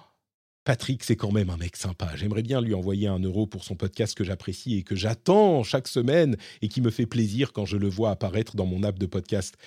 Patrick, 0.70 1.04
c'est 1.04 1.16
quand 1.16 1.32
même 1.32 1.50
un 1.50 1.58
mec 1.58 1.76
sympa. 1.76 2.12
J'aimerais 2.16 2.44
bien 2.44 2.62
lui 2.62 2.76
envoyer 2.76 3.08
un 3.08 3.18
euro 3.18 3.48
pour 3.48 3.64
son 3.64 3.74
podcast 3.74 4.16
que 4.16 4.24
j'apprécie 4.24 4.78
et 4.78 4.84
que 4.84 4.96
j'attends 4.96 5.64
chaque 5.64 5.88
semaine 5.88 6.38
et 6.62 6.68
qui 6.68 6.80
me 6.80 6.92
fait 6.92 7.08
plaisir 7.08 7.54
quand 7.54 7.66
je 7.66 7.76
le 7.76 7.90
vois 7.90 8.12
apparaître 8.12 8.56
dans 8.56 8.68
mon 8.68 8.84
app 8.84 9.00
de 9.00 9.08
podcast. 9.08 9.58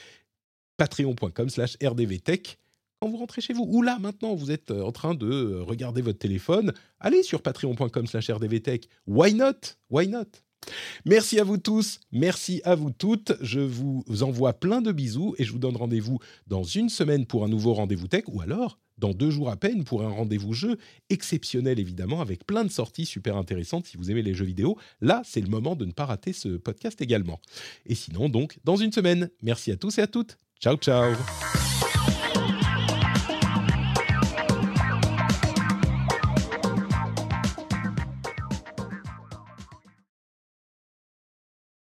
Patreon.com 0.77 1.51
slash 1.51 1.77
rdvtech 1.85 2.57
quand 3.01 3.09
vous 3.09 3.17
rentrez 3.17 3.41
chez 3.41 3.53
vous. 3.53 3.67
Ou 3.69 3.83
là, 3.83 3.99
maintenant, 3.99 4.37
vous 4.37 4.53
êtes 4.53 4.71
euh, 4.71 4.85
en 4.85 4.93
train 4.93 5.17
de 5.17 5.27
euh, 5.27 5.63
regarder 5.65 6.03
votre 6.03 6.21
téléphone. 6.21 6.73
Allez 7.01 7.25
sur 7.25 7.43
patreon.com 7.43 8.07
slash 8.07 8.31
rdvtech. 8.31 8.89
Why 9.09 9.35
not? 9.35 9.75
Why 9.91 10.07
not? 10.07 10.29
Merci 11.05 11.39
à 11.39 11.45
vous 11.45 11.59
tous, 11.59 12.01
merci 12.13 12.61
à 12.65 12.75
vous 12.75 12.91
toutes. 12.91 13.33
Je 13.41 13.61
vous 13.61 14.05
envoie 14.23 14.53
plein 14.53 14.81
de 14.81 14.93
bisous 14.93 15.35
et 15.39 15.45
je 15.45 15.53
vous 15.53 15.59
donne 15.59 15.77
rendez-vous 15.77 16.19
dans 16.47 16.63
une 16.63 16.89
semaine 16.89 17.27
pour 17.27 17.45
un 17.45 17.49
nouveau 17.49 17.75
rendez-vous 17.75 18.09
tech 18.09 18.25
ou 18.29 18.41
alors 18.41 18.79
dans 18.99 19.13
deux 19.13 19.31
jours 19.31 19.51
à 19.51 19.57
peine 19.57 19.85
pour 19.85 20.03
un 20.03 20.09
rendez-vous 20.09 20.53
jeu 20.53 20.79
exceptionnel 21.11 21.81
évidemment 21.81 22.21
avec 22.21 22.47
plein 22.47 22.65
de 22.65 22.71
sorties 22.71 23.07
super 23.07 23.37
intéressantes 23.37 23.87
si 23.87 23.97
vous 23.97 24.11
aimez 24.11 24.23
les 24.23 24.35
jeux 24.35 24.45
vidéo. 24.45 24.79
Là, 25.01 25.23
c'est 25.25 25.41
le 25.41 25.49
moment 25.49 25.75
de 25.77 25.85
ne 25.85 25.93
pas 25.93 26.07
rater 26.07 26.33
ce 26.33 26.51
podcast 26.51 27.01
également. 27.03 27.41
Et 27.87 27.95
sinon 27.95 28.29
donc 28.29 28.59
dans 28.65 28.77
une 28.77 28.93
semaine. 28.93 29.31
Merci 29.43 29.73
à 29.73 29.77
tous 29.77 29.99
et 29.99 30.03
à 30.03 30.07
toutes. 30.07 30.39
Ciao 30.61 30.77
ciao 30.77 31.15